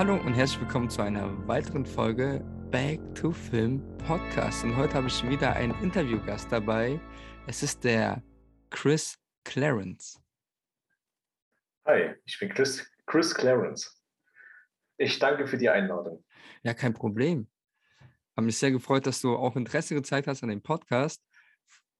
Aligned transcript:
Hallo 0.00 0.14
und 0.14 0.32
herzlich 0.32 0.62
willkommen 0.62 0.88
zu 0.88 1.02
einer 1.02 1.46
weiteren 1.46 1.84
Folge 1.84 2.42
Back 2.70 2.98
to 3.14 3.32
Film 3.32 3.82
Podcast. 3.98 4.64
Und 4.64 4.74
heute 4.74 4.94
habe 4.94 5.08
ich 5.08 5.28
wieder 5.28 5.52
einen 5.52 5.78
Interviewgast 5.82 6.50
dabei. 6.50 6.98
Es 7.46 7.62
ist 7.62 7.84
der 7.84 8.22
Chris 8.70 9.18
Clarence. 9.44 10.18
Hi, 11.84 12.14
ich 12.24 12.38
bin 12.38 12.48
Chris, 12.48 12.90
Chris 13.04 13.34
Clarence. 13.34 14.02
Ich 14.96 15.18
danke 15.18 15.46
für 15.46 15.58
die 15.58 15.68
Einladung. 15.68 16.24
Ja, 16.62 16.72
kein 16.72 16.94
Problem. 16.94 17.46
Habe 18.38 18.46
mich 18.46 18.56
sehr 18.56 18.70
gefreut, 18.70 19.06
dass 19.06 19.20
du 19.20 19.36
auch 19.36 19.54
Interesse 19.54 19.94
gezeigt 19.94 20.28
hast 20.28 20.42
an 20.42 20.48
dem 20.48 20.62
Podcast 20.62 21.22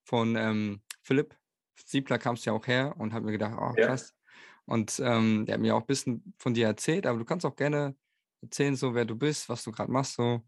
von 0.05 0.35
ähm, 0.35 0.81
Philipp. 1.03 1.35
Siebler 1.75 2.17
kam 2.17 2.33
es 2.33 2.45
ja 2.45 2.53
auch 2.53 2.65
her 2.65 2.95
und 2.97 3.13
habe 3.13 3.25
mir 3.25 3.33
gedacht, 3.33 3.59
oh 3.61 3.75
krass, 3.75 4.15
und 4.65 4.99
ähm, 5.03 5.45
der 5.45 5.55
hat 5.55 5.61
mir 5.61 5.75
auch 5.75 5.81
ein 5.81 5.87
bisschen 5.87 6.33
von 6.37 6.53
dir 6.53 6.67
erzählt, 6.67 7.05
aber 7.05 7.19
du 7.19 7.25
kannst 7.25 7.45
auch 7.45 7.55
gerne 7.55 7.95
erzählen, 8.41 8.75
so 8.75 8.93
wer 8.93 9.05
du 9.05 9.15
bist, 9.15 9.49
was 9.49 9.63
du 9.63 9.71
gerade 9.71 9.91
machst. 9.91 10.15
So. 10.15 10.41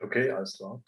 Okay, 0.00 0.30
alles 0.30 0.56
klar. 0.56 0.82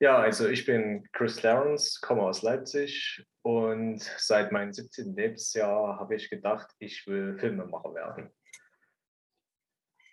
Ja, 0.00 0.18
also 0.18 0.48
ich 0.48 0.64
bin 0.64 1.08
Chris 1.12 1.42
Lawrence, 1.42 1.98
komme 2.00 2.22
aus 2.22 2.42
Leipzig 2.42 3.26
und 3.42 4.00
seit 4.18 4.52
meinem 4.52 4.72
17. 4.72 5.16
Lebensjahr 5.16 5.98
habe 5.98 6.14
ich 6.14 6.30
gedacht, 6.30 6.70
ich 6.78 7.04
will 7.08 7.36
Filmemacher 7.38 7.94
werden. 7.94 8.30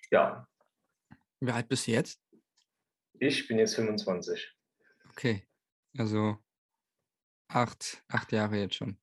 Ja. 0.09 0.47
Wie 1.39 1.51
alt 1.51 1.67
bist 1.67 1.85
du 1.85 1.91
jetzt? 1.91 2.19
Ich 3.19 3.47
bin 3.47 3.59
jetzt 3.59 3.75
25. 3.75 4.55
Okay, 5.09 5.47
also 5.97 6.37
acht, 7.47 8.03
acht 8.07 8.31
Jahre 8.31 8.57
jetzt 8.57 8.75
schon. 8.75 8.97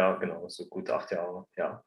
Ja, 0.00 0.14
genau, 0.14 0.48
so 0.48 0.64
gut 0.64 0.88
acht 0.88 1.10
Jahre, 1.10 1.46
ja. 1.58 1.84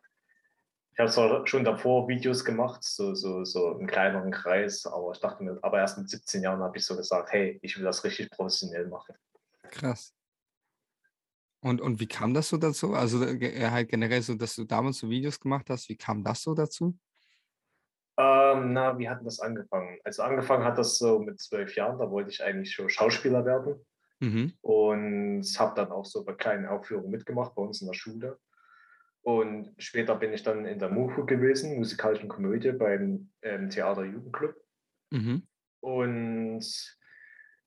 Ich 0.92 1.00
habe 1.00 1.10
zwar 1.10 1.48
schon 1.48 1.64
davor 1.64 2.08
Videos 2.08 2.46
gemacht, 2.46 2.84
so, 2.84 3.16
so, 3.16 3.44
so 3.44 3.72
im 3.80 3.88
kleineren 3.88 4.30
Kreis, 4.30 4.86
aber 4.86 5.14
ich 5.14 5.20
dachte 5.20 5.44
mir, 5.44 5.58
aber 5.64 5.80
erst 5.80 5.98
mit 5.98 6.12
17 6.12 6.44
Jahren 6.44 6.62
habe 6.62 6.78
ich 6.78 6.86
so 6.86 6.96
gesagt, 6.96 7.32
hey, 7.32 7.58
ich 7.64 7.76
will 7.76 7.84
das 7.84 8.04
richtig 8.04 8.30
professionell 8.30 8.86
machen. 8.86 9.16
Krass. 9.64 10.14
Und, 11.62 11.82
und 11.82 12.00
wie 12.00 12.06
kam 12.08 12.36
das 12.36 12.50
so 12.50 12.58
dazu? 12.58 12.94
Also 12.94 13.20
halt 13.20 13.90
generell 13.90 14.22
so, 14.22 14.36
dass 14.36 14.56
du 14.58 14.66
damals 14.66 15.00
so 15.00 15.10
Videos 15.10 15.40
gemacht 15.40 15.72
hast, 15.72 15.90
wie 15.90 15.98
kam 15.98 16.24
das 16.24 16.44
so 16.44 16.54
dazu? 16.54 16.96
Ähm, 18.20 18.74
na, 18.74 18.96
wie 19.00 19.10
hat 19.10 19.26
das 19.26 19.40
angefangen? 19.40 19.98
Also 20.04 20.22
angefangen 20.22 20.66
hat 20.66 20.78
das 20.78 21.00
so 21.00 21.18
mit 21.18 21.42
zwölf 21.42 21.76
Jahren, 21.76 21.98
da 21.98 22.12
wollte 22.12 22.30
ich 22.30 22.44
eigentlich 22.44 22.76
schon 22.76 22.92
Schauspieler 22.92 23.44
werden. 23.44 23.84
Mhm. 24.24 24.54
Und 24.62 25.44
habe 25.60 25.76
dann 25.76 25.92
auch 25.92 26.06
so 26.06 26.24
bei 26.24 26.34
kleinen 26.34 26.66
Aufführungen 26.66 27.12
mitgemacht 27.12 27.56
bei 27.56 27.62
uns 27.62 27.82
in 27.82 27.88
der 27.88 27.94
Schule. 27.94 28.40
Und 29.22 29.74
später 29.78 30.16
bin 30.16 30.34
ich 30.34 30.44
dann 30.44 30.66
in 30.66 30.80
der 30.80 30.90
MUFU 30.90 31.26
gewesen, 31.26 31.78
musikalischen 31.78 32.30
Komödie 32.30 32.72
beim 32.72 33.32
ähm, 33.42 33.70
Theater 33.70 34.04
Jugendclub. 34.04 34.56
Mhm. 35.12 35.44
Und 35.82 36.98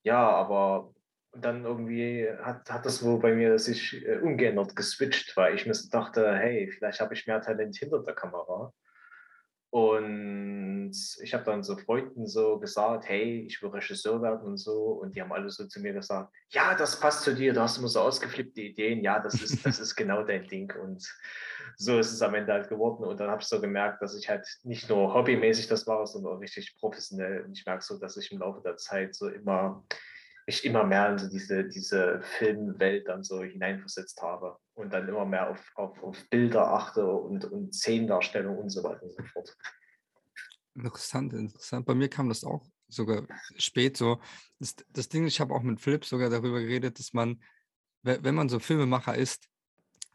ja, 0.02 0.30
aber 0.30 0.94
dann 1.32 1.64
irgendwie 1.64 2.28
hat, 2.40 2.70
hat 2.70 2.86
das 2.86 3.04
wohl 3.04 3.18
bei 3.18 3.34
mir 3.34 3.58
sich 3.58 4.06
äh, 4.06 4.18
ungeändert 4.18 4.76
geswitcht, 4.76 5.36
weil 5.36 5.54
ich 5.54 5.66
mir 5.66 5.74
dachte, 5.90 6.34
hey, 6.36 6.70
vielleicht 6.70 7.00
habe 7.00 7.14
ich 7.14 7.26
mehr 7.26 7.40
Talent 7.40 7.76
hinter 7.76 8.02
der 8.02 8.14
Kamera. 8.14 8.72
Und 9.76 10.92
ich 11.20 11.34
habe 11.34 11.44
dann 11.44 11.62
so 11.62 11.76
Freunden 11.76 12.26
so 12.26 12.58
gesagt, 12.58 13.06
hey, 13.10 13.44
ich 13.46 13.60
will 13.60 13.68
Regisseur 13.68 14.22
werden 14.22 14.40
und 14.40 14.56
so. 14.56 14.84
Und 15.02 15.14
die 15.14 15.20
haben 15.20 15.32
alle 15.32 15.50
so 15.50 15.66
zu 15.66 15.80
mir 15.80 15.92
gesagt, 15.92 16.32
ja, 16.48 16.74
das 16.74 16.98
passt 16.98 17.24
zu 17.24 17.34
dir, 17.34 17.52
du 17.52 17.60
hast 17.60 17.76
immer 17.76 17.88
so 17.88 18.00
ausgeflippte 18.00 18.62
Ideen, 18.62 19.02
ja, 19.02 19.20
das 19.20 19.34
ist, 19.34 19.66
das 19.66 19.78
ist 19.78 19.94
genau 19.94 20.22
dein 20.22 20.46
Ding. 20.48 20.72
Und 20.82 21.06
so 21.76 21.98
ist 21.98 22.10
es 22.10 22.22
am 22.22 22.34
Ende 22.34 22.54
halt 22.54 22.70
geworden. 22.70 23.04
Und 23.04 23.20
dann 23.20 23.28
habe 23.28 23.42
ich 23.42 23.48
so 23.48 23.60
gemerkt, 23.60 24.00
dass 24.00 24.16
ich 24.16 24.30
halt 24.30 24.46
nicht 24.62 24.88
nur 24.88 25.12
hobbymäßig 25.12 25.66
das 25.66 25.84
mache, 25.84 26.06
sondern 26.06 26.32
auch 26.32 26.40
richtig 26.40 26.74
professionell. 26.80 27.44
Und 27.44 27.52
ich 27.52 27.66
merke 27.66 27.84
so, 27.84 27.98
dass 27.98 28.16
ich 28.16 28.32
im 28.32 28.38
Laufe 28.38 28.62
der 28.62 28.78
Zeit 28.78 29.14
so 29.14 29.28
immer 29.28 29.84
mich 30.46 30.64
immer 30.64 30.84
mehr 30.84 31.10
in 31.10 31.18
so 31.18 31.28
diese, 31.28 31.64
diese 31.64 32.20
Filmwelt 32.38 33.08
dann 33.08 33.24
so 33.24 33.42
hineinversetzt 33.42 34.22
habe 34.22 34.56
und 34.74 34.92
dann 34.92 35.08
immer 35.08 35.24
mehr 35.24 35.50
auf, 35.50 35.72
auf, 35.74 36.02
auf 36.02 36.16
Bilder 36.30 36.72
achte 36.72 37.06
und, 37.06 37.44
und 37.46 37.74
Szenendarstellung 37.74 38.56
und 38.58 38.70
so 38.70 38.84
weiter 38.84 39.02
und 39.02 39.12
so 39.12 39.22
fort. 39.24 39.56
Interessant, 40.74 41.32
interessant. 41.32 41.86
Bei 41.86 41.94
mir 41.94 42.08
kam 42.08 42.28
das 42.28 42.44
auch 42.44 42.64
sogar 42.88 43.26
spät 43.56 43.96
so. 43.96 44.20
Das, 44.60 44.76
das 44.90 45.08
Ding, 45.08 45.26
ich 45.26 45.40
habe 45.40 45.54
auch 45.54 45.62
mit 45.62 45.80
Philipp 45.80 46.04
sogar 46.04 46.30
darüber 46.30 46.60
geredet, 46.60 46.98
dass 46.98 47.12
man, 47.12 47.42
wenn 48.02 48.34
man 48.34 48.48
so 48.48 48.60
Filmemacher 48.60 49.16
ist, 49.16 49.48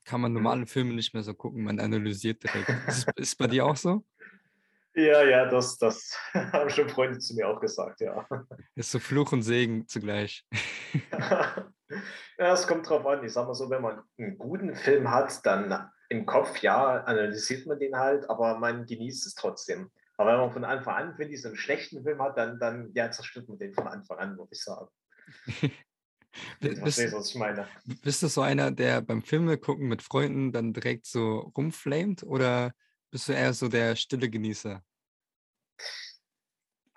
kann 0.06 0.22
man 0.22 0.32
mhm. 0.32 0.38
normale 0.38 0.66
Filme 0.66 0.94
nicht 0.94 1.14
mehr 1.14 1.24
so 1.24 1.34
gucken, 1.34 1.64
man 1.64 1.80
analysiert 1.80 2.44
direkt. 2.44 2.70
Ist, 2.88 3.08
ist 3.16 3.38
bei 3.38 3.48
dir 3.48 3.66
auch 3.66 3.76
so? 3.76 4.06
Ja, 4.94 5.24
ja, 5.24 5.46
das, 5.46 5.78
das 5.78 6.18
haben 6.34 6.70
schon 6.70 6.90
Freunde 6.90 7.20
zu 7.20 7.34
mir 7.34 7.48
auch 7.48 7.60
gesagt, 7.60 8.02
ja. 8.02 8.28
Ist 8.76 8.92
so 8.92 9.00
Fluch 9.00 9.32
und 9.32 9.42
Segen 9.42 9.88
zugleich. 9.88 10.46
ja, 11.12 12.54
es 12.54 12.68
kommt 12.68 12.90
drauf 12.90 13.06
an. 13.06 13.24
Ich 13.24 13.34
sag 13.34 13.48
mal 13.48 13.54
so, 13.54 13.70
wenn 13.70 13.82
man 13.82 14.02
einen 14.18 14.38
guten 14.38 14.76
Film 14.76 15.10
hat, 15.10 15.46
dann 15.46 15.90
im 16.10 16.26
Kopf, 16.26 16.58
ja, 16.62 17.04
analysiert 17.06 17.66
man 17.68 17.80
den 17.80 17.96
halt, 17.96 18.30
aber 18.30 18.58
man 18.60 18.86
genießt 18.86 19.26
es 19.28 19.34
trotzdem. 19.36 19.90
Aber 20.18 20.34
wenn 20.34 20.40
man 20.40 20.52
von 20.52 20.66
Anfang 20.66 20.96
an, 20.96 21.16
finde 21.16 21.34
ich, 21.34 21.42
so 21.42 21.48
einen 21.48 21.58
schlechten 21.58 22.04
Film 22.04 22.22
hat, 22.22 22.38
dann, 22.38 22.60
dann 22.60 22.92
ja, 22.94 23.10
zerstört 23.10 23.48
man 23.48 23.58
den 23.58 23.74
von 23.74 23.88
Anfang 23.88 24.20
an, 24.20 24.38
würde 24.38 24.52
ich 24.52 24.62
sagen. 24.62 24.90
bist, 26.60 26.80
verstehst, 26.80 27.16
was 27.16 27.30
ich 27.30 27.36
meine. 27.36 27.66
Bist 28.04 28.22
du 28.24 28.28
so 28.28 28.42
einer, 28.42 28.72
der 28.72 29.02
beim 29.02 29.24
Filme 29.24 29.58
gucken 29.58 29.88
mit 29.88 30.02
Freunden 30.02 30.52
dann 30.52 30.74
direkt 30.74 31.06
so 31.06 31.52
rumflamet 31.58 32.24
oder 32.24 32.74
bist 33.12 33.28
du 33.28 33.34
eher 33.34 33.54
so 33.54 33.68
der 33.68 33.96
stille 33.96 34.30
Genießer? 34.30 34.82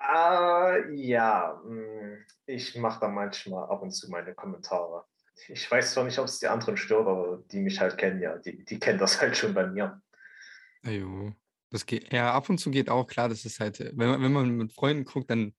Uh, 0.00 0.92
ja, 0.92 1.60
hm, 1.64 2.24
ich 2.46 2.76
mache 2.76 3.00
da 3.00 3.08
manchmal 3.08 3.68
ab 3.68 3.82
und 3.82 3.90
zu 3.90 4.10
meine 4.10 4.34
Kommentare. 4.34 5.04
Ich 5.48 5.68
weiß 5.70 5.92
zwar 5.92 6.04
nicht, 6.04 6.18
ob 6.18 6.26
es 6.26 6.38
die 6.38 6.46
anderen 6.46 6.76
stört, 6.76 7.08
aber 7.08 7.42
die 7.50 7.58
mich 7.58 7.80
halt 7.80 7.98
kennen, 7.98 8.20
ja, 8.20 8.38
die, 8.38 8.64
die 8.64 8.78
kennen 8.78 8.98
das 8.98 9.20
halt 9.20 9.36
schon 9.36 9.54
bei 9.54 9.66
mir. 9.66 10.00
Jo, 10.84 11.32
das 11.70 11.86
geht, 11.86 12.12
ja, 12.12 12.32
ab 12.32 12.48
und 12.48 12.58
zu 12.58 12.70
geht 12.70 12.88
auch, 12.88 13.06
klar, 13.06 13.28
das 13.28 13.44
ist 13.44 13.58
halt, 13.58 13.80
wenn 13.80 13.96
man, 13.96 14.22
wenn 14.22 14.32
man 14.32 14.50
mit 14.50 14.72
Freunden 14.72 15.04
guckt, 15.04 15.30
dann 15.30 15.54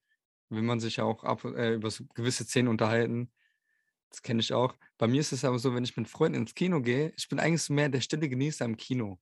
will 0.50 0.62
man 0.62 0.80
sich 0.80 0.98
ja 0.98 1.04
auch 1.04 1.24
ab, 1.24 1.44
äh, 1.44 1.74
über 1.74 1.90
so 1.92 2.06
gewisse 2.14 2.46
Szenen 2.46 2.70
unterhalten. 2.70 3.32
Das 4.10 4.22
kenne 4.22 4.40
ich 4.40 4.54
auch. 4.54 4.76
Bei 4.98 5.08
mir 5.08 5.20
ist 5.20 5.34
es 5.34 5.44
aber 5.44 5.60
so, 5.60 5.74
wenn 5.76 5.84
ich 5.84 5.98
mit 5.98 6.08
Freunden 6.08 6.42
ins 6.42 6.54
Kino 6.54 6.82
gehe, 6.82 7.12
ich 7.18 7.28
bin 7.28 7.40
eigentlich 7.40 7.64
so 7.64 7.74
mehr 7.74 7.90
der 7.90 8.02
stille 8.02 8.30
Genießer 8.30 8.64
im 8.64 8.78
Kino. 8.78 9.20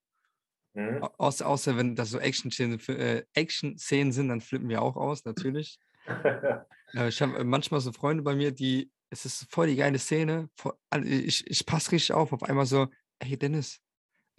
Mhm. 0.73 1.03
Außer, 1.17 1.47
außer 1.47 1.77
wenn 1.77 1.95
das 1.95 2.09
so 2.09 2.19
Action-Szenen 2.19 2.79
äh, 2.87 3.23
Action 3.33 3.77
sind, 3.77 4.29
dann 4.29 4.41
flippen 4.41 4.69
wir 4.69 4.81
auch 4.81 4.95
aus, 4.95 5.23
natürlich. 5.23 5.79
äh, 6.95 7.07
ich 7.07 7.21
habe 7.21 7.43
manchmal 7.43 7.79
so 7.79 7.91
Freunde 7.91 8.23
bei 8.23 8.35
mir, 8.35 8.51
die, 8.51 8.91
es 9.09 9.25
ist 9.25 9.51
voll 9.51 9.67
die 9.67 9.75
geile 9.75 9.99
Szene, 9.99 10.49
voll, 10.55 10.73
ich, 11.03 11.45
ich 11.47 11.65
passe 11.65 11.91
richtig 11.91 12.13
auf, 12.13 12.33
auf 12.33 12.43
einmal 12.43 12.65
so, 12.65 12.87
hey 13.21 13.37
Dennis, 13.37 13.79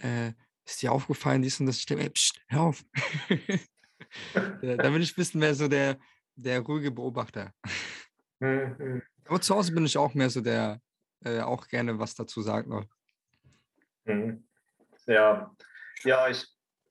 äh, 0.02 0.32
ist 0.66 0.82
dir 0.82 0.92
aufgefallen, 0.92 1.42
dies 1.42 1.60
und 1.60 1.66
das, 1.66 1.78
ich 1.78 1.86
denke, 1.86 2.04
ey, 2.04 2.10
pst, 2.10 2.40
hör 2.48 2.62
auf. 2.62 2.84
da, 4.34 4.76
da 4.76 4.90
bin 4.90 5.02
ich 5.02 5.12
ein 5.12 5.16
bisschen 5.16 5.40
mehr 5.40 5.54
so 5.54 5.68
der, 5.68 5.98
der 6.34 6.60
ruhige 6.60 6.90
Beobachter. 6.90 7.52
Mhm. 8.40 9.02
Aber 9.26 9.40
zu 9.40 9.54
Hause 9.54 9.72
bin 9.72 9.86
ich 9.86 9.96
auch 9.96 10.14
mehr 10.14 10.30
so 10.30 10.40
der, 10.40 10.80
äh, 11.24 11.40
auch 11.40 11.68
gerne 11.68 11.98
was 11.98 12.14
dazu 12.14 12.42
sagt 12.42 12.68
noch. 12.68 12.86
Mhm. 14.04 14.44
Ja, 15.06 15.54
ja, 16.02 16.28
ich, 16.28 16.46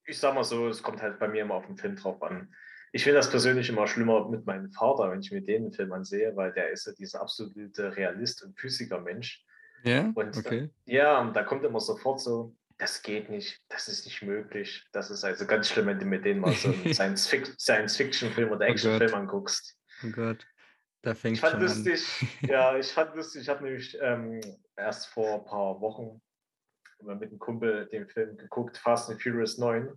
ich 0.05 0.17
sag 0.17 0.35
mal 0.35 0.43
so, 0.43 0.67
es 0.67 0.81
kommt 0.81 1.01
halt 1.01 1.19
bei 1.19 1.27
mir 1.27 1.41
immer 1.43 1.55
auf 1.55 1.65
den 1.65 1.77
Film 1.77 1.95
drauf 1.95 2.21
an. 2.21 2.53
Ich 2.91 3.03
finde 3.03 3.17
das 3.17 3.29
persönlich 3.29 3.69
immer 3.69 3.87
schlimmer 3.87 4.29
mit 4.29 4.45
meinem 4.45 4.71
Vater, 4.71 5.11
wenn 5.11 5.19
ich 5.19 5.31
mir 5.31 5.41
den 5.41 5.71
Film 5.71 5.91
ansehe, 5.93 6.35
weil 6.35 6.53
der 6.53 6.69
ist 6.69 6.85
ja 6.85 6.93
dieser 6.93 7.21
absolute 7.21 7.95
Realist 7.95 8.43
und 8.43 8.59
Physiker-Mensch. 8.59 9.43
Ja, 9.83 10.11
und 10.13 10.37
okay. 10.37 10.69
Da, 10.85 10.93
ja, 10.93 11.19
und 11.19 11.35
da 11.35 11.43
kommt 11.43 11.65
immer 11.65 11.79
sofort 11.79 12.21
so, 12.21 12.55
das 12.77 13.01
geht 13.01 13.29
nicht, 13.29 13.61
das 13.69 13.87
ist 13.87 14.05
nicht 14.05 14.21
möglich. 14.21 14.85
Das 14.91 15.09
ist 15.09 15.23
also 15.23 15.45
ganz 15.45 15.69
schlimm, 15.69 15.87
wenn 15.87 15.99
du 15.99 16.05
mit 16.05 16.23
denen 16.23 16.41
mal 16.41 16.53
so 16.53 16.69
einen 16.69 17.17
Science-Fiction-Film 17.57 18.51
oder 18.51 18.67
Action-Film 18.67 19.11
oh 19.13 19.17
anguckst. 19.17 19.77
Oh 20.03 20.11
Gott. 20.11 20.45
Da 21.01 21.13
fängt 21.13 21.35
ich 21.35 21.41
fand 21.41 21.61
lustig, 21.61 22.01
an. 22.43 22.49
ja, 22.49 22.77
ich 22.77 22.87
fand 22.87 23.13
lustig, 23.15 23.41
ich 23.41 23.49
habe 23.49 23.63
nämlich 23.63 23.97
ähm, 24.01 24.39
erst 24.77 25.07
vor 25.07 25.39
ein 25.39 25.45
paar 25.45 25.81
Wochen 25.81 26.21
wir 27.07 27.15
mit 27.15 27.29
einem 27.29 27.39
Kumpel 27.39 27.87
den 27.87 28.07
Film 28.07 28.37
geguckt, 28.37 28.77
Fast 28.77 29.09
and 29.09 29.21
Furious 29.21 29.57
9. 29.57 29.89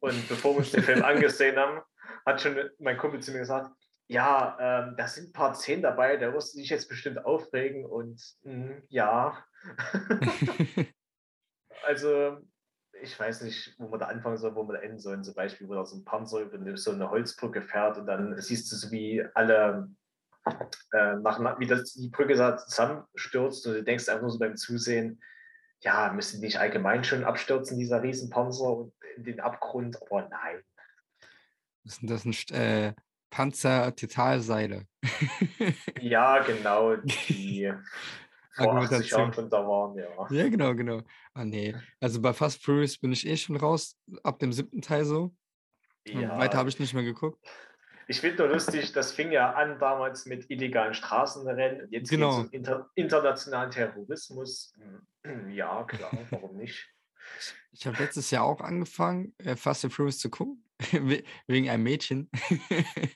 Und 0.00 0.28
bevor 0.28 0.54
wir 0.54 0.58
uns 0.58 0.72
den 0.72 0.82
Film 0.82 1.02
angesehen 1.04 1.56
haben, 1.56 1.80
hat 2.26 2.40
schon 2.40 2.56
mein 2.78 2.98
Kumpel 2.98 3.20
zu 3.20 3.32
mir 3.32 3.40
gesagt, 3.40 3.70
ja, 4.06 4.56
ähm, 4.60 4.96
da 4.96 5.08
sind 5.08 5.30
ein 5.30 5.32
paar 5.32 5.54
Szenen 5.54 5.82
dabei, 5.82 6.16
da 6.16 6.32
wirst 6.32 6.54
du 6.54 6.58
dich 6.58 6.68
jetzt 6.68 6.88
bestimmt 6.88 7.24
aufregen 7.24 7.86
und 7.86 8.22
mh, 8.42 8.52
hm, 8.52 8.82
ja. 8.88 9.44
also, 11.86 12.38
ich 13.00 13.18
weiß 13.18 13.42
nicht, 13.42 13.74
wo 13.78 13.88
man 13.88 14.00
da 14.00 14.06
anfangen 14.06 14.36
soll, 14.36 14.54
wo 14.54 14.62
man 14.62 14.76
da 14.76 14.82
enden 14.82 14.98
soll. 14.98 15.20
Zum 15.22 15.34
Beispiel, 15.34 15.68
wo 15.68 15.74
da 15.74 15.84
so 15.84 15.96
ein 15.96 16.04
Panzer 16.04 16.40
über 16.40 16.76
so 16.76 16.90
eine 16.90 17.10
Holzbrücke 17.10 17.62
fährt 17.62 17.96
und 17.96 18.06
dann 18.06 18.38
siehst 18.40 18.70
du 18.70 18.76
so, 18.76 18.90
wie 18.90 19.24
alle 19.34 19.88
äh, 20.92 21.16
nach, 21.16 21.58
wie 21.58 21.66
das, 21.66 21.94
die 21.94 22.08
Brücke 22.08 22.34
zusammenstürzt 22.34 23.66
und 23.66 23.74
du 23.74 23.82
denkst 23.82 24.08
einfach 24.08 24.22
nur 24.22 24.30
so 24.30 24.38
beim 24.38 24.56
Zusehen, 24.56 25.20
ja, 25.84 26.12
müssen 26.12 26.40
die 26.40 26.46
nicht 26.46 26.58
allgemein 26.58 27.04
schon 27.04 27.24
abstürzen, 27.24 27.78
dieser 27.78 28.02
Riesenpanzer? 28.02 28.76
Und 28.76 28.92
in 29.16 29.24
den 29.24 29.40
Abgrund, 29.40 30.00
aber 30.02 30.28
nein. 30.28 30.62
Das 31.84 31.96
sind, 31.96 32.10
das 32.10 32.22
sind 32.22 32.50
äh, 32.50 32.94
Panzer-Titalseile. 33.30 34.86
ja, 36.00 36.38
genau, 36.42 36.96
die 36.96 37.72
vor 38.56 38.76
80 38.76 39.10
Jahren 39.10 39.32
schon 39.32 39.50
da 39.50 39.66
waren, 39.66 39.96
ja. 39.96 40.26
Ja, 40.30 40.48
genau, 40.48 40.74
genau. 40.74 41.02
Ah, 41.34 41.44
nee. 41.44 41.74
Also 42.00 42.20
bei 42.20 42.32
Fast 42.32 42.64
Furious 42.64 42.98
bin 42.98 43.12
ich 43.12 43.26
eh 43.26 43.36
schon 43.36 43.56
raus, 43.56 43.96
ab 44.22 44.38
dem 44.38 44.52
siebten 44.52 44.80
Teil 44.80 45.04
so. 45.04 45.34
Ja. 46.06 46.38
Weiter 46.38 46.58
habe 46.58 46.68
ich 46.68 46.78
nicht 46.78 46.94
mehr 46.94 47.02
geguckt. 47.02 47.44
Ich 48.06 48.20
finde 48.20 48.44
nur 48.44 48.52
lustig, 48.52 48.92
das 48.92 49.12
fing 49.12 49.32
ja 49.32 49.52
an 49.52 49.78
damals 49.78 50.26
mit 50.26 50.50
illegalen 50.50 50.94
Straßenrennen. 50.94 51.88
Jetzt 51.90 52.10
genau. 52.10 52.30
geht 52.30 52.38
es 52.38 52.46
um 52.46 52.52
inter 52.52 52.90
internationalen 52.94 53.70
Terrorismus. 53.70 54.74
Ja, 55.48 55.84
klar, 55.84 56.10
warum 56.28 56.58
nicht? 56.58 56.86
Ich 57.72 57.86
habe 57.86 57.96
letztes 57.96 58.30
Jahr 58.30 58.44
auch 58.44 58.60
angefangen, 58.60 59.34
äh, 59.38 59.56
Fast 59.56 59.84
and 59.84 59.94
Furious 59.94 60.18
zu 60.18 60.28
gucken, 60.28 60.62
wegen 61.46 61.70
einem 61.70 61.82
Mädchen. 61.82 62.30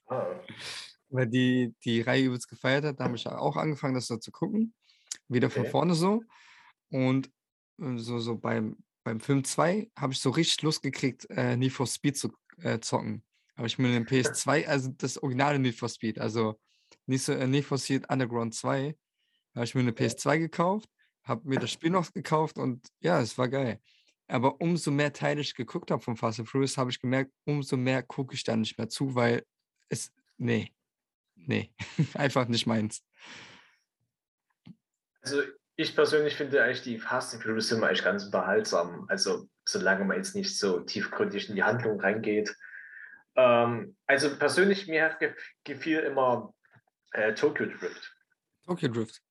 ah. 0.06 0.26
Weil 1.10 1.26
die 1.26 1.74
die 1.84 2.00
Reihe 2.00 2.24
übelst 2.24 2.48
gefeiert 2.48 2.84
hat, 2.84 3.00
da 3.00 3.04
habe 3.04 3.16
ich 3.16 3.26
auch 3.26 3.56
angefangen, 3.56 3.94
das 3.94 4.06
so 4.06 4.16
zu 4.16 4.30
gucken. 4.30 4.74
Wieder 5.28 5.48
okay. 5.48 5.60
von 5.60 5.70
vorne 5.70 5.94
so. 5.94 6.22
Und 6.90 7.30
äh, 7.78 7.96
so, 7.96 8.18
so 8.18 8.36
beim, 8.36 8.78
beim 9.04 9.20
Film 9.20 9.44
2 9.44 9.90
habe 9.98 10.12
ich 10.12 10.20
so 10.20 10.30
richtig 10.30 10.62
Lust 10.62 10.82
gekriegt, 10.82 11.26
äh, 11.30 11.56
Need 11.56 11.72
for 11.72 11.86
Speed 11.86 12.16
zu 12.16 12.32
äh, 12.62 12.80
zocken. 12.80 13.22
Aber 13.58 13.66
ich 13.66 13.76
mir 13.76 13.88
den 13.88 14.06
PS2, 14.06 14.66
also 14.66 14.88
das 14.98 15.20
originale 15.20 15.58
Need 15.58 15.74
for 15.74 15.88
Speed, 15.88 16.20
also 16.20 16.60
Need, 17.06 17.20
so, 17.20 17.32
äh, 17.32 17.44
Need 17.44 17.64
for 17.64 17.76
Speed 17.76 18.08
Underground 18.08 18.54
2, 18.54 18.96
habe 19.56 19.64
ich 19.64 19.74
mir 19.74 19.80
eine 19.80 19.90
PS2 19.90 20.38
gekauft, 20.38 20.88
habe 21.24 21.48
mir 21.48 21.58
das 21.58 21.72
Spiel 21.72 21.90
noch 21.90 22.12
gekauft 22.12 22.56
und 22.56 22.86
ja, 23.00 23.20
es 23.20 23.36
war 23.36 23.48
geil. 23.48 23.80
Aber 24.28 24.60
umso 24.60 24.92
mehr 24.92 25.12
Teile 25.12 25.40
ich 25.40 25.56
geguckt 25.56 25.90
habe 25.90 26.00
von 26.00 26.16
Fast 26.16 26.38
and 26.38 26.48
Furious, 26.48 26.78
habe 26.78 26.90
ich 26.90 27.00
gemerkt, 27.00 27.32
umso 27.46 27.76
mehr 27.76 28.04
gucke 28.04 28.36
ich 28.36 28.44
da 28.44 28.54
nicht 28.54 28.78
mehr 28.78 28.88
zu, 28.88 29.16
weil 29.16 29.44
es, 29.88 30.12
nee, 30.36 30.72
nee, 31.34 31.72
einfach 32.14 32.46
nicht 32.46 32.68
meins. 32.68 33.02
Also 35.20 35.42
ich 35.74 35.96
persönlich 35.96 36.36
finde 36.36 36.62
eigentlich 36.62 36.82
die 36.82 37.00
Fast 37.00 37.34
and 37.34 37.42
Furious 37.42 37.70
Filme 37.70 37.88
eigentlich 37.88 38.04
ganz 38.04 38.24
unterhaltsam. 38.24 39.06
Also 39.08 39.48
solange 39.66 40.04
man 40.04 40.18
jetzt 40.18 40.36
nicht 40.36 40.56
so 40.56 40.78
tiefgründig 40.78 41.48
in 41.48 41.56
die 41.56 41.64
Handlung 41.64 41.98
reingeht. 41.98 42.54
Ähm, 43.38 43.96
also 44.06 44.36
persönlich 44.36 44.88
mir 44.88 45.16
gefiel 45.62 46.00
immer 46.00 46.52
äh, 47.12 47.32
Tokyo 47.34 47.66
Drift. 47.66 48.12
Tokyo 48.66 48.88
Drift. 48.88 49.22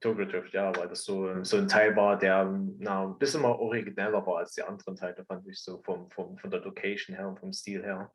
Tokyo 0.00 0.24
Drift, 0.24 0.54
ja, 0.54 0.74
weil 0.76 0.88
das 0.88 1.02
so, 1.02 1.42
so 1.42 1.56
ein 1.56 1.66
Teil 1.66 1.96
war, 1.96 2.16
der 2.16 2.44
na, 2.78 3.08
ein 3.08 3.18
bisschen 3.18 3.42
mal 3.42 3.50
origineller 3.50 4.24
war 4.24 4.38
als 4.38 4.52
die 4.52 4.62
anderen 4.62 4.94
Teile, 4.94 5.24
fand 5.24 5.48
ich 5.48 5.60
so 5.60 5.82
vom, 5.82 6.08
vom, 6.12 6.38
von 6.38 6.50
der 6.50 6.60
Location 6.60 7.16
her 7.16 7.28
und 7.28 7.40
vom 7.40 7.52
Stil 7.52 7.82
her. 7.82 8.12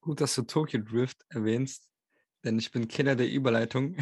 Gut, 0.00 0.20
dass 0.20 0.36
du 0.36 0.42
Tokyo 0.42 0.80
Drift 0.80 1.26
erwähnst, 1.28 1.90
denn 2.44 2.60
ich 2.60 2.70
bin 2.70 2.86
Kenner 2.86 3.16
der 3.16 3.28
Überleitung. 3.28 3.96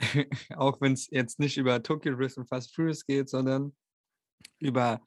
auch 0.56 0.80
wenn 0.80 0.94
es 0.94 1.10
jetzt 1.10 1.40
nicht 1.40 1.58
über 1.58 1.82
Tokyo 1.82 2.14
Drift 2.14 2.38
und 2.38 2.48
Fast 2.48 2.74
Furious 2.74 3.04
geht, 3.04 3.28
sondern 3.28 3.76
über 4.58 5.02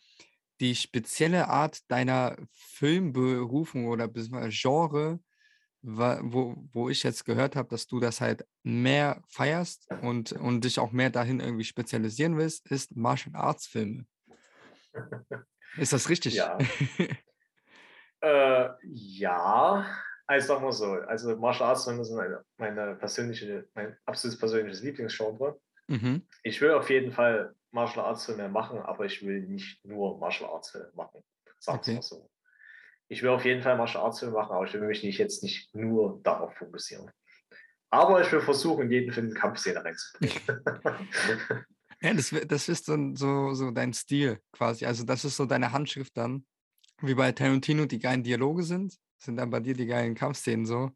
die 0.60 0.76
spezielle 0.76 1.48
Art 1.48 1.80
deiner 1.90 2.38
Filmberufung 2.52 3.88
oder 3.88 4.08
Genre, 4.50 5.20
wo, 5.82 6.56
wo 6.72 6.90
ich 6.90 7.04
jetzt 7.04 7.26
gehört 7.26 7.56
habe, 7.56 7.70
dass 7.70 7.88
du 7.88 8.00
das 8.00 8.22
halt 8.22 8.46
mehr 8.64 9.22
feierst 9.28 9.88
und, 10.02 10.32
und 10.32 10.64
dich 10.64 10.80
auch 10.80 10.92
mehr 10.92 11.10
dahin 11.10 11.40
irgendwie 11.40 11.64
spezialisieren 11.64 12.38
willst, 12.38 12.70
ist 12.72 12.96
Martial 12.96 13.36
Arts 13.36 13.68
Filme. 13.68 14.06
Ist 15.78 15.94
das 15.94 16.10
richtig? 16.10 16.36
Ja. 16.36 16.58
äh, 18.22 18.70
ja, 18.84 19.86
also 20.26 20.48
sagen 20.48 20.64
wir 20.64 20.72
so, 20.72 20.86
also 20.86 21.36
Martial 21.38 21.70
Arts 21.70 21.84
Filme 21.84 22.04
sind 22.04 22.18
meine, 22.18 22.44
meine 22.58 22.96
persönliche, 22.96 23.68
mein 23.76 23.96
absolutes 24.06 24.40
persönliches 24.40 24.82
Lieblingsgenre. 24.82 25.60
Mhm. 25.88 26.26
Ich 26.44 26.60
will 26.62 26.72
auf 26.72 26.90
jeden 26.90 27.12
Fall 27.12 27.54
Martial 27.76 28.06
Arts 28.06 28.26
Filme 28.26 28.50
machen, 28.50 28.80
aber 28.80 29.06
ich 29.06 29.24
will 29.24 29.42
nicht 29.42 29.84
nur 29.86 30.18
Martial 30.18 30.50
Arts 30.50 30.72
Filme 30.72 30.92
machen. 30.96 31.22
Sagen 31.60 31.80
okay. 31.80 31.94
mal 31.96 32.02
so. 32.02 32.30
Ich 33.10 33.22
will 33.22 33.30
auf 33.30 33.46
jeden 33.46 33.62
Fall 33.62 33.78
Martial 33.78 34.04
Arts 34.04 34.20
Filme 34.20 34.34
machen, 34.34 34.56
aber 34.56 34.66
ich 34.66 34.74
will 34.74 34.82
mich 34.82 35.04
nicht, 35.04 35.20
jetzt 35.20 35.44
nicht 35.44 35.76
nur 35.76 36.20
darauf 36.24 36.56
fokussieren. 36.56 37.12
Aber 37.92 38.22
ich 38.22 38.32
will 38.32 38.42
versuchen, 38.42 38.90
jeden 38.90 39.14
Film 39.14 39.28
eine 39.28 39.36
Kampfszene 39.36 39.84
reinzubringen. 39.84 40.42
ja, 42.02 42.14
das, 42.14 42.34
das 42.48 42.70
ist 42.70 42.88
dann 42.88 43.16
so, 43.16 43.54
so 43.54 43.72
dein 43.72 43.94
Stil 43.94 44.40
quasi. 44.54 44.86
Also 44.86 45.04
das 45.04 45.26
ist 45.26 45.36
so 45.36 45.46
deine 45.46 45.72
Handschrift 45.72 46.18
dann. 46.18 46.46
Wie 47.02 47.14
bei 47.14 47.32
Tarantino 47.34 47.86
die 47.86 48.00
geilen 48.00 48.24
Dialoge 48.24 48.64
sind, 48.64 48.98
sind 49.18 49.36
dann 49.36 49.50
bei 49.50 49.60
dir 49.60 49.74
die 49.74 49.86
geilen 49.86 50.16
Kampfszenen 50.16 50.66
so. 50.66 50.92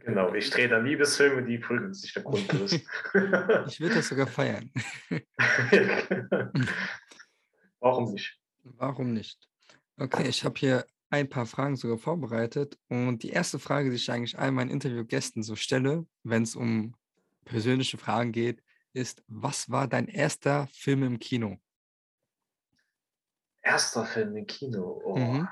Genau, 0.00 0.34
ich 0.34 0.50
drehe 0.50 0.68
dann 0.68 0.84
Liebesfilme, 0.84 1.44
die 1.44 1.58
prügeln 1.58 1.94
sich 1.94 2.12
der 2.14 2.22
Grundriss. 2.22 2.72
ich 2.74 3.80
würde 3.80 3.94
das 3.96 4.08
sogar 4.08 4.26
feiern. 4.26 4.70
Warum 7.80 8.12
nicht? 8.12 8.38
Warum 8.62 9.12
nicht? 9.12 9.48
Okay, 9.96 10.28
ich 10.28 10.44
habe 10.44 10.58
hier 10.58 10.86
ein 11.10 11.28
paar 11.28 11.46
Fragen 11.46 11.76
sogar 11.76 11.98
vorbereitet. 11.98 12.78
Und 12.88 13.22
die 13.22 13.30
erste 13.30 13.58
Frage, 13.58 13.90
die 13.90 13.96
ich 13.96 14.10
eigentlich 14.10 14.38
all 14.38 14.50
meinen 14.50 14.70
Interviewgästen 14.70 15.42
so 15.42 15.56
stelle, 15.56 16.06
wenn 16.22 16.42
es 16.42 16.56
um 16.56 16.94
persönliche 17.44 17.98
Fragen 17.98 18.32
geht, 18.32 18.62
ist, 18.94 19.22
was 19.26 19.70
war 19.70 19.88
dein 19.88 20.08
erster 20.08 20.68
Film 20.72 21.02
im 21.02 21.18
Kino? 21.18 21.58
Erster 23.62 24.04
Film 24.06 24.36
im 24.36 24.46
Kino? 24.46 25.00
Oh. 25.04 25.16
Mhm. 25.16 25.48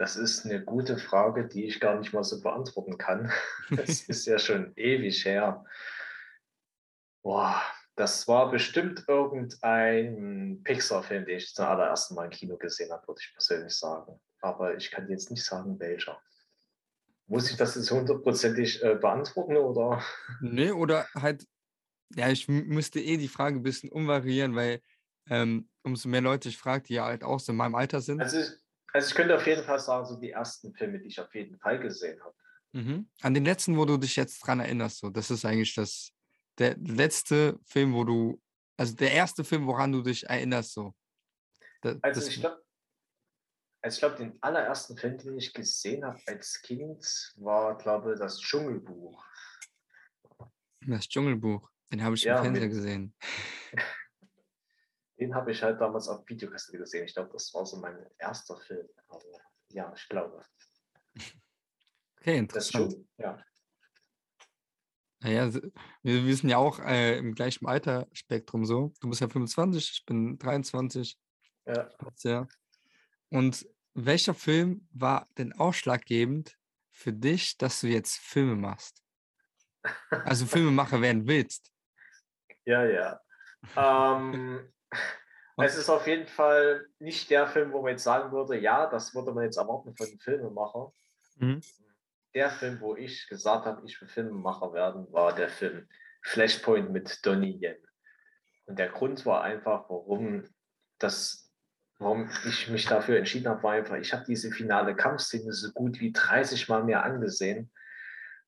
Das 0.00 0.16
ist 0.16 0.46
eine 0.46 0.64
gute 0.64 0.96
Frage, 0.96 1.46
die 1.46 1.66
ich 1.66 1.78
gar 1.78 1.98
nicht 1.98 2.14
mal 2.14 2.24
so 2.24 2.40
beantworten 2.40 2.96
kann. 2.96 3.30
Das 3.70 4.00
ist 4.08 4.24
ja 4.24 4.38
schon 4.38 4.72
ewig 4.76 5.26
her. 5.26 5.62
Boah, 7.22 7.60
das 7.96 8.26
war 8.26 8.50
bestimmt 8.50 9.04
irgendein 9.06 10.62
Pixar-Film, 10.64 11.26
den 11.26 11.36
ich 11.36 11.54
zum 11.54 11.66
allerersten 11.66 12.14
Mal 12.14 12.24
im 12.24 12.30
Kino 12.30 12.56
gesehen 12.56 12.90
habe, 12.90 13.06
würde 13.06 13.20
ich 13.22 13.30
persönlich 13.34 13.74
sagen. 13.74 14.18
Aber 14.40 14.74
ich 14.74 14.90
kann 14.90 15.06
jetzt 15.10 15.30
nicht 15.30 15.44
sagen, 15.44 15.78
welcher. 15.78 16.18
Muss 17.26 17.50
ich 17.50 17.58
das 17.58 17.74
jetzt 17.74 17.90
hundertprozentig 17.90 18.82
äh, 18.82 18.94
beantworten 18.94 19.58
oder? 19.58 20.02
Nee, 20.40 20.70
oder 20.70 21.08
halt, 21.14 21.46
ja, 22.16 22.30
ich 22.30 22.48
müsste 22.48 23.00
eh 23.00 23.18
die 23.18 23.28
Frage 23.28 23.56
ein 23.56 23.62
bisschen 23.62 23.92
umvariieren, 23.92 24.54
weil 24.56 24.80
ähm, 25.28 25.68
umso 25.82 26.08
mehr 26.08 26.22
Leute 26.22 26.48
ich 26.48 26.56
frage, 26.56 26.84
die 26.84 26.94
ja 26.94 27.04
halt 27.04 27.22
auch 27.22 27.38
so 27.38 27.52
in 27.52 27.58
meinem 27.58 27.74
Alter 27.74 28.00
sind. 28.00 28.22
Also 28.22 28.40
also 28.92 29.08
ich 29.08 29.14
könnte 29.14 29.36
auf 29.36 29.46
jeden 29.46 29.64
Fall 29.64 29.78
sagen, 29.78 30.06
so 30.06 30.16
die 30.16 30.30
ersten 30.30 30.74
Filme, 30.74 30.98
die 30.98 31.08
ich 31.08 31.20
auf 31.20 31.34
jeden 31.34 31.58
Fall 31.58 31.78
gesehen 31.78 32.20
habe. 32.22 32.34
Mhm. 32.72 33.08
An 33.22 33.34
den 33.34 33.44
letzten, 33.44 33.76
wo 33.76 33.84
du 33.84 33.96
dich 33.96 34.16
jetzt 34.16 34.40
dran 34.40 34.60
erinnerst, 34.60 34.98
so, 34.98 35.10
das 35.10 35.30
ist 35.30 35.44
eigentlich 35.44 35.74
das, 35.74 36.10
der 36.58 36.76
letzte 36.78 37.58
Film, 37.64 37.94
wo 37.94 38.04
du, 38.04 38.40
also 38.76 38.94
der 38.94 39.12
erste 39.12 39.44
Film, 39.44 39.66
woran 39.66 39.92
du 39.92 40.02
dich 40.02 40.24
erinnerst, 40.24 40.72
so. 40.72 40.94
Das, 41.82 41.96
also 42.02 42.28
ich 42.28 42.40
glaube, 42.40 42.62
also 43.82 43.94
ich 43.94 44.00
glaube, 44.00 44.16
den 44.16 44.38
allerersten 44.42 44.96
Film, 44.96 45.16
den 45.16 45.38
ich 45.38 45.54
gesehen 45.54 46.04
habe 46.04 46.20
als 46.26 46.60
Kind, 46.60 47.32
war, 47.36 47.78
glaube 47.78 48.12
ich, 48.12 48.18
das 48.18 48.38
Dschungelbuch. 48.38 49.24
Das 50.86 51.08
Dschungelbuch, 51.08 51.70
den 51.90 52.02
habe 52.02 52.14
ich 52.14 52.24
ja, 52.24 52.36
im 52.36 52.42
Fernseher 52.42 52.68
gesehen. 52.68 53.14
Den 55.20 55.34
habe 55.34 55.52
ich 55.52 55.62
halt 55.62 55.80
damals 55.80 56.08
auf 56.08 56.26
Videokassette 56.26 56.78
gesehen. 56.78 57.04
Ich 57.04 57.14
glaube, 57.14 57.30
das 57.32 57.52
war 57.52 57.66
so 57.66 57.76
mein 57.76 58.06
erster 58.18 58.56
Film. 58.56 58.88
Aber 59.08 59.22
ja, 59.68 59.92
ich 59.94 60.08
glaube. 60.08 60.42
Okay, 62.18 62.38
interessant. 62.38 62.92
Schon, 62.92 63.08
ja. 63.18 63.42
Naja, 65.22 65.52
wir, 65.52 66.24
wir 66.24 66.36
sind 66.36 66.48
ja 66.48 66.56
auch 66.56 66.78
äh, 66.80 67.18
im 67.18 67.34
gleichen 67.34 67.66
Altersspektrum 67.66 68.64
so. 68.64 68.94
Du 69.00 69.10
bist 69.10 69.20
ja 69.20 69.28
25, 69.28 69.90
ich 69.92 70.06
bin 70.06 70.38
23. 70.38 71.18
Ja. 71.66 71.90
ja. 72.22 72.48
Und 73.28 73.68
welcher 73.94 74.34
Film 74.34 74.88
war 74.92 75.28
denn 75.36 75.52
ausschlaggebend 75.52 76.58
für 76.90 77.12
dich, 77.12 77.58
dass 77.58 77.82
du 77.82 77.88
jetzt 77.88 78.16
Filme 78.16 78.56
machst? 78.56 79.02
Also 80.10 80.46
Filmemacher 80.46 81.00
werden 81.00 81.26
willst. 81.26 81.70
Ja, 82.66 82.84
ja. 82.84 83.20
ähm, 83.74 84.70
es 85.56 85.76
ist 85.76 85.90
auf 85.90 86.06
jeden 86.06 86.26
Fall 86.26 86.86
nicht 86.98 87.30
der 87.30 87.46
Film, 87.46 87.72
wo 87.72 87.82
man 87.82 87.92
jetzt 87.92 88.04
sagen 88.04 88.32
würde, 88.32 88.58
ja, 88.58 88.86
das 88.86 89.14
würde 89.14 89.32
man 89.32 89.44
jetzt 89.44 89.56
erwarten 89.56 89.94
von 89.94 90.06
einem 90.06 90.18
Filmemacher. 90.18 90.92
Mhm. 91.36 91.60
Der 92.34 92.50
Film, 92.50 92.80
wo 92.80 92.96
ich 92.96 93.28
gesagt 93.28 93.66
habe, 93.66 93.82
ich 93.84 94.00
will 94.00 94.08
Filmemacher 94.08 94.72
werden, 94.72 95.12
war 95.12 95.34
der 95.34 95.48
Film 95.48 95.88
Flashpoint 96.22 96.90
mit 96.90 97.24
Donnie 97.26 97.58
Yen. 97.60 97.76
Und 98.66 98.78
der 98.78 98.88
Grund 98.88 99.26
war 99.26 99.42
einfach, 99.42 99.90
warum 99.90 100.44
das, 100.98 101.52
warum 101.98 102.30
ich 102.44 102.68
mich 102.68 102.86
dafür 102.86 103.18
entschieden 103.18 103.48
habe, 103.48 103.62
war 103.62 103.72
einfach, 103.72 103.96
ich 103.96 104.12
habe 104.12 104.24
diese 104.26 104.50
finale 104.52 104.94
Kampfszene 104.94 105.52
so 105.52 105.72
gut 105.72 106.00
wie 106.00 106.12
30 106.12 106.68
Mal 106.68 106.84
mehr 106.84 107.02
angesehen. 107.02 107.72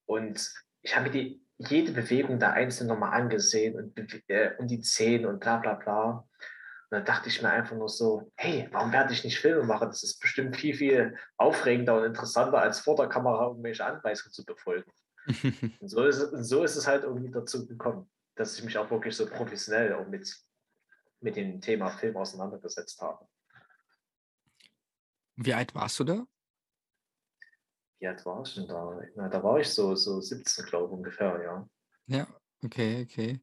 Und 0.07 0.53
ich 0.83 0.95
habe 0.95 1.07
mir 1.07 1.13
die, 1.13 1.45
jede 1.59 1.93
Bewegung 1.93 2.39
der 2.39 2.53
Einzelnen 2.53 2.89
nochmal 2.89 3.21
angesehen 3.21 3.77
und, 3.77 4.29
äh, 4.29 4.53
und 4.59 4.69
die 4.69 4.81
Zehen 4.81 5.27
und 5.27 5.41
bla 5.41 5.57
bla 5.57 5.75
bla. 5.75 6.29
Dann 6.93 7.07
dachte 7.07 7.31
ich 7.31 7.41
mir 7.41 7.49
einfach 7.49 7.75
nur 7.75 7.89
so, 7.89 8.31
hey, 8.37 8.69
warum 8.71 8.93
werde 8.93 9.15
ich 9.15 9.25
nicht 9.25 9.41
Filme 9.41 9.65
machen? 9.65 9.89
Das 9.89 10.03
ist 10.03 10.21
bestimmt 10.21 10.55
viel, 10.59 10.75
viel 10.75 11.17
aufregender 11.39 11.97
und 11.97 12.05
interessanter, 12.05 12.59
als 12.59 12.81
vor 12.81 12.97
der 12.97 13.09
Kamera 13.09 13.47
irgendwelche 13.47 13.87
Anweisungen 13.87 14.31
zu 14.31 14.45
befolgen. 14.45 14.93
und 15.81 15.89
so 15.89 16.05
ist, 16.05 16.19
es, 16.19 16.49
so 16.51 16.63
ist 16.63 16.77
es 16.77 16.87
halt 16.87 17.05
irgendwie 17.05 17.31
dazu 17.31 17.67
gekommen, 17.67 18.11
dass 18.35 18.59
ich 18.59 18.65
mich 18.65 18.77
auch 18.77 18.91
wirklich 18.91 19.17
so 19.17 19.25
professionell 19.25 19.95
auch 19.95 20.07
mit, 20.07 20.37
mit 21.21 21.37
dem 21.37 21.63
Thema 21.63 21.89
Film 21.89 22.15
auseinandergesetzt 22.19 23.01
habe. 23.01 23.27
Wie 25.37 25.55
alt 25.55 25.75
warst 25.75 25.99
du 25.99 26.05
da? 26.05 26.27
Wie 28.01 28.07
alt 28.07 28.23
war 28.27 28.43
ich 28.43 28.55
denn 28.55 28.69
da? 28.69 29.01
Na, 29.17 29.31
da 29.31 29.43
war 29.43 29.59
ich 29.59 29.71
so, 29.71 29.95
so 29.95 30.21
17, 30.21 30.67
glaube 30.67 30.89
ich, 30.89 30.93
ungefähr, 30.93 31.43
ja. 31.43 31.69
Ja, 32.07 32.27
okay, 32.63 33.07
okay. 33.09 33.41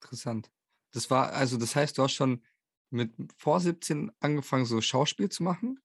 Interessant. 0.00 0.50
Das 0.92 1.10
war, 1.10 1.32
also 1.34 1.58
das 1.58 1.76
heißt, 1.76 1.98
du 1.98 2.04
hast 2.04 2.14
schon 2.14 2.42
mit 2.90 3.10
vor 3.36 3.60
17 3.60 4.12
angefangen, 4.20 4.64
so 4.64 4.80
Schauspiel 4.80 5.28
zu 5.28 5.42
machen? 5.42 5.80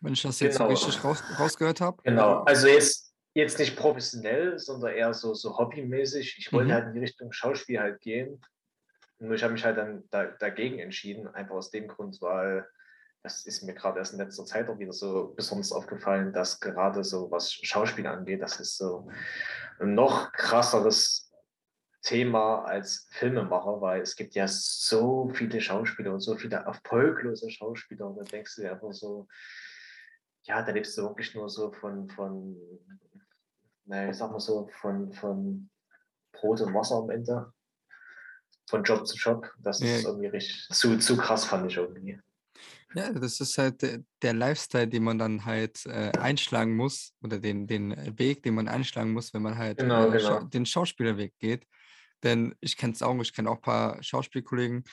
Wenn 0.00 0.14
ich 0.14 0.22
das 0.22 0.40
jetzt 0.40 0.58
genau. 0.58 0.74
so 0.74 0.86
richtig 0.86 1.04
raus, 1.04 1.22
rausgehört 1.38 1.80
habe? 1.80 2.02
Genau, 2.02 2.42
also 2.42 2.66
jetzt, 2.66 3.14
jetzt 3.34 3.58
nicht 3.58 3.76
professionell, 3.76 4.58
sondern 4.58 4.92
eher 4.94 5.14
so, 5.14 5.32
so 5.34 5.56
hobbymäßig. 5.56 6.36
Ich 6.38 6.52
wollte 6.52 6.68
mhm. 6.68 6.72
halt 6.72 6.86
in 6.88 6.94
die 6.94 7.00
Richtung 7.00 7.32
Schauspiel 7.32 7.80
halt 7.80 8.00
gehen. 8.00 8.40
Nur 9.20 9.34
ich 9.34 9.42
habe 9.44 9.52
mich 9.52 9.64
halt 9.64 9.78
dann 9.78 10.02
da, 10.10 10.24
dagegen 10.24 10.80
entschieden, 10.80 11.28
einfach 11.28 11.54
aus 11.54 11.70
dem 11.70 11.86
Grund, 11.86 12.20
weil 12.20 12.66
das 13.22 13.46
ist 13.46 13.62
mir 13.62 13.74
gerade 13.74 14.00
erst 14.00 14.14
in 14.14 14.18
letzter 14.18 14.44
Zeit 14.44 14.68
auch 14.68 14.78
wieder 14.80 14.92
so 14.92 15.32
besonders 15.36 15.70
aufgefallen, 15.70 16.32
dass 16.32 16.58
gerade 16.58 17.04
so 17.04 17.30
was 17.30 17.52
Schauspiel 17.52 18.06
angeht, 18.08 18.42
das 18.42 18.58
ist 18.58 18.76
so 18.76 19.08
ein 19.78 19.94
noch 19.94 20.32
krasseres 20.32 21.21
Thema 22.02 22.64
als 22.64 23.08
Filmemacher, 23.10 23.80
weil 23.80 24.02
es 24.02 24.16
gibt 24.16 24.34
ja 24.34 24.46
so 24.48 25.30
viele 25.34 25.60
Schauspieler 25.60 26.12
und 26.12 26.20
so 26.20 26.36
viele 26.36 26.56
erfolglose 26.56 27.50
Schauspieler 27.50 28.08
und 28.08 28.16
da 28.16 28.24
denkst 28.24 28.56
du 28.56 28.62
dir 28.62 28.72
einfach 28.72 28.92
so, 28.92 29.28
ja, 30.44 30.62
da 30.62 30.72
lebst 30.72 30.98
du 30.98 31.02
wirklich 31.02 31.34
nur 31.34 31.48
so 31.48 31.70
von, 31.72 32.08
von 32.10 32.56
naja, 33.84 34.10
ich 34.10 34.16
sag 34.16 34.30
mal 34.30 34.40
so, 34.40 34.68
von, 34.80 35.12
von 35.12 35.70
Brot 36.32 36.60
und 36.60 36.74
Wasser 36.74 36.96
am 36.96 37.10
Ende, 37.10 37.52
von 38.68 38.82
Job 38.82 39.06
zu 39.06 39.16
Job. 39.16 39.52
Das 39.58 39.80
ja. 39.80 39.96
ist 39.96 40.04
irgendwie 40.04 40.26
richtig 40.26 40.68
zu, 40.70 40.98
zu 40.98 41.16
krass, 41.16 41.44
fand 41.44 41.70
ich 41.70 41.76
irgendwie. 41.76 42.18
Ja, 42.94 43.10
das 43.12 43.40
ist 43.40 43.56
halt 43.56 43.82
der, 44.22 44.34
Lifestyle, 44.34 44.86
den 44.86 45.04
man 45.04 45.18
dann 45.18 45.44
halt 45.44 45.86
äh, 45.86 46.12
einschlagen 46.18 46.76
muss 46.76 47.14
oder 47.22 47.38
den, 47.38 47.66
den 47.66 48.18
Weg, 48.18 48.42
den 48.42 48.54
man 48.54 48.68
einschlagen 48.68 49.12
muss, 49.12 49.32
wenn 49.32 49.42
man 49.42 49.56
halt 49.56 49.78
genau, 49.78 50.08
äh, 50.08 50.18
genau. 50.18 50.40
den 50.44 50.66
Schauspielerweg 50.66 51.32
geht. 51.38 51.66
Denn 52.22 52.54
ich 52.60 52.76
kenne 52.76 52.92
es 52.92 53.02
auch, 53.02 53.18
ich 53.20 53.32
kenne 53.32 53.50
auch 53.50 53.56
ein 53.56 53.62
paar 53.62 54.02
Schauspielkollegen, 54.02 54.84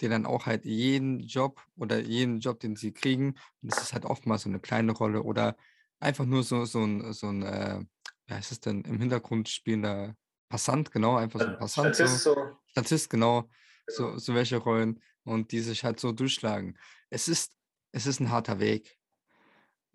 die 0.00 0.08
dann 0.08 0.26
auch 0.26 0.46
halt 0.46 0.64
jeden 0.64 1.20
Job 1.20 1.60
oder 1.76 1.98
jeden 1.98 2.40
Job, 2.40 2.60
den 2.60 2.76
sie 2.76 2.92
kriegen, 2.92 3.34
und 3.62 3.72
das 3.72 3.82
ist 3.82 3.92
halt 3.92 4.04
oftmals 4.04 4.42
so 4.42 4.48
eine 4.48 4.60
kleine 4.60 4.92
Rolle 4.92 5.22
oder 5.22 5.56
einfach 6.00 6.24
nur 6.24 6.42
so, 6.44 6.64
so 6.64 6.84
ein, 6.84 7.12
so 7.12 7.28
ein 7.28 7.42
äh, 7.42 7.80
wie 8.26 8.34
heißt 8.34 8.52
es 8.52 8.60
denn, 8.60 8.82
im 8.82 8.98
Hintergrund 8.98 9.48
spielender 9.48 10.14
Passant, 10.48 10.90
genau, 10.92 11.16
einfach 11.16 11.40
so 11.40 11.46
ein 11.46 11.58
Passant. 11.58 11.94
Statist, 11.94 12.22
so. 12.22 12.56
Statist 12.66 13.10
genau, 13.10 13.50
so, 13.86 14.06
genau. 14.06 14.18
so 14.18 14.34
welche 14.34 14.56
Rollen 14.56 15.02
und 15.24 15.52
die 15.52 15.60
sich 15.60 15.84
halt 15.84 16.00
so 16.00 16.12
durchschlagen. 16.12 16.78
Es 17.10 17.28
ist, 17.28 17.52
es 17.92 18.06
ist 18.06 18.20
ein 18.20 18.30
harter 18.30 18.58
Weg. 18.58 18.96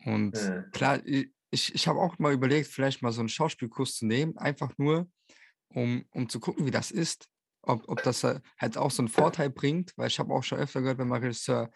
Und 0.06 0.34
mhm. 0.34 0.70
klar, 0.72 1.00
ich, 1.06 1.32
ich 1.52 1.88
habe 1.88 2.00
auch 2.00 2.20
mal 2.20 2.34
überlegt, 2.34 2.68
vielleicht 2.68 3.02
mal 3.02 3.12
so 3.12 3.22
einen 3.22 3.30
Schauspielkurs 3.30 3.96
zu 3.96 4.06
nehmen, 4.06 4.38
einfach 4.38 4.78
nur, 4.78 5.08
um, 5.74 6.06
um 6.12 6.30
zu 6.30 6.40
gucken, 6.40 6.66
wie 6.66 6.72
das 6.72 6.92
ist. 6.92 7.30
Ob, 7.62 7.88
ob 7.88 8.04
das 8.04 8.24
halt 8.24 8.78
auch 8.78 8.92
so 8.92 9.02
einen 9.02 9.08
Vorteil 9.08 9.50
bringt, 9.50 9.94
weil 9.98 10.08
ich 10.08 10.20
habe 10.20 10.34
auch 10.34 10.44
schon 10.44 10.60
öfter 10.60 10.82
gehört, 10.82 10.98
wenn 10.98 11.08
man 11.08 11.22
Regisseur 11.22 11.72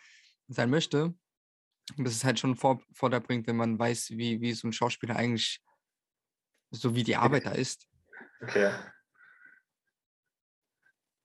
sein 0.48 0.70
möchte, 0.70 1.14
dass 1.98 2.14
es 2.14 2.26
halt 2.26 2.40
schon 2.40 2.52
einen 2.52 2.58
Vor 2.58 2.82
Vorteil 2.94 3.22
bringt, 3.22 3.48
wenn 3.48 3.56
man 3.56 3.80
weiß, 3.80 4.10
wie, 4.12 4.42
wie 4.42 4.54
so 4.54 4.68
ein 4.68 4.74
Schauspieler 4.74 5.16
eigentlich, 5.16 5.64
so 6.72 6.94
wie 6.96 7.04
die 7.04 7.16
Arbeit 7.16 7.46
da 7.46 7.52
ist. 7.52 7.88
Okay. 8.42 8.74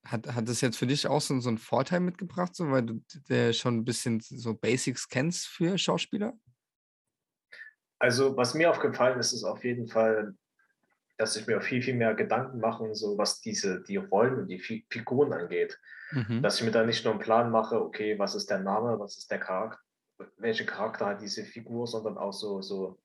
Hat, 0.05 0.27
hat 0.33 0.49
das 0.49 0.61
jetzt 0.61 0.77
für 0.79 0.87
dich 0.87 1.07
auch 1.07 1.21
so, 1.21 1.39
so 1.41 1.49
einen 1.49 1.59
Vorteil 1.59 2.01
mitgebracht, 2.01 2.55
so, 2.55 2.71
weil 2.71 2.83
du 2.83 3.05
der 3.29 3.53
schon 3.53 3.79
ein 3.79 3.85
bisschen 3.85 4.21
so 4.21 4.55
Basics 4.55 5.09
kennst 5.09 5.47
für 5.47 5.79
Schauspieler? 5.79 6.35
Also, 8.01 8.37
was 8.37 8.55
mir 8.55 8.69
aufgefallen 8.71 9.19
ist, 9.21 9.33
ist 9.33 9.45
auf 9.45 9.65
jeden 9.65 9.87
Fall, 9.87 10.37
dass 11.23 11.37
ich 11.37 11.47
mir 11.47 11.61
viel, 11.61 11.81
viel 11.81 11.95
mehr 11.95 12.15
Gedanken 12.15 12.59
mache, 12.59 12.93
so 12.97 13.17
was 13.17 13.41
diese, 13.41 13.81
die 13.81 13.97
Rollen 13.97 14.41
und 14.41 14.49
die 14.49 14.59
Figuren 14.59 15.33
angeht. 15.33 15.79
Mhm. 16.11 16.43
Dass 16.43 16.59
ich 16.59 16.65
mir 16.65 16.73
da 16.73 16.85
nicht 16.85 17.05
nur 17.05 17.15
einen 17.15 17.23
Plan 17.23 17.53
mache, 17.53 17.81
okay, 17.81 18.19
was 18.19 18.35
ist 18.35 18.51
der 18.51 18.59
Name, 18.59 18.99
was 18.99 19.19
ist 19.19 19.31
der 19.31 19.39
Charakter, 19.39 19.79
welche 20.39 20.67
Charakter 20.67 21.07
hat 21.07 21.23
diese 21.23 21.45
Figur, 21.45 21.87
sondern 21.87 22.19
auch 22.19 22.33
so, 22.33 22.61
so 22.61 22.99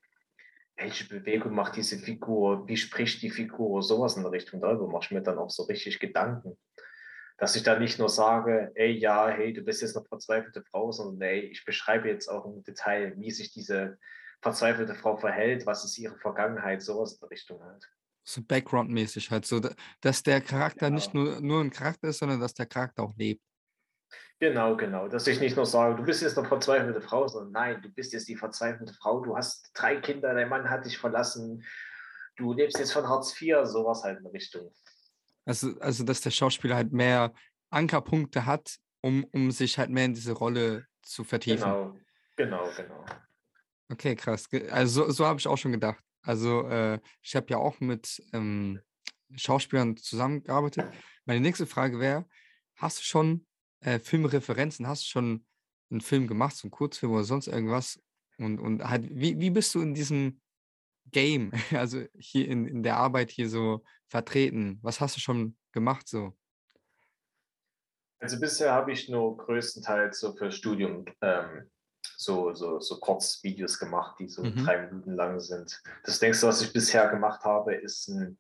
welche 0.77 1.07
Bewegung 1.07 1.53
macht 1.53 1.75
diese 1.75 1.99
Figur, 1.99 2.67
wie 2.67 2.75
spricht 2.75 3.21
die 3.21 3.29
Figur, 3.29 3.83
sowas 3.83 4.17
in 4.17 4.23
der 4.23 4.31
Richtung. 4.31 4.61
Darüber 4.61 4.87
mache 4.87 5.05
ich 5.05 5.11
mir 5.11 5.21
dann 5.21 5.37
auch 5.37 5.51
so 5.51 5.63
richtig 5.63 5.99
Gedanken. 5.99 6.57
Dass 7.37 7.55
ich 7.55 7.61
da 7.61 7.77
nicht 7.77 7.99
nur 7.99 8.09
sage, 8.09 8.71
ey, 8.73 8.93
ja, 8.93 9.27
hey, 9.29 9.53
du 9.53 9.61
bist 9.61 9.83
jetzt 9.83 9.95
eine 9.95 10.07
verzweifelte 10.07 10.63
Frau, 10.63 10.91
sondern 10.91 11.21
ey, 11.21 11.41
ich 11.41 11.65
beschreibe 11.65 12.09
jetzt 12.09 12.29
auch 12.29 12.45
im 12.45 12.63
Detail, 12.63 13.13
wie 13.17 13.29
sich 13.29 13.53
diese 13.53 13.99
verzweifelte 14.41 14.95
Frau 14.95 15.17
verhält, 15.17 15.67
was 15.67 15.85
ist 15.85 15.99
ihre 15.99 16.17
Vergangenheit, 16.17 16.81
sowas 16.81 17.13
in 17.13 17.19
der 17.19 17.29
Richtung 17.29 17.63
halt. 17.63 17.87
So 18.27 18.41
Background-mäßig 18.41 19.31
halt, 19.31 19.45
so 19.45 19.61
dass 20.01 20.21
der 20.21 20.41
Charakter 20.41 20.87
genau. 20.87 20.95
nicht 20.95 21.13
nur, 21.13 21.39
nur 21.39 21.61
ein 21.61 21.69
Charakter 21.69 22.09
ist, 22.09 22.19
sondern 22.19 22.41
dass 22.41 22.53
der 22.53 22.65
Charakter 22.65 23.03
auch 23.03 23.15
lebt. 23.15 23.41
Genau, 24.39 24.75
genau. 24.75 25.07
Dass 25.07 25.25
ich 25.27 25.39
nicht 25.39 25.55
nur 25.55 25.65
sage, 25.65 25.95
du 25.95 26.03
bist 26.03 26.21
jetzt 26.21 26.37
eine 26.37 26.47
verzweifelte 26.47 27.01
Frau, 27.01 27.27
sondern 27.27 27.51
nein, 27.53 27.81
du 27.81 27.89
bist 27.89 28.13
jetzt 28.13 28.27
die 28.27 28.35
verzweifelte 28.35 28.93
Frau, 28.93 29.21
du 29.21 29.35
hast 29.35 29.71
drei 29.73 29.95
Kinder, 29.95 30.33
dein 30.33 30.49
Mann 30.49 30.69
hat 30.69 30.85
dich 30.85 30.97
verlassen, 30.97 31.63
du 32.35 32.53
lebst 32.53 32.77
jetzt 32.77 32.91
von 32.91 33.07
Hartz 33.07 33.41
IV, 33.41 33.59
sowas 33.63 34.03
halt 34.03 34.19
in 34.19 34.27
Richtung. 34.27 34.71
Also, 35.45 35.79
also 35.79 36.03
dass 36.03 36.21
der 36.21 36.31
Schauspieler 36.31 36.75
halt 36.75 36.91
mehr 36.91 37.33
Ankerpunkte 37.69 38.45
hat, 38.45 38.77
um, 39.01 39.23
um 39.31 39.51
sich 39.51 39.77
halt 39.77 39.89
mehr 39.89 40.05
in 40.05 40.13
diese 40.13 40.33
Rolle 40.33 40.85
zu 41.01 41.23
vertiefen. 41.23 41.63
Genau, 41.63 41.97
genau, 42.35 42.69
genau. 42.75 43.05
Okay, 43.89 44.15
krass. 44.15 44.47
Also 44.69 45.05
so, 45.05 45.11
so 45.11 45.25
habe 45.25 45.39
ich 45.39 45.47
auch 45.47 45.57
schon 45.57 45.71
gedacht. 45.71 46.03
Also 46.27 46.67
äh, 46.67 46.99
ich 47.21 47.35
habe 47.35 47.47
ja 47.49 47.57
auch 47.57 47.79
mit 47.79 48.21
ähm, 48.33 48.81
Schauspielern 49.35 49.95
zusammengearbeitet. 49.95 50.85
Meine 51.25 51.39
nächste 51.39 51.65
Frage 51.65 51.99
wäre, 51.99 52.25
hast 52.75 52.99
du 52.99 53.03
schon 53.03 53.47
äh, 53.79 53.99
Filmreferenzen? 53.99 54.87
Hast 54.87 55.03
du 55.03 55.07
schon 55.07 55.45
einen 55.89 56.01
Film 56.01 56.27
gemacht, 56.27 56.57
so 56.57 56.65
einen 56.65 56.71
Kurzfilm 56.71 57.13
oder 57.13 57.23
sonst 57.23 57.47
irgendwas? 57.47 58.01
Und, 58.37 58.59
und 58.59 58.83
halt, 58.83 59.07
wie, 59.09 59.39
wie 59.39 59.49
bist 59.49 59.73
du 59.73 59.81
in 59.81 59.93
diesem 59.93 60.41
Game, 61.11 61.51
also 61.71 62.03
hier 62.17 62.49
in, 62.49 62.67
in 62.67 62.83
der 62.83 62.97
Arbeit 62.97 63.31
hier 63.31 63.49
so 63.49 63.85
vertreten? 64.09 64.79
Was 64.81 64.99
hast 64.99 65.15
du 65.15 65.21
schon 65.21 65.57
gemacht 65.71 66.09
so? 66.09 66.33
Also 68.19 68.37
bisher 68.39 68.73
habe 68.73 68.91
ich 68.91 69.07
nur 69.07 69.37
größtenteils 69.37 70.19
so 70.19 70.35
für 70.35 70.51
Studium 70.51 71.05
ähm, 71.21 71.69
so, 72.17 72.53
so, 72.53 72.79
so 72.79 72.99
Kurzvideos 72.99 73.77
gemacht, 73.77 74.15
die 74.19 74.27
so 74.27 74.43
mhm. 74.43 74.65
drei 74.65 74.87
Minuten 74.87 75.13
lang 75.13 75.39
sind. 75.39 75.81
Das 76.03 76.19
längste, 76.19 76.47
was 76.47 76.61
ich 76.61 76.73
bisher 76.73 77.07
gemacht 77.09 77.43
habe, 77.45 77.75
ist 77.75 78.07
ein 78.07 78.37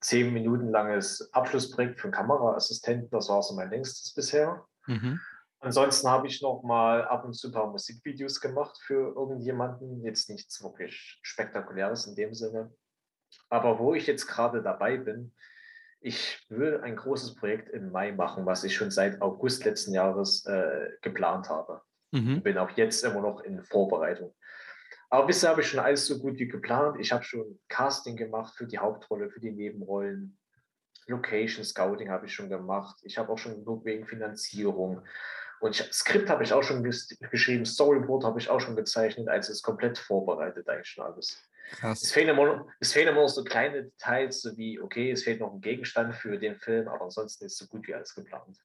zehn 0.00 0.32
Minuten 0.32 0.68
langes 0.68 1.32
Abschlussprojekt 1.32 1.98
für 1.98 2.04
einen 2.04 2.12
Kameraassistenten. 2.12 3.08
Das 3.10 3.30
war 3.30 3.42
so 3.42 3.54
mein 3.54 3.70
längstes 3.70 4.12
bisher. 4.12 4.64
Mhm. 4.86 5.18
Ansonsten 5.60 6.08
habe 6.08 6.26
ich 6.26 6.42
noch 6.42 6.62
mal 6.62 7.04
ab 7.08 7.24
und 7.24 7.32
zu 7.32 7.48
ein 7.48 7.52
paar 7.52 7.70
Musikvideos 7.70 8.40
gemacht 8.40 8.78
für 8.82 9.14
irgendjemanden. 9.16 10.04
Jetzt 10.04 10.28
nichts 10.28 10.62
wirklich 10.62 11.18
Spektakuläres 11.22 12.06
in 12.06 12.14
dem 12.14 12.34
Sinne. 12.34 12.70
Aber 13.48 13.78
wo 13.78 13.94
ich 13.94 14.06
jetzt 14.06 14.26
gerade 14.26 14.62
dabei 14.62 14.98
bin, 14.98 15.34
ich 16.00 16.44
will 16.50 16.82
ein 16.82 16.96
großes 16.96 17.34
Projekt 17.36 17.70
im 17.70 17.90
Mai 17.90 18.12
machen, 18.12 18.44
was 18.44 18.62
ich 18.62 18.76
schon 18.76 18.90
seit 18.90 19.22
August 19.22 19.64
letzten 19.64 19.94
Jahres 19.94 20.44
äh, 20.44 20.90
geplant 21.00 21.48
habe. 21.48 21.80
Mhm. 22.16 22.42
Bin 22.42 22.58
auch 22.58 22.70
jetzt 22.70 23.04
immer 23.04 23.20
noch 23.20 23.40
in 23.42 23.62
Vorbereitung. 23.62 24.34
Aber 25.10 25.26
bisher 25.26 25.50
habe 25.50 25.60
ich 25.60 25.68
schon 25.68 25.80
alles 25.80 26.06
so 26.06 26.18
gut 26.18 26.38
wie 26.38 26.48
geplant. 26.48 26.96
Ich 26.98 27.12
habe 27.12 27.22
schon 27.22 27.60
Casting 27.68 28.16
gemacht 28.16 28.54
für 28.56 28.66
die 28.66 28.78
Hauptrolle, 28.78 29.30
für 29.30 29.40
die 29.40 29.52
Nebenrollen. 29.52 30.38
Location 31.06 31.64
Scouting 31.64 32.10
habe 32.10 32.26
ich 32.26 32.34
schon 32.34 32.48
gemacht. 32.48 32.96
Ich 33.02 33.16
habe 33.16 33.30
auch 33.32 33.38
schon 33.38 33.56
genug 33.56 33.84
wegen 33.84 34.06
Finanzierung. 34.06 35.02
Und 35.60 35.78
ich, 35.78 35.92
Skript 35.92 36.28
habe 36.28 36.42
ich 36.42 36.52
auch 36.52 36.62
schon 36.62 36.82
geschrieben, 36.82 37.64
Storyboard 37.64 38.24
habe 38.24 38.38
ich 38.38 38.50
auch 38.50 38.60
schon 38.60 38.76
gezeichnet, 38.76 39.28
also 39.28 39.52
ist 39.52 39.62
komplett 39.62 39.96
vorbereitet 39.96 40.68
eigentlich 40.68 40.88
schon 40.88 41.04
alles. 41.04 41.42
Krass. 41.70 42.02
Es 42.02 42.12
fehlen, 42.12 42.28
immer, 42.28 42.66
es 42.78 42.92
fehlen 42.92 43.08
immer 43.08 43.22
noch 43.22 43.28
so 43.28 43.42
kleine 43.42 43.84
Details, 43.84 44.42
so 44.42 44.56
wie, 44.56 44.80
okay, 44.80 45.10
es 45.10 45.24
fehlt 45.24 45.40
noch 45.40 45.54
ein 45.54 45.60
Gegenstand 45.60 46.14
für 46.14 46.38
den 46.38 46.56
Film, 46.56 46.88
aber 46.88 47.04
ansonsten 47.04 47.46
ist 47.46 47.56
so 47.56 47.66
gut 47.66 47.86
wie 47.88 47.94
alles 47.94 48.14
geplant. 48.14 48.58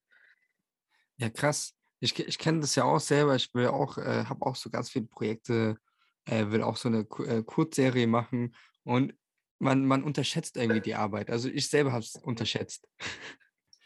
Ja, 1.18 1.30
krass. 1.30 1.74
Ich, 2.02 2.20
ich 2.20 2.38
kenne 2.38 2.60
das 2.60 2.76
ja 2.76 2.84
auch 2.84 3.00
selber. 3.00 3.36
Ich 3.36 3.54
will 3.54 3.68
auch, 3.68 3.98
äh, 3.98 4.26
habe 4.26 4.46
auch 4.46 4.56
so 4.56 4.70
ganz 4.70 4.90
viele 4.90 5.06
Projekte 5.06 5.78
äh, 6.26 6.52
will 6.52 6.64
auch 6.64 6.78
so 6.78 6.90
eine 6.90 7.08
äh, 7.26 7.44
Kurzserie 7.44 8.08
machen 8.08 8.56
und 8.84 9.14
man, 9.60 9.86
man 9.86 10.04
unterschätzt 10.04 10.58
irgendwie 10.58 10.82
die 10.82 10.96
Arbeit. 10.96 11.30
Also 11.30 11.50
ich 11.50 11.70
selber 11.70 11.92
habe 11.92 12.04
es 12.04 12.16
unterschätzt. 12.16 12.88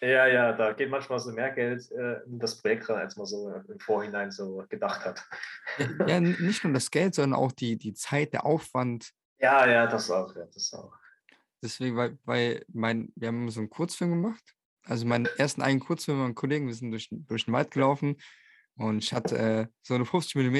Ja, 0.01 0.27
ja, 0.27 0.53
da 0.53 0.73
geht 0.73 0.89
manchmal 0.89 1.19
so 1.19 1.31
mehr 1.31 1.51
Geld 1.51 1.89
äh, 1.91 2.21
in 2.25 2.39
das 2.39 2.61
Projekt 2.61 2.89
rein, 2.89 2.99
als 2.99 3.15
man 3.15 3.25
so 3.25 3.49
im 3.49 3.79
Vorhinein 3.79 4.31
so 4.31 4.63
gedacht 4.69 5.05
hat. 5.05 5.25
Ja, 6.05 6.19
nicht 6.19 6.63
nur 6.63 6.73
das 6.73 6.91
Geld, 6.91 7.15
sondern 7.15 7.39
auch 7.39 7.51
die, 7.51 7.77
die 7.77 7.93
Zeit, 7.93 8.33
der 8.33 8.45
Aufwand. 8.45 9.11
Ja, 9.39 9.67
ja, 9.67 9.87
das 9.87 10.11
auch, 10.11 10.35
ja, 10.35 10.45
das 10.45 10.73
auch. 10.73 10.93
Deswegen, 11.61 11.95
weil, 11.95 12.17
weil 12.25 12.65
mein, 12.71 13.11
wir 13.15 13.29
haben 13.29 13.49
so 13.49 13.61
einen 13.61 13.69
Kurzfilm 13.69 14.11
gemacht. 14.11 14.43
Also 14.85 15.05
meinen 15.05 15.27
ersten 15.37 15.61
eigenen 15.61 15.85
Kurzfilm 15.85 16.17
mit 16.17 16.25
meinem 16.27 16.35
Kollegen, 16.35 16.67
wir 16.67 16.75
sind 16.75 16.91
durch, 16.91 17.09
durch 17.11 17.45
den 17.45 17.53
Wald 17.53 17.71
gelaufen 17.71 18.17
und 18.75 19.03
ich 19.03 19.13
hatte 19.13 19.37
äh, 19.37 19.67
so 19.81 19.95
eine 19.95 20.05
50 20.05 20.35
mm 20.35 20.55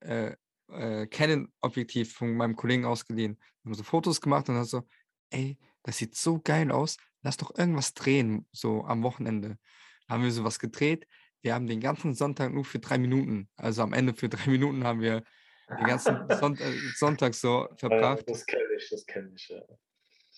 äh, 0.00 0.36
äh, 0.68 1.06
Canon-Objektiv 1.06 2.12
von 2.12 2.36
meinem 2.36 2.56
Kollegen 2.56 2.84
ausgeliehen. 2.84 3.38
Wir 3.62 3.70
haben 3.70 3.74
so 3.74 3.82
Fotos 3.82 4.20
gemacht 4.20 4.48
und 4.48 4.56
dann 4.56 4.64
so, 4.64 4.82
ey, 5.30 5.58
das 5.82 5.98
sieht 5.98 6.14
so 6.14 6.40
geil 6.40 6.70
aus, 6.70 6.98
lass 7.22 7.36
doch 7.36 7.56
irgendwas 7.56 7.94
drehen, 7.94 8.46
so 8.52 8.84
am 8.84 9.02
Wochenende. 9.02 9.58
Da 10.06 10.14
haben 10.14 10.24
wir 10.24 10.30
sowas 10.30 10.58
gedreht. 10.58 11.06
Wir 11.42 11.54
haben 11.54 11.66
den 11.66 11.80
ganzen 11.80 12.14
Sonntag 12.14 12.52
nur 12.52 12.64
für 12.64 12.80
drei 12.80 12.98
Minuten, 12.98 13.48
also 13.56 13.82
am 13.82 13.92
Ende 13.92 14.14
für 14.14 14.28
drei 14.28 14.50
Minuten 14.50 14.84
haben 14.84 15.00
wir 15.00 15.24
den 15.68 15.86
ganzen 15.86 16.16
Sonntag, 16.28 16.66
äh, 16.66 16.78
Sonntag 16.96 17.34
so 17.34 17.68
verbracht. 17.76 18.24
Das 18.28 18.44
kenne 18.44 18.62
ich, 18.76 18.88
das 18.90 19.06
kenne 19.06 19.30
ich, 19.34 19.48
ja. 19.48 19.62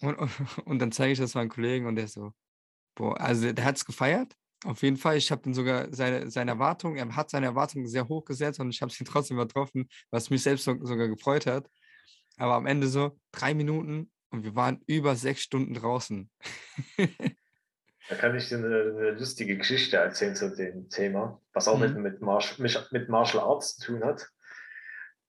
Und, 0.02 0.16
und, 0.16 0.30
und 0.66 0.78
dann 0.78 0.92
zeige 0.92 1.12
ich 1.12 1.18
das 1.18 1.34
meinem 1.34 1.48
Kollegen 1.48 1.86
und 1.86 1.96
der 1.96 2.08
so, 2.08 2.32
boah, 2.94 3.20
also 3.20 3.52
der 3.52 3.64
hat 3.64 3.76
es 3.76 3.84
gefeiert. 3.84 4.34
Auf 4.64 4.82
jeden 4.82 4.96
Fall, 4.96 5.16
ich 5.16 5.30
habe 5.32 5.42
dann 5.42 5.54
sogar 5.54 5.92
seine, 5.92 6.30
seine 6.30 6.52
Erwartungen, 6.52 6.96
er 6.96 7.16
hat 7.16 7.30
seine 7.30 7.46
Erwartungen 7.46 7.88
sehr 7.88 8.08
hoch 8.08 8.24
gesetzt 8.24 8.60
und 8.60 8.70
ich 8.70 8.80
habe 8.80 8.92
sie 8.92 9.04
trotzdem 9.04 9.36
übertroffen, 9.36 9.88
was 10.10 10.30
mich 10.30 10.42
selbst 10.42 10.64
so, 10.64 10.76
sogar 10.84 11.08
gefreut 11.08 11.46
hat. 11.46 11.68
Aber 12.38 12.54
am 12.54 12.66
Ende 12.66 12.86
so 12.86 13.18
drei 13.32 13.54
Minuten 13.54 14.10
und 14.30 14.44
wir 14.44 14.54
waren 14.54 14.80
über 14.86 15.14
sechs 15.16 15.42
Stunden 15.42 15.74
draußen. 15.74 16.30
da 18.08 18.14
kann 18.16 18.36
ich 18.36 18.48
dir 18.48 18.58
eine, 18.58 18.66
eine, 18.66 19.10
lustige 19.12 19.56
Geschichte 19.56 19.96
erzählen 19.96 20.34
zu 20.34 20.54
dem 20.54 20.88
Thema, 20.88 21.40
was 21.52 21.68
auch 21.68 21.78
mhm. 21.78 21.82
mit, 21.82 21.98
mit, 21.98 22.22
Martial, 22.22 22.86
mit 22.90 23.08
Martial 23.08 23.42
Arts 23.42 23.76
zu 23.76 23.92
tun 23.92 24.04
hat. 24.04 24.28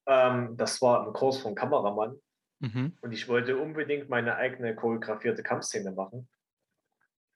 Ähm, 0.05 0.55
das 0.57 0.81
war 0.81 1.05
ein 1.05 1.13
Kurs 1.13 1.37
vom 1.37 1.55
Kameramann 1.55 2.15
mhm. 2.59 2.97
und 3.01 3.11
ich 3.11 3.27
wollte 3.27 3.57
unbedingt 3.57 4.09
meine 4.09 4.35
eigene 4.35 4.75
choreografierte 4.75 5.43
Kampfszene 5.43 5.91
machen. 5.91 6.29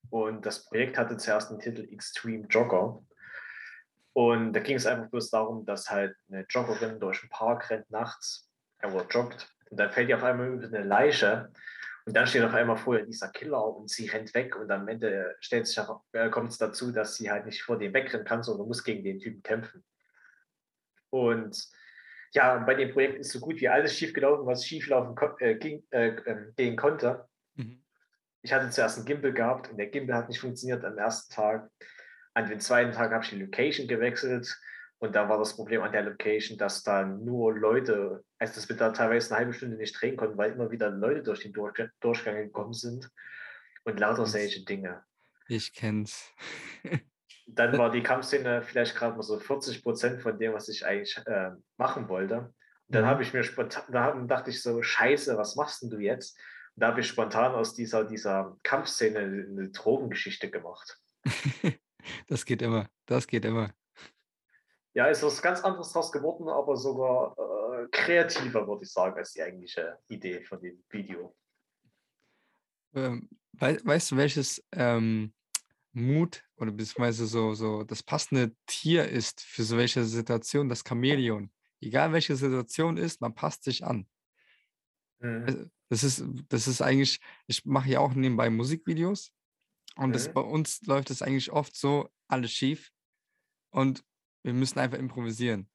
Und 0.10 0.46
das 0.46 0.66
Projekt 0.66 0.98
hatte 0.98 1.18
zuerst 1.18 1.52
den 1.52 1.60
Titel 1.60 1.88
Extreme 1.92 2.48
Jogger. 2.48 3.04
Und 4.14 4.54
da 4.54 4.60
ging 4.62 4.78
es 4.78 4.86
einfach 4.86 5.10
bloß 5.10 5.30
darum, 5.30 5.66
dass 5.66 5.90
halt 5.90 6.16
eine 6.30 6.46
Joggerin 6.50 7.00
durch 7.00 7.22
den 7.22 7.30
Park 7.30 7.70
rennt 7.70 7.90
nachts, 7.92 8.50
aber 8.80 9.06
joggt 9.08 9.54
und 9.70 9.80
dann 9.80 9.92
fällt 9.92 10.10
die 10.10 10.16
auf 10.16 10.24
einmal 10.24 10.48
über 10.48 10.68
eine 10.68 10.84
Leiche 10.84 11.52
und 12.06 12.16
dann 12.16 12.28
steht 12.28 12.44
auf 12.44 12.54
einmal 12.54 12.78
vorher 12.78 13.06
dieser 13.06 13.30
Killer 13.30 13.76
und 13.76 13.90
sie 13.90 14.08
rennt 14.08 14.34
weg 14.34 14.56
und 14.56 14.72
am 14.72 14.88
Ende 14.88 15.36
äh, 15.42 16.30
kommt 16.30 16.52
es 16.52 16.58
dazu, 16.58 16.92
dass 16.92 17.16
sie 17.16 17.30
halt 17.30 17.46
nicht 17.46 17.64
vor 17.64 17.78
dem 17.78 17.94
wegrennen 17.94 18.26
kann, 18.26 18.44
sondern 18.44 18.68
muss 18.68 18.84
gegen 18.84 19.04
den 19.04 19.20
Typen 19.20 19.44
kämpfen. 19.44 19.84
Und 21.10 21.68
ja, 22.32 22.58
bei 22.60 22.76
dem 22.76 22.92
Projekt 22.92 23.20
ist 23.20 23.32
so 23.32 23.40
gut 23.40 23.60
wie 23.60 23.70
alles 23.70 23.96
schiefgelaufen, 23.96 24.46
was 24.46 24.66
schieflaufen 24.66 25.16
äh, 25.40 25.56
ging, 25.56 25.84
äh, 25.92 26.16
ähm, 26.26 26.54
gehen 26.56 26.76
konnte. 26.76 27.28
Ich 28.48 28.54
hatte 28.54 28.70
zuerst 28.70 28.96
einen 28.96 29.06
Gimbal 29.06 29.34
gehabt 29.34 29.70
und 29.70 29.76
der 29.76 29.88
Gimbal 29.88 30.16
hat 30.16 30.30
nicht 30.30 30.40
funktioniert 30.40 30.86
am 30.86 30.98
ersten 30.98 31.34
Tag. 31.34 31.70
An 32.34 32.48
dem 32.48 32.62
zweiten 32.62 32.94
Tag 32.94 33.12
habe 33.12 33.22
ich 33.22 33.30
die 33.30 33.42
Location 33.42 33.90
gewechselt 33.90 34.58
und 35.00 35.14
da 35.18 35.28
war 35.28 35.38
das 35.38 35.58
Problem 35.58 35.82
an 35.82 35.92
der 35.92 36.04
Location, 36.04 36.58
dass 36.58 36.82
da 36.82 37.06
nur 37.06 37.54
Leute, 37.58 38.24
also 38.40 38.54
dass 38.56 38.70
wir 38.70 38.78
da 38.78 38.92
teilweise 38.92 39.32
eine 39.32 39.40
halbe 39.40 39.54
Stunde 39.54 39.76
nicht 39.76 40.00
drehen 40.00 40.16
konnten, 40.16 40.38
weil 40.38 40.54
immer 40.54 40.72
wieder 40.72 40.90
Leute 40.90 41.24
durch 41.24 41.42
den 41.42 41.52
Durchgang 41.52 42.36
gekommen 42.38 42.72
sind 42.72 43.12
und 43.84 44.00
lauter 44.00 44.26
solche 44.26 44.64
Dinge. 44.64 45.04
Ich 45.50 45.74
kenn's. 45.74 46.32
Dann 47.48 47.78
war 47.78 47.92
die 47.92 48.02
Kampfszene 48.02 48.62
vielleicht 48.62 48.96
gerade 48.96 49.18
mal 49.18 49.24
so 49.24 49.38
40 49.38 49.84
Prozent 49.84 50.22
von 50.22 50.40
dem, 50.40 50.54
was 50.54 50.70
ich 50.70 50.86
eigentlich 50.86 51.18
äh, 51.26 51.52
machen 51.76 52.08
wollte. 52.08 52.54
Und 52.88 52.96
dann 52.96 53.04
mhm. 53.04 53.08
habe 53.08 53.24
ich 53.24 53.34
mir 53.34 53.44
spontan, 53.44 53.84
da 53.90 54.14
dachte 54.14 54.52
ich 54.52 54.62
so, 54.62 54.82
scheiße, 54.82 55.38
was 55.38 55.58
machst 55.58 55.82
denn 55.82 55.90
du 55.90 56.00
jetzt? 56.00 56.40
Da 56.78 56.88
habe 56.88 57.02
ich 57.02 57.08
spontan 57.08 57.54
aus 57.54 57.74
dieser, 57.74 58.06
dieser 58.06 58.56
Kampfszene 58.64 59.20
eine 59.20 59.70
Drogengeschichte 59.70 60.50
gemacht. 60.50 61.00
das 62.28 62.46
geht 62.46 62.62
immer, 62.62 62.88
das 63.06 63.28
geht 63.28 63.46
immer 63.46 63.74
ja, 64.98 65.06
ist 65.06 65.22
was 65.22 65.44
ganz 65.44 65.62
anderes 65.62 65.94
draus 65.94 66.12
geworden, 66.12 66.50
aber 66.50 66.76
sogar 66.76 67.36
äh, 67.38 67.88
kreativer, 67.92 68.68
würde 68.68 68.84
ich 68.84 68.92
sagen, 68.92 69.16
als 69.16 69.32
die 69.32 69.44
eigentliche 69.44 70.00
Idee 70.08 70.42
von 70.42 70.60
dem 70.60 70.84
Video. 70.90 71.36
Ähm, 72.96 73.30
we 73.52 73.78
weißt 73.84 74.10
du, 74.10 74.18
welches 74.18 74.66
ähm, 74.72 75.36
Mut 75.92 76.44
oder 76.56 76.72
beziehungsweise 76.72 77.28
so, 77.28 77.54
so 77.54 77.84
das 77.84 78.02
passende 78.02 78.56
Tier 78.66 79.08
ist 79.08 79.42
für 79.42 79.62
so 79.62 79.78
welche 79.78 80.04
Situation? 80.04 80.68
Das 80.68 80.84
Chamäleon. 80.84 81.52
Egal 81.80 82.12
welche 82.12 82.36
Situation 82.36 82.98
ist, 82.98 83.22
man 83.22 83.36
passt 83.36 83.66
sich 83.66 83.86
an. 83.86 84.08
Mhm. 85.20 85.70
Das 85.90 86.04
ist, 86.04 86.24
das 86.50 86.68
ist 86.68 86.82
eigentlich, 86.82 87.20
ich 87.48 87.66
mache 87.66 87.90
ja 87.90 88.00
auch 88.00 88.14
nebenbei 88.14 88.50
Musikvideos 88.50 89.32
und 89.96 90.10
mhm. 90.10 90.14
das, 90.14 90.32
bei 90.32 90.42
uns 90.42 90.82
läuft 90.86 91.10
es 91.10 91.22
eigentlich 91.22 91.52
oft 91.52 91.76
so, 91.76 92.10
alles 92.28 92.52
schief. 92.52 92.92
Und 93.72 94.04
wir 94.44 94.54
müssen 94.54 94.80
einfach 94.80 94.98
improvisieren. 94.98 95.70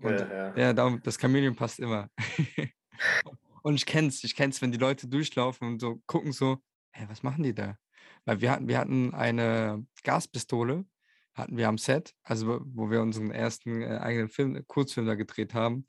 Und 0.00 0.18
ja, 0.18 0.56
ja. 0.56 0.72
ja 0.72 0.98
das 0.98 1.18
Chameleon 1.18 1.54
passt 1.54 1.78
immer. 1.78 2.10
und 3.62 3.74
ich 3.74 3.86
kenn's, 3.86 4.24
ich 4.24 4.34
kenn's, 4.34 4.60
wenn 4.62 4.72
die 4.72 4.78
Leute 4.78 5.06
durchlaufen 5.06 5.68
und 5.68 5.80
so 5.80 6.02
gucken 6.06 6.32
so, 6.32 6.58
hey, 6.90 7.08
was 7.08 7.22
machen 7.22 7.42
die 7.42 7.54
da? 7.54 7.76
Weil 8.24 8.40
wir 8.40 8.50
hatten, 8.50 8.68
wir 8.68 8.78
hatten 8.78 9.14
eine 9.14 9.86
Gaspistole, 10.02 10.84
hatten 11.34 11.56
wir 11.56 11.68
am 11.68 11.78
Set, 11.78 12.14
also 12.22 12.60
wo 12.64 12.90
wir 12.90 13.00
unseren 13.00 13.30
ersten 13.30 13.82
äh, 13.82 13.98
eigenen 13.98 14.28
Film, 14.28 14.62
Kurzfilm 14.66 15.06
da 15.06 15.14
gedreht 15.14 15.54
haben. 15.54 15.86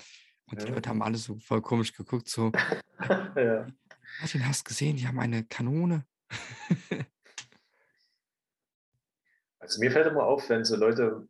Und 0.53 0.67
die 0.67 0.71
Leute 0.71 0.89
haben 0.89 1.01
alle 1.01 1.17
so 1.17 1.37
voll 1.39 1.61
komisch 1.61 1.93
geguckt, 1.93 2.29
so, 2.29 2.51
ja. 3.35 3.67
Martin, 4.19 4.47
hast 4.47 4.65
gesehen, 4.65 4.97
die 4.97 5.07
haben 5.07 5.19
eine 5.19 5.43
Kanone. 5.43 6.05
also 9.59 9.79
mir 9.79 9.91
fällt 9.91 10.07
immer 10.07 10.23
auf, 10.23 10.49
wenn 10.49 10.63
so 10.63 10.75
Leute 10.75 11.27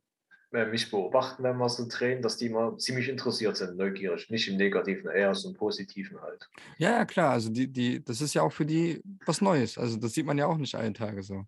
mich 0.70 0.92
beobachten, 0.92 1.42
wenn 1.44 1.58
wir 1.58 1.68
so 1.68 1.88
drehen, 1.88 2.22
dass 2.22 2.38
die 2.38 2.46
immer 2.46 2.78
ziemlich 2.78 3.10
interessiert 3.10 3.58
sind, 3.58 3.76
neugierig. 3.76 4.30
Nicht 4.30 4.48
im 4.48 4.58
Negativen, 4.58 5.10
eher 5.10 5.34
so 5.34 5.50
im 5.50 5.56
Positiven 5.56 6.22
halt. 6.22 6.48
Ja, 6.78 6.92
ja, 6.92 7.06
klar. 7.06 7.32
Also 7.32 7.50
die, 7.50 7.68
die, 7.68 8.04
das 8.04 8.22
ist 8.22 8.36
ja 8.36 8.44
auch 8.44 8.52
für 8.52 8.66
die 8.66 9.02
was 9.26 9.42
Neues. 9.42 9.80
Also 9.80 9.98
das 9.98 10.14
sieht 10.14 10.28
man 10.28 10.38
ja 10.38 10.46
auch 10.46 10.58
nicht 10.58 10.76
allen 10.76 10.94
Tage 10.94 11.24
so. 11.24 11.46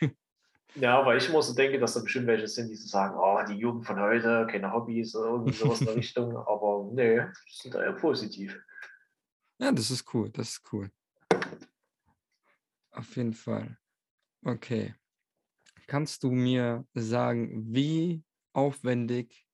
ja, 0.74 1.04
weil 1.04 1.18
ich 1.18 1.28
immer 1.28 1.42
so 1.42 1.54
denke, 1.54 1.78
dass 1.78 1.94
da 1.94 2.00
bestimmt 2.00 2.26
welche 2.26 2.46
sind, 2.46 2.68
die 2.68 2.76
so 2.76 2.86
sagen, 2.86 3.16
oh, 3.18 3.40
die 3.48 3.58
Jugend 3.58 3.86
von 3.86 3.98
heute, 3.98 4.46
keine 4.50 4.72
Hobbys 4.72 5.14
oder 5.14 5.30
irgendwie 5.30 5.52
sowas 5.56 5.80
in 5.80 5.86
der 5.86 5.96
Richtung. 5.96 6.36
Aber 6.36 6.88
nee, 6.92 7.22
sind 7.50 7.74
eher 7.74 7.92
positiv. 7.92 8.58
Ja, 9.58 9.72
das 9.72 9.90
ist 9.90 10.12
cool. 10.14 10.30
Das 10.30 10.50
ist 10.50 10.72
cool. 10.72 10.90
Auf 12.90 13.16
jeden 13.16 13.34
Fall. 13.34 13.76
Okay. 14.44 14.94
Kannst 15.86 16.22
du 16.22 16.30
mir 16.30 16.86
sagen, 16.94 17.74
wie 17.74 18.22
aufwendig 18.52 19.46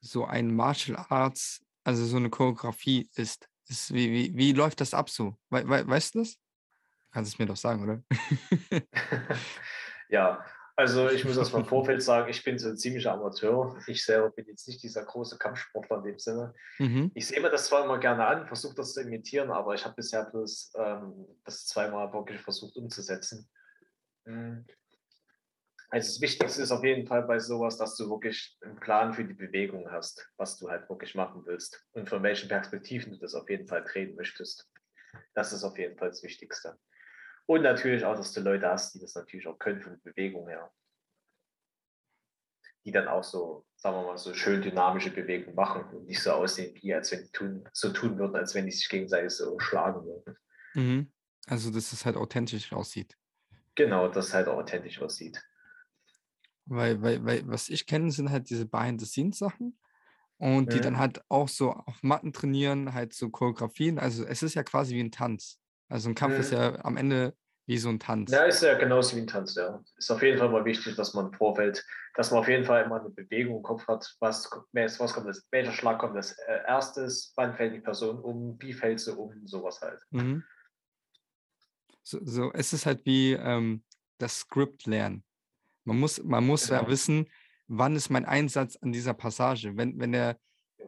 so 0.00 0.24
ein 0.24 0.54
Martial 0.54 1.04
Arts, 1.08 1.64
also 1.84 2.04
so 2.04 2.16
eine 2.16 2.30
Choreografie 2.30 3.08
ist. 3.14 3.48
ist 3.66 3.92
wie, 3.92 4.10
wie, 4.12 4.36
wie 4.36 4.52
läuft 4.52 4.80
das 4.80 4.94
ab 4.94 5.10
so? 5.10 5.36
We, 5.48 5.66
we, 5.68 5.86
weißt 5.86 6.14
du 6.14 6.20
das? 6.20 6.36
Kannst 7.10 7.32
du 7.32 7.34
es 7.34 7.38
mir 7.38 7.46
doch 7.46 7.56
sagen, 7.56 7.82
oder? 7.82 8.02
ja, 10.10 10.44
also 10.76 11.10
ich 11.10 11.24
muss 11.26 11.36
das 11.36 11.52
mal 11.52 11.58
im 11.58 11.66
Vorfeld 11.66 12.02
sagen, 12.02 12.30
ich 12.30 12.42
bin 12.42 12.58
so 12.58 12.70
ein 12.70 12.76
ziemlicher 12.76 13.12
Amateur. 13.12 13.76
Ich 13.86 14.02
selber 14.02 14.30
bin 14.30 14.46
jetzt 14.46 14.66
nicht 14.66 14.82
dieser 14.82 15.04
große 15.04 15.36
Kampfsportler 15.36 15.98
in 15.98 16.04
dem 16.04 16.18
Sinne. 16.18 16.54
Mhm. 16.78 17.10
Ich 17.14 17.26
sehe 17.26 17.40
mir 17.40 17.50
das 17.50 17.66
zwar 17.66 17.84
immer 17.84 17.98
gerne 17.98 18.26
an, 18.26 18.46
versuche 18.46 18.76
das 18.76 18.94
zu 18.94 19.02
imitieren, 19.02 19.50
aber 19.50 19.74
ich 19.74 19.84
habe 19.84 19.96
bisher 19.96 20.24
bloß 20.24 20.72
ähm, 20.76 21.26
das 21.44 21.66
zweimal 21.66 22.10
wirklich 22.14 22.40
versucht 22.40 22.76
umzusetzen. 22.76 23.46
Mhm. 24.24 24.64
Also 25.90 26.08
das 26.08 26.20
Wichtigste 26.22 26.62
ist 26.62 26.70
auf 26.70 26.84
jeden 26.84 27.06
Fall 27.06 27.24
bei 27.24 27.38
sowas, 27.40 27.76
dass 27.76 27.96
du 27.96 28.08
wirklich 28.08 28.56
einen 28.62 28.78
Plan 28.80 29.12
für 29.12 29.24
die 29.24 29.34
Bewegung 29.34 29.90
hast, 29.90 30.30
was 30.36 30.56
du 30.56 30.70
halt 30.70 30.88
wirklich 30.88 31.14
machen 31.14 31.42
willst 31.44 31.84
und 31.92 32.08
von 32.08 32.22
welchen 32.22 32.48
Perspektiven 32.48 33.12
du 33.12 33.18
das 33.18 33.34
auf 33.34 33.50
jeden 33.50 33.66
Fall 33.66 33.84
drehen 33.84 34.14
möchtest. 34.14 34.70
Das 35.34 35.52
ist 35.52 35.64
auf 35.64 35.76
jeden 35.76 35.98
Fall 35.98 36.08
das 36.08 36.22
Wichtigste. 36.22 36.78
Und 37.50 37.62
natürlich 37.62 38.04
auch, 38.04 38.14
dass 38.14 38.32
du 38.32 38.42
Leute 38.42 38.68
hast, 38.68 38.94
die 38.94 39.00
das 39.00 39.16
natürlich 39.16 39.48
auch 39.48 39.58
können 39.58 39.82
von 39.82 40.00
Bewegung 40.04 40.46
her. 40.46 40.72
Die 42.84 42.92
dann 42.92 43.08
auch 43.08 43.24
so, 43.24 43.66
sagen 43.74 43.96
wir 43.96 44.04
mal, 44.04 44.18
so 44.18 44.32
schön 44.34 44.62
dynamische 44.62 45.10
Bewegungen 45.10 45.56
machen 45.56 45.82
und 45.92 46.06
nicht 46.06 46.22
so 46.22 46.30
aussehen 46.30 46.72
wie, 46.80 46.94
als 46.94 47.10
wenn 47.10 47.24
die 47.24 47.32
tun, 47.32 47.68
so 47.72 47.92
tun 47.92 48.16
würden, 48.18 48.36
als 48.36 48.54
wenn 48.54 48.66
die 48.66 48.70
sich 48.70 48.88
gegenseitig 48.88 49.32
so 49.32 49.58
schlagen 49.58 50.06
würden. 50.06 50.38
Mhm. 50.74 51.12
Also, 51.48 51.72
dass 51.72 51.92
es 51.92 52.06
halt 52.06 52.14
authentisch 52.14 52.72
aussieht. 52.72 53.18
Genau, 53.74 54.06
dass 54.06 54.28
es 54.28 54.34
halt 54.34 54.46
authentisch 54.46 55.02
aussieht. 55.02 55.42
Weil, 56.66 57.02
weil, 57.02 57.24
weil 57.24 57.48
was 57.48 57.68
ich 57.68 57.84
kenne, 57.84 58.12
sind 58.12 58.30
halt 58.30 58.48
diese 58.48 58.66
Behind-the-Scenes-Sachen 58.66 59.76
und 60.36 60.66
mhm. 60.66 60.70
die 60.70 60.80
dann 60.80 60.98
halt 60.98 61.20
auch 61.28 61.48
so 61.48 61.72
auf 61.72 62.00
Matten 62.04 62.32
trainieren, 62.32 62.94
halt 62.94 63.12
so 63.12 63.28
Choreografien. 63.28 63.98
Also 63.98 64.24
es 64.24 64.44
ist 64.44 64.54
ja 64.54 64.62
quasi 64.62 64.94
wie 64.94 65.02
ein 65.02 65.10
Tanz. 65.10 65.60
Also 65.90 66.08
ein 66.08 66.14
Kampf 66.14 66.34
mhm. 66.34 66.40
ist 66.40 66.52
ja 66.52 66.84
am 66.84 66.96
Ende 66.96 67.34
wie 67.66 67.78
so 67.78 67.88
ein 67.88 68.00
Tanz. 68.00 68.30
Ja, 68.30 68.44
ist 68.44 68.62
ja 68.62 68.78
genauso 68.78 69.16
wie 69.16 69.20
ein 69.20 69.26
Tanz, 69.26 69.54
ja. 69.54 69.82
Ist 69.96 70.10
auf 70.10 70.22
jeden 70.22 70.38
Fall 70.38 70.48
mal 70.48 70.64
wichtig, 70.64 70.96
dass 70.96 71.14
man 71.14 71.26
im 71.26 71.32
Vorfeld, 71.34 71.84
dass 72.14 72.30
man 72.30 72.40
auf 72.40 72.48
jeden 72.48 72.64
Fall 72.64 72.84
immer 72.84 73.00
eine 73.00 73.10
Bewegung 73.10 73.58
im 73.58 73.62
Kopf 73.62 73.86
hat, 73.86 74.16
was, 74.20 74.50
was 74.72 75.12
kommt 75.12 75.28
das, 75.28 75.46
welcher 75.50 75.72
Schlag 75.72 75.98
kommt 75.98 76.16
als 76.16 76.32
äh, 76.32 76.60
erstes, 76.66 77.32
wann 77.36 77.54
fällt 77.54 77.74
die 77.74 77.80
Person 77.80 78.18
um, 78.20 78.56
wie 78.60 78.72
fällt 78.72 79.00
sie 79.00 79.14
um, 79.14 79.46
sowas 79.46 79.80
halt. 79.80 80.00
Mhm. 80.10 80.42
So, 82.02 82.18
so, 82.24 82.52
es 82.52 82.72
ist 82.72 82.86
halt 82.86 83.04
wie 83.04 83.34
ähm, 83.34 83.84
das 84.18 84.40
Skript 84.40 84.86
lernen. 84.86 85.22
Man 85.84 85.98
muss, 85.98 86.22
man 86.22 86.46
muss 86.46 86.68
genau. 86.68 86.82
ja 86.82 86.88
wissen, 86.88 87.28
wann 87.68 87.94
ist 87.94 88.10
mein 88.10 88.24
Einsatz 88.24 88.76
an 88.76 88.92
dieser 88.92 89.14
Passage. 89.14 89.76
Wenn, 89.76 89.98
wenn 89.98 90.12
der, 90.12 90.38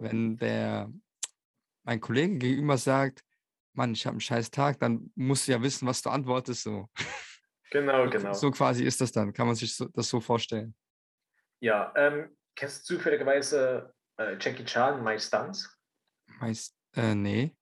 wenn 0.00 0.36
der, 0.36 0.92
mein 1.84 2.00
Kollege 2.00 2.38
gegenüber 2.38 2.76
sagt, 2.76 3.24
Mann, 3.74 3.92
ich 3.92 4.06
habe 4.06 4.14
einen 4.14 4.20
scheiß 4.20 4.50
Tag, 4.50 4.78
dann 4.80 5.10
musst 5.14 5.48
du 5.48 5.52
ja 5.52 5.62
wissen, 5.62 5.86
was 5.86 6.02
du 6.02 6.10
antwortest. 6.10 6.62
So. 6.62 6.88
Genau, 7.70 8.08
genau. 8.10 8.34
So 8.34 8.50
quasi 8.50 8.84
ist 8.84 9.00
das 9.00 9.12
dann. 9.12 9.32
Kann 9.32 9.46
man 9.46 9.56
sich 9.56 9.74
so, 9.74 9.86
das 9.86 10.08
so 10.08 10.20
vorstellen? 10.20 10.74
Ja, 11.60 11.92
ähm, 11.96 12.36
kennst 12.54 12.88
du 12.90 12.96
zufälligerweise 12.96 13.94
äh, 14.18 14.36
Jackie 14.38 14.64
Chan, 14.64 15.02
My 15.02 15.18
Stunts? 15.18 15.78
Meist, 16.38 16.76
äh, 16.94 17.14
nee. 17.14 17.56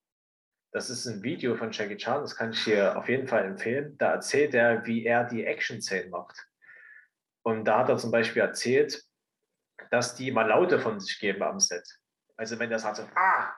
Das 0.72 0.90
ist 0.90 1.06
ein 1.06 1.22
Video 1.22 1.56
von 1.56 1.70
Jackie 1.70 1.96
Chan, 1.96 2.22
das 2.22 2.34
kann 2.34 2.52
ich 2.52 2.64
dir 2.64 2.96
auf 2.96 3.08
jeden 3.08 3.28
Fall 3.28 3.44
empfehlen. 3.44 3.96
Da 3.98 4.12
erzählt 4.12 4.54
er, 4.54 4.84
wie 4.86 5.04
er 5.04 5.24
die 5.24 5.44
Action-Szenen 5.44 6.10
macht. 6.10 6.44
Und 7.42 7.64
da 7.64 7.78
hat 7.78 7.88
er 7.88 7.96
zum 7.96 8.10
Beispiel 8.10 8.42
erzählt, 8.42 9.02
dass 9.90 10.14
die 10.14 10.30
mal 10.30 10.48
Laute 10.48 10.78
von 10.78 11.00
sich 11.00 11.18
geben 11.18 11.42
am 11.42 11.58
Set. 11.58 11.86
Also 12.36 12.58
wenn 12.58 12.70
der 12.70 12.78
sagt 12.78 12.96
so, 12.96 13.08
ah, 13.14 13.52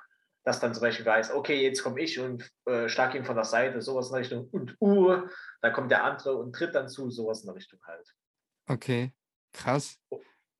dass 0.44 0.61
dann 0.61 0.74
zum 0.74 0.83
Beispiel 0.83 1.07
weiß, 1.07 1.33
okay, 1.33 1.62
jetzt 1.62 1.83
komme 1.83 2.00
ich 2.00 2.18
und 2.18 2.50
äh, 2.66 2.88
schlag 2.88 3.14
ihn 3.14 3.24
von 3.24 3.37
der 3.37 3.44
Seite, 3.44 3.81
sowas 3.81 4.09
in 4.09 4.12
der 4.14 4.20
Richtung 4.22 4.48
und 4.50 4.76
uh, 4.81 5.16
da 5.61 5.70
kommt 5.70 5.90
der 5.90 6.05
andere 6.05 6.37
und 6.37 6.55
tritt 6.55 6.74
dann 6.74 6.88
zu, 6.88 7.11
sowas 7.11 7.42
in 7.42 7.46
der 7.46 7.57
Richtung 7.57 7.81
halt. 7.87 8.07
Okay, 8.68 9.12
krass. 9.52 9.98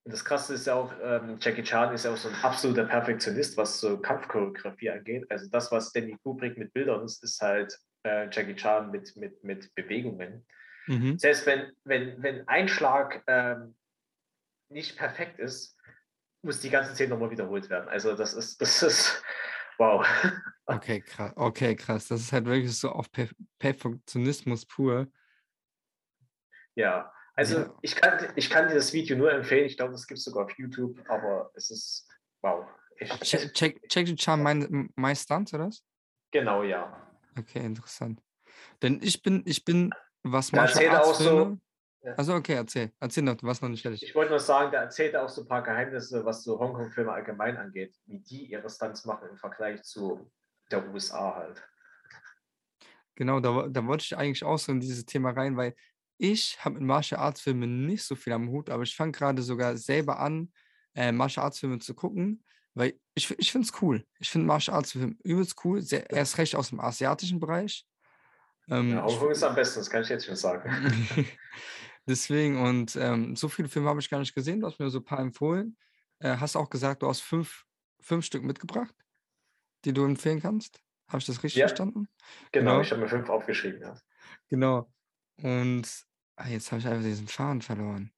Und 0.05 0.13
das 0.13 0.25
Krasse 0.25 0.55
ist 0.55 0.67
ja 0.67 0.75
auch, 0.75 0.93
ähm, 1.01 1.39
Jackie 1.41 1.63
Chan 1.63 1.95
ist 1.95 2.05
ja 2.05 2.13
auch 2.13 2.17
so 2.17 2.29
ein 2.29 2.35
absoluter 2.43 2.85
Perfektionist, 2.85 3.57
was 3.57 3.79
so 3.79 3.99
Kampfchoreografie 3.99 4.91
angeht. 4.91 5.27
Also 5.31 5.49
das, 5.49 5.71
was 5.71 5.93
Danny 5.93 6.17
Kubrick 6.23 6.59
mit 6.59 6.73
Bildern 6.73 7.05
ist, 7.05 7.23
ist 7.23 7.41
halt 7.41 7.79
äh, 8.05 8.29
Jackie 8.31 8.57
Chan 8.57 8.91
mit, 8.91 9.15
mit, 9.17 9.43
mit 9.45 9.73
Bewegungen. 9.77 10.45
Mhm. 10.89 11.19
Selbst 11.19 11.47
wenn, 11.47 11.71
wenn, 11.85 12.21
wenn 12.21 12.49
ein 12.49 12.67
Schlag 12.67 13.23
ähm, 13.29 13.77
nicht 14.71 14.97
perfekt 14.97 15.39
ist, 15.39 15.79
muss 16.45 16.61
die 16.61 16.71
ganze 16.71 16.95
Szene 16.95 17.11
nochmal 17.11 17.31
wiederholt 17.31 17.71
werden. 17.71 17.89
Also 17.89 18.17
das 18.17 18.35
ist, 18.35 18.61
das 18.61 18.83
ist, 18.83 19.23
wow. 19.79 20.07
Okay, 20.67 21.01
krass. 21.01 21.33
Okay, 21.37 21.75
krass. 21.77 22.09
Das 22.09 22.21
ist 22.21 22.33
halt 22.33 22.47
wirklich 22.47 22.77
so 22.77 22.91
auf 22.91 23.11
Perfektionismus 23.59 24.65
pur. 24.65 25.09
Ja, 26.75 27.13
also 27.35 27.59
ja. 27.59 27.75
Ich, 27.83 27.97
kann, 27.97 28.33
ich 28.37 28.49
kann 28.49 28.69
dir 28.69 28.75
das 28.75 28.93
Video 28.93 29.17
nur 29.17 29.33
empfehlen. 29.33 29.67
Ich 29.67 29.77
glaube, 29.77 29.93
das 29.93 30.07
gibt 30.07 30.19
es 30.19 30.25
sogar 30.25 30.45
auf 30.45 30.59
YouTube, 30.59 30.99
aber 31.09 31.51
es 31.55 31.71
ist 31.71 32.09
wow. 32.43 32.65
check, 33.23 33.53
check, 33.55 33.89
check 33.89 34.07
the 34.07 34.17
Charm 34.17 34.43
My, 34.43 34.89
my 34.97 35.15
Stunts, 35.17 35.53
oder 35.53 35.67
was? 35.67 35.83
Genau, 36.31 36.63
ja. 36.63 37.11
Okay, 37.39 37.65
interessant. 37.65 38.23
Denn 38.81 39.01
ich 39.03 39.23
bin, 39.23 39.43
ich 39.47 39.65
bin, 39.65 39.93
was 40.23 40.53
Martial 40.53 40.97
Arts 40.97 41.19
Filme... 41.19 41.61
Ja. 42.03 42.15
Also 42.15 42.35
okay, 42.35 42.55
erzähl. 42.55 42.93
Erzähl 42.99 43.23
noch, 43.23 43.37
du 43.37 43.47
warst 43.47 43.63
noch 43.63 43.69
nicht 43.69 43.83
fertig. 43.83 44.03
Ich 44.03 44.15
wollte 44.15 44.31
nur 44.31 44.41
sagen, 44.41 44.73
der 44.73 44.81
erzählt 44.81 45.15
auch 45.15 45.29
so 45.29 45.43
ein 45.43 45.49
paar 45.49 45.63
Geheimnisse, 45.63 46.25
was 46.25 46.43
so 46.43 46.59
Hongkong-Filme 46.59 47.13
allgemein 47.13 47.57
angeht, 47.57 47.95
wie 48.07 48.19
die 48.19 48.47
ihre 48.47 48.69
Stunts 48.69 49.05
machen 49.05 49.29
im 49.31 49.37
Vergleich 49.37 49.83
zu 49.83 50.31
der 50.71 50.89
USA 50.91 51.37
halt. 51.37 51.63
Genau, 53.15 53.39
da, 53.41 53.69
da 53.69 53.87
wollte 53.87 54.05
ich 54.05 54.17
eigentlich 54.17 54.43
auch 54.43 54.59
so 54.59 54.73
in 54.73 54.81
dieses 54.81 55.05
Thema 55.05 55.31
rein, 55.31 55.57
weil 55.57 55.75
ich 56.19 56.59
habe 56.65 56.77
mit 56.77 56.85
Martial 56.85 57.21
Arts 57.21 57.41
Filmen 57.41 57.87
nicht 57.87 58.05
so 58.05 58.17
viel 58.17 58.33
am 58.33 58.49
Hut, 58.49 58.71
aber 58.71 58.83
ich 58.83 58.97
fange 58.97 59.13
gerade 59.13 59.43
sogar 59.43 59.77
selber 59.77 60.19
an, 60.19 60.53
äh, 60.95 61.13
Martial 61.13 61.45
Arts 61.45 61.61
Filme 61.61 61.79
zu 61.79 61.95
gucken, 61.95 62.45
weil 62.75 62.95
ich, 63.15 63.31
ich 63.39 63.53
finde 63.53 63.67
es 63.67 63.83
cool. 63.83 64.05
Ich 64.19 64.31
finde 64.31 64.47
Martial 64.47 64.77
Arts 64.77 64.93
Filme 64.93 65.15
übelst 65.23 65.57
cool, 65.65 65.83
sehr, 65.83 66.11
erst 66.11 66.39
recht 66.39 66.57
aus 66.57 66.71
dem 66.71 66.81
asiatischen 66.81 67.39
Bereich. 67.39 67.87
Ähm, 68.69 68.91
ja, 68.91 69.05
Hongkong 69.05 69.31
ist 69.31 69.43
am 69.43 69.55
besten, 69.55 69.81
das 69.81 69.91
kann 69.91 70.03
ich 70.03 70.09
jetzt 70.09 70.27
schon 70.27 70.37
sagen. 70.37 70.71
Deswegen, 72.07 72.61
und 72.61 72.97
ähm, 72.97 73.37
so 73.37 73.49
viele 73.49 73.69
Filme 73.69 73.89
habe 73.89 74.01
ich 74.01 74.11
gar 74.11 74.19
nicht 74.19 74.35
gesehen. 74.35 74.61
Du 74.61 74.67
hast 74.67 74.79
mir 74.79 74.91
so 74.91 74.99
ein 74.99 75.05
paar 75.05 75.21
empfohlen. 75.21 75.77
Äh, 76.19 76.37
hast 76.37 76.57
auch 76.57 76.69
gesagt, 76.69 77.03
du 77.03 77.09
hast 77.09 77.21
fünf, 77.21 77.65
fünf 78.01 78.25
Stück 78.25 78.43
mitgebracht, 78.43 78.95
die 79.85 79.93
du 79.93 80.05
empfehlen 80.05 80.41
kannst. 80.41 80.81
Habe 81.09 81.19
ich 81.19 81.27
das 81.27 81.43
richtig 81.43 81.61
ja, 81.61 81.69
verstanden? 81.69 82.09
Genau, 82.51 82.73
genau. 82.73 82.81
ich 82.81 82.91
habe 82.91 83.03
mir 83.03 83.09
fünf 83.09 83.29
aufgeschrieben, 83.29 83.81
ja. 83.81 84.01
Genau. 84.49 84.93
Und 85.37 86.07
ah, 86.37 86.49
jetzt 86.49 86.73
habe 86.73 86.81
ich 86.81 86.87
einfach 86.87 87.03
diesen 87.03 87.29
Faden 87.29 87.63
verloren. 87.63 88.13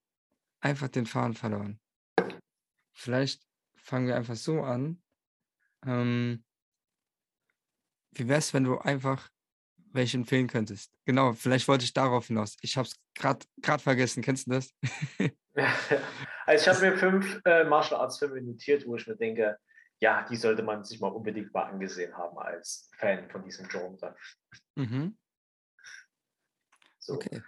Einfach 0.61 0.88
den 0.88 1.07
Faden 1.07 1.35
verloren. 1.35 1.81
Vielleicht 2.92 3.42
fangen 3.75 4.07
wir 4.07 4.16
einfach 4.16 4.37
so 4.37 4.62
an. 4.62 5.03
Ähm, 5.85 6.44
wie 8.12 8.29
wäre 8.29 8.38
es, 8.38 8.55
wenn 8.55 8.64
du 8.64 8.79
einfach 8.79 9.29
welche 9.94 10.16
empfehlen 10.16 10.48
könntest. 10.48 10.92
Genau, 11.04 11.33
vielleicht 11.33 11.68
wollte 11.68 11.85
ich 11.85 11.92
darauf 11.92 12.26
hinaus. 12.26 12.57
Ich 12.61 12.76
habe 12.76 12.88
es 12.88 12.96
gerade 13.14 13.83
vergessen. 13.83 14.22
Kennst 14.22 14.46
du 14.46 14.52
das? 14.52 14.74
also 16.46 16.70
ich 16.70 16.76
habe 16.76 16.90
mir 16.90 16.98
fünf 16.98 17.40
äh, 17.44 17.64
Martial 17.64 18.00
Arts 18.00 18.18
Filme 18.18 18.42
notiert, 18.42 18.87
wo 18.87 18.96
ich 18.96 19.07
mir 19.07 19.16
denke, 19.16 19.57
ja, 20.00 20.26
die 20.28 20.37
sollte 20.37 20.62
man 20.62 20.85
sich 20.85 21.00
mal 21.00 21.09
unbedingt 21.09 21.54
mal 21.54 21.64
angesehen 21.64 22.16
haben 22.16 22.37
als 22.38 22.90
Fan 22.98 23.30
von 23.30 23.44
diesem 23.44 23.68
Genre. 23.68 24.16
Mhm. 24.74 25.16
So. 26.98 27.14
Okay. 27.14 27.42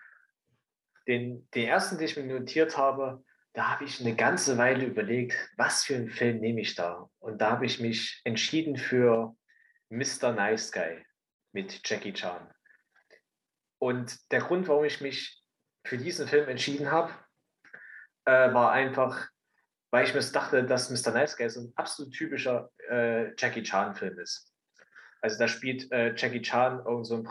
Den, 1.09 1.49
den 1.51 1.69
ersten, 1.69 1.99
den 1.99 2.07
ich 2.07 2.17
mir 2.17 2.25
notiert 2.25 2.77
habe, 2.77 3.25
da 3.53 3.73
habe 3.73 3.85
ich 3.85 4.01
eine 4.01 4.15
ganze 4.15 4.59
Weile 4.59 4.85
überlegt, 4.85 5.51
was 5.57 5.85
für 5.85 5.97
einen 5.97 6.11
Film 6.11 6.41
nehme 6.41 6.61
ich 6.61 6.75
da? 6.75 7.11
Und 7.19 7.41
da 7.41 7.53
habe 7.53 7.67
ich 7.67 7.81
mich 7.81 8.21
entschieden 8.25 8.77
für 8.77 9.35
Mr. 9.89 10.33
Nice 10.33 10.71
Guy 10.71 11.05
mit 11.57 11.81
Jackie 11.89 12.13
Chan. 12.13 12.53
Und 13.79 14.31
der 14.31 14.41
Grund, 14.41 14.69
warum 14.69 14.85
ich 14.85 15.01
mich 15.01 15.43
für 15.87 15.97
diesen 15.97 16.29
Film 16.29 16.51
entschieden 16.51 16.91
habe, 16.91 17.11
äh, 18.27 18.53
war 18.53 18.73
einfach, 18.73 19.27
weil 19.91 20.05
ich 20.05 20.13
mir 20.13 20.21
dachte, 20.21 20.65
dass 20.65 20.91
Mr. 20.91 21.13
Nice 21.13 21.35
Guy 21.35 21.49
so 21.49 21.61
ein 21.63 21.73
absolut 21.77 22.13
typischer 22.13 22.71
äh, 22.91 23.35
Jackie 23.39 23.63
Chan-Film 23.63 24.19
ist. 24.19 24.53
Also 25.23 25.39
da 25.39 25.49
spielt 25.49 25.91
äh, 25.93 26.15
Jackie 26.15 26.43
Chan 26.43 26.85
irgend 26.85 27.07
so 27.07 27.15
einen 27.15 27.25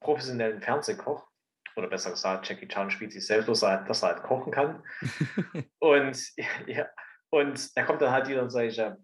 professionellen 0.00 0.60
Fernsehkoch. 0.60 1.26
Oder 1.74 1.88
besser 1.88 2.10
gesagt, 2.10 2.50
Jackie 2.50 2.68
Chan 2.68 2.90
spielt 2.90 3.12
sich 3.12 3.26
selbst, 3.26 3.48
dass 3.48 3.62
er, 3.62 3.84
dass 3.84 4.02
er 4.02 4.10
halt 4.10 4.22
kochen 4.24 4.52
kann. 4.52 4.82
und, 5.78 6.36
ja, 6.66 6.86
und 7.30 7.74
da 7.76 7.84
kommt 7.84 8.02
dann 8.02 8.12
halt 8.12 8.28
wieder 8.28 8.42
in 8.42 8.50
solche 8.50 8.98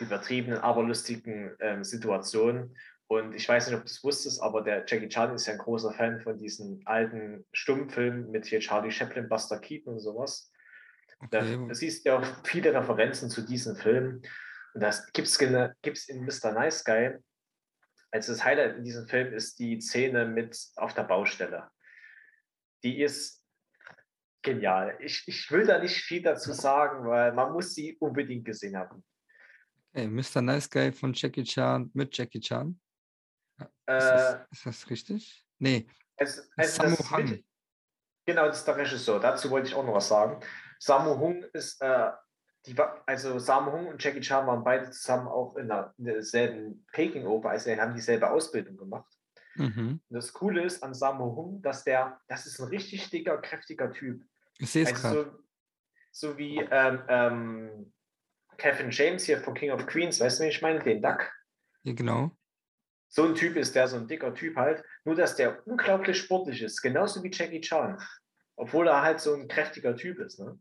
übertriebenen, 0.00 0.60
aber 0.60 0.82
lustigen 0.82 1.54
ähm, 1.60 1.84
Situationen. 1.84 2.74
Und 3.08 3.34
ich 3.34 3.48
weiß 3.48 3.66
nicht, 3.66 3.76
ob 3.76 3.84
du 3.84 3.90
es 3.90 4.04
wusstest, 4.04 4.42
aber 4.42 4.62
der 4.62 4.84
Jackie 4.86 5.08
Chan 5.08 5.34
ist 5.34 5.46
ja 5.46 5.54
ein 5.54 5.58
großer 5.58 5.92
Fan 5.94 6.20
von 6.20 6.36
diesen 6.36 6.86
alten 6.86 7.46
Stummfilmen 7.52 8.30
mit 8.30 8.44
hier 8.44 8.60
Charlie 8.60 8.90
Chaplin, 8.90 9.30
Buster 9.30 9.58
Keaton 9.58 9.94
und 9.94 10.00
sowas. 10.00 10.52
Okay. 11.20 11.58
Da, 11.66 11.74
siehst 11.74 12.04
ja 12.04 12.18
auch 12.18 12.44
viele 12.44 12.74
Referenzen 12.74 13.30
zu 13.30 13.40
diesen 13.40 13.76
Filmen. 13.76 14.22
Und 14.74 14.82
das 14.82 15.10
gibt 15.12 15.26
es 15.26 16.08
in 16.08 16.24
Mr. 16.24 16.52
Nice 16.52 16.84
Guy. 16.84 17.16
Also 18.10 18.32
das 18.32 18.44
Highlight 18.44 18.76
in 18.76 18.84
diesem 18.84 19.08
Film 19.08 19.32
ist 19.32 19.58
die 19.58 19.80
Szene 19.80 20.26
mit 20.26 20.58
auf 20.76 20.92
der 20.92 21.04
Baustelle. 21.04 21.70
Die 22.84 23.00
ist 23.00 23.42
genial. 24.42 24.98
Ich, 25.00 25.26
ich 25.26 25.50
will 25.50 25.66
da 25.66 25.78
nicht 25.78 25.96
viel 25.96 26.22
dazu 26.22 26.52
sagen, 26.52 27.06
weil 27.08 27.32
man 27.32 27.52
muss 27.52 27.74
sie 27.74 27.96
unbedingt 27.98 28.44
gesehen 28.44 28.76
haben. 28.76 29.02
Okay, 29.94 30.06
Mr. 30.06 30.42
Nice 30.42 30.68
Guy 30.68 30.92
von 30.92 31.14
Jackie 31.14 31.44
Chan 31.44 31.90
mit 31.94 32.16
Jackie 32.16 32.40
Chan. 32.40 32.78
Ist 33.88 34.04
das, 34.04 34.34
äh, 34.34 34.38
ist 34.50 34.66
das 34.66 34.90
richtig? 34.90 35.46
Nee. 35.58 35.88
Es, 36.16 36.50
es, 36.58 36.76
Samu 36.76 36.96
Hung. 36.96 37.42
Genau, 38.26 38.46
das 38.46 38.58
ist 38.58 38.68
der 38.68 38.76
Regisseur. 38.76 39.18
Dazu 39.18 39.50
wollte 39.50 39.68
ich 39.68 39.74
auch 39.74 39.84
noch 39.84 39.94
was 39.94 40.08
sagen. 40.08 40.40
Samu 40.78 41.16
Hung 41.18 41.42
ist, 41.54 41.80
äh, 41.80 42.10
die, 42.66 42.76
also 43.06 43.38
Samu 43.38 43.72
Hung 43.72 43.86
und 43.86 44.02
Jackie 44.02 44.20
Chan 44.20 44.46
waren 44.46 44.62
beide 44.62 44.90
zusammen 44.90 45.26
auch 45.26 45.56
in, 45.56 45.68
der, 45.68 45.94
in 45.96 46.04
derselben 46.04 46.86
Peking-Oper, 46.92 47.48
also 47.48 47.70
haben 47.70 47.94
dieselbe 47.94 48.30
Ausbildung 48.30 48.76
gemacht. 48.76 49.10
Mhm. 49.54 50.00
das 50.10 50.32
Coole 50.32 50.62
ist 50.62 50.84
an 50.84 50.94
Samu 50.94 51.34
Hung, 51.34 51.62
dass 51.62 51.82
der, 51.82 52.20
das 52.28 52.46
ist 52.46 52.60
ein 52.60 52.68
richtig 52.68 53.10
dicker, 53.10 53.38
kräftiger 53.38 53.90
Typ. 53.90 54.22
Ich 54.58 54.70
sehe 54.70 54.84
es 54.84 54.90
also 54.90 55.08
gerade. 55.08 55.42
So, 56.10 56.28
so, 56.28 56.38
wie 56.38 56.58
ähm, 56.58 57.02
ähm, 57.08 57.92
Kevin 58.58 58.90
James 58.90 59.24
hier 59.24 59.40
von 59.40 59.54
King 59.54 59.70
of 59.70 59.86
Queens, 59.86 60.20
weißt 60.20 60.38
du, 60.40 60.44
wie 60.44 60.48
ich 60.48 60.62
meine? 60.62 60.78
Den 60.80 61.00
Duck. 61.00 61.32
Ja, 61.82 61.94
genau 61.94 62.30
so 63.08 63.24
ein 63.24 63.34
Typ 63.34 63.56
ist 63.56 63.74
der, 63.74 63.88
so 63.88 63.96
ein 63.96 64.06
dicker 64.06 64.34
Typ 64.34 64.56
halt. 64.56 64.84
Nur, 65.04 65.14
dass 65.14 65.36
der 65.36 65.66
unglaublich 65.66 66.18
sportlich 66.18 66.62
ist, 66.62 66.82
genauso 66.82 67.22
wie 67.22 67.30
Jackie 67.32 67.60
Chan. 67.60 68.00
Obwohl 68.56 68.88
er 68.88 69.02
halt 69.02 69.20
so 69.20 69.34
ein 69.34 69.48
kräftiger 69.48 69.96
Typ 69.96 70.18
ist. 70.18 70.38
Ne? 70.38 70.58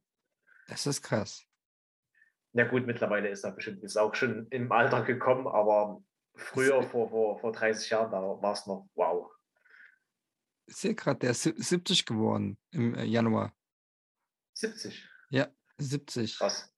Das 0.67 0.85
ist 0.85 1.01
krass. 1.01 1.43
Na 2.53 2.63
gut, 2.63 2.87
mittlerweile 2.87 3.29
ist 3.29 3.43
er 3.43 3.51
bestimmt 3.51 3.83
ist 3.83 3.97
auch 3.97 4.15
schon 4.15 4.47
im 4.49 4.71
Alter 4.71 5.03
gekommen, 5.03 5.47
aber 5.47 6.01
früher, 6.35 6.81
vor, 6.83 7.09
vor, 7.09 7.39
vor 7.39 7.51
30 7.51 7.89
Jahren, 7.89 8.11
da 8.11 8.21
war 8.21 8.53
es 8.53 8.65
noch 8.65 8.87
wow. 8.95 9.29
sehe 10.67 10.95
gerade, 10.95 11.19
der 11.19 11.31
ist 11.31 11.43
70 11.43 12.05
geworden 12.05 12.57
im 12.71 12.95
äh, 12.95 13.03
Januar. 13.03 13.53
70? 14.53 15.07
Ja, 15.29 15.47
70. 15.77 16.37
Krass. 16.37 16.73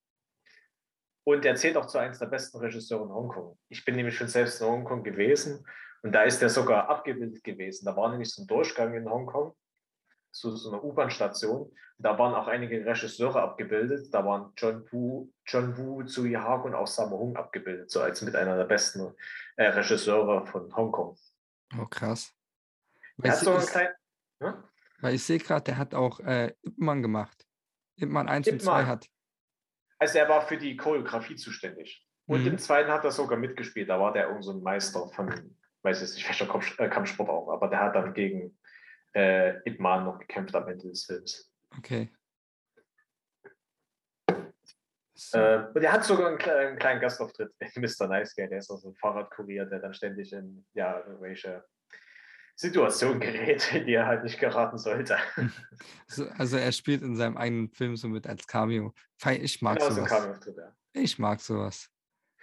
Und 1.30 1.44
er 1.44 1.54
zählt 1.54 1.76
auch 1.76 1.86
zu 1.86 1.98
eines 1.98 2.18
der 2.18 2.26
besten 2.26 2.58
Regisseure 2.58 3.04
in 3.04 3.10
Hongkong. 3.10 3.56
Ich 3.68 3.84
bin 3.84 3.94
nämlich 3.94 4.16
schon 4.16 4.26
selbst 4.26 4.60
in 4.60 4.66
Hongkong 4.66 5.04
gewesen 5.04 5.64
und 6.02 6.12
da 6.12 6.24
ist 6.24 6.42
er 6.42 6.48
sogar 6.48 6.88
abgebildet 6.88 7.44
gewesen. 7.44 7.84
Da 7.84 7.94
war 7.94 8.10
nämlich 8.10 8.34
so 8.34 8.42
ein 8.42 8.48
Durchgang 8.48 8.94
in 8.94 9.08
Hongkong, 9.08 9.54
so, 10.32 10.56
so 10.56 10.72
eine 10.72 10.82
U-Bahn-Station. 10.82 11.70
Da 11.98 12.18
waren 12.18 12.34
auch 12.34 12.48
einige 12.48 12.84
Regisseure 12.84 13.42
abgebildet. 13.42 14.12
Da 14.12 14.24
waren 14.24 14.52
John 14.56 14.84
Woo, 14.90 15.30
John 15.46 15.76
Woo, 15.76 16.02
Tsui 16.02 16.32
Hark 16.32 16.64
und 16.64 16.74
auch 16.74 16.88
Sammo 16.88 17.18
Hung 17.18 17.36
abgebildet, 17.36 17.90
so 17.90 18.00
als 18.00 18.22
mit 18.22 18.34
einer 18.34 18.56
der 18.56 18.64
besten 18.64 19.14
äh, 19.56 19.66
Regisseure 19.66 20.46
von 20.46 20.74
Hongkong. 20.74 21.16
Oh, 21.78 21.86
krass. 21.86 22.34
Hat 23.22 23.36
so 23.36 23.52
einen 23.52 23.66
kleinen. 23.66 23.94
Ja? 24.40 24.64
Weil 25.00 25.14
ich 25.14 25.22
sehe 25.22 25.38
gerade, 25.38 25.62
der 25.62 25.78
hat 25.78 25.94
auch 25.94 26.18
äh, 26.20 26.54
Ip 26.62 26.78
Man 26.78 27.02
gemacht. 27.02 27.46
Ip 27.96 28.08
Man 28.08 28.28
1 28.28 28.48
Ip 28.48 28.54
und 28.54 28.62
2 28.62 28.84
hat. 28.86 29.06
Also 30.00 30.18
er 30.18 30.28
war 30.28 30.42
für 30.42 30.56
die 30.56 30.76
Choreografie 30.76 31.36
zuständig. 31.36 32.06
Und 32.26 32.42
mhm. 32.42 32.48
im 32.48 32.58
zweiten 32.58 32.90
hat 32.90 33.04
er 33.04 33.10
sogar 33.10 33.38
mitgespielt. 33.38 33.88
Da 33.88 34.00
war 34.00 34.12
der 34.12 34.28
irgend 34.28 34.44
so 34.44 34.52
ein 34.52 34.62
Meister 34.62 35.08
von, 35.08 35.56
weiß 35.82 36.02
ich 36.02 36.16
nicht, 36.16 36.28
welcher 36.28 36.82
äh, 36.84 36.88
Kampfsport 36.88 37.28
auch, 37.28 37.48
aber 37.50 37.68
der 37.68 37.80
hat 37.80 37.94
dann 37.94 38.14
gegen 38.14 38.58
äh, 39.14 39.56
Ip 39.68 39.78
Man 39.78 40.04
noch 40.04 40.18
gekämpft 40.18 40.54
am 40.54 40.68
Ende 40.68 40.88
des 40.88 41.04
Films. 41.04 41.52
Okay. 41.76 42.10
So. 45.14 45.38
Äh, 45.38 45.66
und 45.74 45.82
er 45.82 45.92
hat 45.92 46.04
sogar 46.04 46.28
einen, 46.28 46.40
einen 46.40 46.78
kleinen 46.78 47.00
Gastauftritt 47.00 47.52
in 47.58 47.68
Mr. 47.82 48.08
Nice 48.08 48.34
Guy. 48.34 48.48
Der 48.48 48.58
ist 48.58 48.70
also 48.70 48.88
ein 48.88 48.96
Fahrradkurier, 48.96 49.66
der 49.66 49.80
dann 49.80 49.92
ständig 49.92 50.32
in 50.32 50.64
ja, 50.72 50.98
irgendwelche 51.00 51.62
Situationen 52.60 53.20
gerät, 53.20 53.72
in 53.72 53.86
die 53.86 53.94
er 53.94 54.06
halt 54.06 54.22
nicht 54.22 54.38
geraten 54.38 54.76
sollte. 54.76 55.16
Also 56.36 56.56
er 56.56 56.72
spielt 56.72 57.02
in 57.02 57.14
seinem 57.16 57.36
eigenen 57.36 57.70
Film 57.70 57.96
so 57.96 58.08
mit 58.08 58.26
als 58.26 58.46
Cameo. 58.46 58.92
Ich 59.40 59.62
mag 59.62 59.78
genau, 59.78 59.90
sowas. 59.90 60.40
So 60.44 60.50
ja. 60.50 60.76
Ich 60.92 61.18
mag 61.18 61.40
sowas. 61.40 61.88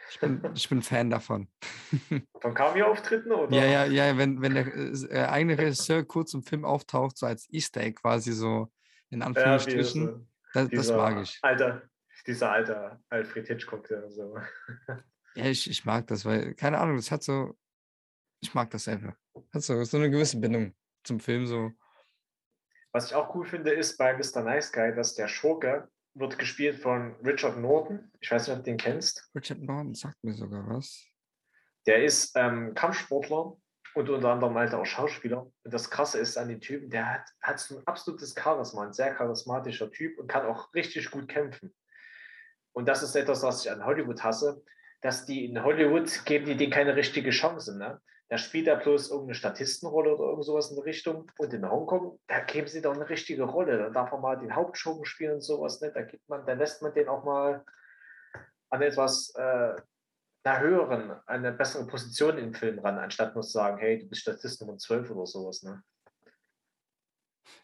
Ich 0.09 0.19
bin, 0.19 0.41
ich 0.55 0.69
bin 0.69 0.81
Fan 0.81 1.09
davon. 1.09 1.49
Von 2.41 2.53
Cameo-Auftritten 2.53 3.31
oder? 3.31 3.55
Ja, 3.55 3.65
ja, 3.65 3.85
ja, 3.85 4.17
wenn, 4.17 4.41
wenn 4.41 4.55
der 4.55 4.67
äh, 5.11 5.25
eigene 5.25 5.57
Regisseur 5.57 6.03
kurz 6.03 6.33
im 6.33 6.43
Film 6.43 6.65
auftaucht, 6.65 7.17
so 7.17 7.25
als 7.25 7.47
Easter 7.51 7.81
Egg 7.81 7.99
quasi 8.01 8.31
so 8.31 8.71
in 9.09 9.21
Anführungsstrichen, 9.21 10.27
ja, 10.55 10.63
das, 10.63 10.69
das, 10.71 10.91
mag 10.91 11.21
ich. 11.21 11.37
Alter, 11.43 11.83
dieser 12.25 12.51
alte 12.51 12.99
Alfred 13.09 13.47
Hitchcock 13.47 13.91
oder 13.91 14.09
so. 14.09 14.35
Ja, 15.35 15.45
ich, 15.45 15.69
ich 15.69 15.85
mag 15.85 16.07
das, 16.07 16.25
weil, 16.25 16.55
keine 16.55 16.79
Ahnung, 16.79 16.95
das 16.95 17.11
hat 17.11 17.21
so, 17.21 17.55
ich 18.39 18.53
mag 18.53 18.71
das 18.71 18.87
einfach. 18.87 19.13
Hat 19.53 19.63
so, 19.63 19.83
so 19.83 19.97
eine 19.97 20.09
gewisse 20.09 20.39
Bindung 20.39 20.73
zum 21.03 21.19
Film 21.19 21.45
so. 21.47 21.71
Was 22.91 23.07
ich 23.07 23.15
auch 23.15 23.33
cool 23.35 23.45
finde, 23.45 23.71
ist 23.71 23.97
bei 23.97 24.13
Mr. 24.13 24.41
Nice 24.41 24.71
Guy, 24.71 24.93
dass 24.95 25.15
der 25.15 25.27
Schurke 25.27 25.89
wird 26.13 26.39
gespielt 26.39 26.79
von 26.79 27.15
Richard 27.23 27.57
Norton. 27.57 28.11
Ich 28.21 28.31
weiß 28.31 28.47
nicht, 28.47 28.57
ob 28.57 28.63
du 28.63 28.71
den 28.71 28.77
kennst. 28.77 29.29
Richard 29.35 29.59
Norton 29.61 29.93
sagt 29.93 30.23
mir 30.23 30.33
sogar 30.33 30.67
was. 30.67 31.05
Der 31.85 32.03
ist 32.03 32.31
ähm, 32.35 32.73
Kampfsportler 32.73 33.55
und 33.93 34.09
unter 34.09 34.29
anderem 34.29 34.55
halt 34.55 34.73
auch 34.73 34.85
Schauspieler. 34.85 35.51
Und 35.63 35.73
das 35.73 35.89
Krasse 35.89 36.19
ist 36.19 36.37
an 36.37 36.49
den 36.49 36.59
Typen, 36.59 36.89
der 36.89 37.13
hat, 37.13 37.29
hat 37.41 37.59
so 37.59 37.77
ein 37.77 37.87
absolutes 37.87 38.35
Charisma, 38.37 38.85
ein 38.85 38.93
sehr 38.93 39.13
charismatischer 39.13 39.91
Typ 39.91 40.19
und 40.19 40.27
kann 40.27 40.45
auch 40.45 40.73
richtig 40.73 41.11
gut 41.11 41.27
kämpfen. 41.27 41.73
Und 42.73 42.87
das 42.87 43.03
ist 43.03 43.15
etwas, 43.15 43.43
was 43.43 43.65
ich 43.65 43.71
an 43.71 43.85
Hollywood 43.85 44.23
hasse, 44.23 44.63
dass 45.01 45.25
die 45.25 45.45
in 45.45 45.63
Hollywood 45.63 46.25
geben 46.25 46.45
die 46.45 46.57
denen 46.57 46.71
keine 46.71 46.95
richtige 46.95 47.29
Chance. 47.29 47.77
Ne? 47.77 48.01
Da 48.29 48.37
spielt 48.37 48.67
er 48.67 48.75
bloß 48.75 49.09
irgendeine 49.09 49.35
Statistenrolle 49.35 50.15
oder 50.15 50.29
irgend 50.31 50.45
sowas 50.45 50.69
in 50.69 50.75
der 50.75 50.85
Richtung. 50.85 51.31
Und 51.37 51.53
in 51.53 51.69
Hongkong, 51.69 52.19
da 52.27 52.41
geben 52.41 52.67
sie 52.67 52.81
doch 52.81 52.93
eine 52.93 53.07
richtige 53.07 53.43
Rolle. 53.43 53.77
Da 53.77 53.89
darf 53.89 54.11
man 54.11 54.21
mal 54.21 54.37
den 54.37 54.53
Hauptschurken 54.53 55.05
spielen 55.05 55.35
und 55.35 55.41
sowas 55.41 55.79
nicht. 55.79 55.95
Da 55.95 56.01
gibt 56.01 56.27
man, 56.27 56.45
da 56.45 56.53
lässt 56.53 56.81
man 56.81 56.93
den 56.93 57.07
auch 57.07 57.23
mal 57.23 57.63
an 58.69 58.81
etwas 58.81 59.33
äh, 59.35 59.75
einer 60.43 60.59
höheren, 60.59 61.11
eine 61.25 61.53
bessere 61.53 61.87
Position 61.87 62.37
im 62.37 62.53
Film 62.53 62.79
ran, 62.79 62.97
anstatt 62.97 63.33
nur 63.33 63.43
zu 63.43 63.51
sagen, 63.51 63.77
hey, 63.77 63.99
du 63.99 64.07
bist 64.07 64.21
Statist 64.21 64.61
Nummer 64.61 64.77
12 64.77 65.09
oder 65.11 65.25
sowas. 65.25 65.63
Ne? 65.63 65.81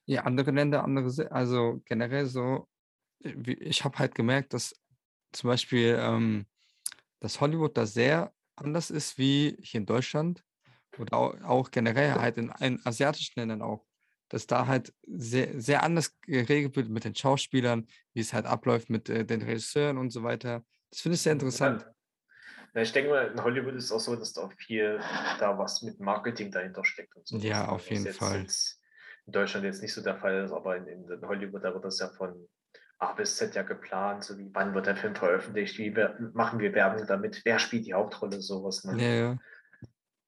Ja, 0.06 0.24
andere 0.24 0.52
Länder, 0.52 0.84
andere, 0.84 1.32
also 1.32 1.82
generell 1.86 2.26
so, 2.26 2.68
ich 3.20 3.84
habe 3.84 4.00
halt 4.00 4.16
gemerkt, 4.16 4.54
dass 4.54 4.74
zum 5.34 5.50
Beispiel, 5.50 5.98
ähm, 6.00 6.46
dass 7.20 7.42
Hollywood 7.42 7.78
da 7.78 7.86
sehr 7.86 8.34
anders 8.56 8.92
ist 8.92 9.18
wie 9.18 9.58
hier 9.62 9.80
in 9.82 9.86
Deutschland 9.86 10.44
oder 11.00 11.18
auch, 11.18 11.72
generell 11.72 12.14
halt 12.14 12.38
in, 12.38 12.52
in 12.60 12.80
asiatischen 12.86 13.40
Ländern 13.40 13.62
auch, 13.62 13.86
dass 14.30 14.48
da 14.48 14.68
halt 14.68 14.94
sehr, 15.08 15.60
sehr 15.62 15.84
anders 15.84 16.20
geregelt 16.22 16.76
wird 16.76 16.90
mit 16.90 17.04
den 17.04 17.16
Schauspielern, 17.16 17.88
wie 18.14 18.22
es 18.22 18.34
halt 18.34 18.46
abläuft 18.46 18.90
mit 18.90 19.10
äh, 19.10 19.26
den 19.26 19.42
Regisseuren 19.42 19.98
und 19.98 20.12
so 20.12 20.24
weiter. 20.24 20.64
Das 20.90 21.02
finde 21.02 21.16
ich 21.16 21.22
sehr 21.22 21.34
interessant. 21.34 21.88
Ja, 22.74 22.82
ich 22.82 22.92
denke 22.92 23.12
mal, 23.12 23.28
in 23.28 23.44
Hollywood 23.44 23.76
ist 23.76 23.86
es 23.86 23.92
auch 23.92 24.00
so, 24.00 24.16
dass 24.16 24.34
da 24.34 24.50
viel 24.50 25.00
da 25.40 25.58
was 25.58 25.84
mit 25.84 26.00
Marketing 26.00 26.52
dahinter 26.52 26.84
steckt 26.84 27.16
und 27.16 27.28
so. 27.28 27.38
Ja, 27.38 27.68
auf 27.68 27.90
jeden 27.90 28.12
Fall. 28.12 28.42
Jetzt 28.42 28.80
in 29.26 29.34
Deutschland 29.34 29.66
jetzt 29.66 29.82
nicht 29.82 29.94
so 29.94 30.02
der 30.02 30.18
Fall 30.18 30.44
ist, 30.44 30.52
aber 30.52 30.78
in, 30.78 30.88
in 30.88 31.22
Hollywood, 31.22 31.64
da 31.64 31.74
wird 31.74 31.86
das 31.86 32.00
ja 32.00 32.10
von 32.10 32.48
A 33.00 33.14
bis 33.14 33.38
Z 33.38 33.54
ja 33.56 33.64
geplant, 33.64 34.24
so 34.24 34.38
wie 34.38 34.50
wann 34.54 34.74
wird 34.74 34.88
der 34.88 34.96
Film 34.96 35.16
veröffentlicht, 35.16 35.78
wie 35.78 35.96
wir, 35.96 36.18
machen 36.34 36.60
wir 36.60 36.74
Werbung 36.74 37.06
damit, 37.06 37.42
wer 37.46 37.60
spielt 37.60 37.86
die 37.86 37.94
Hauptrolle, 37.94 38.42
sowas. 38.42 38.84
Ne? 38.84 39.02
Ja, 39.02 39.10
ja. 39.10 39.38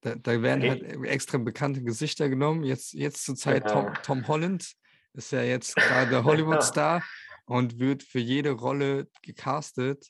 Da, 0.05 0.13
da 0.13 0.39
werden 0.43 0.69
okay. 0.69 0.97
halt 0.99 1.05
extra 1.07 1.39
bekannte 1.39 1.81
Gesichter 1.81 2.29
genommen. 2.29 2.63
Jetzt, 2.63 2.93
jetzt 2.93 3.25
zur 3.25 3.35
Zeit 3.35 3.65
genau. 3.65 3.85
Tom, 3.85 3.93
Tom 4.03 4.27
Holland 4.27 4.75
ist 5.13 5.31
ja 5.31 5.41
jetzt 5.41 5.75
gerade 5.75 6.23
Hollywood-Star 6.23 7.01
und 7.45 7.79
wird 7.79 8.03
für 8.03 8.19
jede 8.19 8.51
Rolle 8.51 9.07
gecastet, 9.23 10.07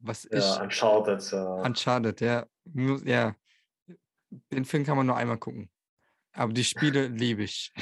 was 0.00 0.28
ja, 0.30 0.38
ich. 0.38 0.60
Uncharted. 0.60 1.32
Uh... 1.32 1.62
Uncharted, 1.62 2.20
ja. 2.20 2.46
Ja. 3.06 3.34
Den 4.52 4.66
Film 4.66 4.84
kann 4.84 4.98
man 4.98 5.06
nur 5.06 5.16
einmal 5.16 5.38
gucken. 5.38 5.70
Aber 6.34 6.52
die 6.52 6.64
Spiele 6.64 7.06
liebe 7.06 7.44
ich. 7.44 7.72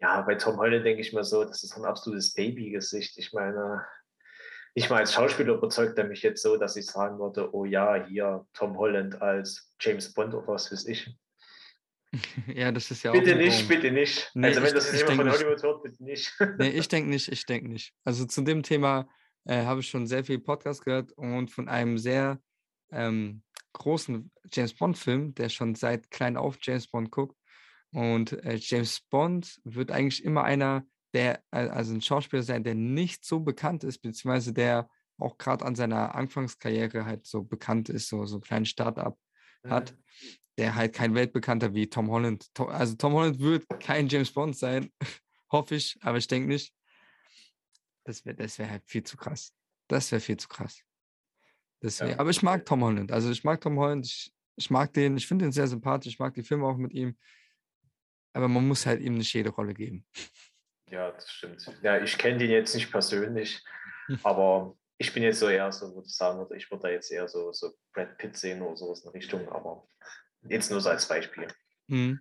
Ja, 0.00 0.20
bei 0.20 0.34
Tom 0.34 0.58
Holland 0.58 0.84
denke 0.84 1.00
ich 1.00 1.14
mir 1.14 1.24
so, 1.24 1.44
das 1.44 1.62
ist 1.62 1.78
ein 1.78 1.86
absolutes 1.86 2.34
Babygesicht. 2.34 3.16
Ich 3.16 3.32
meine, 3.32 3.86
nicht 4.74 4.90
mal 4.90 5.00
als 5.00 5.12
Schauspieler 5.12 5.54
überzeugt 5.54 5.98
er 5.98 6.04
mich 6.04 6.22
jetzt 6.22 6.42
so, 6.42 6.56
dass 6.56 6.76
ich 6.76 6.86
sagen 6.86 7.18
würde, 7.18 7.54
oh 7.54 7.64
ja, 7.64 8.06
hier 8.06 8.46
Tom 8.54 8.76
Holland 8.78 9.20
als 9.20 9.72
James 9.80 10.12
Bond 10.12 10.34
oder 10.34 10.48
was 10.48 10.72
weiß 10.72 10.86
ich. 10.86 11.10
Ja, 12.46 12.70
das 12.70 12.90
ist 12.90 13.04
ja 13.04 13.12
bitte 13.12 13.32
auch. 13.32 13.38
Bitte 13.38 13.38
nicht, 13.38 13.68
bitte 13.68 13.90
nicht. 13.90 14.30
Nee, 14.34 14.48
also, 14.48 14.60
wenn 14.60 14.68
ich, 14.68 14.74
das 14.74 14.92
jemand 14.92 15.16
von 15.16 15.32
Hollywood 15.32 15.62
hört, 15.62 15.82
bitte 15.82 16.04
nicht. 16.04 16.30
Nee, 16.58 16.68
ich 16.68 16.86
denke 16.86 17.08
nicht, 17.08 17.28
ich 17.28 17.46
denke 17.46 17.70
nicht. 17.70 17.94
Also, 18.04 18.26
zu 18.26 18.42
dem 18.42 18.62
Thema 18.62 19.08
äh, 19.46 19.64
habe 19.64 19.80
ich 19.80 19.88
schon 19.88 20.06
sehr 20.06 20.22
viel 20.22 20.38
Podcast 20.38 20.84
gehört 20.84 21.12
und 21.12 21.50
von 21.50 21.70
einem 21.70 21.96
sehr 21.96 22.38
ähm, 22.90 23.42
großen 23.72 24.30
James 24.52 24.74
Bond-Film, 24.74 25.34
der 25.34 25.48
schon 25.48 25.74
seit 25.74 26.10
klein 26.10 26.36
auf 26.36 26.58
James 26.60 26.86
Bond 26.86 27.10
guckt. 27.10 27.36
Und 27.92 28.32
äh, 28.44 28.56
James 28.56 29.00
Bond 29.10 29.60
wird 29.64 29.90
eigentlich 29.90 30.22
immer 30.24 30.44
einer 30.44 30.86
der, 31.12 31.42
also 31.50 31.94
ein 31.94 32.00
Schauspieler 32.00 32.42
sein, 32.42 32.64
der 32.64 32.74
nicht 32.74 33.24
so 33.24 33.40
bekannt 33.40 33.84
ist, 33.84 33.98
beziehungsweise 33.98 34.52
der 34.52 34.88
auch 35.18 35.38
gerade 35.38 35.64
an 35.64 35.74
seiner 35.74 36.14
Anfangskarriere 36.14 37.04
halt 37.04 37.26
so 37.26 37.42
bekannt 37.42 37.88
ist, 37.88 38.08
so, 38.08 38.24
so 38.26 38.36
einen 38.36 38.42
kleinen 38.42 38.66
Start-up 38.66 39.18
hat, 39.64 39.96
der 40.58 40.74
halt 40.74 40.92
kein 40.92 41.14
Weltbekannter 41.14 41.74
wie 41.74 41.88
Tom 41.88 42.10
Holland. 42.10 42.48
Also 42.58 42.96
Tom 42.96 43.12
Holland 43.12 43.38
wird 43.38 43.66
kein 43.80 44.08
James 44.08 44.32
Bond 44.32 44.56
sein, 44.56 44.90
hoffe 45.52 45.76
ich, 45.76 45.96
aber 46.00 46.18
ich 46.18 46.26
denke 46.26 46.48
nicht. 46.48 46.74
Das 48.04 48.24
wäre 48.24 48.34
das 48.36 48.58
wär 48.58 48.68
halt 48.68 48.82
viel 48.86 49.04
zu 49.04 49.16
krass. 49.16 49.54
Das 49.88 50.10
wäre 50.10 50.20
viel 50.20 50.36
zu 50.36 50.48
krass. 50.48 50.82
Deswegen, 51.82 52.12
ja. 52.12 52.18
Aber 52.18 52.30
ich 52.30 52.42
mag 52.42 52.64
Tom 52.64 52.82
Holland. 52.82 53.12
Also 53.12 53.30
ich 53.30 53.44
mag 53.44 53.60
Tom 53.60 53.78
Holland, 53.78 54.06
ich, 54.06 54.32
ich 54.56 54.70
mag 54.70 54.92
den, 54.92 55.16
ich 55.16 55.26
finde 55.26 55.44
ihn 55.44 55.52
sehr 55.52 55.66
sympathisch, 55.68 56.14
ich 56.14 56.18
mag 56.18 56.34
die 56.34 56.42
Filme 56.42 56.66
auch 56.66 56.76
mit 56.76 56.92
ihm. 56.92 57.16
Aber 58.32 58.48
man 58.48 58.66
muss 58.66 58.86
halt 58.86 59.00
ihm 59.00 59.14
nicht 59.14 59.32
jede 59.34 59.50
Rolle 59.50 59.74
geben. 59.74 60.06
Ja, 60.92 61.10
das 61.10 61.30
stimmt. 61.30 61.66
Ja, 61.82 61.98
ich 62.02 62.18
kenne 62.18 62.36
den 62.36 62.50
jetzt 62.50 62.74
nicht 62.74 62.90
persönlich, 62.90 63.64
aber 64.22 64.76
ich 64.98 65.14
bin 65.14 65.22
jetzt 65.22 65.40
so 65.40 65.48
eher 65.48 65.72
so, 65.72 65.94
würde 65.94 66.06
ich 66.06 66.14
sagen, 66.14 66.46
ich 66.54 66.70
würde 66.70 66.82
da 66.82 66.88
jetzt 66.90 67.10
eher 67.10 67.26
so, 67.28 67.50
so 67.52 67.72
Brad 67.94 68.18
Pitt 68.18 68.36
sehen 68.36 68.60
oder 68.60 68.76
sowas 68.76 69.02
in 69.02 69.10
Richtung, 69.10 69.48
aber 69.48 69.88
jetzt 70.42 70.70
nur 70.70 70.82
so 70.82 70.90
als 70.90 71.08
Beispiel. 71.08 71.48
Mhm. 71.86 72.20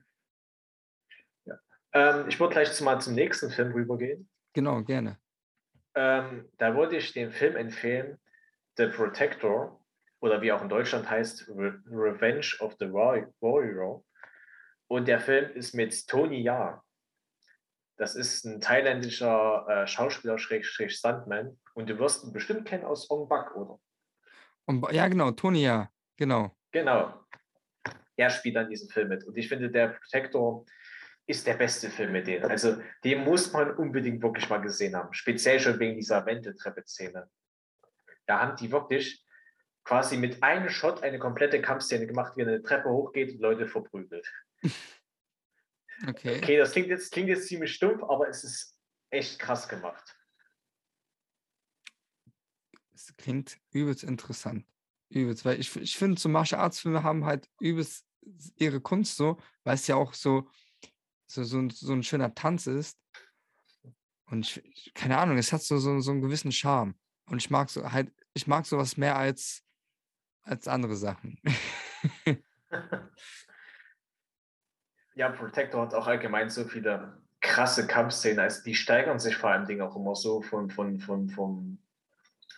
Ja. 1.43 1.59
Ähm, 1.91 2.29
ich 2.29 2.39
würde 2.39 2.53
gleich 2.53 2.79
mal 2.79 3.01
zum 3.01 3.13
nächsten 3.13 3.51
Film 3.51 3.73
rübergehen. 3.73 4.29
Genau, 4.53 4.81
gerne. 4.83 5.19
Ähm, 5.93 6.49
da 6.57 6.73
wollte 6.73 6.95
ich 6.95 7.11
den 7.11 7.33
Film 7.33 7.57
empfehlen, 7.57 8.17
The 8.77 8.87
Protector, 8.87 9.83
oder 10.21 10.41
wie 10.41 10.53
auch 10.53 10.61
in 10.61 10.69
Deutschland 10.69 11.09
heißt, 11.09 11.49
Re 11.49 11.81
Revenge 11.87 12.55
of 12.59 12.77
the 12.79 12.89
Warrior. 12.89 14.05
Und 14.87 15.09
der 15.09 15.19
Film 15.19 15.51
ist 15.55 15.73
mit 15.73 16.07
Tony 16.07 16.41
Ja. 16.41 16.81
Das 18.01 18.15
ist 18.15 18.45
ein 18.45 18.59
thailändischer 18.59 19.67
äh, 19.69 19.85
Schauspieler, 19.85 20.39
Schrägstrich 20.39 20.97
Stuntman. 20.97 21.59
Und 21.75 21.87
du 21.87 21.99
wirst 21.99 22.23
ihn 22.23 22.33
bestimmt 22.33 22.67
kennen 22.67 22.83
aus 22.83 23.07
Ong 23.11 23.29
Bak, 23.29 23.55
oder? 23.55 23.79
Ja, 24.91 25.07
genau, 25.07 25.29
Tony, 25.29 25.61
ja, 25.61 25.87
genau. 26.17 26.49
Genau. 26.71 27.13
Er 28.17 28.31
spielt 28.31 28.57
an 28.57 28.69
diesem 28.69 28.89
Film 28.89 29.09
mit. 29.09 29.23
Und 29.25 29.37
ich 29.37 29.47
finde, 29.47 29.69
der 29.69 29.89
Protector 29.89 30.65
ist 31.27 31.45
der 31.45 31.53
beste 31.53 31.91
Film 31.91 32.13
mit 32.13 32.25
denen. 32.25 32.45
Also 32.45 32.81
den 33.03 33.23
muss 33.23 33.53
man 33.53 33.69
unbedingt 33.75 34.23
wirklich 34.23 34.49
mal 34.49 34.61
gesehen 34.61 34.95
haben. 34.95 35.13
Speziell 35.13 35.59
schon 35.59 35.77
wegen 35.77 35.95
dieser 35.95 36.25
Wendeltreppe-Szene. 36.25 37.29
Da 38.25 38.39
haben 38.39 38.55
die 38.55 38.71
wirklich 38.71 39.23
quasi 39.83 40.17
mit 40.17 40.41
einem 40.41 40.69
Shot 40.69 41.03
eine 41.03 41.19
komplette 41.19 41.61
Kampfszene 41.61 42.07
gemacht, 42.07 42.35
wie 42.35 42.41
eine 42.41 42.63
Treppe 42.63 42.89
hochgeht 42.89 43.33
und 43.33 43.41
Leute 43.41 43.67
verprügelt. 43.67 44.27
Okay. 46.07 46.37
Okay, 46.37 46.57
das 46.57 46.71
klingt 46.71 46.87
jetzt, 46.87 47.11
klingt 47.11 47.29
jetzt 47.29 47.47
ziemlich 47.47 47.73
stumpf, 47.73 48.03
aber 48.03 48.27
es 48.27 48.43
ist 48.43 48.77
echt 49.09 49.39
krass 49.39 49.67
gemacht. 49.67 50.15
Es 52.93 53.15
klingt 53.17 53.57
übelst 53.71 54.03
interessant. 54.03 54.65
Übelst, 55.09 55.43
weil 55.43 55.59
ich, 55.59 55.75
ich 55.75 55.97
finde, 55.97 56.19
so 56.19 56.29
Martial 56.29 56.61
Arts 56.61 56.79
Filme 56.79 57.03
haben 57.03 57.25
halt 57.25 57.49
übelst 57.59 58.05
ihre 58.55 58.79
Kunst 58.79 59.17
so, 59.17 59.37
weil 59.63 59.75
es 59.75 59.87
ja 59.87 59.95
auch 59.95 60.13
so, 60.13 60.49
so, 61.27 61.43
so, 61.43 61.67
so 61.69 61.93
ein 61.93 62.03
schöner 62.03 62.33
Tanz 62.33 62.67
ist. 62.67 62.97
Und 64.25 64.45
ich, 64.45 64.93
keine 64.93 65.17
Ahnung, 65.17 65.37
es 65.37 65.51
hat 65.51 65.61
so, 65.61 65.77
so, 65.77 65.99
so 65.99 66.11
einen 66.11 66.21
gewissen 66.21 66.51
Charme. 66.51 66.95
Und 67.25 67.39
ich 67.39 67.49
mag 67.49 67.69
so 67.69 67.91
halt, 67.91 68.13
ich 68.33 68.47
mag 68.47 68.65
sowas 68.65 68.95
mehr 68.95 69.17
als, 69.17 69.63
als 70.43 70.67
andere 70.67 70.95
Sachen. 70.95 71.39
ja, 75.15 75.29
Protector 75.29 75.81
hat 75.81 75.93
auch 75.93 76.07
allgemein 76.07 76.49
so 76.49 76.63
viele 76.65 77.13
krasse 77.41 77.87
Kampfszenen. 77.87 78.39
Also 78.39 78.63
die 78.63 78.75
steigern 78.75 79.19
sich 79.19 79.35
vor 79.37 79.49
allem 79.49 79.81
auch 79.81 79.95
immer 79.95 80.15
so 80.15 80.41
von, 80.41 80.69
von, 80.69 80.99
von, 80.99 81.29
vom, 81.29 81.79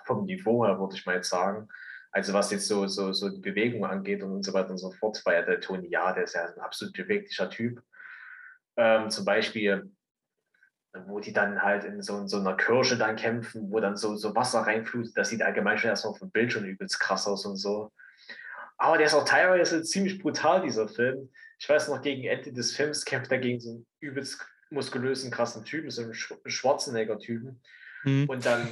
vom 0.05 0.25
Niveau 0.25 0.65
her, 0.65 0.79
würde 0.79 0.95
ich 0.95 1.05
mal 1.05 1.15
jetzt 1.15 1.29
sagen. 1.29 1.69
Also 2.11 2.33
was 2.33 2.51
jetzt 2.51 2.67
so, 2.67 2.85
so, 2.87 3.11
so 3.11 3.29
die 3.29 3.41
Bewegung 3.41 3.85
angeht 3.85 4.21
und, 4.21 4.43
so 4.43 4.53
weiter 4.53 4.69
und 4.69 4.77
so 4.77 4.91
fort, 4.91 5.25
war 5.25 5.33
ja 5.33 5.41
der 5.41 5.61
Tony 5.61 5.87
Ja, 5.87 6.13
der 6.13 6.25
ist 6.25 6.35
ja 6.35 6.45
ein 6.45 6.59
absolut 6.59 6.93
beweglicher 6.93 7.49
Typ. 7.49 7.81
Ähm, 8.75 9.09
zum 9.09 9.25
Beispiel, 9.25 9.91
wo 11.07 11.19
die 11.19 11.33
dann 11.33 11.63
halt 11.63 11.85
in 11.85 12.03
so, 12.03 12.19
in 12.19 12.27
so, 12.27 12.39
einer 12.39 12.55
Kirche 12.55 12.97
dann 12.97 13.15
kämpfen, 13.15 13.71
wo 13.71 13.79
dann 13.79 13.97
so, 13.97 14.15
so 14.15 14.35
Wasser 14.35 14.61
reinflutet. 14.61 15.17
Das 15.17 15.29
sieht 15.29 15.41
allgemein 15.41 15.79
schon 15.79 15.89
erstmal 15.89 16.13
vom 16.13 16.29
Bild 16.29 16.51
schon 16.51 16.65
übelst 16.65 16.99
krass 16.99 17.25
aus 17.25 17.45
und 17.47 17.55
so. 17.55 17.91
Aber 18.77 18.97
der 18.97 19.07
ist 19.07 19.13
auch 19.13 19.25
teilweise 19.25 19.81
ziemlich 19.81 20.19
brutal, 20.19 20.61
dieser 20.61 20.87
Film. 20.87 21.29
Ich 21.63 21.69
weiß 21.69 21.87
noch, 21.87 22.01
gegen 22.01 22.25
Ende 22.25 22.51
des 22.51 22.75
Films 22.75 23.05
kämpft 23.05 23.31
er 23.31 23.39
gegen 23.39 23.61
so 23.61 23.69
einen 23.69 23.87
übelst 24.01 24.45
muskulösen, 24.69 25.31
krassen 25.31 25.63
Typen, 25.63 25.89
so 25.91 26.01
einen 26.01 26.13
Schwarzenegger-Typen. 26.13 27.61
Mhm. 28.03 28.25
Und 28.27 28.45
dann 28.45 28.67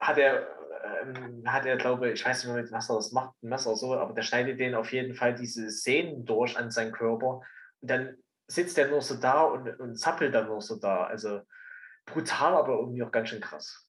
hat 0.00 0.18
er, 0.18 0.48
ähm, 1.04 1.44
hat 1.46 1.64
er, 1.64 1.76
glaube 1.76 2.10
ich, 2.10 2.24
weiß 2.24 2.42
nicht 2.42 2.52
mehr, 2.52 2.60
mit 2.60 2.72
was 2.72 2.90
er 2.90 2.96
das 2.96 3.12
macht, 3.12 3.40
ein 3.40 3.50
Messer 3.50 3.76
so, 3.76 3.94
aber 3.94 4.14
der 4.14 4.22
schneidet 4.22 4.58
den 4.58 4.74
auf 4.74 4.92
jeden 4.92 5.14
Fall 5.14 5.36
diese 5.36 5.70
Sehnen 5.70 6.24
durch 6.24 6.58
an 6.58 6.72
seinen 6.72 6.90
Körper. 6.90 7.40
Und 7.80 7.88
dann 7.88 8.16
sitzt 8.48 8.78
er 8.78 8.88
nur 8.88 9.00
so 9.00 9.14
da 9.14 9.42
und, 9.42 9.78
und 9.78 9.94
zappelt 9.94 10.34
dann 10.34 10.48
nur 10.48 10.60
so 10.60 10.74
da. 10.74 11.04
Also 11.04 11.42
brutal, 12.04 12.54
aber 12.54 12.80
irgendwie 12.80 13.04
auch 13.04 13.12
ganz 13.12 13.28
schön 13.28 13.40
krass. 13.40 13.88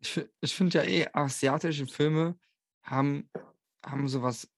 Ich, 0.00 0.20
ich 0.40 0.52
finde 0.52 0.78
ja 0.78 0.84
eh, 0.84 1.06
asiatische 1.12 1.86
Filme 1.86 2.36
haben, 2.82 3.30
haben 3.86 4.08
sowas 4.08 4.48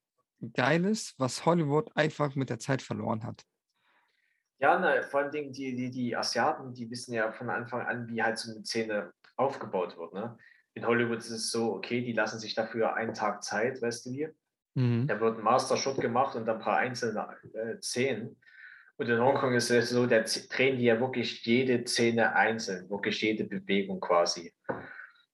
Geiles, 0.54 1.14
was 1.18 1.44
Hollywood 1.44 1.90
einfach 1.96 2.34
mit 2.34 2.50
der 2.50 2.58
Zeit 2.58 2.82
verloren 2.82 3.24
hat. 3.24 3.44
Ja, 4.58 4.78
ne, 4.78 5.02
vor 5.02 5.20
allem 5.20 5.52
die, 5.52 5.74
die, 5.74 5.90
die 5.90 6.16
Asiaten, 6.16 6.74
die 6.74 6.90
wissen 6.90 7.14
ja 7.14 7.32
von 7.32 7.48
Anfang 7.48 7.86
an, 7.86 8.08
wie 8.08 8.22
halt 8.22 8.38
so 8.38 8.52
eine 8.52 8.64
Szene 8.64 9.12
aufgebaut 9.36 9.96
wird. 9.96 10.12
Ne? 10.12 10.36
In 10.74 10.86
Hollywood 10.86 11.18
ist 11.18 11.30
es 11.30 11.50
so, 11.50 11.74
okay, 11.74 12.02
die 12.02 12.12
lassen 12.12 12.38
sich 12.38 12.54
dafür 12.54 12.94
einen 12.94 13.14
Tag 13.14 13.42
Zeit, 13.42 13.80
weißt 13.80 14.06
du 14.06 14.10
wie? 14.10 14.28
Mhm. 14.74 15.06
Da 15.06 15.18
wird 15.20 15.38
ein 15.38 15.44
Master-Shot 15.44 16.00
gemacht 16.00 16.36
und 16.36 16.46
dann 16.46 16.56
ein 16.56 16.62
paar 16.62 16.76
einzelne 16.76 17.26
äh, 17.54 17.80
Szenen. 17.80 18.36
Und 18.98 19.08
in 19.08 19.18
Hongkong 19.18 19.54
ist 19.54 19.70
es 19.70 19.88
so, 19.88 20.06
da 20.06 20.20
drehen 20.20 20.76
die 20.76 20.84
ja 20.84 21.00
wirklich 21.00 21.44
jede 21.46 21.86
Szene 21.86 22.34
einzeln, 22.34 22.90
wirklich 22.90 23.22
jede 23.22 23.44
Bewegung 23.44 23.98
quasi. 23.98 24.52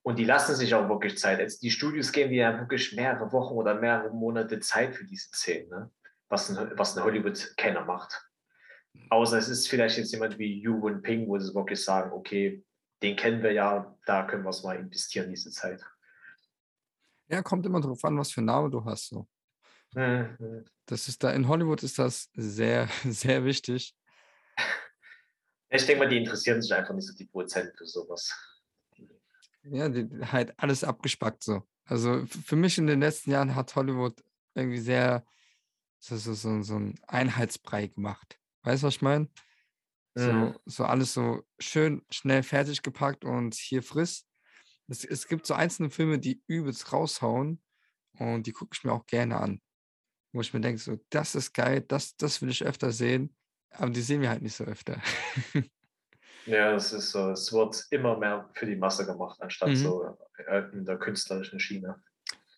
Und 0.07 0.21
die 0.21 0.25
lassen 0.25 0.55
sich 0.55 0.73
auch 0.73 0.89
wirklich 0.89 1.19
Zeit. 1.19 1.41
Jetzt 1.41 1.65
die 1.65 1.71
Studios 1.73 2.13
geben 2.13 2.31
die 2.31 2.37
ja 2.37 2.57
wirklich 2.61 2.95
mehrere 2.95 3.33
Wochen 3.33 3.55
oder 3.55 3.75
mehrere 3.75 4.15
Monate 4.15 4.61
Zeit 4.61 4.95
für 4.95 5.05
diese 5.05 5.31
Szenen, 5.31 5.69
ne? 5.69 5.91
was 6.29 6.49
ein, 6.49 6.79
was 6.79 6.97
ein 6.97 7.03
Hollywood-Kenner 7.03 7.85
macht. 7.85 8.25
Außer 9.11 9.37
es 9.37 9.49
ist 9.49 9.67
vielleicht 9.67 9.99
jetzt 9.99 10.13
jemand 10.13 10.39
wie 10.39 10.61
Yu 10.61 10.81
Wen 10.81 11.03
Ping, 11.03 11.27
wo 11.27 11.37
sie 11.41 11.53
wirklich 11.53 11.83
sagen, 11.83 12.13
okay, 12.13 12.65
den 13.03 13.17
kennen 13.17 13.43
wir 13.43 13.51
ja, 13.51 13.97
da 14.07 14.23
können 14.23 14.45
wir 14.45 14.51
es 14.51 14.63
mal 14.63 14.77
investieren, 14.77 15.29
diese 15.29 15.51
Zeit. 15.51 15.85
Ja, 17.27 17.43
kommt 17.43 17.67
immer 17.67 17.81
darauf 17.81 18.05
an, 18.05 18.17
was 18.17 18.31
für 18.31 18.43
Name 18.43 18.71
du 18.71 18.85
hast. 18.85 19.09
So. 19.09 19.27
Mhm. 19.97 20.67
Das 20.87 21.09
ist 21.09 21.25
da, 21.25 21.33
in 21.33 21.49
Hollywood 21.49 21.83
ist 21.83 21.99
das 21.99 22.31
sehr, 22.37 22.89
sehr 23.05 23.45
wichtig. 23.45 23.93
Ich 25.69 25.85
denke 25.85 26.05
mal, 26.05 26.09
die 26.09 26.19
interessieren 26.19 26.63
sich 26.63 26.73
einfach 26.73 26.95
nicht 26.95 27.09
so 27.09 27.15
die 27.17 27.27
Produzenten 27.27 27.77
für 27.77 27.87
sowas. 27.87 28.56
Ja, 29.71 29.89
die, 29.89 30.09
halt 30.25 30.59
alles 30.59 30.85
abgespackt 30.85 31.43
so. 31.43 31.63
Also 31.85 32.27
für 32.27 32.57
mich 32.57 32.79
in 32.79 32.87
den 32.87 33.01
letzten 33.01 33.31
Jahren 33.31 33.55
hat 33.55 33.75
Hollywood 33.77 34.23
irgendwie 34.55 34.81
sehr 34.81 35.25
so, 35.99 36.17
so, 36.17 36.35
so, 36.35 36.63
so 36.63 36.77
einen 36.77 36.95
Einheitsbrei 37.07 37.89
gemacht. 37.89 38.39
Weißt 38.63 38.83
du, 38.83 38.87
was 38.87 38.97
ich 38.97 39.03
meine? 39.03 39.29
So, 40.15 40.33
mhm. 40.33 40.59
so 40.65 40.85
alles 40.85 41.13
so 41.13 41.43
schön 41.59 42.03
schnell 42.11 42.43
fertig 42.43 42.83
gepackt 42.83 43.25
und 43.25 43.55
hier 43.55 43.83
friss. 43.83 44.27
Es, 44.89 45.05
es 45.05 45.29
gibt 45.29 45.47
so 45.47 45.55
einzelne 45.55 45.91
Filme, 45.91 46.19
die 46.19 46.43
übelst 46.47 46.93
raushauen 46.93 47.61
und 48.19 48.47
die 48.47 48.53
gucke 48.53 48.75
ich 48.75 48.85
mir 48.85 48.93
auch 48.93 49.07
gerne 49.07 49.37
an. 49.39 49.61
Wo 50.33 50.41
ich 50.41 50.55
mir 50.55 50.61
denke, 50.61 50.81
so, 50.81 50.97
das 51.11 51.35
ist 51.35 51.53
geil, 51.53 51.83
das, 51.83 52.17
das 52.17 52.41
will 52.41 52.51
ich 52.51 52.65
öfter 52.65 52.93
sehen, 52.93 53.37
aber 53.71 53.91
die 53.91 54.01
sehen 54.01 54.23
wir 54.23 54.31
halt 54.31 54.43
nicht 54.43 54.57
so 54.57 54.65
öfter. 54.65 55.01
ja, 56.47 56.73
das 56.73 56.93
ist 56.93 57.11
so, 57.11 57.31
es 57.31 57.53
wird 57.53 57.85
immer 57.91 58.19
mehr 58.19 58.49
für 58.55 58.67
die 58.67 58.77
Masse 58.77 59.05
gemacht, 59.07 59.41
anstatt 59.41 59.71
mhm. 59.71 59.77
so 59.77 60.17
äh, 60.47 60.63
in 60.73 60.85
der 60.85 60.99
künstlerischen 60.99 61.61
Schiene. 61.61 61.97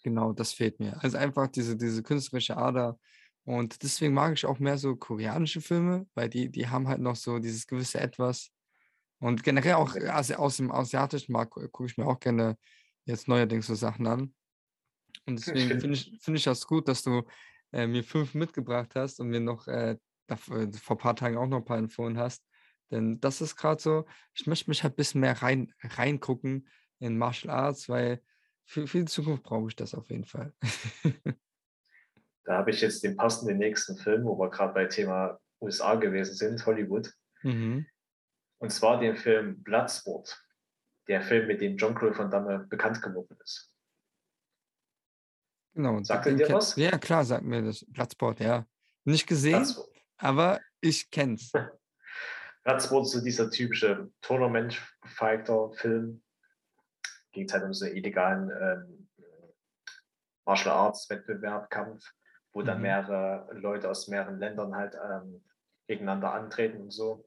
Genau, 0.02 0.32
das 0.32 0.52
fehlt 0.52 0.78
mir. 0.78 1.02
Also 1.02 1.18
einfach 1.18 1.48
diese, 1.48 1.76
diese 1.76 2.02
künstlerische 2.02 2.56
Ader. 2.56 2.98
Und 3.44 3.82
deswegen 3.82 4.14
mag 4.14 4.34
ich 4.34 4.46
auch 4.46 4.58
mehr 4.58 4.78
so 4.78 4.94
koreanische 4.94 5.60
Filme, 5.60 6.06
weil 6.14 6.28
die, 6.28 6.50
die 6.50 6.68
haben 6.68 6.86
halt 6.86 7.00
noch 7.00 7.16
so 7.16 7.38
dieses 7.38 7.66
gewisse 7.66 7.98
Etwas, 7.98 8.52
und 9.20 9.42
generell 9.42 9.74
auch 9.74 9.94
also 9.96 10.34
aus 10.34 10.58
dem 10.58 10.70
asiatischen 10.70 11.32
Markt 11.32 11.54
gucke 11.54 11.86
ich 11.86 11.96
mir 11.96 12.06
auch 12.06 12.20
gerne 12.20 12.56
jetzt 13.04 13.28
neuerdings 13.28 13.66
so 13.66 13.74
Sachen 13.74 14.06
an. 14.06 14.34
Und 15.26 15.38
deswegen 15.38 15.80
finde 15.80 15.94
ich, 15.96 16.18
find 16.20 16.36
ich 16.36 16.44
das 16.44 16.66
gut, 16.66 16.88
dass 16.88 17.02
du 17.02 17.22
äh, 17.72 17.86
mir 17.86 18.04
fünf 18.04 18.34
mitgebracht 18.34 18.94
hast 18.94 19.20
und 19.20 19.28
mir 19.28 19.40
noch 19.40 19.66
äh, 19.66 19.96
vor 20.36 20.96
ein 20.96 20.98
paar 20.98 21.16
Tagen 21.16 21.36
auch 21.36 21.46
noch 21.46 21.58
ein 21.58 21.64
paar 21.64 21.78
empfohlen 21.78 22.18
hast. 22.18 22.44
Denn 22.90 23.20
das 23.20 23.40
ist 23.40 23.56
gerade 23.56 23.80
so, 23.80 24.06
ich 24.34 24.46
möchte 24.46 24.70
mich 24.70 24.82
halt 24.82 24.94
ein 24.94 24.96
bisschen 24.96 25.20
mehr 25.20 25.42
rein, 25.42 25.72
reingucken 25.82 26.68
in 26.98 27.18
Martial 27.18 27.54
Arts, 27.54 27.88
weil 27.88 28.22
für, 28.64 28.86
für 28.86 28.98
die 28.98 29.04
Zukunft 29.06 29.42
brauche 29.42 29.68
ich 29.68 29.76
das 29.76 29.94
auf 29.94 30.10
jeden 30.10 30.24
Fall. 30.24 30.52
da 32.44 32.58
habe 32.58 32.70
ich 32.70 32.80
jetzt 32.80 33.02
den 33.02 33.16
passenden 33.16 33.58
nächsten 33.58 33.96
Film, 33.96 34.24
wo 34.24 34.38
wir 34.38 34.50
gerade 34.50 34.74
bei 34.74 34.86
Thema 34.86 35.38
USA 35.60 35.94
gewesen 35.94 36.34
sind, 36.34 36.64
Hollywood. 36.66 37.12
Mhm. 37.42 37.86
Und 38.58 38.70
zwar 38.70 38.98
den 38.98 39.16
Film 39.16 39.62
Bloodsport, 39.62 40.42
der 41.08 41.22
Film, 41.22 41.46
mit 41.46 41.60
dem 41.60 41.76
John 41.76 41.94
Claude 41.94 42.18
Van 42.18 42.30
Damme 42.30 42.66
bekannt 42.68 43.00
geworden 43.02 43.36
ist. 43.42 43.72
Genau. 45.74 46.02
Sagt 46.02 46.26
er 46.26 46.34
dir 46.34 46.48
was? 46.50 46.74
Ja, 46.76 46.98
klar, 46.98 47.24
sagt 47.24 47.44
mir 47.44 47.62
das. 47.62 47.84
Bloodsport, 47.88 48.40
ja. 48.40 48.66
Nicht 49.04 49.26
gesehen, 49.26 49.62
Bloodsport. 49.62 49.96
aber 50.16 50.60
ich 50.80 51.10
kenn's. 51.10 51.52
Bloodsport 52.64 53.06
ist 53.06 53.12
so 53.12 53.20
dieser 53.20 53.50
typische 53.50 54.10
Tournament-Fighter-Film. 54.22 56.22
Ging 57.32 57.52
halt 57.52 57.64
um 57.64 57.72
so 57.72 57.86
einen 57.86 57.96
illegalen 57.96 58.50
ähm, 58.50 59.08
Martial 60.44 60.74
Arts-Wettbewerb, 60.74 61.70
Kampf, 61.70 62.04
wo 62.52 62.62
dann 62.62 62.78
mhm. 62.78 62.82
mehrere 62.82 63.48
Leute 63.52 63.90
aus 63.90 64.08
mehreren 64.08 64.38
Ländern 64.38 64.74
halt 64.74 64.94
ähm, 64.94 65.44
gegeneinander 65.86 66.32
antreten 66.32 66.80
und 66.80 66.90
so. 66.90 67.26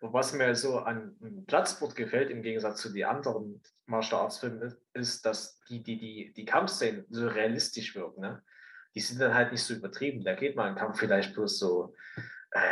Und 0.00 0.12
was 0.12 0.34
mir 0.34 0.54
so 0.54 0.80
an 0.80 1.16
Platzsport 1.46 1.96
gefällt, 1.96 2.30
im 2.30 2.42
Gegensatz 2.42 2.80
zu 2.80 2.90
den 2.90 3.04
anderen 3.04 3.62
Martial 3.86 4.22
Arts 4.22 4.38
Filmen, 4.38 4.76
ist, 4.92 5.24
dass 5.24 5.60
die, 5.68 5.82
die, 5.82 5.98
die, 5.98 6.32
die 6.34 6.44
Kampfszenen 6.44 7.06
so 7.08 7.26
realistisch 7.26 7.94
wirken. 7.94 8.20
Ne? 8.20 8.42
Die 8.94 9.00
sind 9.00 9.20
dann 9.20 9.34
halt 9.34 9.52
nicht 9.52 9.62
so 9.62 9.74
übertrieben. 9.74 10.22
Da 10.22 10.34
geht 10.34 10.56
mal 10.56 10.68
ein 10.68 10.74
Kampf 10.74 10.98
vielleicht 10.98 11.34
bloß 11.34 11.58
so 11.58 11.94
äh, 12.16 12.20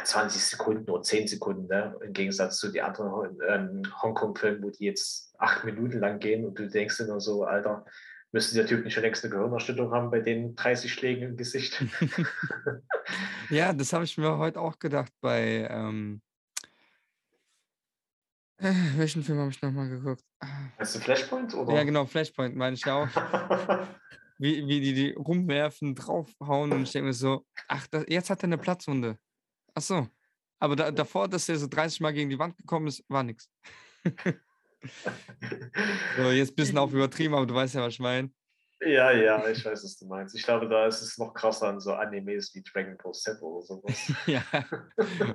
20 0.04 0.44
Sekunden 0.44 0.90
oder 0.90 1.02
10 1.02 1.28
Sekunden, 1.28 1.66
ne? 1.66 1.96
im 2.02 2.12
Gegensatz 2.12 2.58
zu 2.58 2.70
den 2.70 2.84
anderen 2.84 3.38
ähm, 3.48 3.82
Hongkong-Filmen, 4.02 4.62
wo 4.62 4.70
die 4.70 4.84
jetzt 4.84 5.34
acht 5.38 5.64
Minuten 5.64 5.98
lang 5.98 6.20
gehen 6.20 6.44
und 6.44 6.58
du 6.58 6.68
denkst 6.68 6.98
dir 6.98 7.06
nur 7.06 7.20
so, 7.20 7.44
Alter, 7.44 7.84
müsste 8.30 8.54
der 8.54 8.66
Typ 8.66 8.84
nicht 8.84 8.94
schon 8.94 9.02
längst 9.02 9.24
eine 9.24 9.34
Gehirnerschütterung 9.34 9.92
haben 9.92 10.10
bei 10.10 10.20
den 10.20 10.54
30 10.54 10.92
Schlägen 10.92 11.30
im 11.30 11.36
Gesicht. 11.36 11.84
ja, 13.50 13.72
das 13.72 13.92
habe 13.92 14.04
ich 14.04 14.16
mir 14.16 14.38
heute 14.38 14.60
auch 14.60 14.78
gedacht 14.78 15.12
bei. 15.20 15.68
Ähm 15.70 16.22
äh, 18.58 18.72
welchen 18.96 19.24
Film 19.24 19.38
habe 19.38 19.50
ich 19.50 19.60
nochmal 19.60 19.88
geguckt? 19.88 20.22
Hast 20.78 20.94
du 20.94 21.00
Flashpoint? 21.00 21.54
Oder? 21.54 21.74
Ja, 21.74 21.82
genau, 21.82 22.06
Flashpoint 22.06 22.54
meine 22.54 22.74
ich 22.74 22.86
auch. 22.86 23.08
wie, 24.38 24.66
wie 24.66 24.80
die 24.80 24.94
die 24.94 25.10
rumwerfen, 25.12 25.94
draufhauen 25.94 26.72
und 26.72 26.82
ich 26.84 26.92
denke 26.92 27.08
mir 27.08 27.12
so, 27.12 27.44
ach, 27.68 27.86
das, 27.88 28.04
jetzt 28.08 28.30
hat 28.30 28.40
er 28.40 28.44
eine 28.44 28.58
Platzwunde. 28.58 29.18
Ach 29.74 29.82
so. 29.82 30.08
Aber 30.58 30.76
da, 30.76 30.90
davor, 30.90 31.28
dass 31.28 31.48
er 31.48 31.56
so 31.56 31.66
30 31.66 32.00
Mal 32.00 32.12
gegen 32.12 32.30
die 32.30 32.38
Wand 32.38 32.56
gekommen 32.56 32.86
ist, 32.86 33.04
war 33.08 33.22
nichts. 33.22 33.50
so, 36.16 36.30
jetzt 36.30 36.52
ein 36.52 36.54
bisschen 36.54 36.78
auf 36.78 36.92
übertrieben, 36.92 37.34
aber 37.34 37.46
du 37.46 37.54
weißt 37.54 37.74
ja, 37.74 37.82
was 37.82 37.94
ich 37.94 38.00
meine. 38.00 38.30
Ja, 38.84 39.12
ja, 39.12 39.48
ich 39.48 39.64
weiß, 39.64 39.84
was 39.84 39.96
du 39.96 40.06
meinst. 40.06 40.34
Ich 40.34 40.42
glaube, 40.42 40.68
da 40.68 40.86
ist 40.86 41.02
es 41.02 41.16
noch 41.16 41.32
krasser 41.34 41.68
an 41.68 41.78
so 41.78 41.92
Animes 41.94 42.52
wie 42.54 42.62
Dragon 42.62 42.96
Ball 42.96 43.12
Z 43.12 43.40
oder 43.40 43.62
sowas. 43.62 44.12
ja, 44.26 44.44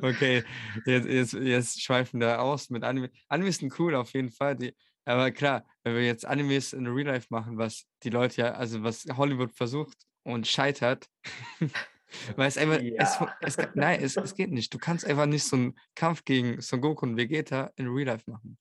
okay. 0.01 0.43
Jetzt, 0.85 1.07
jetzt, 1.07 1.33
jetzt 1.33 1.81
schweifen 1.81 2.19
wir 2.19 2.41
aus 2.41 2.69
mit 2.69 2.83
Anime. 2.83 3.09
Animes 3.29 3.57
sind 3.57 3.77
cool 3.79 3.95
auf 3.95 4.11
jeden 4.11 4.31
Fall. 4.31 4.57
Die, 4.57 4.75
aber 5.05 5.31
klar, 5.31 5.65
wenn 5.83 5.95
wir 5.95 6.05
jetzt 6.05 6.25
Animes 6.25 6.73
in 6.73 6.87
Real 6.87 7.07
Life 7.07 7.27
machen, 7.29 7.57
was 7.57 7.85
die 8.03 8.09
Leute 8.09 8.41
ja, 8.41 8.51
also 8.51 8.83
was 8.83 9.05
Hollywood 9.15 9.53
versucht 9.53 9.97
und 10.23 10.45
scheitert, 10.45 11.07
weil 12.35 12.47
es 12.47 12.57
einfach, 12.57 12.79
ja. 12.81 13.03
es, 13.41 13.57
es, 13.57 13.67
nein, 13.75 14.01
es, 14.01 14.17
es 14.17 14.35
geht 14.35 14.51
nicht. 14.51 14.73
Du 14.73 14.77
kannst 14.77 15.05
einfach 15.05 15.25
nicht 15.25 15.43
so 15.43 15.55
einen 15.55 15.79
Kampf 15.95 16.23
gegen 16.25 16.61
Son 16.61 16.81
Goku 16.81 17.05
und 17.05 17.17
Vegeta 17.17 17.71
in 17.75 17.87
Real 17.87 18.07
Life 18.07 18.29
machen. 18.29 18.57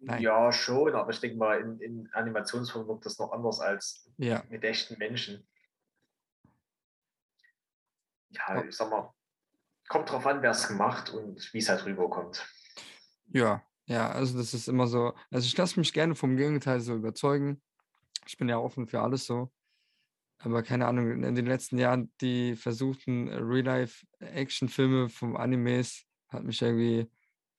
Nein. 0.00 0.22
Ja, 0.22 0.52
schon, 0.52 0.94
aber 0.94 1.10
ich 1.10 1.20
denke 1.20 1.36
mal, 1.36 1.60
in, 1.60 1.80
in 1.80 2.12
Animationsform 2.12 2.86
wirkt 2.86 3.06
das 3.06 3.18
noch 3.18 3.32
anders 3.32 3.58
als 3.60 4.08
ja. 4.16 4.44
mit 4.48 4.62
echten 4.62 4.96
Menschen. 4.98 5.46
Ja, 8.30 8.62
ich 8.62 8.76
sag 8.76 8.90
mal, 8.90 9.12
kommt 9.88 10.10
drauf 10.10 10.26
an, 10.26 10.42
wer 10.42 10.50
es 10.50 10.70
macht 10.70 11.10
und 11.10 11.52
wie 11.52 11.58
es 11.58 11.68
halt 11.68 11.84
rüberkommt. 11.84 12.46
Ja, 13.32 13.62
ja, 13.86 14.10
also 14.10 14.38
das 14.38 14.54
ist 14.54 14.68
immer 14.68 14.86
so. 14.86 15.14
Also 15.30 15.46
ich 15.46 15.56
lasse 15.56 15.80
mich 15.80 15.92
gerne 15.92 16.14
vom 16.14 16.36
Gegenteil 16.36 16.80
so 16.80 16.94
überzeugen. 16.94 17.60
Ich 18.26 18.36
bin 18.36 18.48
ja 18.48 18.58
offen 18.58 18.86
für 18.86 19.00
alles 19.00 19.24
so. 19.24 19.50
Aber 20.38 20.62
keine 20.62 20.86
Ahnung, 20.86 21.10
in 21.10 21.34
den 21.34 21.46
letzten 21.46 21.78
Jahren 21.78 22.12
die 22.20 22.54
versuchten 22.54 23.28
Real-Life-Action-Filme 23.28 25.08
vom 25.08 25.36
Animes 25.36 26.04
hat 26.28 26.44
mich 26.44 26.62
irgendwie 26.62 27.10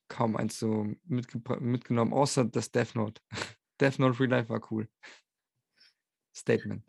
kaum 0.07 0.35
eins 0.37 0.57
so 0.57 0.87
mitge 1.05 1.39
mitgenommen, 1.59 2.13
außer 2.13 2.45
das 2.45 2.71
Death 2.71 2.95
Note. 2.95 3.21
Death 3.81 3.99
Note 3.99 4.19
Real 4.19 4.29
Life 4.29 4.49
war 4.49 4.61
cool. 4.71 4.87
Statement. 6.35 6.83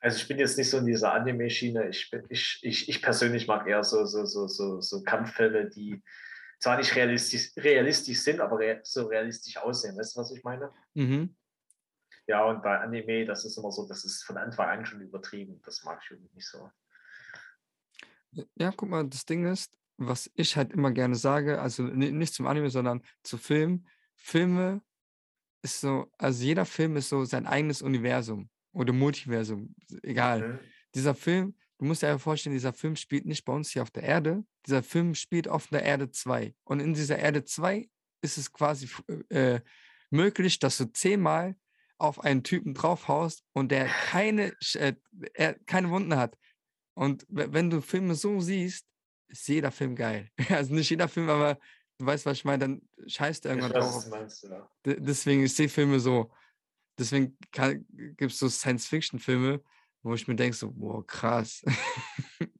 Also 0.00 0.18
ich 0.18 0.28
bin 0.28 0.38
jetzt 0.38 0.56
nicht 0.56 0.70
so 0.70 0.78
in 0.78 0.86
dieser 0.86 1.12
Anime-Schiene. 1.12 1.88
Ich, 1.88 2.12
ich, 2.28 2.60
ich, 2.62 2.88
ich 2.88 3.02
persönlich 3.02 3.48
mag 3.48 3.66
eher 3.66 3.82
so, 3.82 4.04
so, 4.06 4.24
so, 4.24 4.46
so, 4.46 4.80
so 4.80 5.02
Kampffilme, 5.02 5.68
die 5.68 6.02
zwar 6.60 6.76
nicht 6.76 6.94
realistisch, 6.94 7.50
realistisch 7.56 8.20
sind, 8.20 8.40
aber 8.40 8.58
so 8.84 9.06
realistisch 9.06 9.56
aussehen. 9.56 9.96
Weißt 9.96 10.16
du, 10.16 10.20
was 10.20 10.32
ich 10.32 10.44
meine? 10.44 10.72
Mhm. 10.94 11.36
Ja, 12.28 12.44
und 12.44 12.62
bei 12.62 12.78
Anime, 12.78 13.24
das 13.24 13.46
ist 13.46 13.56
immer 13.56 13.72
so, 13.72 13.88
das 13.88 14.04
ist 14.04 14.22
von 14.22 14.36
Anfang 14.36 14.68
an 14.68 14.84
schon 14.84 15.00
übertrieben. 15.00 15.62
Das 15.64 15.82
mag 15.82 16.00
ich 16.04 16.10
irgendwie 16.10 16.34
nicht 16.34 16.46
so. 16.46 16.70
Ja, 18.54 18.70
guck 18.76 18.90
mal, 18.90 19.08
das 19.08 19.24
Ding 19.24 19.46
ist, 19.46 19.78
was 19.96 20.30
ich 20.34 20.54
halt 20.54 20.72
immer 20.72 20.92
gerne 20.92 21.16
sage, 21.16 21.60
also 21.60 21.82
nicht 21.84 22.34
zum 22.34 22.46
Anime, 22.46 22.68
sondern 22.68 23.02
zu 23.22 23.38
Film. 23.38 23.86
Filme 24.14 24.82
ist 25.62 25.80
so, 25.80 26.12
also 26.18 26.44
jeder 26.44 26.66
Film 26.66 26.96
ist 26.96 27.08
so 27.08 27.24
sein 27.24 27.46
eigenes 27.46 27.80
Universum 27.80 28.50
oder 28.72 28.92
Multiversum, 28.92 29.74
egal. 30.02 30.48
Mhm. 30.48 30.58
Dieser 30.94 31.14
Film, 31.14 31.56
du 31.78 31.86
musst 31.86 32.02
dir 32.02 32.08
einfach 32.08 32.24
vorstellen, 32.24 32.54
dieser 32.54 32.74
Film 32.74 32.94
spielt 32.94 33.24
nicht 33.24 33.46
bei 33.46 33.54
uns 33.54 33.70
hier 33.70 33.82
auf 33.82 33.90
der 33.90 34.02
Erde, 34.02 34.44
dieser 34.66 34.82
Film 34.82 35.14
spielt 35.14 35.48
auf 35.48 35.68
der 35.68 35.82
Erde 35.82 36.10
2. 36.10 36.54
Und 36.64 36.80
in 36.80 36.92
dieser 36.92 37.18
Erde 37.18 37.44
2 37.44 37.88
ist 38.20 38.36
es 38.36 38.52
quasi 38.52 38.88
äh, 39.30 39.60
möglich, 40.10 40.58
dass 40.58 40.76
du 40.76 40.92
zehnmal 40.92 41.56
auf 41.98 42.20
einen 42.20 42.44
Typen 42.44 42.74
draufhaust 42.74 43.44
und 43.52 43.70
der 43.70 43.86
keine, 43.86 44.54
äh, 44.74 44.94
er 45.34 45.54
keine 45.66 45.90
Wunden 45.90 46.16
hat. 46.16 46.38
Und 46.94 47.26
wenn 47.28 47.70
du 47.70 47.80
Filme 47.80 48.14
so 48.14 48.40
siehst, 48.40 48.86
ist 49.28 49.48
jeder 49.48 49.70
Film 49.70 49.94
geil. 49.94 50.30
Also 50.50 50.74
nicht 50.74 50.90
jeder 50.90 51.08
Film, 51.08 51.28
aber 51.28 51.58
du 51.98 52.06
weißt, 52.06 52.26
was 52.26 52.38
ich 52.38 52.44
meine, 52.44 52.58
dann 52.58 52.88
scheißt 53.06 53.46
er 53.46 53.56
irgendwann 53.56 53.72
drauf. 53.72 54.06
Meinst, 54.08 54.44
ja. 54.44 54.70
Deswegen, 54.84 55.44
ich 55.44 55.54
sehe 55.54 55.68
Filme 55.68 56.00
so. 56.00 56.32
Deswegen 56.98 57.36
gibt 57.52 58.32
es 58.32 58.38
so 58.38 58.48
Science-Fiction-Filme, 58.48 59.62
wo 60.02 60.14
ich 60.14 60.26
mir 60.26 60.34
denke, 60.34 60.56
so, 60.56 60.72
boah, 60.72 61.06
krass. 61.06 61.62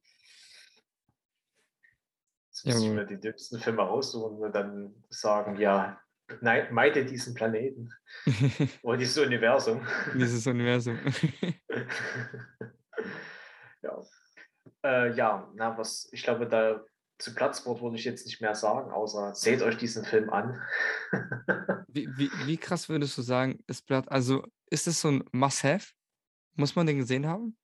Jetzt 2.63 2.75
muss 2.75 2.83
ich 2.83 2.91
mir 2.91 3.05
die 3.05 3.19
dümmsten 3.19 3.59
Filme 3.59 3.81
raussuchen 3.81 4.37
und 4.37 4.53
dann 4.53 5.03
sagen, 5.09 5.57
ja, 5.57 5.99
nein, 6.41 6.67
meide 6.71 7.05
diesen 7.05 7.33
Planeten. 7.33 7.91
Oder 8.83 8.97
dieses 8.97 9.17
Universum. 9.17 9.85
Dieses 10.15 10.45
Universum. 10.47 10.97
ja. 13.81 14.01
Äh, 14.83 15.13
ja, 15.13 15.51
na, 15.55 15.77
was, 15.77 16.09
ich 16.11 16.23
glaube, 16.23 16.47
da 16.47 16.83
zu 17.19 17.35
Platzwort 17.35 17.81
würde 17.81 17.97
ich 17.97 18.05
jetzt 18.05 18.25
nicht 18.25 18.41
mehr 18.41 18.55
sagen, 18.55 18.91
außer 18.91 19.35
seht 19.35 19.61
euch 19.61 19.77
diesen 19.77 20.05
Film 20.05 20.29
an. 20.29 20.59
wie, 21.89 22.07
wie, 22.17 22.31
wie 22.45 22.57
krass 22.57 22.87
würdest 22.87 23.17
du 23.17 23.21
sagen, 23.21 23.59
ist 23.67 23.85
Blatt, 23.85 24.09
also 24.09 24.47
ist 24.69 24.87
es 24.87 25.01
so 25.01 25.09
ein 25.09 25.23
Must-Have? 25.33 25.91
Muss 26.55 26.75
man 26.75 26.87
den 26.87 26.97
gesehen 26.97 27.27
haben? 27.27 27.57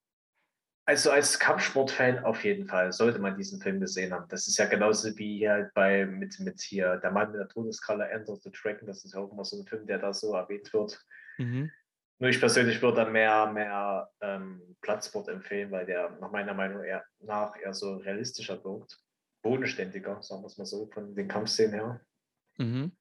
Also 0.88 1.09
als 1.09 1.39
Kampfsportfan 1.39 2.19
auf 2.19 2.43
jeden 2.43 2.67
Fall 2.67 2.91
sollte 2.91 3.17
man 3.17 3.36
diesen 3.36 3.59
Film 3.59 3.79
gesehen 3.79 4.13
haben. 4.13 4.27
Das 4.29 4.47
ist 4.47 4.57
ja 4.57 4.65
genauso 4.65 5.17
wie 5.17 5.39
hier 5.39 5.71
bei 5.73 6.05
mit, 6.05 6.39
mit 6.39 6.61
hier 6.61 6.97
Der 6.97 7.09
Mann 7.09 7.31
mit 7.31 7.39
der 7.39 7.47
Todeskralle 7.47 8.07
Enter 8.09 8.36
the 8.36 8.51
Dragon. 8.51 8.86
Das 8.86 9.03
ist 9.03 9.15
ja 9.15 9.19
auch 9.19 9.31
immer 9.31 9.43
so 9.43 9.59
ein 9.59 9.65
Film, 9.65 9.88
der 9.88 9.97
da 9.97 10.13
so 10.13 10.36
erwähnt 10.36 10.71
wird. 10.73 11.03
Mhm. 11.39 11.71
Nur 12.19 12.29
ich 12.29 12.39
persönlich 12.39 12.81
würde 12.81 13.09
mehr, 13.09 13.51
mehr 13.51 14.09
ähm, 14.21 14.61
Platzsport 14.81 15.27
empfehlen, 15.27 15.71
weil 15.71 15.88
der 15.88 16.11
nach 16.21 16.31
meiner 16.31 16.53
Meinung 16.53 16.83
eher, 16.83 17.03
nach 17.19 17.59
eher 17.59 17.73
so 17.73 17.97
realistischer 17.97 18.63
wirkt. 18.63 18.97
Bodenständiger, 19.41 20.21
sagen 20.21 20.43
wir 20.43 20.47
es 20.47 20.57
mal 20.57 20.65
so, 20.65 20.88
von 20.93 21.13
den 21.15 21.27
Kampfszenen 21.27 21.73
her. 21.73 22.01
Mhm. 22.57 22.95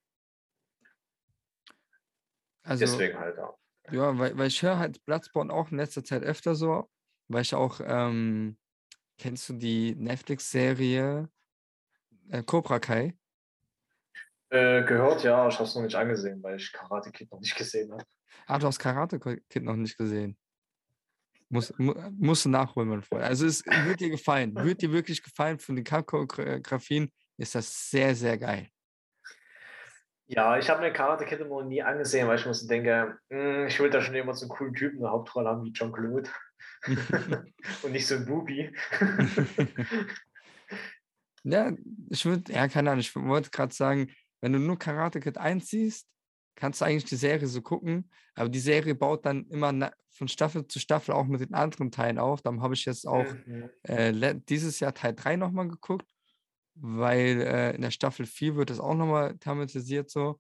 Also, 2.62 2.87
Deswegen 2.87 3.18
halt 3.18 3.39
auch. 3.39 3.59
Ja, 3.93 4.18
weil, 4.18 4.37
weil 4.39 4.47
ich 4.47 4.62
höre 4.62 4.78
halt 4.78 5.05
Bloodsport 5.05 5.51
auch 5.51 5.70
in 5.70 5.76
letzter 5.76 6.03
Zeit 6.03 6.22
öfter 6.22 6.55
so, 6.55 6.91
weil 7.29 7.43
ich 7.43 7.55
auch, 7.55 7.81
ähm, 7.85 8.57
kennst 9.18 9.49
du 9.49 9.55
die 9.55 9.95
Netflix-Serie 9.95 11.29
äh, 12.31 12.43
Cobra 12.43 12.79
Kai? 12.79 13.16
Äh, 14.51 14.85
gehört, 14.85 15.25
ja, 15.25 15.49
ich 15.49 15.55
habe 15.55 15.64
es 15.64 15.75
noch 15.75 15.83
nicht 15.83 15.97
angesehen, 15.97 16.43
weil 16.43 16.57
ich 16.57 16.72
Karate 16.72 17.11
Kid 17.11 17.31
noch 17.33 17.41
nicht 17.41 17.57
gesehen 17.57 17.93
habe. 17.93 18.05
Ah, 18.47 18.59
du 18.59 18.66
hast 18.66 18.79
Karate 18.79 19.18
Kid 19.18 19.62
noch 19.62 19.77
nicht 19.77 19.97
gesehen. 19.97 20.37
Muss, 21.49 21.72
mu 21.79 21.95
musst 22.18 22.45
du 22.45 22.49
nachholen, 22.49 22.89
mein 22.89 23.03
Freund. 23.03 23.22
Also 23.22 23.47
es 23.47 23.64
wird 23.64 24.01
dir 24.01 24.11
gefallen. 24.11 24.55
Wird 24.55 24.83
dir 24.83 24.93
wirklich 24.93 25.22
gefallen. 25.22 25.59
Von 25.59 25.77
den 25.77 25.85
Kampfchoreografien 25.85 27.11
ist 27.37 27.55
das 27.55 27.91
sehr, 27.91 28.14
sehr 28.14 28.39
geil. 28.39 28.68
Ja, 30.27 30.57
ich 30.59 30.70
habe 30.70 30.81
mir 30.81 30.93
Karate 30.93 31.27
Kid 31.27 31.41
immer 31.41 31.64
nie 31.64 31.83
angesehen, 31.83 32.27
weil 32.29 32.39
ich 32.39 32.47
mir 32.47 32.55
so 32.55 32.66
denke, 32.66 33.18
mh, 33.29 33.39
hm, 33.39 33.66
ich 33.66 33.79
will 33.79 33.91
da 33.91 34.01
schon 34.01 34.14
immer 34.14 34.35
so 34.35 34.47
einen 34.47 34.51
coolen 34.51 34.75
Typen 34.75 34.99
eine 35.01 35.11
Hauptrolle 35.11 35.49
haben 35.49 35.64
wie 35.64 35.72
John 35.72 35.93
Claude. 35.93 36.31
Und 37.82 37.93
nicht 37.93 38.07
so 38.07 38.16
ein 38.16 38.26
Bubi. 38.26 38.70
ja, 41.45 41.72
ich 42.11 42.24
würde, 42.24 42.53
ja, 42.53 42.68
keine 42.68 42.91
Ahnung, 42.91 43.01
ich 43.01 43.14
wollte 43.14 43.51
gerade 43.51 43.74
sagen, 43.74 44.11
wenn 44.41 44.53
du 44.53 44.59
nur 44.59 44.78
Karate 44.78 45.20
Kid 45.20 45.39
1 45.39 45.68
siehst, 45.68 46.07
kannst 46.57 46.80
du 46.80 46.85
eigentlich 46.85 47.05
die 47.05 47.16
Serie 47.16 47.47
so 47.47 47.62
gucken, 47.62 48.11
aber 48.35 48.49
die 48.49 48.61
Serie 48.61 48.95
baut 48.95 49.26
dann 49.26 49.47
immer 49.49 49.93
von 50.11 50.28
Staffel 50.28 50.66
zu 50.66 50.78
Staffel 50.78 51.14
auch 51.14 51.26
mit 51.26 51.41
den 51.41 51.55
anderen 51.55 51.91
Teilen 51.91 52.18
auf. 52.18 52.43
Dann 52.43 52.62
habe 52.62 52.74
ich 52.74 52.85
jetzt 52.85 53.07
auch 53.07 53.26
mhm. 53.47 53.70
äh, 53.82 54.35
dieses 54.49 54.80
Jahr 54.80 54.95
Teil 54.95 55.14
3 55.14 55.37
nochmal 55.37 55.68
geguckt, 55.68 56.09
weil 56.74 57.41
äh, 57.41 57.74
in 57.74 57.82
der 57.82 57.91
Staffel 57.91 58.26
4 58.26 58.57
wird 58.57 58.70
das 58.70 58.80
auch 58.80 58.95
nochmal 58.95 59.37
thematisiert 59.39 60.11
so. 60.11 60.39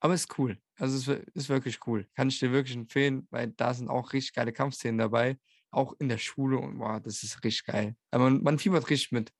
Aber 0.00 0.14
ist 0.14 0.38
cool. 0.38 0.58
Also 0.78 1.12
es 1.12 1.20
ist 1.34 1.48
wirklich 1.48 1.80
cool. 1.86 2.06
Kann 2.14 2.28
ich 2.28 2.38
dir 2.38 2.52
wirklich 2.52 2.76
empfehlen, 2.76 3.26
weil 3.30 3.48
da 3.48 3.74
sind 3.74 3.88
auch 3.88 4.12
richtig 4.12 4.34
geile 4.34 4.52
Kampfszenen 4.52 4.98
dabei. 4.98 5.38
Auch 5.76 5.94
in 5.98 6.08
der 6.08 6.16
Schule 6.16 6.56
und 6.56 6.78
wow, 6.78 6.98
das 7.02 7.22
ist 7.22 7.44
richtig 7.44 7.66
geil. 7.66 7.96
Aber 8.10 8.24
man, 8.24 8.42
man 8.42 8.58
fiebert 8.58 8.88
richtig 8.88 9.12
mit. 9.12 9.30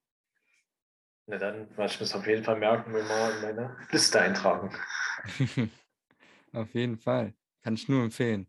Na 1.26 1.38
dann, 1.38 1.66
was 1.76 1.94
ich 1.94 2.00
muss 2.00 2.14
auf 2.14 2.26
jeden 2.26 2.44
Fall 2.44 2.58
merken 2.58 2.94
und 2.94 3.08
mal 3.08 3.34
in 3.34 3.40
meine 3.40 3.76
Liste 3.90 4.20
eintragen. 4.20 4.70
auf 6.52 6.74
jeden 6.74 6.98
Fall. 6.98 7.34
Kann 7.62 7.72
ich 7.72 7.88
nur 7.88 8.04
empfehlen. 8.04 8.46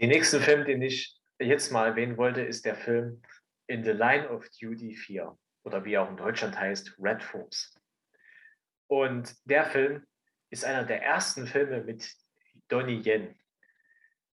Den 0.00 0.08
nächsten 0.08 0.40
Film, 0.40 0.64
den 0.64 0.80
ich 0.80 1.20
jetzt 1.38 1.70
mal 1.70 1.88
erwähnen 1.88 2.16
wollte, 2.16 2.40
ist 2.40 2.64
der 2.64 2.74
Film 2.74 3.22
In 3.66 3.84
the 3.84 3.90
Line 3.90 4.28
of 4.30 4.48
Duty 4.58 4.96
4 4.96 5.38
oder 5.64 5.84
wie 5.84 5.92
er 5.92 6.04
auch 6.04 6.10
in 6.10 6.16
Deutschland 6.16 6.58
heißt, 6.58 6.96
Red 6.98 7.22
Force. 7.22 7.78
Und 8.88 9.36
der 9.44 9.66
Film 9.66 10.06
ist 10.50 10.64
einer 10.64 10.84
der 10.84 11.02
ersten 11.02 11.46
Filme 11.46 11.84
mit 11.84 12.10
Donnie 12.68 13.02
Yen. 13.04 13.38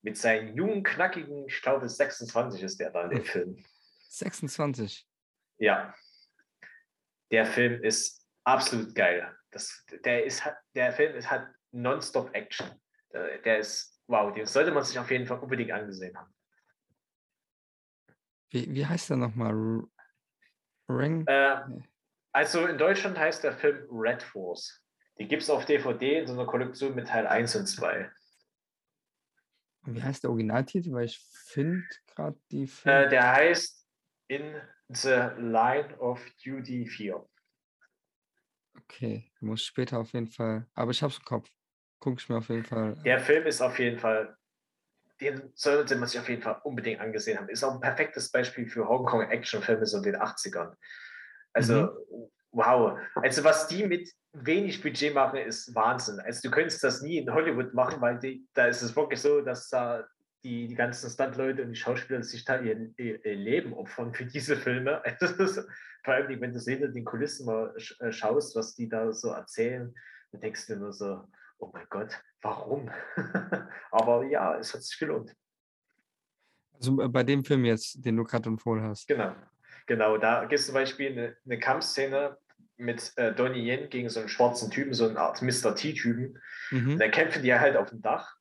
Mit 0.02 0.16
seinen 0.16 0.54
jungen, 0.54 0.82
knackigen, 0.82 1.46
ich 1.48 1.60
glaube 1.60 1.88
26 1.88 2.62
ist 2.62 2.78
der 2.78 2.90
da 2.90 3.04
in 3.04 3.10
dem 3.10 3.24
Film. 3.24 3.64
26? 4.08 5.06
Ja 5.58 5.94
der 7.30 7.46
Film 7.46 7.82
ist 7.82 8.26
absolut 8.44 8.94
geil. 8.94 9.34
Das, 9.50 9.84
der, 10.04 10.24
ist, 10.24 10.42
der 10.74 10.92
Film 10.92 11.14
ist, 11.16 11.30
hat 11.30 11.48
nonstop 11.72 12.34
Action. 12.34 12.68
Der, 13.12 13.38
der 13.38 13.58
ist, 13.58 14.00
wow, 14.06 14.32
den 14.32 14.46
sollte 14.46 14.70
man 14.70 14.84
sich 14.84 14.98
auf 14.98 15.10
jeden 15.10 15.26
Fall 15.26 15.38
unbedingt 15.38 15.72
angesehen 15.72 16.16
haben. 16.16 16.32
Wie, 18.50 18.72
wie 18.74 18.86
heißt 18.86 19.10
der 19.10 19.18
nochmal? 19.18 19.82
Ring? 20.88 21.26
Äh, 21.26 21.60
also 22.32 22.66
in 22.66 22.78
Deutschland 22.78 23.18
heißt 23.18 23.44
der 23.44 23.52
Film 23.52 23.86
Red 23.90 24.22
Force. 24.22 24.82
Die 25.18 25.28
gibt 25.28 25.42
es 25.42 25.50
auf 25.50 25.66
DVD 25.66 26.20
in 26.20 26.26
so 26.26 26.32
einer 26.32 26.46
Kollektion 26.46 26.94
mit 26.94 27.08
Teil 27.08 27.26
1 27.26 27.56
und 27.56 27.66
2. 27.66 28.10
Wie 29.94 30.02
heißt 30.02 30.24
der 30.24 30.30
Originaltitel? 30.30 30.92
Weil 30.92 31.06
ich 31.06 31.18
finde 31.46 31.84
gerade 32.14 32.38
die 32.50 32.66
Film 32.66 32.94
äh, 32.94 33.08
Der 33.08 33.32
heißt 33.32 33.86
In 34.28 34.60
the 34.88 35.30
Line 35.38 35.96
of 35.98 36.24
Duty 36.44 36.86
4. 36.86 37.26
Okay, 38.82 39.30
muss 39.40 39.62
später 39.62 39.98
auf 39.98 40.12
jeden 40.12 40.28
Fall. 40.28 40.66
Aber 40.74 40.90
ich 40.90 41.02
habe 41.02 41.12
es 41.12 41.18
im 41.18 41.24
Kopf. 41.24 41.50
Gucke 42.00 42.20
ich 42.20 42.28
mir 42.28 42.38
auf 42.38 42.48
jeden 42.48 42.64
Fall. 42.64 42.94
Der 43.04 43.18
Film 43.18 43.46
ist 43.46 43.60
auf 43.60 43.78
jeden 43.78 43.98
Fall, 43.98 44.36
den 45.20 45.50
sollte 45.54 45.96
man 45.96 46.08
sich 46.08 46.20
auf 46.20 46.28
jeden 46.28 46.42
Fall 46.42 46.60
unbedingt 46.62 47.00
angesehen 47.00 47.38
haben. 47.38 47.48
Ist 47.48 47.64
auch 47.64 47.74
ein 47.74 47.80
perfektes 47.80 48.30
Beispiel 48.30 48.68
für 48.68 48.88
Hongkong-Actionfilme 48.88 49.84
so 49.84 49.98
in 49.98 50.04
den 50.04 50.16
80ern. 50.16 50.74
Also, 51.52 51.82
mhm. 51.82 52.30
wow. 52.52 52.98
Also, 53.16 53.42
was 53.42 53.66
die 53.66 53.86
mit 53.86 54.12
wenig 54.32 54.82
Budget 54.82 55.14
machen, 55.14 55.38
ist 55.38 55.74
Wahnsinn. 55.74 56.20
Also, 56.20 56.48
du 56.48 56.50
könntest 56.50 56.82
das 56.84 57.02
nie 57.02 57.18
in 57.18 57.32
Hollywood 57.32 57.74
machen, 57.74 58.00
weil 58.00 58.18
die, 58.18 58.46
da 58.54 58.66
ist 58.66 58.82
es 58.82 58.94
wirklich 58.94 59.20
so, 59.20 59.40
dass 59.40 59.68
da 59.68 60.06
die, 60.44 60.68
die 60.68 60.74
ganzen 60.74 61.10
Stuntleute 61.10 61.62
und 61.62 61.70
die 61.70 61.76
Schauspieler 61.76 62.22
sich 62.22 62.44
da 62.44 62.60
ihr, 62.60 62.92
ihr, 62.96 63.34
Leben 63.34 63.72
opfern 63.74 64.14
für 64.14 64.26
diese 64.26 64.56
Filme. 64.56 65.02
Also, 65.20 65.62
vor 66.04 66.14
allem, 66.14 66.40
wenn 66.40 66.54
du 66.54 66.60
hinter 66.60 66.88
den 66.88 67.04
Kulissen 67.04 67.46
mal 67.46 67.74
äh, 68.00 68.12
schaust, 68.12 68.54
was 68.56 68.74
die 68.74 68.88
da 68.88 69.12
so 69.12 69.30
erzählen, 69.30 69.92
dann 70.32 70.40
denkst 70.40 70.66
du 70.66 70.76
nur 70.76 70.92
so, 70.92 71.24
oh 71.58 71.70
mein 71.72 71.86
Gott, 71.90 72.20
warum? 72.40 72.90
Aber 73.90 74.24
ja, 74.24 74.56
es 74.58 74.72
hat 74.72 74.82
sich 74.82 74.98
gelohnt. 74.98 75.34
Also 76.74 77.00
äh, 77.02 77.08
bei 77.08 77.24
dem 77.24 77.44
Film 77.44 77.64
jetzt, 77.64 78.04
den 78.04 78.16
du 78.16 78.24
gerade 78.24 78.48
empfohlen 78.48 78.84
hast. 78.84 79.08
Genau, 79.08 79.34
genau. 79.86 80.16
Da 80.18 80.42
gibt 80.42 80.60
es 80.60 80.66
zum 80.66 80.74
Beispiel 80.74 81.12
eine, 81.12 81.36
eine 81.44 81.58
Kampfszene 81.58 82.38
mit 82.78 83.12
äh, 83.16 83.34
Donnie 83.34 83.68
Yen 83.68 83.90
gegen 83.90 84.08
so 84.08 84.20
einen 84.20 84.28
schwarzen 84.28 84.70
Typen, 84.70 84.94
so 84.94 85.08
eine 85.08 85.18
Art 85.18 85.42
Mr. 85.42 85.74
T-Typen. 85.74 86.40
Mhm. 86.70 86.92
Und 86.92 86.98
da 86.98 87.08
kämpfen 87.08 87.42
die 87.42 87.54
halt 87.54 87.76
auf 87.76 87.90
dem 87.90 88.00
Dach. 88.00 88.36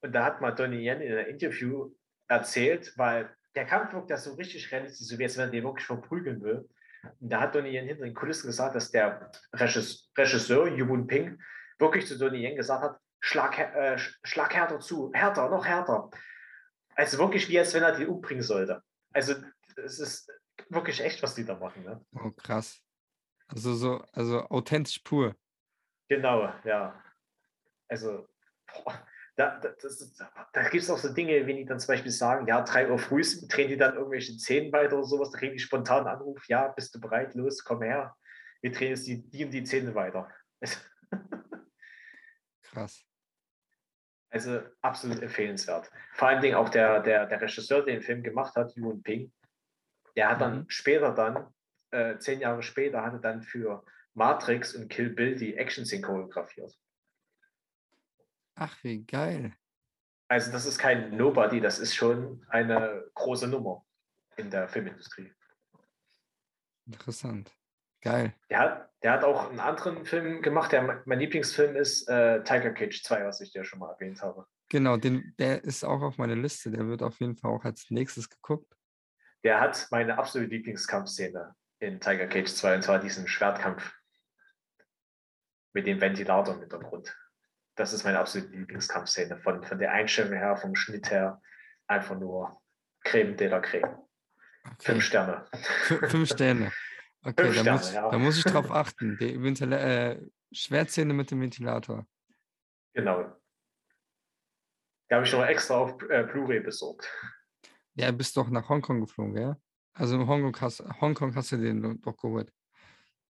Und 0.00 0.12
da 0.12 0.24
hat 0.24 0.40
mal 0.40 0.52
Donnie 0.52 0.86
Yen 0.86 1.00
in 1.00 1.12
einem 1.12 1.28
Interview 1.28 1.94
erzählt, 2.28 2.92
weil 2.96 3.34
der 3.54 3.66
Kampf 3.66 3.92
wirkt 3.92 4.10
ja 4.10 4.16
so 4.16 4.34
richtig 4.34 4.72
realistisch, 4.72 5.06
so 5.06 5.18
wie 5.18 5.24
als 5.24 5.36
wenn 5.36 5.48
er 5.48 5.50
den 5.50 5.64
wirklich 5.64 5.86
verprügeln 5.86 6.42
will. 6.42 6.68
Und 7.20 7.30
da 7.30 7.40
hat 7.40 7.54
Donnie 7.54 7.76
Yen 7.76 7.86
hinter 7.86 8.04
den 8.04 8.14
Kulissen 8.14 8.46
gesagt, 8.46 8.74
dass 8.74 8.90
der 8.90 9.30
Regisseur, 9.52 10.68
Yu 10.68 11.06
Ping, 11.06 11.38
wirklich 11.78 12.06
zu 12.06 12.18
Donnie 12.18 12.44
Yen 12.44 12.56
gesagt 12.56 12.82
hat, 12.82 12.98
schlag, 13.20 13.58
äh, 13.58 13.98
schlag 13.98 14.54
härter 14.54 14.80
zu, 14.80 15.10
härter, 15.12 15.48
noch 15.50 15.66
härter. 15.66 16.10
Also 16.96 17.18
wirklich 17.18 17.48
wie 17.48 17.58
als 17.58 17.74
wenn 17.74 17.82
er 17.82 17.96
die 17.96 18.06
umbringen 18.06 18.42
sollte. 18.42 18.82
Also 19.12 19.34
es 19.76 19.98
ist 19.98 20.30
wirklich 20.68 21.00
echt, 21.00 21.22
was 21.22 21.34
die 21.34 21.44
da 21.44 21.56
machen. 21.56 21.84
Ne? 21.84 22.04
Oh, 22.14 22.30
krass. 22.30 22.83
Also 23.54 23.74
so, 23.74 24.04
also 24.12 24.40
authentisch 24.50 24.98
pur. 24.98 25.36
Genau, 26.08 26.52
ja. 26.64 27.00
Also, 27.88 28.26
boah, 28.66 29.06
da, 29.36 29.60
da, 29.60 29.72
da 30.52 30.68
gibt 30.68 30.82
es 30.82 30.90
auch 30.90 30.98
so 30.98 31.12
Dinge, 31.12 31.46
wenn 31.46 31.56
die 31.56 31.64
dann 31.64 31.78
zum 31.78 31.94
Beispiel 31.94 32.10
sagen, 32.10 32.48
ja, 32.48 32.62
3 32.62 32.90
Uhr 32.90 32.98
früh 32.98 33.22
drehen 33.48 33.68
die 33.68 33.76
dann 33.76 33.94
irgendwelche 33.94 34.32
Szenen 34.32 34.72
weiter 34.72 34.96
oder 34.96 35.06
sowas, 35.06 35.30
da 35.30 35.38
kriegen 35.38 35.52
die 35.52 35.60
spontan 35.60 36.06
einen 36.06 36.16
Anruf, 36.16 36.48
ja, 36.48 36.68
bist 36.68 36.94
du 36.94 37.00
bereit, 37.00 37.34
los, 37.34 37.62
komm 37.62 37.82
her, 37.82 38.16
wir 38.60 38.72
drehen 38.72 38.90
jetzt 38.90 39.06
die, 39.06 39.22
die 39.30 39.44
und 39.44 39.52
die 39.52 39.64
Szene 39.64 39.94
weiter. 39.94 40.28
Krass. 42.62 43.04
Also 44.30 44.62
absolut 44.82 45.22
empfehlenswert. 45.22 45.92
Vor 46.14 46.26
allen 46.26 46.42
Dingen 46.42 46.56
auch 46.56 46.68
der, 46.68 47.00
der, 47.00 47.26
der 47.26 47.40
Regisseur, 47.40 47.84
der 47.84 47.94
den 47.94 48.02
Film 48.02 48.22
gemacht 48.24 48.56
hat, 48.56 48.76
Yuan 48.76 49.00
Ping, 49.00 49.32
der 50.16 50.30
hat 50.30 50.40
dann 50.40 50.60
mhm. 50.60 50.70
später 50.70 51.12
dann, 51.12 51.53
äh, 51.94 52.18
zehn 52.18 52.40
Jahre 52.40 52.62
später, 52.62 53.02
hat 53.02 53.14
er 53.14 53.20
dann 53.20 53.42
für 53.42 53.84
Matrix 54.14 54.74
und 54.74 54.88
Kill 54.88 55.10
Bill 55.10 55.36
die 55.36 55.56
Action-Szene 55.56 56.02
choreografiert. 56.02 56.76
Ach, 58.54 58.76
wie 58.82 59.04
geil. 59.04 59.52
Also 60.28 60.52
das 60.52 60.66
ist 60.66 60.78
kein 60.78 61.16
Nobody, 61.16 61.60
das 61.60 61.78
ist 61.78 61.94
schon 61.94 62.44
eine 62.48 63.04
große 63.14 63.48
Nummer 63.48 63.84
in 64.36 64.50
der 64.50 64.68
Filmindustrie. 64.68 65.32
Interessant. 66.86 67.52
Geil. 68.00 68.34
Der 68.50 68.58
hat, 68.58 68.90
der 69.02 69.12
hat 69.12 69.24
auch 69.24 69.48
einen 69.48 69.60
anderen 69.60 70.04
Film 70.04 70.42
gemacht, 70.42 70.72
der 70.72 71.02
mein 71.04 71.18
Lieblingsfilm 71.18 71.74
ist 71.74 72.08
äh, 72.08 72.42
Tiger 72.44 72.72
Cage 72.72 73.02
2, 73.02 73.24
was 73.24 73.40
ich 73.40 73.52
dir 73.52 73.64
schon 73.64 73.78
mal 73.78 73.92
erwähnt 73.92 74.20
habe. 74.22 74.46
Genau, 74.68 74.96
den, 74.96 75.34
der 75.38 75.64
ist 75.64 75.84
auch 75.84 76.02
auf 76.02 76.18
meiner 76.18 76.36
Liste. 76.36 76.70
Der 76.70 76.86
wird 76.86 77.02
auf 77.02 77.18
jeden 77.20 77.36
Fall 77.36 77.50
auch 77.50 77.64
als 77.64 77.90
nächstes 77.90 78.28
geguckt. 78.28 78.74
Der 79.42 79.60
hat 79.60 79.88
meine 79.90 80.18
absolute 80.18 80.50
Lieblingskampfszene 80.50 81.54
in 81.84 82.00
Tiger 82.00 82.26
Cage 82.26 82.52
2, 82.52 82.76
und 82.76 82.82
zwar 82.82 82.98
diesen 82.98 83.28
Schwertkampf 83.28 83.94
mit 85.72 85.86
dem 85.86 86.00
Ventilator 86.00 86.54
im 86.54 86.60
Hintergrund. 86.60 87.16
Das 87.76 87.92
ist 87.92 88.04
meine 88.04 88.20
absolute 88.20 88.50
Lieblingskampfszene. 88.52 89.38
Von, 89.38 89.64
von 89.64 89.78
der 89.78 89.92
Einstellung 89.92 90.32
her, 90.32 90.56
vom 90.56 90.76
Schnitt 90.76 91.10
her, 91.10 91.40
einfach 91.86 92.18
nur 92.18 92.60
Creme 93.02 93.36
de 93.36 93.48
la 93.48 93.60
Creme. 93.60 93.98
Okay. 94.64 94.76
Fünf 94.80 95.04
Sterne. 95.04 95.44
Fünf 96.08 96.30
Sterne. 96.30 96.72
Okay, 97.26 97.54
da, 97.64 97.72
muss, 97.72 97.90
ja. 97.94 98.10
da 98.10 98.18
muss 98.18 98.36
ich 98.36 98.44
drauf 98.44 98.70
achten. 98.70 99.16
Die 99.16 99.42
Ventila 99.42 99.78
äh, 99.78 100.20
Schwertzähne 100.52 101.14
mit 101.14 101.30
dem 101.30 101.40
Ventilator. 101.40 102.06
Genau. 102.92 103.34
Die 105.08 105.14
habe 105.14 105.24
ich 105.24 105.32
noch 105.32 105.42
extra 105.46 105.78
auf 105.78 106.02
äh, 106.10 106.24
Blu-ray 106.24 106.60
besorgt. 106.60 107.10
Ja, 107.94 108.10
bist 108.10 108.36
doch 108.36 108.50
nach 108.50 108.68
Hongkong 108.68 109.00
geflogen, 109.00 109.38
ja? 109.38 109.56
Also 109.94 110.16
in 110.16 110.26
Hongkong 110.26 110.60
hast, 110.60 110.80
Hongkong 111.00 111.34
hast 111.34 111.52
du 111.52 111.56
den 111.56 112.00
doch 112.00 112.16
geholt. 112.16 112.52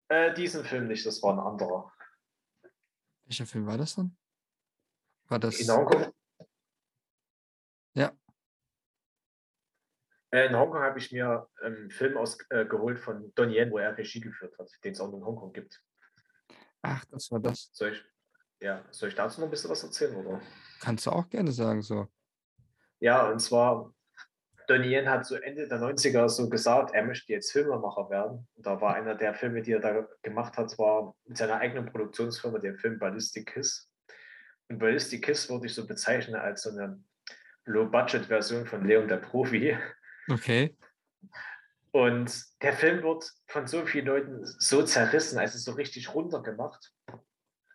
Äh, 0.09 0.35
diesen 0.35 0.65
Film 0.65 0.89
nicht, 0.89 1.07
das 1.07 1.23
war 1.23 1.35
ein 1.35 1.39
anderer. 1.39 1.93
Welcher 3.25 3.47
Film 3.47 3.67
war 3.67 3.79
das 3.79 3.95
dann? 3.95 4.17
War 5.29 5.39
das. 5.39 5.61
In 5.61 5.71
Hongkong? 5.71 6.13
Ja. 7.95 8.13
Äh, 10.31 10.47
in 10.47 10.57
Hongkong 10.57 10.83
habe 10.83 10.99
ich 10.99 11.13
mir 11.13 11.49
einen 11.63 11.91
Film 11.91 12.17
ausgeholt 12.17 12.99
äh, 12.99 13.01
von 13.01 13.33
Don 13.35 13.51
Yen, 13.51 13.71
wo 13.71 13.79
er 13.79 13.97
Regie 13.97 14.21
geführt 14.21 14.59
hat, 14.59 14.71
den 14.83 14.93
es 14.93 15.01
auch 15.01 15.13
in 15.13 15.25
Hongkong 15.25 15.53
gibt. 15.53 15.83
Ach, 16.83 17.05
das 17.07 17.31
war 17.31 17.41
das. 17.41 17.71
Soll 17.73 17.93
ich, 17.93 18.05
ja, 18.61 18.85
soll 18.91 19.11
ich 19.11 19.15
dazu 19.15 19.41
noch 19.41 19.49
ein 19.49 19.51
bisschen 19.51 19.71
was 19.71 19.83
erzählen? 19.85 20.17
Oder? 20.17 20.41
Kannst 20.81 21.07
du 21.07 21.11
auch 21.11 21.29
gerne 21.29 21.53
sagen, 21.53 21.83
so. 21.83 22.09
Ja, 23.01 23.31
und 23.31 23.41
zwar, 23.41 23.95
Don 24.69 24.85
Yen 24.85 25.09
hat 25.09 25.25
so 25.25 25.35
Ende 25.37 25.67
der 25.67 25.81
90er 25.81 26.29
so 26.29 26.49
gesagt, 26.49 26.95
er 26.95 27.05
möchte 27.05 27.33
jetzt 27.33 27.53
Filmemacher 27.53 28.11
werden. 28.11 28.47
Und 28.55 28.67
da 28.67 28.81
war 28.81 28.95
einer 28.95 29.15
der 29.15 29.35
Filme, 29.35 29.63
die 29.63 29.73
er 29.73 29.81
da 29.81 30.07
gemacht 30.23 30.59
hat, 30.59 30.79
war 30.79 31.17
mit 31.25 31.39
seiner 31.39 31.57
eigenen 31.57 31.87
Produktionsfirma 31.87 32.59
der 32.59 32.75
Film 32.75 32.99
Ballistic 32.99 33.55
Kiss. 33.55 33.91
Und 34.69 34.79
Ballistic 34.79 35.25
Kiss 35.25 35.49
würde 35.49 35.67
ich 35.67 35.75
so 35.75 35.87
bezeichnen 35.87 36.37
als 36.37 36.63
so 36.63 36.71
eine 36.71 37.03
Low-Budget-Version 37.65 38.67
von 38.67 38.87
Leon 38.87 39.09
der 39.09 39.17
Profi. 39.17 39.77
Okay. 40.31 40.77
Und 41.93 42.45
der 42.61 42.75
Film 42.75 43.03
wird 43.03 43.33
von 43.47 43.67
so 43.67 43.87
vielen 43.87 44.07
Leuten 44.07 44.45
so 44.45 44.83
zerrissen, 44.83 45.39
also 45.39 45.59
so 45.59 45.73
richtig 45.73 46.15
runtergemacht. 46.15 46.93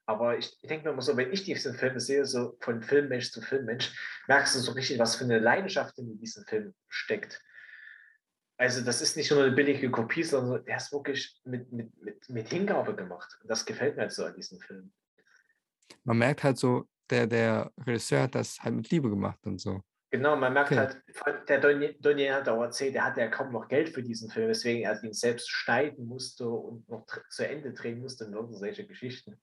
Aber 0.06 0.38
ich, 0.38 0.58
ich 0.62 0.68
denke 0.68 0.86
mir 0.86 0.92
immer 0.92 1.02
so, 1.02 1.16
wenn 1.16 1.32
ich 1.32 1.44
diesen 1.44 1.76
Film 1.76 2.00
sehe, 2.00 2.26
so 2.26 2.58
von 2.60 2.82
Filmmensch 2.82 3.32
zu 3.32 3.42
Filmmensch, 3.42 3.94
merkst 4.28 4.56
du 4.56 4.60
so 4.60 4.74
richtig, 4.74 5.00
was 5.00 5.16
für 5.16 5.24
eine 5.24 5.40
Leidenschaft 5.40 5.98
in 5.98 6.18
diesem 6.20 6.44
Film 6.46 6.74
steckt. 6.90 7.42
Also 8.58 8.82
das 8.82 9.02
ist 9.02 9.18
nicht 9.18 9.32
nur 9.32 9.44
eine 9.44 9.52
billige 9.54 9.90
Kopie, 9.90 10.24
sondern 10.24 10.64
der 10.66 10.78
ist 10.78 10.92
wirklich 10.92 11.42
mit, 11.46 11.72
mit, 11.72 12.02
mit, 12.02 12.30
mit 12.30 12.50
Hingabe 12.50 12.96
gemacht. 12.96 13.38
Das 13.46 13.66
gefällt 13.66 13.96
mir 13.96 14.04
halt 14.04 14.12
so 14.12 14.26
an 14.26 14.36
diesem 14.36 14.60
Film. 14.60 14.92
Man 16.04 16.18
merkt 16.18 16.44
halt 16.44 16.58
so, 16.58 16.88
der, 17.10 17.28
der 17.28 17.72
Regisseur 17.86 18.24
hat 18.24 18.36
das 18.36 18.62
halt 18.62 18.76
mit 18.76 18.90
Liebe 18.90 19.10
gemacht 19.10 19.40
und 19.46 19.60
so. 19.60 19.82
Genau, 20.12 20.36
man 20.36 20.54
merkt 20.54 20.72
okay. 20.72 21.04
halt, 21.26 21.50
der 21.50 22.54
auch 22.54 22.62
erzählt, 22.62 22.94
der 22.94 23.06
hatte 23.06 23.22
ja 23.22 23.30
kaum 23.30 23.52
noch 23.52 23.68
Geld 23.68 23.90
für 23.90 24.04
diesen 24.04 24.30
Film, 24.30 24.48
weswegen 24.48 24.84
er 24.84 25.04
ihn 25.04 25.14
selbst 25.14 25.50
schneiden 25.50 26.06
musste 26.06 26.48
und 26.48 26.88
noch 26.88 27.08
zu 27.30 27.48
Ende 27.48 27.74
drehen 27.74 28.00
musste 28.00 28.26
und 28.26 28.54
solche 28.54 28.86
Geschichten. 28.86 29.42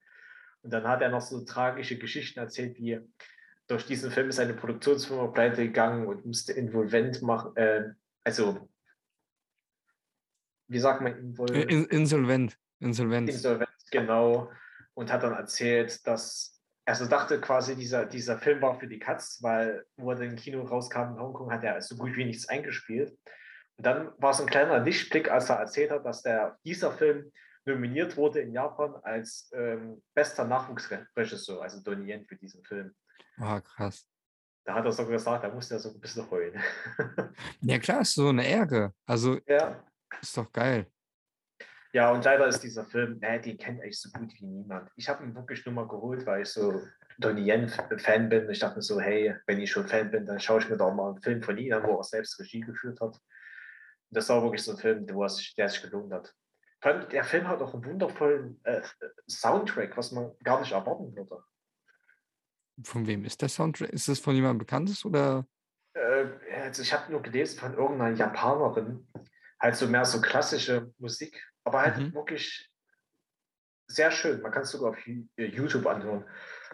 Und 0.62 0.72
dann 0.72 0.86
hat 0.86 1.02
er 1.02 1.08
noch 1.08 1.20
so 1.20 1.44
tragische 1.44 1.98
Geschichten 1.98 2.38
erzählt, 2.38 2.76
wie 2.78 3.00
durch 3.66 3.86
diesen 3.86 4.10
Film 4.10 4.28
ist 4.28 4.40
eine 4.40 4.54
Produktionsfirma 4.54 5.28
pleite 5.28 5.64
gegangen 5.64 6.06
und 6.06 6.26
musste 6.26 6.52
involvent 6.52 7.22
machen, 7.22 7.56
äh, 7.56 7.90
also 8.24 8.68
wie 10.68 10.78
sagt 10.78 11.00
man 11.00 11.16
involvent? 11.18 11.70
Insolvent. 11.92 12.58
Insolvent. 12.78 13.28
Insolvent, 13.28 13.70
genau. 13.90 14.50
Und 14.94 15.12
hat 15.12 15.22
dann 15.22 15.32
erzählt, 15.32 16.06
dass 16.06 16.60
also 16.90 17.06
dachte 17.06 17.40
quasi, 17.40 17.76
dieser, 17.76 18.04
dieser 18.06 18.38
Film 18.38 18.60
war 18.62 18.78
für 18.78 18.88
die 18.88 18.98
Katz, 18.98 19.38
weil 19.42 19.84
wo 19.96 20.10
er 20.10 20.20
im 20.22 20.34
Kino 20.34 20.62
rauskam 20.62 21.12
in 21.12 21.20
Hongkong, 21.20 21.52
hat 21.52 21.62
er 21.62 21.80
so 21.82 21.96
gut 21.96 22.16
wie 22.16 22.24
nichts 22.24 22.48
eingespielt. 22.48 23.16
Und 23.76 23.86
dann 23.86 24.10
war 24.18 24.32
es 24.32 24.40
ein 24.40 24.48
kleiner 24.48 24.80
Lichtblick, 24.80 25.30
als 25.30 25.50
er 25.50 25.56
erzählt 25.56 25.90
hat, 25.92 26.04
dass 26.04 26.22
der, 26.22 26.58
dieser 26.64 26.90
Film 26.90 27.30
nominiert 27.64 28.16
wurde 28.16 28.40
in 28.40 28.52
Japan 28.52 28.94
als 29.02 29.50
ähm, 29.54 30.02
bester 30.14 30.44
Nachwuchsregisseur, 30.44 31.62
also 31.62 31.82
Donnie 31.82 32.12
Yen 32.12 32.26
für 32.26 32.36
diesen 32.36 32.64
Film. 32.64 32.94
Ah, 33.38 33.60
krass. 33.60 34.06
Da 34.64 34.74
hat 34.74 34.84
er 34.84 34.92
so 34.92 35.06
gesagt, 35.06 35.44
da 35.44 35.48
musste 35.48 35.74
er 35.74 35.80
so 35.80 35.90
ein 35.90 36.00
bisschen 36.00 36.30
heulen. 36.30 36.60
ja, 37.62 37.78
klar, 37.78 38.02
ist 38.02 38.14
so 38.14 38.28
eine 38.28 38.46
Ehre. 38.46 38.94
Also, 39.06 39.38
ja. 39.46 39.82
ist 40.20 40.36
doch 40.36 40.50
geil. 40.52 40.86
Ja, 41.92 42.12
und 42.12 42.24
leider 42.24 42.46
ist 42.46 42.60
dieser 42.60 42.84
Film, 42.84 43.18
äh, 43.20 43.40
den 43.40 43.58
kennt 43.58 43.80
eigentlich 43.80 44.00
so 44.00 44.10
gut 44.10 44.32
wie 44.38 44.46
niemand. 44.46 44.90
Ich 44.96 45.08
habe 45.08 45.24
ihn 45.24 45.34
wirklich 45.34 45.64
nur 45.66 45.74
mal 45.74 45.88
geholt, 45.88 46.24
weil 46.24 46.42
ich 46.42 46.48
so 46.48 46.82
Donnie 47.18 47.50
Yen-Fan 47.50 48.28
bin. 48.28 48.48
Ich 48.48 48.60
dachte 48.60 48.76
mir 48.76 48.82
so, 48.82 49.00
hey, 49.00 49.34
wenn 49.46 49.60
ich 49.60 49.72
schon 49.72 49.88
Fan 49.88 50.10
bin, 50.10 50.24
dann 50.24 50.38
schaue 50.38 50.60
ich 50.60 50.68
mir 50.68 50.76
doch 50.76 50.94
mal 50.94 51.10
einen 51.10 51.22
Film 51.22 51.42
von 51.42 51.58
ihm 51.58 51.72
an, 51.72 51.82
wo 51.82 51.96
er 51.96 52.04
selbst 52.04 52.38
Regie 52.38 52.60
geführt 52.60 53.00
hat. 53.00 53.14
Und 53.14 54.16
das 54.16 54.28
war 54.28 54.42
wirklich 54.42 54.62
so 54.62 54.72
ein 54.72 54.78
Film, 54.78 55.06
der, 55.06 55.28
sich, 55.28 55.54
der 55.56 55.68
sich 55.68 55.82
gelohnt 55.82 56.12
hat. 56.12 56.32
Der 56.82 57.24
Film 57.24 57.46
hat 57.46 57.60
auch 57.60 57.74
einen 57.74 57.84
wundervollen 57.84 58.60
äh, 58.64 58.80
Soundtrack, 59.28 59.96
was 59.96 60.12
man 60.12 60.32
gar 60.42 60.60
nicht 60.60 60.72
erwarten 60.72 61.14
würde. 61.14 61.44
Von 62.82 63.06
wem 63.06 63.24
ist 63.24 63.42
der 63.42 63.50
Soundtrack? 63.50 63.90
Ist 63.90 64.08
das 64.08 64.18
von 64.18 64.34
jemandem 64.34 64.58
Bekanntes 64.58 65.04
oder? 65.04 65.46
Äh, 65.92 66.26
also 66.62 66.82
ich 66.82 66.92
habe 66.92 67.12
nur 67.12 67.20
gelesen 67.20 67.58
von 67.58 67.74
irgendeiner 67.74 68.16
Japanerin, 68.16 69.06
halt 69.60 69.76
so 69.76 69.86
mehr 69.88 70.06
so 70.06 70.20
klassische 70.20 70.92
Musik, 70.98 71.46
aber 71.64 71.82
halt 71.82 71.98
mhm. 71.98 72.14
wirklich 72.14 72.70
sehr 73.86 74.10
schön. 74.10 74.40
Man 74.40 74.52
kann 74.52 74.62
es 74.62 74.70
sogar 74.70 74.90
auf 74.90 75.06
äh, 75.06 75.26
YouTube 75.36 75.86
anhören. 75.86 76.24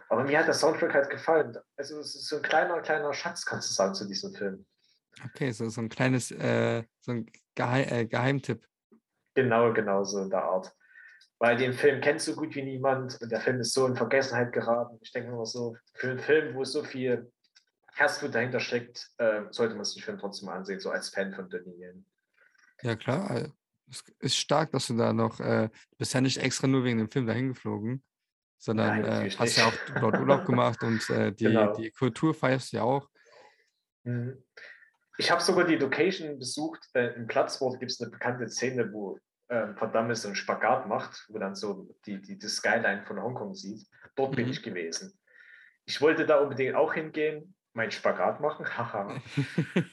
Aber 0.09 0.23
mir 0.23 0.39
hat 0.39 0.47
der 0.47 0.55
Soundtrack 0.55 0.95
halt 0.95 1.11
gefallen. 1.11 1.57
Also 1.77 1.99
es 1.99 2.15
ist 2.15 2.29
so 2.29 2.37
ein 2.37 2.43
kleiner, 2.43 2.81
kleiner 2.81 3.13
Schatz, 3.13 3.45
kannst 3.45 3.71
du 3.71 3.75
sagen, 3.75 3.95
zu 3.95 4.07
diesem 4.07 4.33
Film. 4.35 4.67
Okay, 5.25 5.51
so, 5.51 5.69
so 5.69 5.81
ein 5.81 5.89
kleines, 5.89 6.31
äh, 6.31 6.85
so 7.01 7.13
ein 7.13 7.31
Geheim, 7.55 7.89
äh, 7.89 8.07
Geheimtipp. 8.07 8.67
Genau, 9.37 9.71
genau 9.75 10.03
so 10.03 10.23
in 10.23 10.31
der 10.31 10.43
Art. 10.43 10.75
Weil 11.39 11.59
den 11.59 11.75
Film 11.75 12.01
kennt 12.01 12.23
so 12.23 12.35
gut 12.35 12.55
wie 12.55 12.63
niemand 12.63 13.21
und 13.21 13.31
der 13.31 13.41
Film 13.41 13.61
ist 13.61 13.75
so 13.75 13.87
in 13.87 13.95
Vergessenheit 13.95 14.53
geraten. 14.53 14.99
Ich 15.03 15.13
denke 15.13 15.29
immer 15.29 15.45
so, 15.45 15.77
für 15.93 16.09
einen 16.09 16.19
Film, 16.19 16.55
wo 16.55 16.65
so 16.65 16.83
viel 16.83 17.31
Herzblut 17.93 18.35
dahinter 18.35 18.61
steckt, 18.61 19.11
äh, 19.19 19.43
sollte 19.51 19.75
man 19.75 19.85
sich 19.85 19.97
den 19.97 20.05
Film 20.05 20.19
trotzdem 20.19 20.49
ansehen, 20.49 20.81
so 20.81 20.91
als 20.91 21.11
Fan 21.11 21.35
von 21.35 21.51
Denis 21.51 21.77
Ja, 22.81 22.97
klar. 22.97 23.51
Es 23.91 24.03
ist 24.21 24.37
stark, 24.39 24.73
dass 24.73 24.87
du 24.87 24.97
da 24.97 25.13
noch, 25.13 25.39
äh, 25.39 25.69
du 25.69 25.97
bist 25.99 26.15
ja 26.15 26.23
nicht 26.23 26.39
extra 26.39 26.67
nur 26.67 26.83
wegen 26.83 26.99
dem 26.99 27.11
Film 27.11 27.27
dahin 27.27 27.49
geflogen, 27.49 28.03
sondern 28.57 29.03
Nein, 29.03 29.27
äh, 29.27 29.31
hast 29.31 29.57
ja 29.57 29.67
auch 29.67 30.01
dort 30.01 30.19
Urlaub 30.19 30.47
gemacht 30.47 30.83
und 30.83 31.09
äh, 31.11 31.33
die, 31.33 31.45
genau. 31.45 31.75
die 31.77 31.91
Kultur 31.91 32.33
feierst 32.33 32.73
du 32.73 32.79
ja 32.79 32.83
auch. 32.85 33.11
Mhm. 34.05 34.43
Ich 35.19 35.31
habe 35.31 35.43
sogar 35.43 35.65
die 35.65 35.77
Location 35.77 36.39
besucht. 36.39 36.81
Äh, 36.95 37.15
Im 37.15 37.27
Platzwort 37.27 37.79
gibt 37.79 37.93
es 37.93 38.01
eine 38.01 38.11
bekannte 38.11 38.49
Szene, 38.49 38.93
wo 38.93 39.19
äh, 39.49 39.75
Verdammt 39.75 40.17
so 40.17 40.29
einen 40.29 40.35
Spagat 40.35 40.89
macht, 40.89 41.27
wo 41.29 41.39
dann 41.39 41.55
so 41.55 41.89
die, 42.05 42.21
die, 42.21 42.39
die 42.39 42.49
Skyline 42.49 43.05
von 43.07 43.23
Hongkong 43.23 43.55
sieht. 43.55 43.87
Dort 44.15 44.33
mhm. 44.33 44.37
bin 44.37 44.49
ich 44.49 44.63
gewesen. 44.63 45.19
Ich 45.85 46.01
wollte 46.01 46.27
da 46.27 46.41
unbedingt 46.41 46.75
auch 46.75 46.95
hingehen, 46.95 47.55
meinen 47.73 47.91
Spagat 47.91 48.41
machen. 48.41 48.67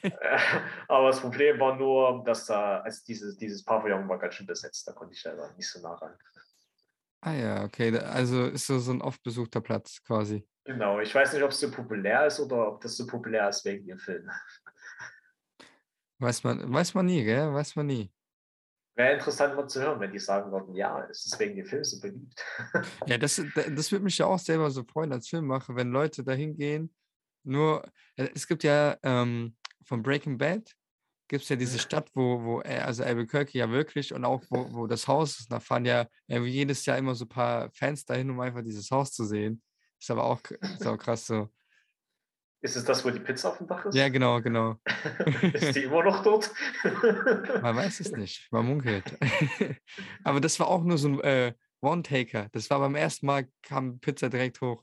Äh, 0.02 0.12
aber 0.88 1.08
das 1.08 1.20
Problem 1.20 1.60
war 1.60 1.76
nur, 1.76 2.24
dass 2.26 2.46
da, 2.46 2.80
also 2.80 3.02
dieses, 3.08 3.38
dieses 3.38 3.64
Pavillon 3.64 4.08
war 4.08 4.20
ganz 4.20 4.36
schön 4.36 4.48
besetzt, 4.48 4.88
da 4.88 4.94
konnte 4.94 5.14
ich 5.14 5.24
leider 5.24 5.54
nicht 5.56 5.70
so 5.70 5.82
nah 5.82 5.94
ran. 5.94 6.18
Ah 7.22 7.34
ja, 7.34 7.64
okay. 7.64 7.98
Also 8.00 8.48
ist 8.48 8.68
so, 8.68 8.80
so 8.80 8.92
ein 8.92 9.02
oft 9.02 9.24
besuchter 9.24 9.62
Platz 9.62 10.02
quasi. 10.04 10.46
Genau, 10.66 11.00
ich 11.00 11.14
weiß 11.14 11.34
nicht, 11.34 11.44
ob 11.44 11.52
es 11.52 11.60
so 11.60 11.72
populär 11.72 12.26
ist 12.26 12.40
oder 12.40 12.68
ob 12.70 12.82
das 12.82 12.98
so 12.98 13.06
populär 13.06 13.48
ist 13.50 13.64
wegen 13.66 13.88
dem 13.88 14.00
Film. 14.00 14.30
Weiß 16.20 16.44
man, 16.44 16.72
weiß 16.72 16.94
man 16.94 17.06
nie, 17.06 17.24
gell? 17.24 17.54
Weiß 17.54 17.76
man 17.76 17.88
nie. 17.88 18.12
Wäre 18.96 19.14
interessant 19.14 19.56
mal 19.56 19.68
zu 19.68 19.82
hören, 19.82 20.00
wenn 20.00 20.12
die 20.12 20.20
sagen 20.20 20.52
würden, 20.52 20.76
ja, 20.76 21.04
es 21.10 21.26
ist 21.26 21.40
wegen 21.40 21.56
dem 21.56 21.66
Film 21.66 21.84
so 21.84 22.00
beliebt. 22.00 22.46
ja, 23.08 23.18
das, 23.18 23.42
das 23.56 23.92
würde 23.92 24.06
mich 24.06 24.18
ja 24.20 24.28
auch 24.28 24.38
selber 24.38 24.70
so 24.70 24.84
freuen 24.84 25.12
als 25.12 25.28
Filmmacher, 25.28 25.76
wenn 25.76 25.92
Leute 25.92 26.24
dahin 26.24 26.56
gehen 26.56 26.94
nur, 27.44 27.84
äh, 28.16 28.30
es 28.34 28.48
gibt 28.48 28.64
ja 28.64 28.98
ähm, 29.04 29.56
von 29.84 30.02
Breaking 30.02 30.38
Bad, 30.38 30.72
gibt 31.28 31.44
es 31.44 31.50
ja 31.50 31.56
diese 31.56 31.80
Stadt, 31.80 32.10
wo, 32.14 32.44
wo 32.44 32.62
er, 32.62 32.86
also 32.86 33.04
Albuquerque 33.04 33.58
ja 33.58 33.70
wirklich 33.70 34.14
und 34.14 34.26
auch 34.26 34.44
wo, 34.50 34.72
wo 34.74 34.88
das 34.88 35.08
Haus 35.08 35.40
ist. 35.40 35.52
Da 35.52 35.60
fahren 35.60 35.86
ja 35.86 36.08
jedes 36.28 36.86
Jahr 36.86 36.98
immer 36.98 37.16
so 37.16 37.26
ein 37.26 37.30
paar 37.30 37.72
Fans 37.72 38.06
dahin, 38.06 38.30
um 38.30 38.40
einfach 38.40 38.62
dieses 38.62 38.90
Haus 38.92 39.12
zu 39.12 39.26
sehen. 39.26 39.62
Ist 40.00 40.12
aber 40.12 40.24
auch, 40.26 40.42
ist 40.44 40.86
auch 40.86 40.98
krass 40.98 41.26
so. 41.28 41.50
Ist 42.64 42.78
es 42.78 42.86
das, 42.86 43.04
wo 43.04 43.10
die 43.10 43.20
Pizza 43.20 43.50
auf 43.50 43.58
dem 43.58 43.68
Dach 43.68 43.84
ist? 43.86 43.94
Ja, 43.94 44.08
genau, 44.08 44.42
genau. 44.42 44.78
ist 45.54 45.76
die 45.76 45.84
immer 45.84 46.02
noch 46.02 46.24
dort? 46.24 46.50
Man 47.62 47.76
weiß 47.76 48.00
es 48.00 48.12
nicht, 48.14 48.50
man 48.54 48.66
munkelt. 48.66 49.04
aber 50.24 50.40
das 50.40 50.58
war 50.62 50.68
auch 50.68 50.82
nur 50.82 50.98
so 50.98 51.10
ein 51.10 51.20
äh, 51.20 51.54
One-Taker. 51.82 52.48
Das 52.54 52.70
war 52.70 52.80
beim 52.80 52.96
ersten 52.96 53.26
Mal, 53.26 53.50
kam 53.64 54.00
Pizza 54.00 54.30
direkt 54.30 54.62
hoch. 54.62 54.82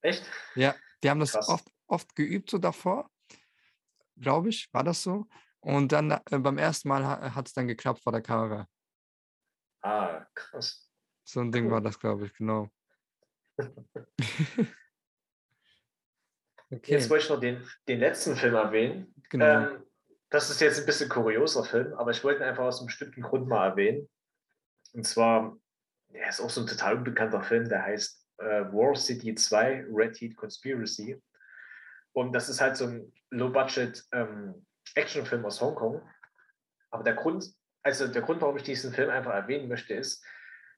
Echt? 0.00 0.24
Ja, 0.54 0.74
die 1.02 1.10
haben 1.10 1.20
das 1.20 1.36
oft, 1.36 1.70
oft 1.88 2.16
geübt 2.16 2.48
so 2.48 2.56
davor, 2.56 3.10
glaube 4.16 4.48
ich, 4.48 4.72
war 4.72 4.82
das 4.82 5.02
so. 5.02 5.26
Und 5.60 5.92
dann 5.92 6.10
äh, 6.10 6.38
beim 6.38 6.56
ersten 6.56 6.88
Mal 6.88 7.04
hat 7.34 7.48
es 7.48 7.52
dann 7.52 7.68
geklappt 7.68 8.00
vor 8.02 8.12
der 8.12 8.22
Kamera. 8.22 8.66
Ah, 9.82 10.24
krass. 10.34 10.90
So 11.22 11.40
ein 11.40 11.52
Ding 11.52 11.66
cool. 11.66 11.72
war 11.72 11.80
das, 11.82 12.00
glaube 12.00 12.24
ich, 12.24 12.32
genau. 12.32 12.70
Okay. 16.70 16.92
Jetzt 16.92 17.10
wollte 17.10 17.24
ich 17.24 17.30
noch 17.30 17.40
den, 17.40 17.66
den 17.88 18.00
letzten 18.00 18.36
Film 18.36 18.54
erwähnen. 18.54 19.14
Genau. 19.30 19.44
Ähm, 19.44 19.82
das 20.30 20.50
ist 20.50 20.60
jetzt 20.60 20.78
ein 20.78 20.86
bisschen 20.86 21.08
kurioser 21.08 21.64
Film, 21.64 21.94
aber 21.94 22.10
ich 22.10 22.22
wollte 22.22 22.42
ihn 22.42 22.48
einfach 22.48 22.64
aus 22.64 22.80
einem 22.80 22.86
bestimmten 22.86 23.22
Grund 23.22 23.48
mal 23.48 23.66
erwähnen. 23.66 24.08
Und 24.92 25.06
zwar, 25.06 25.56
er 26.12 26.28
ist 26.28 26.40
auch 26.40 26.50
so 26.50 26.60
ein 26.60 26.66
total 26.66 26.96
unbekannter 26.96 27.42
Film, 27.42 27.68
der 27.68 27.82
heißt 27.82 28.26
äh, 28.38 28.44
War 28.72 28.94
City 28.94 29.34
2 29.34 29.86
Red 29.90 30.20
Heat 30.20 30.36
Conspiracy. 30.36 31.20
Und 32.12 32.32
das 32.32 32.48
ist 32.48 32.60
halt 32.60 32.76
so 32.76 32.86
ein 32.86 33.12
Low-Budget 33.30 34.04
ähm, 34.12 34.66
Actionfilm 34.94 35.44
aus 35.44 35.60
Hongkong. 35.60 36.02
Aber 36.90 37.04
der 37.04 37.14
Grund, 37.14 37.46
also 37.82 38.08
der 38.08 38.22
Grund, 38.22 38.40
warum 38.40 38.56
ich 38.56 38.62
diesen 38.62 38.92
Film 38.92 39.10
einfach 39.10 39.32
erwähnen 39.32 39.68
möchte, 39.68 39.94
ist, 39.94 40.24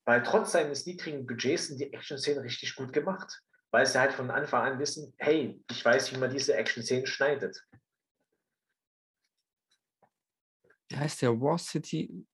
weil 0.04 0.22
trotz 0.22 0.52
seines 0.52 0.86
niedrigen 0.86 1.26
Budgets 1.26 1.68
sind 1.68 1.80
die 1.80 1.92
Action-Szenen 1.92 2.42
richtig 2.42 2.74
gut 2.74 2.92
gemacht. 2.92 3.42
Weil 3.70 3.86
sie 3.86 4.00
halt 4.00 4.12
von 4.12 4.30
Anfang 4.30 4.72
an 4.72 4.78
wissen, 4.78 5.14
hey, 5.18 5.62
ich 5.70 5.84
weiß, 5.84 6.12
wie 6.12 6.18
man 6.18 6.30
diese 6.30 6.54
Action-Szenen 6.54 7.06
schneidet. 7.06 7.64
Wie 10.88 10.96
heißt 10.96 11.22
der 11.22 11.40
War 11.40 11.58
City 11.58 12.26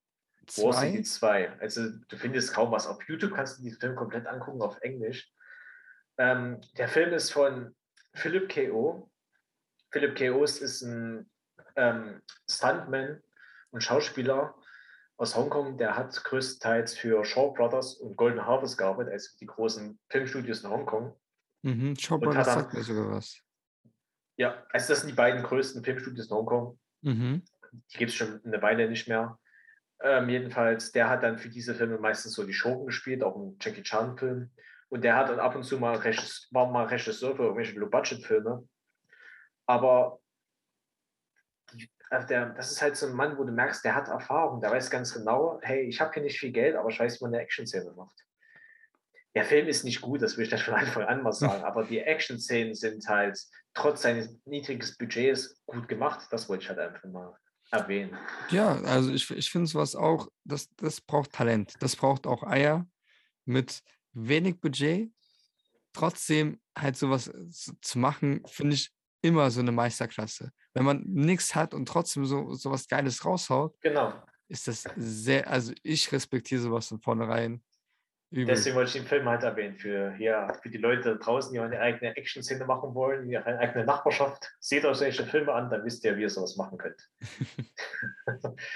War 0.57 0.73
City 0.73 1.03
2. 1.03 1.61
Also 1.61 1.91
du 1.91 2.17
findest 2.17 2.55
kaum 2.55 2.71
was. 2.71 2.87
Auf 2.87 3.03
YouTube 3.09 3.35
kannst 3.35 3.59
du 3.59 3.63
diesen 3.63 3.81
Film 3.81 3.97
komplett 3.97 4.27
angucken 4.27 4.63
auf 4.63 4.81
Englisch. 4.81 5.31
Ähm, 6.19 6.61
der 6.79 6.89
Film 6.89 7.13
ist 7.13 7.33
von 7.33 7.75
Philip 8.15 8.49
K.O. 8.49 9.11
Philip 9.91 10.17
K.O. 10.17 10.45
ist 10.45 10.83
ein 10.83 11.31
ähm, 11.77 12.23
Stuntman 12.49 13.23
und 13.71 13.83
Schauspieler 13.83 14.55
aus 15.17 15.37
Hongkong. 15.37 15.79
Der 15.79 15.97
hat 15.97 16.25
größtenteils 16.25 16.97
für 16.97 17.25
Shaw 17.25 17.53
Brothers 17.53 17.95
und 17.95 18.17
Golden 18.17 18.47
Harvest 18.47 18.79
gearbeitet, 18.79 19.13
also 19.13 19.37
die 19.41 19.47
großen 19.47 19.99
Filmstudios 20.09 20.65
in 20.65 20.71
Hongkong. 20.71 21.15
Mhm, 21.67 21.97
Shaw 21.97 22.19
Brothers 22.19 22.47
sagt 22.47 22.75
mir 22.75 22.83
sogar 22.85 23.11
was. 23.11 23.41
Ja, 24.37 24.65
also 24.71 24.89
das 24.89 25.01
sind 25.01 25.11
die 25.11 25.17
beiden 25.17 25.43
größten 25.43 25.83
Filmstudios 25.83 26.31
in 26.31 26.37
Hongkong. 26.37 26.79
Mhm. 27.03 27.43
Die 27.73 27.99
gibt 27.99 28.13
es 28.13 28.17
schon 28.17 28.41
eine 28.45 28.63
Weile 28.63 28.89
nicht 28.89 29.09
mehr. 29.09 29.37
Ähm, 30.01 30.29
jedenfalls, 30.29 30.93
der 30.93 31.09
hat 31.09 31.25
dann 31.25 31.39
für 31.39 31.49
diese 31.49 31.75
Filme 31.75 31.99
meistens 31.99 32.35
so 32.35 32.47
die 32.47 32.53
Schurken 32.53 32.87
gespielt, 32.87 33.25
auch 33.25 33.35
im 33.35 33.57
Jackie 33.61 33.83
Chan-Film. 33.83 34.53
Und 34.91 35.03
der 35.03 35.17
hat 35.17 35.29
dann 35.29 35.41
ab 35.41 35.57
und 35.57 35.65
zu 35.65 35.79
mal 35.79 35.97
Regisseur, 35.97 36.47
war 36.53 36.71
mal 36.71 36.87
Regisseur 36.87 37.35
für 37.35 37.43
irgendwelche 37.43 37.77
Low-Budget-Filme. 37.81 38.69
Aber 39.67 40.21
also 42.11 42.29
der, 42.29 42.51
das 42.51 42.71
ist 42.71 42.81
halt 42.81 42.97
so 42.97 43.07
ein 43.07 43.15
Mann, 43.15 43.37
wo 43.37 43.43
du 43.43 43.51
merkst, 43.51 43.85
der 43.85 43.97
hat 43.97 44.07
Erfahrung, 44.07 44.61
der 44.61 44.71
weiß 44.71 44.89
ganz 44.89 45.13
genau, 45.13 45.59
hey, 45.63 45.83
ich 45.83 46.01
habe 46.01 46.13
hier 46.15 46.23
nicht 46.23 46.39
viel 46.39 46.53
Geld, 46.53 46.77
aber 46.77 46.91
ich 46.91 47.01
weiß, 47.01 47.19
wie 47.19 47.25
man 47.25 47.35
eine 47.35 47.43
Action-Szene 47.43 47.93
macht. 47.97 48.26
Der 49.37 49.45
Film 49.45 49.69
ist 49.69 49.85
nicht 49.85 50.01
gut, 50.01 50.23
das 50.23 50.39
will 50.39 50.45
ich 50.45 50.49
gleich 50.49 50.65
von 50.65 50.75
Anfang 50.75 51.05
an 51.05 51.23
mal 51.23 51.31
sagen, 51.31 51.63
aber 51.63 51.85
die 51.85 52.01
Action-Szenen 52.01 52.75
sind 52.75 53.07
halt 53.07 53.39
trotz 53.75 54.01
seines 54.01 54.35
niedrigen 54.47 54.83
Budgets 54.99 55.63
gut 55.67 55.89
gemacht. 55.89 56.27
Das 56.31 56.49
wollte 56.49 56.63
ich 56.63 56.69
halt 56.71 56.79
einfach 56.79 57.05
mal 57.05 57.37
erwähnen. 57.71 58.17
Ja, 58.49 58.81
also 58.83 59.13
ich, 59.13 59.31
ich 59.31 59.51
finde 59.51 59.67
sowas 59.67 59.95
auch, 59.95 60.29
das, 60.45 60.75
das 60.77 61.03
braucht 61.03 61.33
Talent. 61.33 61.75
Das 61.81 61.97
braucht 61.97 62.27
auch 62.27 62.45
Eier 62.45 62.87
mit 63.45 63.83
wenig 64.15 64.59
Budget. 64.59 65.13
Trotzdem 65.93 66.59
halt 66.75 66.97
sowas 66.97 67.31
zu 67.83 67.99
machen, 67.99 68.43
finde 68.47 68.75
ich 68.75 68.91
immer 69.21 69.51
so 69.51 69.61
eine 69.61 69.73
Meisterklasse. 69.73 70.51
Wenn 70.73 70.87
man 70.87 71.03
nichts 71.07 71.55
hat 71.55 71.75
und 71.75 71.87
trotzdem 71.87 72.25
so 72.25 72.55
sowas 72.55 72.89
Geiles 72.89 73.23
raushaut, 73.23 73.79
genau. 73.83 74.15
ist 74.49 74.67
das 74.67 74.85
sehr, 74.97 75.51
also 75.51 75.75
ich 75.83 76.11
respektiere 76.11 76.63
sowas 76.63 76.89
von 76.89 77.01
vornherein. 77.01 77.63
Übel. 78.37 78.55
Deswegen 78.55 78.77
wollte 78.77 78.89
ich 78.89 79.03
den 79.03 79.09
Film 79.09 79.29
halt 79.29 79.43
erwähnen, 79.43 79.77
für, 79.77 80.15
hier, 80.15 80.49
für 80.63 80.69
die 80.69 80.79
Leute 80.79 81.17
draußen, 81.17 81.53
die 81.53 81.59
eine 81.59 81.81
eigene 81.81 82.17
Action-Szene 82.17 82.65
machen 82.67 82.95
wollen, 82.95 83.29
ihre 83.29 83.47
eigene 83.59 83.85
Nachbarschaft. 83.85 84.55
Seht 84.61 84.85
euch 84.85 84.99
solche 84.99 85.25
Filme 85.27 85.53
an, 85.53 85.71
dann 85.71 85.85
wisst 85.85 86.05
ihr, 86.05 86.17
wie 86.17 86.23
ihr 86.23 86.31
sowas 86.31 86.57
machen 86.57 86.79
könnt. 86.79 87.11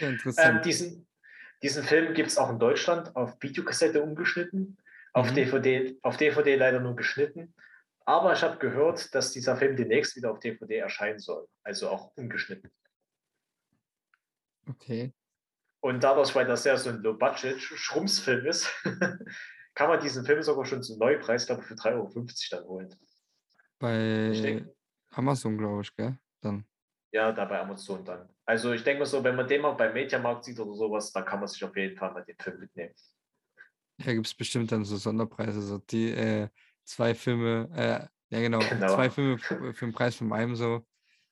ja, 0.01 0.09
interessant. 0.09 0.57
Ähm, 0.57 0.63
diesen, 0.63 1.09
diesen 1.63 1.85
Film 1.85 2.15
gibt 2.15 2.29
es 2.29 2.39
auch 2.39 2.51
in 2.51 2.59
Deutschland 2.59 3.15
auf 3.15 3.37
Videokassette 3.41 4.03
umgeschnitten, 4.03 4.79
auf, 5.13 5.31
mhm. 5.31 5.35
DVD, 5.35 5.99
auf 6.03 6.17
DVD 6.17 6.57
leider 6.57 6.81
nur 6.81 6.97
geschnitten. 6.97 7.55
Aber 8.07 8.33
ich 8.33 8.43
habe 8.43 8.59
gehört, 8.59 9.15
dass 9.15 9.33
dieser 9.33 9.57
Film 9.57 9.77
demnächst 9.77 10.17
wieder 10.17 10.33
auf 10.33 10.41
DVD 10.41 10.79
erscheinen 10.79 11.19
soll, 11.19 11.47
also 11.63 11.91
auch 11.91 12.17
ungeschnitten. 12.17 12.71
Okay. 14.69 15.13
Und 15.81 16.05
dadurch, 16.05 16.35
weil 16.35 16.47
das 16.47 16.62
sehr 16.62 16.76
so 16.76 16.91
ein 16.91 17.03
Low-Budget-Schrumpsfilm 17.03 18.47
ist, 18.47 18.70
kann 19.74 19.89
man 19.89 20.01
diesen 20.01 20.24
Film 20.24 20.43
sogar 20.43 20.64
schon 20.66 20.83
zum 20.83 20.99
Neupreis, 20.99 21.47
glaube 21.47 21.62
ich, 21.62 21.68
für 21.68 21.74
3,50 21.74 21.95
Euro 21.95 22.26
dann 22.51 22.64
holen. 22.64 22.97
Bei 23.78 24.31
denk, 24.31 24.68
Amazon, 25.11 25.57
glaube 25.57 25.83
ich, 25.83 25.95
gell? 25.95 26.18
Dann. 26.43 26.64
Ja, 27.12 27.33
da 27.33 27.45
bei 27.47 27.59
Amazon 27.59 28.05
dann. 28.05 28.28
Also 28.45 28.72
ich 28.72 28.85
denke 28.85 29.01
mal 29.01 29.07
so, 29.07 29.24
wenn 29.24 29.37
man 29.37 29.49
den 29.49 29.62
mal 29.62 29.72
beim 29.72 29.93
Mediamarkt 29.95 30.45
sieht 30.45 30.61
oder 30.61 30.74
sowas, 30.74 31.12
dann 31.12 31.24
kann 31.24 31.41
man 31.41 31.49
sich 31.49 31.64
auf 31.64 31.74
jeden 31.76 31.97
Fall 31.97 32.12
mal 32.12 32.24
den 32.24 32.37
Film 32.39 32.61
mitnehmen. 32.61 32.95
Ja, 33.99 34.12
gibt 34.12 34.26
es 34.26 34.35
bestimmt 34.35 34.70
dann 34.70 34.85
so 34.85 34.97
Sonderpreise, 34.97 35.61
so 35.61 35.78
die 35.78 36.11
äh, 36.11 36.49
zwei 36.85 37.14
Filme, 37.14 37.68
äh, 37.74 38.35
ja 38.35 38.41
genau, 38.41 38.59
genau, 38.68 38.95
zwei 38.95 39.11
Filme 39.11 39.39
für, 39.39 39.74
für 39.74 39.87
den 39.87 39.93
Preis 39.93 40.16
von 40.16 40.33
einem 40.33 40.57
so. 40.57 40.87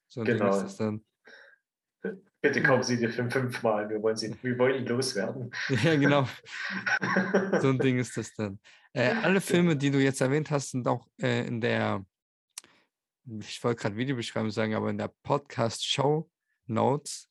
So 0.09 0.23
genau. 0.23 0.51
ist 0.51 0.63
das 0.63 0.77
dann. 0.77 1.05
Bitte 2.41 2.63
kaufen 2.63 2.85
Sie 2.85 2.99
den 2.99 3.11
Film 3.11 3.31
fünfmal, 3.31 3.91
wir 3.91 4.01
wollen, 4.01 4.17
sie, 4.17 4.33
wir 4.43 4.59
wollen 4.59 4.77
ihn 4.77 4.87
loswerden. 4.87 5.51
Ja, 5.83 5.97
genau. 5.97 6.29
so 7.61 7.71
ein 7.71 7.79
Ding 7.79 7.99
ist 7.99 8.17
das 8.17 8.33
dann. 8.35 8.61
Äh, 8.93 9.11
alle 9.23 9.41
Filme, 9.41 9.77
die 9.77 9.91
du 9.91 9.99
jetzt 9.99 10.21
erwähnt 10.21 10.51
hast, 10.51 10.71
sind 10.71 10.87
auch 10.87 11.09
äh, 11.21 11.47
in 11.47 11.61
der, 11.61 12.05
ich 13.41 13.63
wollte 13.65 13.83
gerade 13.83 13.97
Videobeschreibung 13.97 14.51
sagen, 14.51 14.75
aber 14.75 14.91
in 14.91 14.99
der 14.99 15.13
Podcast-Show 15.25 16.31
Notes. 16.67 17.29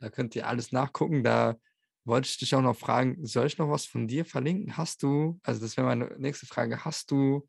Da 0.00 0.10
könnt 0.10 0.36
ihr 0.36 0.46
alles 0.46 0.72
nachgucken. 0.72 1.24
Da 1.24 1.56
wollte 2.04 2.28
ich 2.28 2.36
dich 2.36 2.54
auch 2.54 2.60
noch 2.60 2.76
fragen, 2.76 3.24
soll 3.24 3.46
ich 3.46 3.56
noch 3.58 3.70
was 3.70 3.86
von 3.86 4.06
dir 4.06 4.24
verlinken? 4.24 4.76
Hast 4.76 5.02
du, 5.02 5.40
also 5.42 5.60
das 5.60 5.76
wäre 5.76 5.86
meine 5.86 6.14
nächste 6.18 6.46
Frage, 6.46 6.84
hast 6.84 7.10
du 7.10 7.48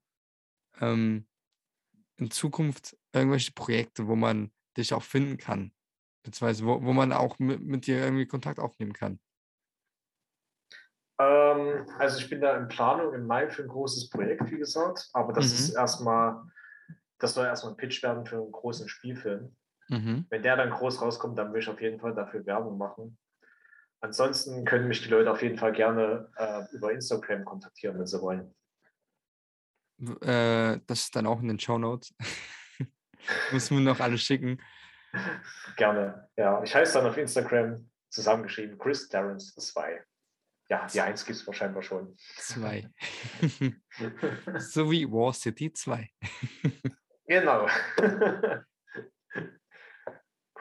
ähm, 0.79 1.27
in 2.17 2.31
Zukunft 2.31 2.97
irgendwelche 3.11 3.51
Projekte, 3.51 4.07
wo 4.07 4.15
man 4.15 4.51
dich 4.77 4.93
auch 4.93 5.03
finden 5.03 5.37
kann? 5.37 5.73
Beziehungsweise 6.25 6.65
wo, 6.65 6.83
wo 6.83 6.91
man 6.91 7.13
auch 7.13 7.37
mit, 7.39 7.61
mit 7.61 7.85
dir 7.85 8.03
irgendwie 8.03 8.25
Kontakt 8.25 8.59
aufnehmen 8.59 8.93
kann? 8.93 9.19
Ähm, 11.19 11.85
also 11.99 12.17
ich 12.17 12.29
bin 12.29 12.41
da 12.41 12.57
in 12.57 12.67
Planung 12.67 13.13
im 13.13 13.27
Mai 13.27 13.47
für 13.49 13.61
ein 13.61 13.69
großes 13.69 14.09
Projekt, 14.09 14.51
wie 14.51 14.57
gesagt, 14.57 15.07
aber 15.13 15.33
das 15.33 15.47
mhm. 15.47 15.53
ist 15.53 15.69
erstmal, 15.75 16.41
das 17.19 17.35
soll 17.35 17.45
erstmal 17.45 17.73
ein 17.73 17.77
Pitch 17.77 18.01
werden 18.03 18.25
für 18.25 18.37
einen 18.37 18.51
großen 18.51 18.89
Spielfilm. 18.89 19.55
Mhm. 19.87 20.25
Wenn 20.29 20.41
der 20.41 20.57
dann 20.57 20.71
groß 20.71 20.99
rauskommt, 21.01 21.37
dann 21.37 21.53
will 21.53 21.61
ich 21.61 21.69
auf 21.69 21.79
jeden 21.79 21.99
Fall 21.99 22.15
dafür 22.15 22.45
Werbung 22.45 22.77
machen. 22.77 23.17
Ansonsten 24.01 24.65
können 24.65 24.87
mich 24.87 25.03
die 25.03 25.09
Leute 25.09 25.31
auf 25.31 25.41
jeden 25.41 25.57
Fall 25.57 25.73
gerne 25.73 26.29
äh, 26.37 26.63
über 26.75 26.91
Instagram 26.91 27.45
kontaktieren, 27.45 27.97
wenn 27.99 28.07
sie 28.07 28.21
wollen. 28.21 28.53
Äh, 30.21 30.79
das 30.87 31.03
ist 31.03 31.15
dann 31.15 31.27
auch 31.27 31.39
in 31.39 31.47
den 31.47 31.59
Show 31.59 31.77
Notes. 31.77 32.13
Muss 33.51 33.71
mir 33.71 33.79
noch 33.79 33.99
alles 33.99 34.21
schicken. 34.21 34.59
Gerne, 35.75 36.29
ja. 36.37 36.61
Ich 36.63 36.73
heiße 36.75 36.93
dann 36.93 37.07
auf 37.07 37.17
Instagram 37.17 37.89
zusammengeschrieben 38.09 38.77
Chris 38.77 39.07
Terrence 39.09 39.53
2. 39.55 40.03
Ja, 40.69 40.87
die 40.87 41.01
1 41.01 41.25
gibt 41.25 41.37
es 41.37 41.45
wahrscheinlich 41.45 41.85
schon. 41.85 42.15
2. 42.37 42.89
so 44.59 44.89
wie 44.89 45.05
War 45.11 45.33
City 45.33 45.71
2. 45.71 46.09
genau. 47.27 47.67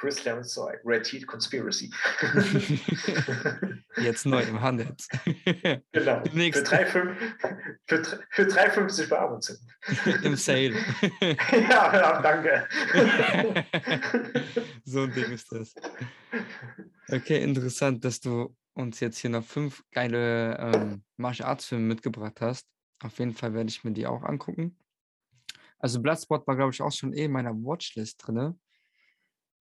Chris 0.04 0.16
Clarence 0.16 0.52
2, 0.52 0.80
Red 0.84 1.06
Heat 1.06 1.26
Conspiracy. 1.26 1.90
Jetzt 3.96 4.26
neu 4.26 4.42
im 4.42 4.60
Handel. 4.60 4.94
genau. 5.92 6.22
Für 6.24 6.60
3,50 6.60 7.16
für, 7.86 8.04
für 8.28 8.46
3, 8.46 9.06
bei 9.08 9.18
Amazon. 9.18 9.56
Im 10.22 10.36
Sale. 10.36 10.74
ja, 11.22 11.94
ja, 11.94 12.20
danke. 12.20 12.68
so 14.84 15.04
ein 15.04 15.14
Ding 15.14 15.32
ist 15.32 15.50
das. 15.50 15.74
Okay, 17.08 17.42
interessant, 17.42 18.04
dass 18.04 18.20
du 18.20 18.54
uns 18.74 19.00
jetzt 19.00 19.16
hier 19.16 19.30
noch 19.30 19.44
fünf 19.44 19.82
geile 19.90 20.58
ähm, 20.58 21.02
Martial 21.16 21.48
Arts 21.48 21.64
Filme 21.64 21.86
mitgebracht 21.86 22.42
hast. 22.42 22.66
Auf 23.02 23.18
jeden 23.18 23.32
Fall 23.32 23.54
werde 23.54 23.70
ich 23.70 23.82
mir 23.84 23.92
die 23.92 24.06
auch 24.06 24.22
angucken. 24.22 24.76
Also 25.78 26.02
Bloodsport 26.02 26.46
war, 26.46 26.56
glaube 26.56 26.72
ich, 26.74 26.82
auch 26.82 26.92
schon 26.92 27.14
eh 27.14 27.24
in 27.24 27.32
meiner 27.32 27.54
Watchlist 27.54 28.22
drin. 28.26 28.58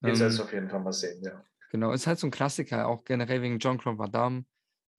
Du 0.03 0.09
ähm, 0.09 0.39
auf 0.41 0.51
jeden 0.51 0.69
Fall 0.69 0.81
mal 0.81 0.91
sehen, 0.91 1.23
ja. 1.23 1.43
Genau, 1.71 1.91
ist 1.91 2.07
halt 2.07 2.19
so 2.19 2.27
ein 2.27 2.31
Klassiker, 2.31 2.87
auch 2.87 3.05
generell 3.05 3.41
wegen 3.41 3.57
Jean-Claude 3.57 3.97
Van 3.97 4.11
Damme. 4.11 4.45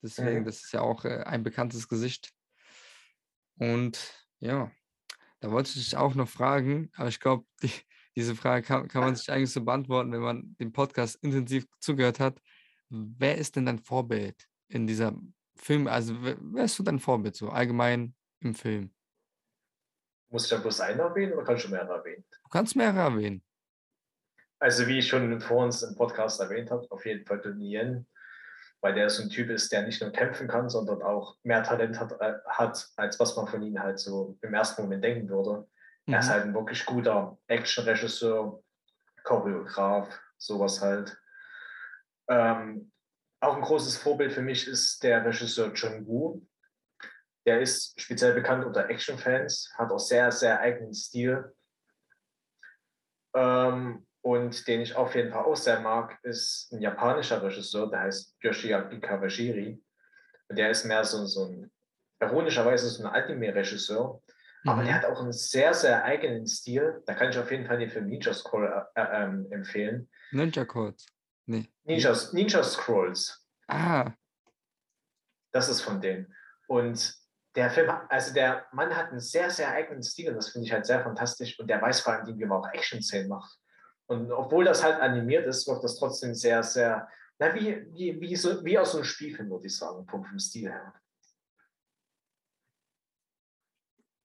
Deswegen, 0.02 0.40
mhm. 0.40 0.44
das 0.44 0.64
ist 0.64 0.72
ja 0.72 0.80
auch 0.80 1.04
äh, 1.04 1.22
ein 1.24 1.42
bekanntes 1.42 1.88
Gesicht. 1.88 2.32
Und 3.58 3.98
ja, 4.40 4.72
da 5.40 5.50
wollte 5.50 5.68
ich 5.68 5.74
dich 5.84 5.96
auch 5.96 6.14
noch 6.14 6.28
fragen, 6.28 6.90
aber 6.96 7.08
ich 7.08 7.20
glaube, 7.20 7.44
die, 7.62 7.70
diese 8.16 8.34
Frage 8.34 8.66
kann, 8.66 8.88
kann 8.88 9.02
man 9.02 9.14
sich 9.14 9.30
eigentlich 9.30 9.52
so 9.52 9.62
beantworten, 9.62 10.10
wenn 10.10 10.20
man 10.20 10.56
dem 10.58 10.72
Podcast 10.72 11.22
intensiv 11.22 11.66
zugehört 11.80 12.18
hat. 12.18 12.40
Wer 12.88 13.36
ist 13.36 13.56
denn 13.56 13.66
dein 13.66 13.78
Vorbild 13.78 14.48
in 14.68 14.86
dieser 14.86 15.14
Film? 15.56 15.86
Also, 15.86 16.22
wer, 16.22 16.38
wer 16.40 16.64
ist 16.64 16.76
so 16.76 16.82
dein 16.82 16.98
Vorbild 16.98 17.36
so 17.36 17.50
allgemein 17.50 18.14
im 18.40 18.54
Film? 18.54 18.90
Muss 20.30 20.44
ich 20.44 20.50
da 20.50 20.56
bloß 20.56 20.80
einen 20.80 21.00
erwähnen 21.00 21.34
oder 21.34 21.44
kannst 21.44 21.66
du 21.66 21.70
mehrere 21.70 21.98
erwähnen? 21.98 22.24
Du 22.42 22.48
kannst 22.48 22.74
mehrere 22.74 23.00
erwähnen. 23.00 23.44
Also 24.64 24.86
wie 24.86 25.00
ich 25.00 25.08
schon 25.08 25.42
vor 25.42 25.62
uns 25.62 25.82
im 25.82 25.94
Podcast 25.94 26.40
erwähnt 26.40 26.70
habe, 26.70 26.86
auf 26.90 27.04
jeden 27.04 27.26
Fall 27.26 27.38
Donnie 27.38 27.76
Yen, 27.76 28.06
weil 28.80 28.94
der 28.94 29.10
so 29.10 29.22
ein 29.22 29.28
Typ 29.28 29.50
ist, 29.50 29.70
der 29.70 29.82
nicht 29.82 30.00
nur 30.00 30.10
kämpfen 30.10 30.48
kann, 30.48 30.70
sondern 30.70 31.02
auch 31.02 31.36
mehr 31.42 31.62
Talent 31.62 32.00
hat, 32.00 32.18
äh, 32.18 32.38
hat 32.46 32.88
als 32.96 33.20
was 33.20 33.36
man 33.36 33.46
von 33.46 33.60
ihm 33.60 33.78
halt 33.78 33.98
so 33.98 34.38
im 34.40 34.54
ersten 34.54 34.80
Moment 34.80 35.04
denken 35.04 35.28
würde. 35.28 35.68
Mhm. 36.06 36.14
Er 36.14 36.20
ist 36.20 36.28
mhm. 36.28 36.30
halt 36.30 36.44
ein 36.44 36.54
wirklich 36.54 36.86
guter 36.86 37.36
Action-Regisseur, 37.46 38.58
Choreograf, 39.22 40.18
sowas 40.38 40.80
halt. 40.80 41.14
Ähm, 42.30 42.90
auch 43.40 43.56
ein 43.56 43.62
großes 43.62 43.98
Vorbild 43.98 44.32
für 44.32 44.40
mich 44.40 44.66
ist 44.66 45.02
der 45.02 45.26
Regisseur 45.26 45.74
John 45.74 46.06
Woo. 46.06 46.40
Der 47.44 47.60
ist 47.60 48.00
speziell 48.00 48.32
bekannt 48.32 48.64
unter 48.64 48.88
Action-Fans, 48.88 49.74
hat 49.76 49.90
auch 49.90 49.98
sehr, 49.98 50.32
sehr 50.32 50.58
eigenen 50.58 50.94
Stil. 50.94 51.54
Ähm, 53.36 54.06
und 54.24 54.66
den 54.66 54.80
ich 54.80 54.96
auf 54.96 55.14
jeden 55.14 55.30
Fall 55.30 55.44
auch 55.44 55.54
sehr 55.54 55.80
mag, 55.80 56.18
ist 56.22 56.72
ein 56.72 56.80
japanischer 56.80 57.42
Regisseur, 57.42 57.90
der 57.90 58.00
heißt 58.00 58.34
Yoshiaki 58.40 58.98
Kawashiri. 58.98 59.82
Und 60.48 60.56
der 60.56 60.70
ist 60.70 60.86
mehr 60.86 61.04
so, 61.04 61.26
so 61.26 61.44
ein, 61.44 61.70
ironischerweise 62.20 62.88
so 62.88 63.04
ein 63.04 63.12
Anime-Regisseur, 63.12 64.22
mhm. 64.62 64.70
aber 64.70 64.82
der 64.82 64.94
hat 64.94 65.04
auch 65.04 65.20
einen 65.20 65.32
sehr, 65.32 65.74
sehr 65.74 66.04
eigenen 66.04 66.46
Stil. 66.46 67.02
Da 67.04 67.12
kann 67.12 67.28
ich 67.28 67.38
auf 67.38 67.50
jeden 67.50 67.66
Fall 67.66 67.78
den 67.78 67.90
Film 67.90 68.06
Ninja 68.06 68.32
Scroll 68.32 68.64
äh, 68.94 69.00
äh, 69.00 69.24
ähm, 69.24 69.46
empfehlen. 69.50 70.08
Ninja 70.32 70.64
Codes? 70.64 71.04
Nee. 71.44 71.68
Ninja, 71.82 72.16
Ninja 72.32 72.62
Scrolls. 72.62 73.46
Ah. 73.68 74.10
Das 75.52 75.68
ist 75.68 75.82
von 75.82 76.00
denen. 76.00 76.34
Und 76.66 77.14
der 77.56 77.68
Film, 77.68 77.92
also 78.08 78.32
der 78.32 78.64
Mann 78.72 78.96
hat 78.96 79.10
einen 79.10 79.20
sehr, 79.20 79.50
sehr 79.50 79.70
eigenen 79.70 80.02
Stil 80.02 80.30
und 80.30 80.36
das 80.36 80.48
finde 80.48 80.66
ich 80.66 80.72
halt 80.72 80.86
sehr 80.86 81.02
fantastisch. 81.02 81.60
Und 81.60 81.68
der 81.68 81.82
weiß 81.82 82.00
vor 82.00 82.14
allem, 82.14 82.38
wie 82.38 82.44
man 82.46 82.60
auch 82.60 82.72
Action-Szenen 82.72 83.28
macht. 83.28 83.58
Und 84.06 84.30
obwohl 84.32 84.64
das 84.64 84.82
halt 84.82 85.00
animiert 85.00 85.46
ist, 85.46 85.66
wird 85.66 85.82
das 85.82 85.96
trotzdem 85.96 86.34
sehr, 86.34 86.62
sehr, 86.62 87.08
na, 87.38 87.54
wie, 87.54 87.86
wie, 87.92 88.20
wie, 88.20 88.36
so, 88.36 88.64
wie 88.64 88.78
aus 88.78 88.92
so 88.92 88.98
einem 88.98 89.04
Spielfilm, 89.04 89.50
würde 89.50 89.66
ich 89.66 89.76
sagen, 89.76 90.06
vom, 90.06 90.24
vom 90.24 90.38
Stil 90.38 90.70
her. 90.70 90.94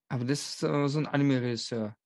Aber 0.08 0.24
das 0.24 0.40
ist 0.40 0.62
äh, 0.62 0.88
so 0.88 0.98
ein 0.98 1.06
Anime-Regisseur. 1.06 1.96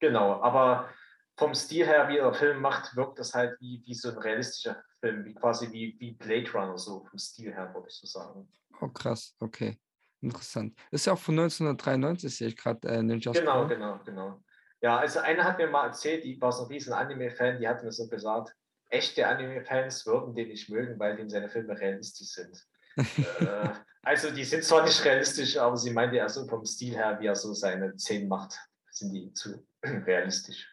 Genau, 0.00 0.40
aber 0.40 0.88
vom 1.36 1.54
Stil 1.54 1.86
her, 1.86 2.08
wie 2.08 2.18
er 2.18 2.32
Film 2.32 2.60
macht, 2.60 2.96
wirkt 2.96 3.18
das 3.18 3.34
halt 3.34 3.60
wie, 3.60 3.82
wie 3.84 3.94
so 3.94 4.10
ein 4.10 4.18
realistischer 4.18 4.82
Film, 5.00 5.24
wie 5.24 5.34
quasi 5.34 5.70
wie, 5.72 5.96
wie 5.98 6.12
Blade 6.12 6.50
Runner, 6.52 6.78
so 6.78 7.04
vom 7.04 7.18
Stil 7.18 7.52
her, 7.52 7.72
würde 7.74 7.88
ich 7.88 7.94
so 7.94 8.06
sagen. 8.06 8.48
Oh, 8.80 8.88
krass, 8.88 9.34
okay. 9.40 9.78
Interessant. 10.20 10.74
Ist 10.90 11.06
ja 11.06 11.12
auch 11.12 11.18
von 11.18 11.38
1993, 11.38 12.36
sehe 12.36 12.48
ich 12.48 12.56
gerade 12.56 12.88
äh, 12.88 13.02
Ninja 13.02 13.32
Genau, 13.32 13.66
genau, 13.68 14.00
genau. 14.04 14.42
Ja, 14.80 14.98
also 14.98 15.20
eine 15.20 15.44
hat 15.44 15.58
mir 15.58 15.68
mal 15.68 15.86
erzählt, 15.86 16.24
die 16.24 16.40
war 16.40 16.52
so 16.52 16.64
ein 16.64 16.68
riesen 16.68 16.92
Anime-Fan, 16.92 17.58
die 17.58 17.66
hat 17.66 17.82
mir 17.82 17.90
so 17.90 18.08
gesagt, 18.08 18.54
echte 18.88 19.26
Anime-Fans 19.26 20.06
würden 20.06 20.34
den 20.34 20.48
nicht 20.48 20.68
mögen, 20.68 20.98
weil 20.98 21.16
denen 21.16 21.30
seine 21.30 21.48
Filme 21.48 21.78
realistisch 21.78 22.28
sind. 22.28 22.64
äh, 23.40 23.70
also 24.02 24.30
die 24.30 24.44
sind 24.44 24.64
zwar 24.64 24.84
nicht 24.84 25.04
realistisch, 25.04 25.56
aber 25.56 25.76
sie 25.76 25.90
meinte 25.90 26.16
ja 26.16 26.28
so 26.28 26.46
vom 26.46 26.64
Stil 26.64 26.94
her, 26.94 27.18
wie 27.20 27.26
er 27.26 27.34
so 27.34 27.52
seine 27.52 27.98
Szenen 27.98 28.28
macht, 28.28 28.58
sind 28.90 29.12
die 29.12 29.32
zu 29.32 29.66
realistisch. 29.84 30.66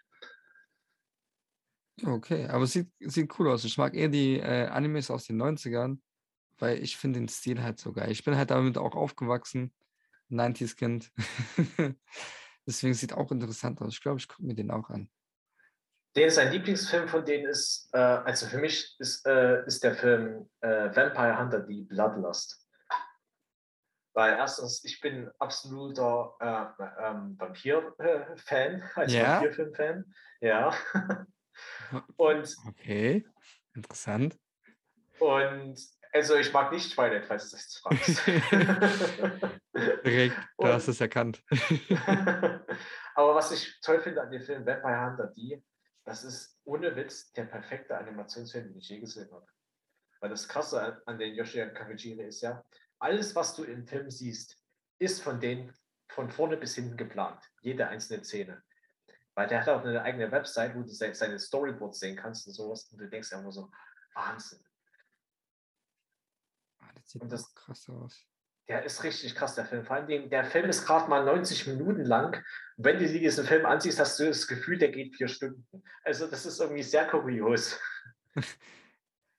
Okay, 2.03 2.47
aber 2.47 2.67
sieht, 2.67 2.91
sieht 2.99 3.39
cool 3.39 3.49
aus. 3.49 3.63
Ich 3.63 3.77
mag 3.77 3.95
eher 3.95 4.09
die 4.09 4.37
äh, 4.37 4.67
Animes 4.67 5.09
aus 5.09 5.25
den 5.25 5.41
90ern, 5.41 5.99
weil 6.59 6.83
ich 6.83 6.97
finde 6.97 7.19
den 7.19 7.29
Stil 7.29 7.63
halt 7.63 7.79
so 7.79 7.93
geil. 7.93 8.11
Ich 8.11 8.23
bin 8.23 8.35
halt 8.35 8.51
damit 8.51 8.77
auch 8.77 8.95
aufgewachsen, 8.95 9.73
90s-Kind. 10.29 11.11
Deswegen 12.67 12.93
sieht 12.93 13.13
auch 13.13 13.31
interessant 13.31 13.81
aus. 13.81 13.93
Ich 13.93 14.01
glaube, 14.01 14.19
ich 14.19 14.27
gucke 14.27 14.43
mir 14.43 14.55
den 14.55 14.71
auch 14.71 14.89
an. 14.89 15.09
Den 16.15 16.29
sein 16.29 16.51
Lieblingsfilm 16.51 17.07
von 17.09 17.25
denen 17.25 17.45
ist, 17.45 17.89
äh, 17.91 17.97
also 17.97 18.47
für 18.47 18.57
mich 18.57 18.95
ist, 18.99 19.25
äh, 19.27 19.65
ist 19.65 19.83
der 19.83 19.95
Film 19.95 20.49
äh, 20.61 20.95
Vampire 20.95 21.37
Hunter, 21.37 21.59
die 21.59 21.81
Bloodlust. 21.81 22.65
Weil 24.13 24.37
erstens, 24.37 24.81
ich 24.85 25.01
bin 25.01 25.29
absoluter 25.39 26.35
äh, 26.39 26.83
ähm, 27.05 27.35
Vampir-Fan, 27.37 28.83
als 28.95 29.13
ja? 29.13 29.41
Vampirfilm-Fan. 29.41 30.13
Ja. 30.39 30.73
und 32.15 32.55
okay, 32.65 33.25
interessant. 33.73 34.39
Und 35.19 35.77
Also 36.15 36.37
ich 36.37 36.53
mag 36.53 36.71
nicht 36.71 36.93
Twilight, 36.93 37.25
falls 37.25 37.49
du 37.49 37.57
das 37.57 37.75
fragst. 37.75 38.25
Direkt, 40.05 40.37
du 40.57 40.65
hast 40.65 40.87
es 40.87 41.01
erkannt. 41.01 41.43
Aber 43.15 43.35
was 43.35 43.51
ich 43.51 43.81
toll 43.81 43.99
finde 43.99 44.21
an 44.21 44.31
dem 44.31 44.41
Film 44.41 44.65
Vampire 44.65 45.05
Hunter 45.05 45.27
D, 45.27 45.61
das 46.05 46.23
ist 46.23 46.57
ohne 46.63 46.95
Witz 46.95 47.33
der 47.33 47.43
perfekte 47.43 47.97
Animationsfilm, 47.97 48.69
den 48.69 48.77
ich 48.77 48.87
je 48.87 49.01
gesehen 49.01 49.29
habe. 49.29 49.45
Weil 50.21 50.29
das 50.29 50.47
Krasse 50.47 51.01
an 51.05 51.19
den 51.19 51.35
Yoshia 51.35 51.67
Kawajiri 51.67 52.27
ist 52.27 52.39
ja, 52.39 52.63
alles, 52.99 53.35
was 53.35 53.53
du 53.53 53.65
im 53.65 53.85
Film 53.85 54.09
siehst, 54.09 54.57
ist 54.99 55.21
von 55.21 55.41
denen 55.41 55.73
von 56.07 56.31
vorne 56.31 56.55
bis 56.55 56.75
hinten 56.75 56.95
geplant. 56.95 57.43
Jede 57.61 57.89
einzelne 57.89 58.23
Szene. 58.23 58.63
Weil 59.33 59.49
der 59.49 59.59
hat 59.59 59.67
auch 59.67 59.83
eine 59.83 60.01
eigene 60.01 60.31
Website, 60.31 60.75
wo 60.75 60.81
du 60.81 60.87
seine 60.87 61.39
Storyboards 61.39 61.99
sehen 61.99 62.15
kannst 62.15 62.47
und 62.47 62.53
sowas. 62.53 62.87
Und 62.89 63.01
du 63.01 63.09
denkst 63.09 63.31
ja 63.33 63.39
immer 63.39 63.51
so, 63.51 63.69
Wahnsinn. 64.13 64.64
Das 66.95 67.11
sieht 67.11 67.31
das, 67.31 67.53
krass 67.53 67.89
aus. 67.89 68.25
Der 68.67 68.83
ist 68.83 69.03
richtig 69.03 69.35
krass, 69.35 69.53
der 69.53 69.65
Film. 69.65 69.85
Vor 69.85 69.95
allem, 69.95 70.29
der 70.29 70.43
Film 70.43 70.69
ist 70.69 70.85
gerade 70.85 71.07
mal 71.07 71.23
90 71.23 71.67
Minuten 71.67 72.03
lang. 72.03 72.43
Wenn 72.77 72.97
du 72.97 73.07
diesen 73.07 73.45
Film 73.45 73.65
ansiehst, 73.65 73.99
hast 73.99 74.19
du 74.19 74.25
das 74.25 74.47
Gefühl, 74.47 74.79
der 74.79 74.89
geht 74.89 75.15
vier 75.15 75.27
Stunden. 75.27 75.67
Also 76.03 76.25
das 76.25 76.45
ist 76.45 76.59
irgendwie 76.59 76.81
sehr 76.81 77.07
kurios. 77.07 77.79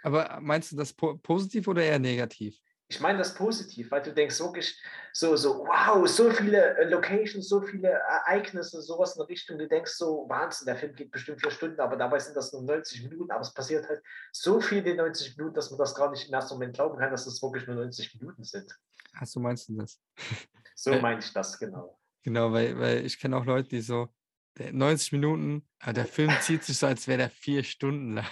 Aber 0.03 0.39
meinst 0.41 0.71
du 0.71 0.77
das 0.77 0.93
po 0.93 1.17
positiv 1.17 1.67
oder 1.67 1.83
eher 1.83 1.99
negativ? 1.99 2.61
Ich 2.89 3.01
meine 3.01 3.19
das 3.19 3.35
positiv, 3.35 3.91
weil 3.91 4.03
du 4.03 4.13
denkst 4.13 4.39
wirklich 4.39 4.81
so, 5.13 5.35
so, 5.35 5.67
wow, 5.67 6.07
so 6.07 6.31
viele 6.31 6.77
äh, 6.77 6.89
Locations, 6.89 7.49
so 7.49 7.61
viele 7.61 7.89
Ereignisse, 7.89 8.81
sowas 8.81 9.17
in 9.17 9.21
der 9.21 9.29
Richtung. 9.29 9.59
Du 9.59 9.67
denkst 9.67 9.93
so, 9.93 10.25
Wahnsinn, 10.29 10.67
der 10.67 10.77
Film 10.77 10.95
geht 10.95 11.11
bestimmt 11.11 11.41
vier 11.41 11.51
Stunden, 11.51 11.81
aber 11.81 11.97
dabei 11.97 12.21
sind 12.21 12.37
das 12.37 12.53
nur 12.53 12.63
90 12.63 13.03
Minuten. 13.03 13.31
Aber 13.33 13.41
es 13.41 13.53
passiert 13.53 13.89
halt 13.89 14.03
so 14.31 14.61
viel 14.61 14.87
in 14.87 14.97
90 14.97 15.37
Minuten, 15.37 15.55
dass 15.55 15.71
man 15.71 15.79
das 15.79 15.95
gar 15.95 16.11
nicht 16.11 16.29
im 16.29 16.35
ersten 16.35 16.55
Moment 16.55 16.75
glauben 16.75 16.97
kann, 16.99 17.11
dass 17.11 17.27
es 17.27 17.43
wirklich 17.43 17.67
nur 17.67 17.77
90 17.77 18.21
Minuten 18.21 18.45
sind. 18.45 18.73
Ach, 19.15 19.27
so 19.27 19.41
meinst 19.41 19.69
du 19.69 19.77
das? 19.77 20.01
So 20.79 20.93
meine 21.01 21.21
ich 21.21 21.33
das, 21.33 21.59
genau. 21.59 21.99
Genau, 22.23 22.53
weil, 22.53 22.79
weil 22.79 23.07
ich 23.07 23.19
kenne 23.19 23.39
auch 23.39 23.47
Leute, 23.47 23.71
die 23.71 23.81
so, 23.81 24.11
90 24.59 25.13
Minuten, 25.13 25.67
der 25.87 26.07
Film 26.07 26.31
zieht 26.41 26.65
sich 26.65 26.79
so, 26.79 26.87
als 26.87 27.07
wäre 27.09 27.19
der 27.19 27.31
vier 27.31 27.63
Stunden 27.63 28.15
lang. 28.15 28.27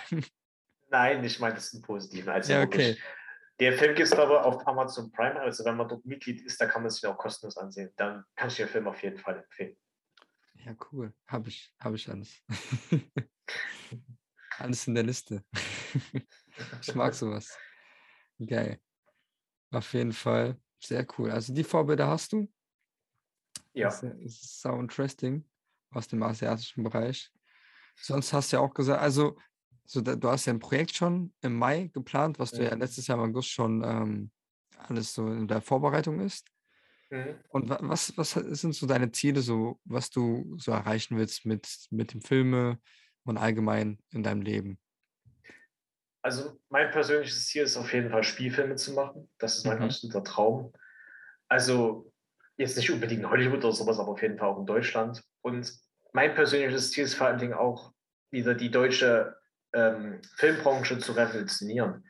Nein, 0.90 1.24
ich 1.24 1.40
meine 1.40 1.54
das 1.54 1.66
ist 1.66 1.74
ein 1.74 1.82
Positiven. 1.82 2.28
Also 2.30 2.52
ja, 2.52 2.62
okay. 2.62 2.96
Der 3.60 3.72
Film 3.72 3.94
gibt 3.94 4.08
es 4.08 4.12
aber 4.12 4.44
auf 4.44 4.66
Amazon 4.66 5.12
Prime, 5.12 5.40
also 5.40 5.64
wenn 5.64 5.76
man 5.76 5.88
dort 5.88 6.04
Mitglied 6.04 6.42
ist, 6.42 6.60
da 6.60 6.66
kann 6.66 6.82
man 6.82 6.90
sich 6.90 7.06
auch 7.06 7.16
kostenlos 7.16 7.56
ansehen. 7.56 7.92
Dann 7.96 8.24
kann 8.34 8.48
ich 8.48 8.56
den 8.56 8.68
Film 8.68 8.88
auf 8.88 9.00
jeden 9.02 9.18
Fall 9.18 9.38
empfehlen. 9.38 9.76
Ja, 10.54 10.74
cool. 10.90 11.12
Habe 11.28 11.50
ich, 11.50 11.72
habe 11.78 11.96
ich 11.96 12.08
alles. 12.08 12.42
alles 14.58 14.88
in 14.88 14.94
der 14.94 15.04
Liste. 15.04 15.44
ich 16.80 16.94
mag 16.94 17.14
sowas. 17.14 17.56
Geil. 18.44 18.80
Auf 19.70 19.92
jeden 19.92 20.12
Fall. 20.12 20.58
Sehr 20.80 21.06
cool. 21.18 21.30
Also 21.30 21.54
die 21.54 21.64
Vorbilder 21.64 22.08
hast 22.08 22.32
du? 22.32 22.52
Ja. 23.72 23.88
Das 23.88 24.02
ist 24.02 24.60
so 24.60 24.70
interesting 24.70 25.48
aus 25.90 26.08
dem 26.08 26.22
asiatischen 26.22 26.82
Bereich. 26.82 27.30
Sonst 27.96 28.32
hast 28.32 28.52
du 28.52 28.56
ja 28.56 28.62
auch 28.62 28.74
gesagt, 28.74 29.00
also 29.00 29.38
so, 29.86 30.00
du 30.00 30.28
hast 30.28 30.46
ja 30.46 30.52
ein 30.52 30.60
Projekt 30.60 30.94
schon 30.94 31.32
im 31.42 31.58
Mai 31.58 31.90
geplant, 31.92 32.38
was 32.38 32.52
du 32.52 32.64
ja 32.64 32.74
letztes 32.74 33.06
Jahr 33.06 33.18
im 33.18 33.30
August 33.30 33.50
schon 33.50 33.82
ähm, 33.84 34.30
alles 34.78 35.12
so 35.12 35.26
in 35.26 35.46
der 35.46 35.60
Vorbereitung 35.60 36.20
ist. 36.20 36.48
Mhm. 37.10 37.38
Und 37.48 37.70
was, 37.70 38.16
was 38.16 38.30
sind 38.32 38.74
so 38.74 38.86
deine 38.86 39.12
Ziele, 39.12 39.40
so 39.40 39.80
was 39.84 40.10
du 40.10 40.56
so 40.58 40.72
erreichen 40.72 41.16
willst 41.16 41.44
mit, 41.44 41.86
mit 41.90 42.14
dem 42.14 42.22
Filme 42.22 42.78
und 43.24 43.36
allgemein 43.36 43.98
in 44.10 44.22
deinem 44.22 44.42
Leben? 44.42 44.78
Also 46.22 46.58
mein 46.70 46.90
persönliches 46.90 47.46
Ziel 47.46 47.64
ist 47.64 47.76
auf 47.76 47.92
jeden 47.92 48.10
Fall 48.10 48.24
Spielfilme 48.24 48.76
zu 48.76 48.94
machen. 48.94 49.30
Das 49.38 49.58
ist 49.58 49.66
mein 49.66 49.78
mhm. 49.78 49.84
absoluter 49.84 50.24
Traum. 50.24 50.72
Also 51.48 52.10
jetzt 52.56 52.76
nicht 52.76 52.90
unbedingt 52.90 53.20
in 53.20 53.30
Hollywood 53.30 53.64
oder 53.64 53.72
sowas, 53.72 53.98
aber 53.98 54.08
auf 54.08 54.22
jeden 54.22 54.38
Fall 54.38 54.48
auch 54.48 54.58
in 54.58 54.66
Deutschland. 54.66 55.22
Und 55.42 55.70
mein 56.12 56.34
persönliches 56.34 56.92
Ziel 56.92 57.04
ist 57.04 57.14
vor 57.14 57.26
allen 57.26 57.38
Dingen 57.38 57.52
auch 57.52 57.92
wieder 58.30 58.54
die 58.54 58.70
deutsche 58.70 59.36
ähm, 59.74 60.20
Filmbranche 60.36 60.98
zu 60.98 61.12
revolutionieren. 61.12 62.04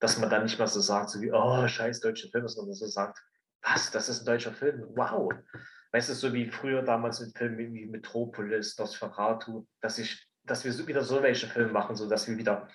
Dass 0.00 0.18
man 0.18 0.28
dann 0.28 0.42
nicht 0.42 0.58
mehr 0.58 0.68
so 0.68 0.80
sagt, 0.80 1.10
so 1.10 1.20
wie, 1.20 1.32
oh, 1.32 1.66
scheiß 1.66 2.00
deutsche 2.00 2.28
Filme, 2.28 2.48
sondern 2.48 2.74
so 2.74 2.86
sagt, 2.86 3.18
was, 3.62 3.90
das 3.90 4.08
ist 4.08 4.20
ein 4.20 4.26
deutscher 4.26 4.52
Film, 4.52 4.84
wow. 4.94 5.32
Weißt 5.92 6.10
du, 6.10 6.14
so 6.14 6.32
wie 6.32 6.50
früher 6.50 6.82
damals 6.82 7.20
mit 7.20 7.36
Filmen 7.38 7.72
wie 7.72 7.86
Metropolis, 7.86 8.76
Nosferatu, 8.78 9.66
dass, 9.80 9.98
ich, 9.98 10.28
dass 10.44 10.64
wir 10.64 10.86
wieder 10.86 11.02
so 11.02 11.22
welche 11.22 11.46
Filme 11.46 11.72
machen, 11.72 11.96
so 11.96 12.08
dass 12.08 12.28
wir 12.28 12.36
wieder 12.36 12.68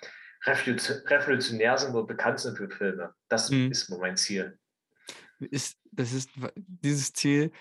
revolutionär 0.46 1.76
sind 1.76 1.94
oder 1.94 2.06
bekannt 2.06 2.40
sind 2.40 2.56
für 2.56 2.70
Filme. 2.70 3.14
Das 3.28 3.50
mhm. 3.50 3.70
ist 3.70 3.90
mein 3.90 4.16
Ziel. 4.16 4.58
Ist, 5.38 5.78
das 5.92 6.12
ist, 6.12 6.30
dieses 6.56 7.12
Ziel 7.12 7.52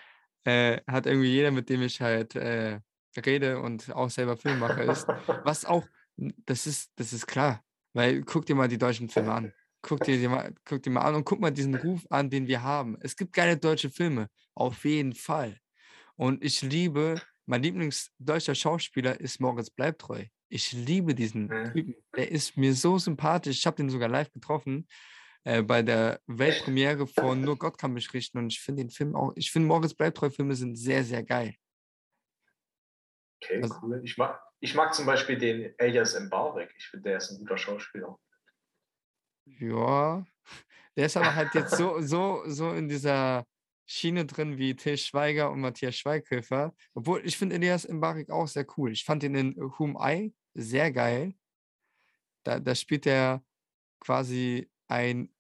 äh, 0.46 0.82
hat 0.88 1.06
irgendwie 1.06 1.32
jeder, 1.32 1.52
mit 1.52 1.70
dem 1.70 1.82
ich 1.82 2.02
halt 2.02 2.36
äh, 2.36 2.80
rede 3.26 3.60
und 3.60 3.94
auch 3.94 4.10
selber 4.10 4.38
Film 4.38 4.60
mache, 4.60 4.84
ist, 4.84 5.08
was 5.44 5.66
auch 5.66 5.86
das 6.46 6.68
ist, 6.68 6.92
das 6.96 7.14
ist 7.14 7.28
klar. 7.28 7.64
Weil 7.94 8.22
guck 8.24 8.46
dir 8.46 8.56
mal 8.56 8.68
die 8.68 8.78
deutschen 8.78 9.10
Filme 9.10 9.34
an. 9.34 9.54
Guck 9.82 10.04
dir, 10.04 10.18
die 10.18 10.28
mal, 10.28 10.54
guck 10.66 10.84
dir 10.84 10.90
mal 10.90 11.04
an 11.04 11.16
und 11.16 11.24
guck 11.24 11.40
mal 11.40 11.52
diesen 11.52 11.74
Ruf 11.74 12.06
an, 12.10 12.30
den 12.30 12.48
wir 12.48 12.62
haben. 12.62 12.98
Es 13.00 13.16
gibt 13.16 13.32
geile 13.32 13.56
deutsche 13.56 13.90
Filme. 13.90 14.28
Auf 14.54 14.84
jeden 14.84 15.14
Fall. 15.14 15.58
Und 16.18 16.44
ich 16.44 16.62
liebe, 16.62 17.22
mein 17.46 17.64
Lieblingsdeutscher 17.64 18.56
Schauspieler 18.56 19.18
ist 19.22 19.40
Moritz 19.40 19.70
Bleibtreu. 19.70 20.26
Ich 20.50 20.74
liebe 20.74 21.16
diesen 21.16 21.48
mhm. 21.48 21.72
Typen. 21.72 21.96
Der 22.14 22.30
ist 22.30 22.58
mir 22.58 22.74
so 22.74 22.98
sympathisch. 22.98 23.60
Ich 23.60 23.66
habe 23.66 23.78
den 23.78 23.90
sogar 23.90 24.10
live 24.10 24.30
getroffen 24.34 24.86
äh, 25.46 25.62
bei 25.62 25.82
der 25.82 26.20
Weltpremiere 26.28 27.08
von 27.08 27.42
Nur 27.42 27.58
Gott 27.58 27.78
kann 27.78 27.94
mich 27.94 28.14
richten. 28.14 28.38
Und 28.38 28.52
ich 28.52 28.60
finde 28.60 28.84
den 28.84 28.90
Film 28.90 29.16
auch, 29.16 29.32
ich 29.36 29.52
finde 29.52 29.68
Moritz 29.68 29.94
Bleibtreu-Filme 29.94 30.56
sind 30.56 30.76
sehr, 30.76 31.04
sehr 31.04 31.24
geil. 31.24 31.56
Okay, 33.42 33.62
also, 33.62 33.76
cool. 33.82 34.02
Ich 34.04 34.18
mag, 34.18 34.40
ich 34.60 34.76
mag 34.76 34.94
zum 34.94 35.06
Beispiel 35.06 35.38
den 35.38 35.74
Elias 35.78 36.20
Mbarek. 36.20 36.74
Ich 36.78 36.88
finde, 36.88 37.10
der 37.10 37.18
ist 37.18 37.32
ein 37.32 37.40
guter 37.40 37.58
Schauspieler. 37.58 38.18
Ja, 39.46 40.26
der 40.96 41.06
ist 41.06 41.18
aber 41.18 41.34
halt 41.34 41.54
jetzt 41.56 41.76
so, 41.76 42.02
so, 42.02 42.44
so 42.46 42.72
in 42.74 42.88
dieser 42.88 43.46
Schiene 43.86 44.26
drin 44.26 44.58
wie 44.58 44.76
Till 44.76 44.98
Schweiger 44.98 45.50
und 45.50 45.62
Matthias 45.62 45.96
Schweighöfer. 45.96 46.76
Obwohl, 46.94 47.26
ich 47.26 47.38
finde 47.38 47.56
Elias 47.56 47.88
Mbarek 47.88 48.30
auch 48.30 48.48
sehr 48.48 48.66
cool. 48.78 48.92
Ich 48.92 49.04
fand 49.04 49.24
ihn 49.24 49.36
in 49.36 49.56
Whom 49.56 49.98
I 50.00 50.34
sehr 50.54 50.92
geil. 50.92 51.34
Da, 52.44 52.60
da 52.60 52.76
spielt 52.76 53.08
er 53.08 53.44
quasi 54.00 54.70
ein. 54.88 55.34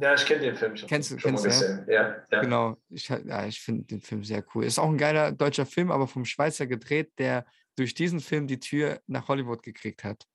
Ja, 0.00 0.14
ich 0.14 0.24
kenne 0.26 0.42
den 0.42 0.54
Film 0.54 0.76
schon. 0.76 0.88
Kennst 0.88 1.10
du, 1.10 1.18
schon 1.18 1.34
kennst 1.34 1.46
mal 1.46 1.84
Ja? 1.88 1.92
Ja, 1.92 2.26
ja. 2.30 2.40
Genau. 2.40 2.76
Ich, 2.88 3.08
ja, 3.08 3.46
ich 3.46 3.60
finde 3.60 3.84
den 3.84 4.00
Film 4.00 4.22
sehr 4.22 4.44
cool. 4.54 4.64
Ist 4.64 4.78
auch 4.78 4.88
ein 4.88 4.98
geiler 4.98 5.32
deutscher 5.32 5.66
Film, 5.66 5.90
aber 5.90 6.06
vom 6.06 6.24
Schweizer 6.24 6.66
gedreht, 6.66 7.12
der 7.18 7.46
durch 7.78 7.94
diesen 7.94 8.20
Film 8.20 8.46
die 8.46 8.58
Tür 8.58 9.00
nach 9.06 9.28
Hollywood 9.28 9.62
gekriegt 9.62 10.02
hat. 10.04 10.26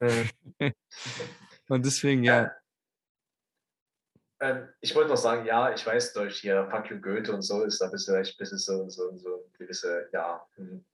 Mhm. 0.00 0.30
Und 1.68 1.84
deswegen, 1.84 2.24
ja. 2.24 2.50
Ähm, 4.40 4.68
ich 4.80 4.94
wollte 4.94 5.10
noch 5.10 5.16
sagen, 5.16 5.44
ja, 5.46 5.74
ich 5.74 5.84
weiß, 5.84 6.14
durch 6.14 6.38
hier 6.38 6.68
Fuck 6.70 6.90
You 6.90 7.00
Goethe 7.00 7.32
und 7.32 7.42
so 7.42 7.64
ist 7.64 7.80
da 7.80 7.88
bisschen, 7.88 8.14
ein 8.14 8.22
bisschen 8.38 8.58
so, 8.58 8.88
so, 8.88 9.16
so 9.16 9.50
gewisse, 9.58 10.08
ja. 10.12 10.46
Hm. 10.54 10.84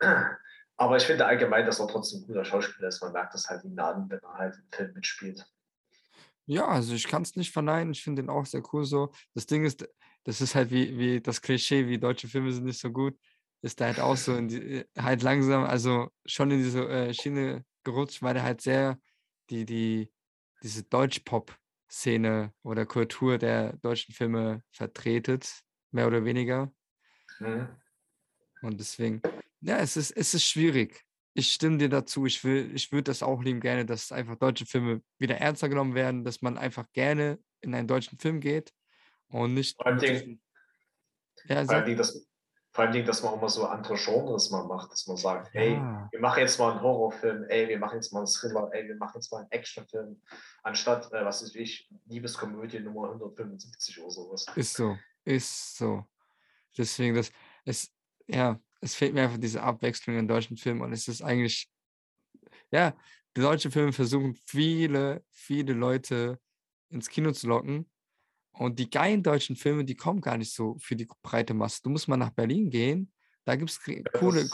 Aber 0.76 0.96
ich 0.96 1.04
finde 1.04 1.24
allgemein, 1.24 1.64
dass 1.64 1.80
er 1.80 1.88
trotzdem 1.88 2.20
ein 2.20 2.26
guter 2.26 2.44
Schauspieler 2.44 2.88
ist. 2.88 3.00
Man 3.00 3.12
merkt 3.12 3.32
das 3.32 3.48
halt 3.48 3.64
im 3.64 3.74
Laden, 3.74 4.08
wenn 4.10 4.20
er 4.20 4.34
halt 4.34 4.56
im 4.56 4.68
Film 4.70 4.92
mitspielt. 4.92 5.44
Ja, 6.44 6.68
also 6.68 6.94
ich 6.94 7.08
kann 7.08 7.22
es 7.22 7.34
nicht 7.34 7.50
verneinen. 7.50 7.92
Ich 7.92 8.04
finde 8.04 8.22
den 8.22 8.30
auch 8.30 8.46
sehr 8.46 8.62
cool 8.72 8.84
so. 8.84 9.10
Das 9.34 9.46
Ding 9.46 9.64
ist, 9.64 9.88
das 10.24 10.40
ist 10.42 10.54
halt 10.54 10.70
wie, 10.70 10.96
wie 10.98 11.20
das 11.20 11.40
Klischee, 11.40 11.88
wie 11.88 11.98
deutsche 11.98 12.28
Filme 12.28 12.52
sind 12.52 12.64
nicht 12.64 12.80
so 12.80 12.92
gut 12.92 13.18
ist 13.62 13.80
da 13.80 13.86
halt 13.86 14.00
auch 14.00 14.16
so 14.16 14.40
die, 14.40 14.84
halt 14.96 15.22
langsam, 15.22 15.64
also 15.64 16.10
schon 16.24 16.50
in 16.50 16.58
diese 16.58 16.88
äh, 16.88 17.14
Schiene 17.14 17.64
gerutscht, 17.84 18.22
weil 18.22 18.36
er 18.36 18.42
halt 18.42 18.60
sehr 18.60 18.98
die, 19.50 19.64
die, 19.64 20.12
diese 20.62 20.82
Deutsch-Pop-Szene 20.84 22.52
oder 22.62 22.86
Kultur 22.86 23.38
der 23.38 23.76
deutschen 23.78 24.14
Filme 24.14 24.62
vertretet, 24.70 25.62
mehr 25.90 26.06
oder 26.06 26.24
weniger. 26.24 26.72
Mhm. 27.40 27.68
Und 28.62 28.78
deswegen, 28.80 29.22
ja, 29.60 29.78
es 29.78 29.96
ist, 29.96 30.10
es 30.10 30.34
ist 30.34 30.44
schwierig. 30.44 31.04
Ich 31.34 31.52
stimme 31.52 31.78
dir 31.78 31.88
dazu. 31.88 32.26
Ich 32.26 32.42
will, 32.42 32.70
ich 32.74 32.90
würde 32.90 33.04
das 33.04 33.22
auch 33.22 33.42
lieben 33.42 33.60
gerne, 33.60 33.86
dass 33.86 34.10
einfach 34.10 34.36
deutsche 34.36 34.66
Filme 34.66 35.02
wieder 35.18 35.36
ernster 35.36 35.68
genommen 35.68 35.94
werden, 35.94 36.24
dass 36.24 36.42
man 36.42 36.58
einfach 36.58 36.90
gerne 36.92 37.38
in 37.60 37.74
einen 37.74 37.86
deutschen 37.86 38.18
Film 38.18 38.40
geht 38.40 38.72
und 39.28 39.54
nicht. 39.54 39.76
Vor 39.76 39.86
allem, 39.86 40.40
ja, 41.44 41.64
vor 41.64 41.74
allem 41.74 41.96
das, 41.96 42.27
vor 42.78 42.86
allem, 42.86 43.04
dass 43.04 43.24
man 43.24 43.34
immer 43.34 43.48
so 43.48 43.66
andere 43.66 43.96
Genres 43.96 44.50
mal 44.50 44.64
macht, 44.64 44.92
dass 44.92 45.08
man 45.08 45.16
sagt, 45.16 45.52
hey, 45.52 45.72
ja. 45.72 46.08
wir 46.12 46.20
machen 46.20 46.38
jetzt 46.38 46.60
mal 46.60 46.70
einen 46.70 46.80
Horrorfilm, 46.80 47.42
ey, 47.48 47.68
wir 47.68 47.76
machen 47.76 47.96
jetzt 47.96 48.12
mal 48.12 48.20
einen 48.20 48.28
Thriller, 48.28 48.70
ey, 48.72 48.86
wir 48.86 48.94
machen 48.94 49.14
jetzt 49.16 49.32
mal 49.32 49.38
einen 49.38 49.50
Actionfilm, 49.50 50.22
anstatt, 50.62 51.12
äh, 51.12 51.24
was 51.24 51.42
ist 51.42 51.56
ich, 51.56 51.90
Liebeskomödie 52.06 52.78
Nummer 52.78 53.08
175 53.08 54.00
oder 54.00 54.10
sowas. 54.12 54.46
Ist 54.54 54.74
so, 54.74 54.96
ist 55.24 55.76
so. 55.76 56.04
Deswegen, 56.76 57.16
das, 57.16 57.32
es, 57.64 57.92
ja, 58.28 58.60
es 58.80 58.94
fehlt 58.94 59.12
mir 59.12 59.22
einfach 59.22 59.38
diese 59.38 59.60
Abwechslung 59.60 60.16
in 60.16 60.28
deutschen 60.28 60.56
Filmen 60.56 60.82
und 60.82 60.92
es 60.92 61.08
ist 61.08 61.20
eigentlich, 61.20 61.68
ja, 62.70 62.94
die 63.36 63.40
deutschen 63.40 63.72
Filme 63.72 63.92
versuchen 63.92 64.36
viele, 64.46 65.24
viele 65.32 65.72
Leute 65.72 66.38
ins 66.90 67.08
Kino 67.08 67.32
zu 67.32 67.48
locken. 67.48 67.90
Und 68.58 68.78
die 68.78 68.90
geilen 68.90 69.22
deutschen 69.22 69.54
Filme, 69.54 69.84
die 69.84 69.94
kommen 69.94 70.20
gar 70.20 70.36
nicht 70.36 70.52
so 70.52 70.76
für 70.80 70.96
die 70.96 71.06
breite 71.22 71.54
Masse. 71.54 71.80
Du 71.82 71.90
musst 71.90 72.08
mal 72.08 72.16
nach 72.16 72.30
Berlin 72.30 72.68
gehen. 72.70 73.12
Da 73.44 73.54
gibt 73.54 73.70
es 73.70 73.80
coole, 74.18 74.48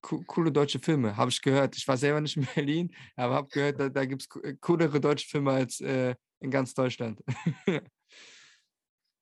coole 0.00 0.52
deutsche 0.52 0.78
Filme, 0.78 1.16
habe 1.16 1.30
ich 1.30 1.42
gehört. 1.42 1.76
Ich 1.76 1.86
war 1.88 1.96
selber 1.96 2.20
nicht 2.20 2.36
in 2.36 2.46
Berlin, 2.54 2.94
aber 3.16 3.34
habe 3.34 3.48
gehört, 3.48 3.80
da, 3.80 3.88
da 3.88 4.04
gibt 4.04 4.22
es 4.22 4.42
äh, 4.42 4.54
coolere 4.60 5.00
deutsche 5.00 5.28
Filme 5.28 5.52
als 5.52 5.80
äh, 5.80 6.14
in 6.40 6.50
ganz 6.50 6.74
Deutschland. 6.74 7.22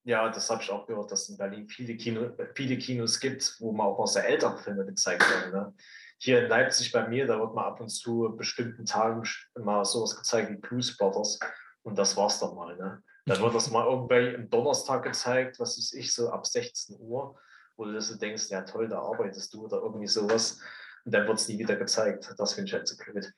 ja, 0.04 0.28
das 0.28 0.50
habe 0.50 0.62
ich 0.62 0.70
auch 0.70 0.86
gehört, 0.86 1.10
dass 1.10 1.22
es 1.22 1.28
in 1.30 1.38
Berlin 1.38 1.66
viele, 1.66 1.96
Kino, 1.96 2.30
viele 2.54 2.76
Kinos 2.78 3.18
gibt, 3.18 3.56
wo 3.60 3.72
man 3.72 3.86
auch 3.86 3.98
aus 3.98 4.14
der 4.14 4.28
älteren 4.28 4.58
Filme 4.58 4.84
gezeigt 4.84 5.22
werden. 5.22 5.52
Ne? 5.52 5.74
Hier 6.18 6.42
in 6.42 6.48
Leipzig 6.48 6.92
bei 6.92 7.08
mir, 7.08 7.26
da 7.26 7.38
wird 7.38 7.54
mal 7.54 7.66
ab 7.66 7.80
und 7.80 7.88
zu 7.88 8.34
bestimmten 8.36 8.84
Tagen 8.84 9.22
mal 9.58 9.84
sowas 9.84 10.16
gezeigt 10.16 10.50
wie 10.50 10.56
Blues 10.56 10.96
Brothers. 10.96 11.38
Und 11.82 11.98
das 11.98 12.16
war's 12.16 12.38
dann 12.38 12.54
mal. 12.54 12.76
Ne? 12.76 13.02
Dann 13.24 13.40
wird 13.40 13.54
das 13.54 13.70
mal 13.70 13.86
irgendwie 13.86 14.36
am 14.36 14.50
Donnerstag 14.50 15.04
gezeigt, 15.04 15.60
was 15.60 15.78
ist 15.78 15.94
ich, 15.94 16.12
so 16.12 16.30
ab 16.30 16.46
16 16.46 16.96
Uhr 16.98 17.38
wo 17.76 17.84
du 17.84 18.00
so 18.00 18.16
denkst, 18.16 18.48
ja 18.50 18.62
toll, 18.62 18.88
da 18.88 19.00
arbeitest 19.00 19.52
du 19.54 19.64
oder 19.64 19.78
irgendwie 19.78 20.06
sowas. 20.06 20.60
Und 21.04 21.12
dann 21.12 21.26
wird 21.26 21.38
es 21.38 21.48
nie 21.48 21.58
wieder 21.58 21.76
gezeigt. 21.76 22.32
Das 22.38 22.54
finde 22.54 22.68
ich 22.68 22.74
halt 22.74 22.86
so 22.86 22.96
blöd. 22.96 23.32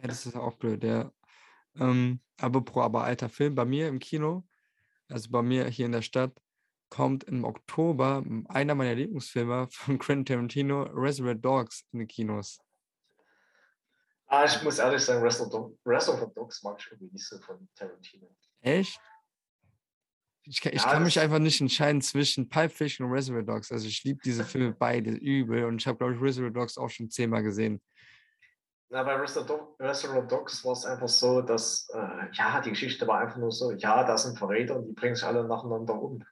Ja, 0.00 0.08
das 0.08 0.26
ist 0.26 0.36
auch 0.36 0.56
blöd, 0.56 0.84
ja. 0.84 1.10
Ähm, 1.78 2.20
aber 2.38 2.62
pro 2.62 2.80
aber 2.82 3.04
alter 3.04 3.28
Film 3.28 3.54
bei 3.54 3.64
mir 3.64 3.88
im 3.88 3.98
Kino, 3.98 4.46
also 5.08 5.30
bei 5.30 5.42
mir 5.42 5.66
hier 5.66 5.86
in 5.86 5.92
der 5.92 6.02
Stadt, 6.02 6.32
kommt 6.88 7.24
im 7.24 7.44
Oktober 7.44 8.22
einer 8.48 8.74
meiner 8.74 8.94
Lieblingsfilme 8.94 9.68
von 9.70 9.98
Quentin 9.98 10.26
Tarantino, 10.26 10.82
Reservoir 10.92 11.34
Dogs, 11.34 11.84
in 11.92 12.00
den 12.00 12.08
Kinos. 12.08 12.60
Ah, 14.28 14.44
ich 14.44 14.62
muss 14.62 14.78
ehrlich 14.78 15.02
sagen, 15.02 15.22
Reservoir 15.22 16.32
Dogs 16.34 16.62
mag 16.62 16.78
ich 16.80 16.90
irgendwie 16.90 17.12
nicht 17.12 17.26
so 17.26 17.38
von 17.38 17.68
Tarantino. 17.74 18.28
Echt? 18.60 19.00
Ich, 20.48 20.64
ich 20.64 20.82
ja, 20.82 20.90
kann 20.90 21.02
mich 21.02 21.18
einfach 21.18 21.40
nicht 21.40 21.60
entscheiden 21.60 22.00
zwischen 22.00 22.48
Pipe 22.48 22.70
Fish 22.70 23.00
und 23.00 23.10
Reservoir 23.10 23.42
Dogs. 23.42 23.72
Also 23.72 23.88
ich 23.88 24.04
liebe 24.04 24.20
diese 24.24 24.44
Filme 24.44 24.72
beide 24.78 25.10
übel 25.10 25.64
und 25.64 25.80
ich 25.80 25.86
habe, 25.86 25.98
glaube 25.98 26.14
ich, 26.14 26.20
Reservoir 26.20 26.52
Dogs 26.52 26.78
auch 26.78 26.88
schon 26.88 27.10
zehnmal 27.10 27.42
gesehen. 27.42 27.82
Na, 28.88 29.02
bei 29.02 29.16
Reservoir 29.16 30.22
Dogs 30.22 30.64
war 30.64 30.72
es 30.72 30.84
einfach 30.84 31.08
so, 31.08 31.42
dass, 31.42 31.88
äh, 31.92 32.32
ja, 32.32 32.60
die 32.60 32.70
Geschichte 32.70 33.06
war 33.08 33.18
einfach 33.18 33.38
nur 33.38 33.50
so, 33.50 33.72
ja, 33.72 34.04
da 34.04 34.16
sind 34.16 34.38
Verräter 34.38 34.76
und 34.76 34.86
die 34.86 34.92
bringen 34.92 35.16
sich 35.16 35.24
alle 35.24 35.42
nacheinander 35.46 36.00
um. 36.00 36.22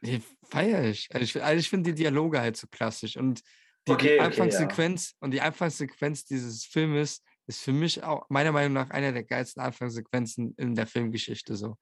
Die 0.00 0.20
feiere 0.50 0.82
ich. 0.82 1.08
Also 1.14 1.22
ich, 1.22 1.42
also 1.42 1.60
ich 1.60 1.70
finde 1.70 1.92
die 1.92 2.02
Dialoge 2.02 2.40
halt 2.40 2.56
so 2.56 2.66
klassisch 2.66 3.16
und 3.16 3.42
die, 3.86 3.92
okay, 3.92 4.14
die 4.14 4.20
Anfangssequenz 4.20 5.10
okay, 5.10 5.16
ja. 5.20 5.24
und 5.24 5.30
die 5.30 5.40
Anfangssequenz 5.40 6.24
dieses 6.24 6.64
Filmes 6.64 7.22
ist 7.46 7.60
für 7.60 7.72
mich 7.72 8.02
auch 8.02 8.28
meiner 8.28 8.50
Meinung 8.50 8.72
nach 8.72 8.90
einer 8.90 9.12
der 9.12 9.22
geilsten 9.22 9.62
Anfangssequenzen 9.62 10.54
in 10.56 10.74
der 10.74 10.88
Filmgeschichte 10.88 11.54
so. 11.54 11.76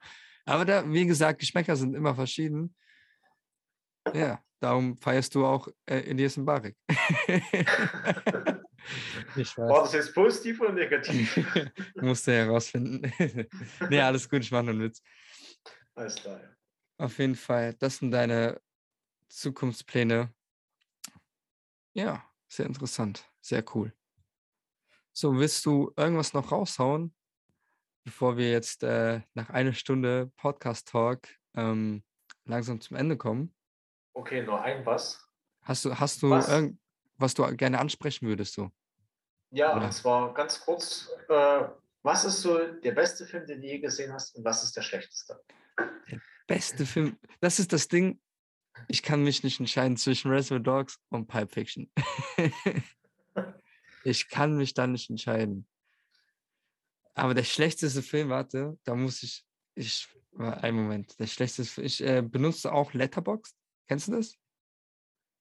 Aber 0.45 0.65
da, 0.65 0.91
wie 0.91 1.07
gesagt, 1.07 1.41
Geschmäcker 1.41 1.77
sind 1.77 1.95
immer 1.95 2.15
verschieden. 2.15 2.75
Ja, 4.15 4.43
darum 4.61 4.97
feierst 4.97 5.35
du 5.35 5.45
auch 5.45 5.69
äh, 5.87 6.01
Elias 6.01 6.37
Barik. 6.37 6.77
ich 9.37 9.57
weiß. 9.57 9.69
War 9.69 9.83
das 9.83 9.93
jetzt 9.93 10.15
positiv 10.15 10.61
oder 10.61 10.73
negativ? 10.73 11.39
Musste 11.97 12.33
herausfinden. 12.33 13.13
nee, 13.91 14.01
alles 14.01 14.29
gut, 14.29 14.43
ich 14.43 14.51
mache 14.51 14.65
nur 14.65 14.75
einen 14.75 14.83
Witz. 14.83 15.03
Alles 15.95 16.17
klar. 16.17 16.41
Ja. 16.41 16.49
Auf 16.99 17.19
jeden 17.19 17.37
Fall, 17.37 17.75
das 17.75 17.99
sind 17.99 18.11
deine 18.11 18.61
Zukunftspläne. 19.29 20.33
Ja, 21.93 22.25
sehr 22.49 22.67
interessant, 22.67 23.31
sehr 23.41 23.65
cool. 23.75 23.93
So, 25.13 25.37
willst 25.37 25.65
du 25.67 25.93
irgendwas 25.97 26.33
noch 26.33 26.53
raushauen? 26.53 27.15
Bevor 28.11 28.37
wir 28.37 28.51
jetzt 28.51 28.83
äh, 28.83 29.21
nach 29.35 29.51
einer 29.51 29.73
Stunde 29.73 30.33
Podcast-Talk 30.39 31.29
ähm, 31.55 32.03
langsam 32.45 32.81
zum 32.81 32.97
Ende 32.97 33.17
kommen. 33.17 33.55
Okay, 34.15 34.43
nur 34.43 34.61
ein 34.61 34.85
was. 34.85 35.25
Hast 35.63 35.85
du, 35.85 35.97
hast 35.97 36.21
du 36.21 36.31
was, 36.31 36.49
irgend, 36.49 36.81
was 37.19 37.35
du 37.35 37.45
gerne 37.57 37.79
ansprechen 37.79 38.27
würdest 38.27 38.57
du? 38.57 38.69
Ja, 39.53 39.77
Oder? 39.77 39.85
und 39.85 39.93
zwar 39.93 40.35
ganz 40.35 40.61
kurz, 40.61 41.09
äh, 41.29 41.69
was 42.03 42.25
ist 42.25 42.43
so 42.43 42.59
der 42.59 42.91
beste 42.93 43.27
Film, 43.27 43.47
den 43.47 43.61
du 43.61 43.69
je 43.69 43.79
gesehen 43.79 44.13
hast 44.13 44.35
und 44.35 44.45
was 44.45 44.65
ist 44.65 44.77
der 44.77 44.83
schlechteste? 44.83 45.41
Der 46.11 46.21
beste 46.49 46.87
Film, 46.87 47.17
das 47.41 47.61
ist 47.61 47.73
das 47.73 47.87
Ding, 47.87 48.21
ich 48.89 49.05
kann 49.05 49.23
mich 49.23 49.45
nicht 49.45 49.61
entscheiden 49.61 49.97
zwischen 49.97 50.33
Reservoir 50.33 50.59
Dogs 50.59 50.99
und 51.11 51.29
Pipe 51.29 51.53
Fiction. 51.53 51.89
ich 54.03 54.29
kann 54.29 54.57
mich 54.57 54.75
da 54.75 54.89
nicht 54.89 55.11
entscheiden. 55.11 55.69
Aber 57.15 57.35
der 57.35 57.45
schlechteste 57.45 58.03
Film, 58.03 58.29
warte, 58.29 58.79
da 58.85 58.95
muss 58.95 59.23
ich, 59.23 59.45
ich, 59.75 60.09
einen 60.39 60.77
Moment, 60.77 61.19
der 61.19 61.27
schlechteste, 61.27 61.83
ich 61.83 62.03
äh, 62.03 62.23
benutze 62.23 62.73
auch 62.73 62.93
Letterboxd. 62.93 63.57
Kennst 63.89 64.09
du 64.09 64.13
das? 64.13 64.37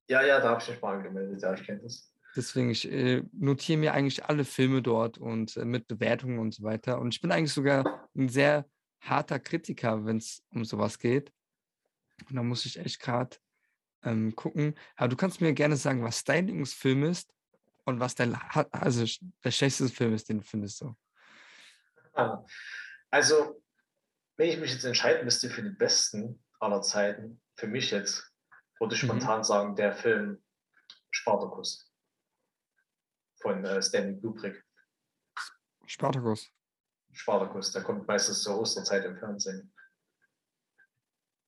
Ja, 0.09 0.25
ja, 0.25 0.39
da 0.39 0.49
habe 0.49 0.61
ich 0.61 0.69
mich 0.69 0.81
mal 0.81 0.97
angemeldet, 0.97 1.41
ja, 1.41 1.53
ich 1.53 1.63
kenne 1.63 1.81
das. 1.81 2.11
Deswegen, 2.35 2.69
ich 2.69 2.91
äh, 2.91 3.23
notiere 3.31 3.79
mir 3.79 3.93
eigentlich 3.93 4.25
alle 4.25 4.45
Filme 4.45 4.81
dort 4.81 5.17
und 5.17 5.57
äh, 5.57 5.65
mit 5.65 5.87
Bewertungen 5.87 6.39
und 6.39 6.53
so 6.53 6.63
weiter. 6.63 6.99
Und 6.99 7.13
ich 7.13 7.21
bin 7.21 7.31
eigentlich 7.31 7.53
sogar 7.53 8.09
ein 8.15 8.29
sehr 8.29 8.69
harter 9.01 9.39
Kritiker, 9.39 10.05
wenn 10.05 10.17
es 10.17 10.43
um 10.51 10.65
sowas 10.65 10.99
geht. 10.99 11.31
Und 12.27 12.35
da 12.35 12.43
muss 12.43 12.65
ich 12.65 12.77
echt 12.77 12.99
gerade 12.99 13.37
ähm, 14.03 14.35
gucken. 14.35 14.75
Aber 14.95 15.07
du 15.07 15.15
kannst 15.15 15.41
mir 15.41 15.53
gerne 15.53 15.75
sagen, 15.75 16.03
was 16.03 16.23
dein 16.23 16.47
Lieblingsfilm 16.47 17.03
ist 17.03 17.33
und 17.85 17.99
was 17.99 18.15
dein, 18.15 18.35
also 18.71 19.05
der 19.43 19.51
schlechteste 19.51 19.93
Film 19.93 20.13
ist, 20.13 20.29
den 20.29 20.39
du 20.39 20.43
findest 20.43 20.77
so. 20.77 20.95
Also, 23.11 23.61
wenn 24.37 24.49
ich 24.49 24.57
mich 24.57 24.71
jetzt 24.71 24.85
entscheiden 24.85 25.25
müsste 25.25 25.49
für 25.49 25.63
den 25.63 25.77
besten 25.77 26.43
aller 26.59 26.81
Zeiten, 26.81 27.41
für 27.55 27.67
mich 27.67 27.91
jetzt, 27.91 28.31
würde 28.79 28.95
ich 28.95 29.03
mhm. 29.03 29.07
spontan 29.07 29.43
sagen, 29.43 29.75
der 29.75 29.93
Film 29.93 30.43
Spartacus 31.11 31.91
von 33.41 33.65
äh, 33.65 33.81
Stanley 33.81 34.19
Kubrick. 34.19 34.63
Spartacus. 35.85 36.49
Spartacus, 37.11 37.71
der 37.71 37.83
kommt 37.83 38.07
meistens 38.07 38.43
zur 38.43 38.59
Osterzeit 38.59 39.03
im 39.05 39.17
Fernsehen. 39.17 39.73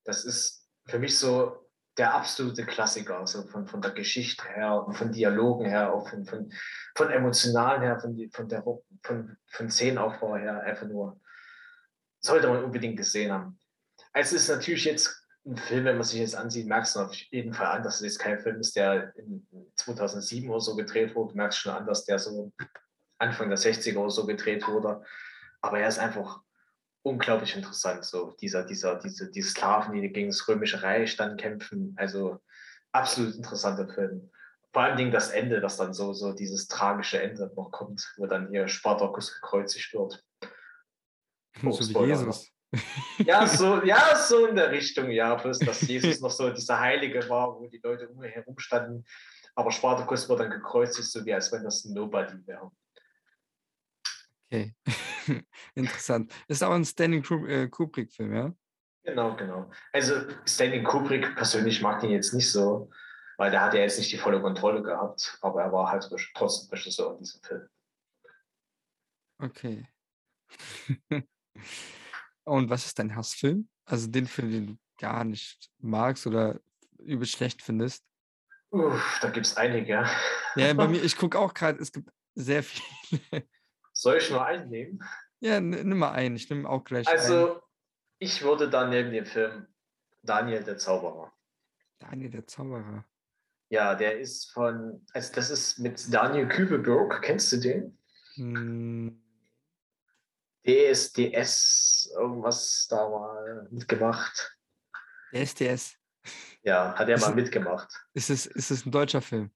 Das 0.04 0.26
ist 0.26 0.68
für 0.88 1.00
mich 1.00 1.18
so 1.18 1.71
der 1.98 2.14
absolute 2.14 2.66
Klassiker, 2.66 3.20
also 3.20 3.44
von, 3.48 3.68
von 3.68 3.82
der 3.82 3.92
Geschichte 3.92 4.44
her 4.48 4.86
von 4.92 5.12
Dialogen 5.12 5.66
her, 5.66 5.94
auch 5.94 6.08
von, 6.08 6.26
von, 6.26 6.52
von 6.96 7.10
emotionalen 7.10 7.82
her, 7.82 8.00
von, 8.00 8.30
von, 8.32 8.48
der, 8.48 8.64
von, 9.04 9.38
von 9.48 9.70
Szenenaufbau 9.70 10.38
her, 10.38 10.62
einfach 10.62 10.88
nur, 10.88 11.20
sollte 12.22 12.48
man 12.48 12.64
unbedingt 12.64 12.98
gesehen 12.98 13.32
haben. 13.32 13.60
Es 14.14 14.32
ist 14.32 14.48
natürlich 14.48 14.86
jetzt 14.86 15.22
ein 15.46 15.58
Film, 15.58 15.86
wenn 15.86 15.96
man 15.96 16.04
sich 16.04 16.20
jetzt 16.20 16.36
ansieht, 16.36 16.68
merkst 16.68 16.96
du 16.96 17.00
auf 17.00 17.14
jeden 17.14 17.54
Fall 17.54 17.68
an, 17.68 17.84
dass 17.84 17.96
es 17.96 18.02
jetzt 18.02 18.20
kein 18.20 18.40
Film 18.40 18.60
ist, 18.60 18.76
der 18.76 19.16
in 19.18 19.46
2007 19.76 20.50
oder 20.50 20.62
so 20.62 20.76
gedreht 20.76 21.16
wurde. 21.16 21.32
Du 21.32 21.38
merkst 21.38 21.60
schon 21.60 21.74
an, 21.74 21.88
dass 21.88 22.06
der 22.06 22.20
so 22.20 22.52
Anfang 23.18 23.50
der 23.50 23.58
60er 23.58 23.98
oder 23.98 24.12
so 24.12 24.26
gedreht 24.26 24.68
wurde. 24.68 25.04
Aber 25.62 25.80
er 25.80 25.88
ist 25.88 26.00
einfach 26.00 26.42
unglaublich 27.04 27.56
interessant. 27.56 28.06
So 28.06 28.32
dieser, 28.40 28.64
dieser, 28.64 28.96
diese, 29.00 29.32
die 29.32 29.42
Sklaven, 29.42 29.94
die 29.94 30.12
gegen 30.12 30.30
das 30.30 30.48
Römische 30.48 30.82
Reich 30.84 31.18
dann 31.18 31.38
kämpfen. 31.38 31.94
Also 31.98 32.40
absolut 32.92 33.36
interessanter 33.36 33.88
Film. 33.94 34.32
Vor 34.74 34.84
allen 34.84 34.98
Dingen 34.98 35.12
das 35.12 35.30
Ende, 35.30 35.60
das 35.60 35.78
dann 35.78 35.94
so, 35.94 36.14
so 36.14 36.34
dieses 36.34 36.68
tragische 36.68 37.22
Ende 37.22 37.52
noch 37.56 37.72
kommt, 37.72 38.14
wo 38.18 38.26
dann 38.26 38.50
hier 38.50 38.68
Spartacus 38.68 39.34
gekreuzigt 39.34 39.94
wird. 39.94 40.24
Oh, 41.64 41.72
so 41.72 42.02
wie 42.02 42.08
Jesus. 42.08 42.48
Ja 43.18 43.46
so, 43.48 43.84
ja, 43.84 44.16
so 44.16 44.46
in 44.46 44.56
der 44.56 44.72
Richtung, 44.72 45.10
ja. 45.10 45.36
Plus, 45.36 45.60
dass 45.60 45.82
Jesus 45.82 46.22
noch 46.22 46.32
so 46.32 46.50
dieser 46.52 46.80
Heilige 46.80 47.28
war, 47.28 47.60
wo 47.60 47.68
die 47.68 47.82
Leute 47.84 48.08
um 48.08 48.24
ihn 48.24 48.32
herum 48.32 48.58
standen. 48.60 49.04
Aber 49.56 49.72
Spartacus 49.72 50.30
wird 50.30 50.40
dann 50.40 50.50
gekreuzigt, 50.50 51.10
so 51.10 51.26
wie 51.26 51.34
als 51.34 51.52
wenn 51.52 51.64
das 51.64 51.84
ein 51.84 51.94
Nobody 51.94 52.36
wäre. 52.48 52.72
Okay, 54.52 54.76
interessant. 55.76 56.34
Ist 56.50 56.62
auch 56.62 56.74
ein 56.74 56.84
Stanley 56.84 57.24
äh, 57.48 57.70
Kubrick-Film, 57.70 58.34
ja? 58.34 58.54
Genau, 59.04 59.34
genau. 59.38 59.72
Also 59.94 60.16
Stanley 60.46 60.84
Kubrick 60.84 61.36
persönlich 61.36 61.82
mag 61.82 62.04
ihn 62.04 62.12
jetzt 62.12 62.34
nicht 62.34 62.52
so, 62.52 62.90
weil 63.38 63.50
der 63.50 63.62
hat 63.62 63.74
ja 63.74 63.80
jetzt 63.80 63.98
nicht 63.98 64.12
die 64.12 64.18
volle 64.18 64.42
Kontrolle 64.42 64.84
gehabt, 64.84 65.38
aber 65.42 65.64
er 65.64 65.72
war 65.72 65.90
halt 65.90 66.06
trotzdem 66.36 66.70
Regisseur 66.70 67.14
in 67.14 67.20
diesem 67.20 67.42
Film. 67.42 67.70
Okay. 69.40 69.88
Und 72.44 72.70
was 72.70 72.86
ist 72.86 73.00
dein 73.00 73.16
Hassfilm? 73.16 73.70
Also 73.86 74.08
den 74.08 74.28
Film, 74.28 74.52
den 74.52 74.68
du 74.68 74.78
gar 75.00 75.24
nicht 75.24 75.72
magst 75.80 76.28
oder 76.28 76.60
übel 77.00 77.26
schlecht 77.26 77.62
findest? 77.62 78.04
Uff, 78.72 79.20
da 79.22 79.30
gibt 79.30 79.46
es 79.46 79.56
einige. 79.56 80.06
Ja, 80.56 80.74
bei 80.74 80.90
mir, 80.90 81.02
ich 81.04 81.16
gucke 81.16 81.40
auch 81.40 81.54
gerade, 81.54 81.80
es 81.80 81.94
gibt 81.94 82.12
sehr 82.36 82.64
viele. 82.64 83.48
Soll 84.02 84.18
ich 84.18 84.32
nur 84.32 84.44
einen 84.44 84.68
nehmen? 84.72 85.04
Ja, 85.42 85.62
nimm 85.62 86.00
mal 86.00 86.12
einen. 86.12 86.36
Ich 86.36 86.50
nehme 86.50 86.68
auch 86.68 86.84
gleich 86.84 87.08
Also, 87.08 87.52
einen. 87.52 87.62
ich 88.18 88.42
würde 88.42 88.68
dann 88.68 88.90
neben 88.90 89.12
dem 89.12 89.28
Film 89.28 89.68
Daniel 90.24 90.64
der 90.64 90.80
Zauberer. 90.80 91.32
Daniel 92.00 92.32
der 92.32 92.48
Zauberer. 92.48 93.06
Ja, 93.70 93.94
der 93.94 94.20
ist 94.20 94.52
von, 94.54 95.06
also 95.14 95.32
das 95.36 95.52
ist 95.52 95.78
mit 95.78 96.12
Daniel 96.12 96.48
Kübelberg. 96.48 97.22
Kennst 97.22 97.52
du 97.52 97.58
den? 97.58 98.00
Hm. 98.34 99.22
DSDS, 100.66 102.12
irgendwas 102.18 102.88
da 102.90 103.08
mal 103.08 103.68
mitgemacht. 103.70 104.58
DSDS. 105.32 105.96
Ja, 106.64 106.96
hat 106.96 107.08
er 107.08 107.20
mal 107.20 107.36
mitgemacht. 107.36 108.04
Ist 108.14 108.32
es, 108.32 108.48
ist 108.48 108.72
es 108.72 108.84
ein 108.84 108.92
deutscher 108.92 109.22
Film? 109.22 109.52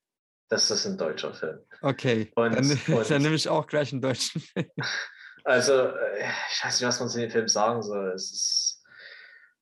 Das 0.49 0.69
ist 0.69 0.85
ein 0.85 0.99
deutscher 0.99 1.33
Film. 1.33 1.65
Okay, 1.85 2.31
und, 2.33 2.55
dann, 2.55 2.71
und, 2.97 3.11
dann 3.11 3.21
nehme 3.21 3.35
ich 3.35 3.47
auch 3.47 3.67
gleich 3.67 3.91
einen 3.91 4.01
deutschen 4.01 4.41
Film. 4.53 4.71
Also, 5.43 5.89
äh, 5.89 6.31
ich 6.51 6.65
weiß 6.65 6.79
nicht, 6.79 6.87
was 6.87 6.99
man 6.99 7.09
zu 7.09 7.19
dem 7.19 7.29
Film 7.29 7.47
sagen 7.47 7.83
soll. 7.83 8.11
Ist, 8.15 8.83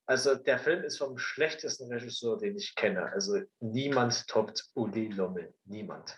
also, 0.06 0.36
der 0.36 0.58
Film 0.58 0.86
ist 0.86 1.00
vom 1.00 1.18
schlechtesten 1.18 1.92
Regisseur, 1.92 2.38
den 2.38 2.56
ich 2.56 2.76
kenne. 2.76 3.12
Also, 3.12 3.42
niemand 3.60 4.26
toppt 4.30 4.64
Uli 4.74 5.10
Lommel. 5.10 5.54
Niemand. 5.66 6.18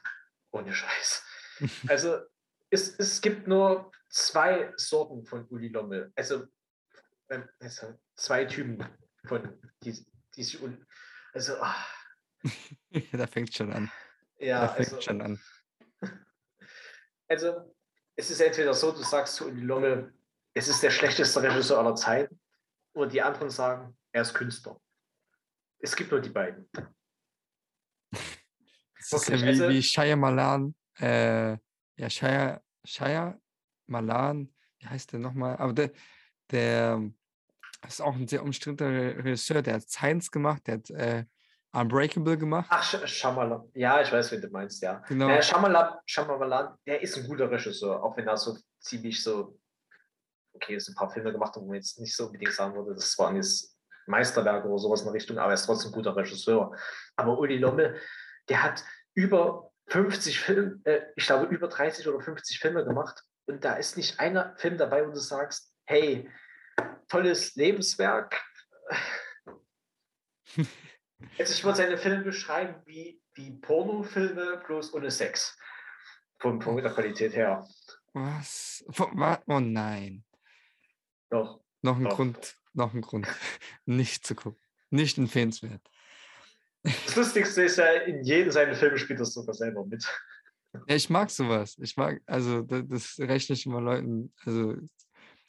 Ohne 0.51 0.73
Scheiß. 0.73 1.23
Also, 1.87 2.19
es, 2.69 2.99
es 2.99 3.21
gibt 3.21 3.47
nur 3.47 3.89
zwei 4.09 4.73
Sorten 4.75 5.25
von 5.25 5.47
Uli 5.47 5.69
Lommel. 5.69 6.11
Also, 6.15 6.43
ähm, 7.29 7.47
also 7.59 7.97
zwei 8.15 8.43
Typen 8.45 8.85
von 9.25 9.57
die, 9.81 10.05
diese 10.35 10.59
Also, 11.33 11.55
ach. 11.61 11.89
da 13.13 13.25
fängt 13.25 13.55
schon 13.55 13.71
an. 13.71 13.89
Ja, 14.37 14.61
da 14.61 14.67
fängt 14.67 14.89
also, 14.89 15.01
schon 15.01 15.21
an. 15.21 15.39
Also, 17.27 17.73
es 18.15 18.29
ist 18.29 18.39
entweder 18.39 18.73
so, 18.73 18.91
du 18.91 19.03
sagst 19.03 19.35
zu 19.35 19.47
Uli 19.47 19.61
Lommel, 19.61 20.13
es 20.53 20.67
ist 20.67 20.81
der 20.83 20.91
schlechteste 20.91 21.41
Regisseur 21.41 21.79
aller 21.79 21.95
Zeiten, 21.95 22.39
oder 22.93 23.07
die 23.07 23.21
anderen 23.21 23.49
sagen, 23.49 23.97
er 24.11 24.21
ist 24.21 24.33
Künstler. 24.33 24.79
Es 25.79 25.95
gibt 25.95 26.11
nur 26.11 26.21
die 26.21 26.29
beiden. 26.29 26.69
Das 28.11 29.21
ist 29.21 29.29
ja 29.29 29.41
wie, 29.41 29.47
also, 29.47 29.69
wie 29.69 29.83
Shia 29.83 30.15
Malan, 30.15 30.73
äh, 30.99 31.51
ja, 31.97 32.09
Shia, 32.09 32.61
Shia 32.83 33.39
Malan, 33.87 34.53
wie 34.79 34.87
heißt 34.87 35.11
der 35.11 35.19
nochmal? 35.19 35.57
Aber 35.57 35.73
der, 35.73 35.91
der 36.49 37.11
ist 37.87 38.01
auch 38.01 38.15
ein 38.15 38.27
sehr 38.27 38.43
umstrittener 38.43 39.17
Regisseur, 39.23 39.61
der 39.61 39.75
hat 39.75 39.89
Science 39.89 40.31
gemacht, 40.31 40.65
der 40.67 40.75
hat 40.75 40.89
äh, 40.91 41.25
Unbreakable 41.75 42.37
gemacht. 42.37 42.67
Ach, 42.69 43.07
Shyamalan. 43.07 43.69
Ja, 43.73 44.01
ich 44.01 44.11
weiß, 44.11 44.31
wen 44.31 44.41
du 44.41 44.49
meinst, 44.49 44.81
ja. 44.81 45.03
Genau. 45.07 45.29
Äh, 45.29 45.41
Shyamalan, 45.41 45.95
Shyamalan, 46.05 46.75
der 46.85 47.01
ist 47.01 47.17
ein 47.17 47.27
guter 47.27 47.51
Regisseur, 47.51 48.01
auch 48.01 48.15
wenn 48.15 48.27
er 48.27 48.37
so 48.37 48.57
ziemlich 48.79 49.21
so, 49.21 49.59
okay, 50.53 50.75
ist 50.75 50.87
ein 50.87 50.95
paar 50.95 51.09
Filme 51.09 51.31
gemacht, 51.31 51.53
wo 51.55 51.65
man 51.65 51.75
jetzt 51.75 51.99
nicht 51.99 52.15
so 52.15 52.27
unbedingt 52.27 52.53
sagen 52.53 52.75
würde, 52.75 52.95
das 52.95 53.17
waren 53.19 53.35
jetzt 53.35 53.77
Meisterwerke 54.07 54.67
oder 54.67 54.77
sowas 54.77 55.01
in 55.01 55.07
der 55.07 55.13
Richtung, 55.13 55.37
aber 55.37 55.51
er 55.51 55.55
ist 55.55 55.65
trotzdem 55.65 55.91
ein 55.91 55.95
guter 55.95 56.15
Regisseur. 56.15 56.75
Aber 57.15 57.37
Uli 57.37 57.57
Lommel, 57.57 57.99
der 58.47 58.63
hat 58.63 58.83
über 59.13 59.71
50 59.87 60.39
Filme, 60.39 60.79
äh, 60.85 61.01
ich 61.15 61.25
glaube 61.25 61.53
über 61.53 61.67
30 61.67 62.07
oder 62.07 62.21
50 62.21 62.59
Filme 62.59 62.85
gemacht 62.85 63.21
und 63.47 63.63
da 63.63 63.75
ist 63.75 63.97
nicht 63.97 64.19
einer 64.19 64.55
Film 64.57 64.77
dabei, 64.77 65.05
wo 65.05 65.11
du 65.11 65.19
sagst, 65.19 65.73
hey, 65.85 66.29
tolles 67.09 67.55
Lebenswerk. 67.55 68.41
Also 71.39 71.53
ich 71.53 71.63
würde 71.63 71.77
seine 71.77 71.97
Filme 71.97 72.23
beschreiben 72.23 72.81
wie, 72.85 73.21
wie 73.33 73.51
Pornofilme, 73.51 74.61
bloß 74.65 74.93
ohne 74.93 75.11
Sex. 75.11 75.57
Von, 76.39 76.61
von 76.61 76.75
der 76.77 76.91
Qualität 76.91 77.33
her. 77.33 77.65
Was? 78.13 78.83
Oh 79.47 79.59
nein. 79.59 80.23
Doch. 81.29 81.61
Noch 81.81 81.97
ein 81.97 82.03
doch. 82.03 82.15
Grund, 82.15 82.55
noch 82.73 82.93
ein 82.93 83.01
Grund, 83.01 83.27
nicht 83.85 84.25
zu 84.25 84.35
gucken. 84.35 84.61
Nicht 84.89 85.17
empfehlenswert. 85.17 85.81
Das 86.83 87.15
Lustigste 87.15 87.63
ist 87.63 87.77
ja, 87.77 87.91
in 87.91 88.23
jedem 88.23 88.51
seiner 88.51 88.75
Filme 88.75 88.97
spielt 88.97 89.19
das 89.19 89.33
sogar 89.33 89.55
selber 89.55 89.85
mit. 89.85 90.05
Ja, 90.87 90.95
ich 90.95 91.09
mag 91.09 91.31
sowas. 91.31 91.77
Ich 91.79 91.97
mag, 91.97 92.21
also 92.25 92.61
das, 92.61 92.83
das 92.87 93.19
rechne 93.19 93.55
ich 93.55 93.65
immer 93.65 93.81
Leuten, 93.81 94.33
also 94.45 94.75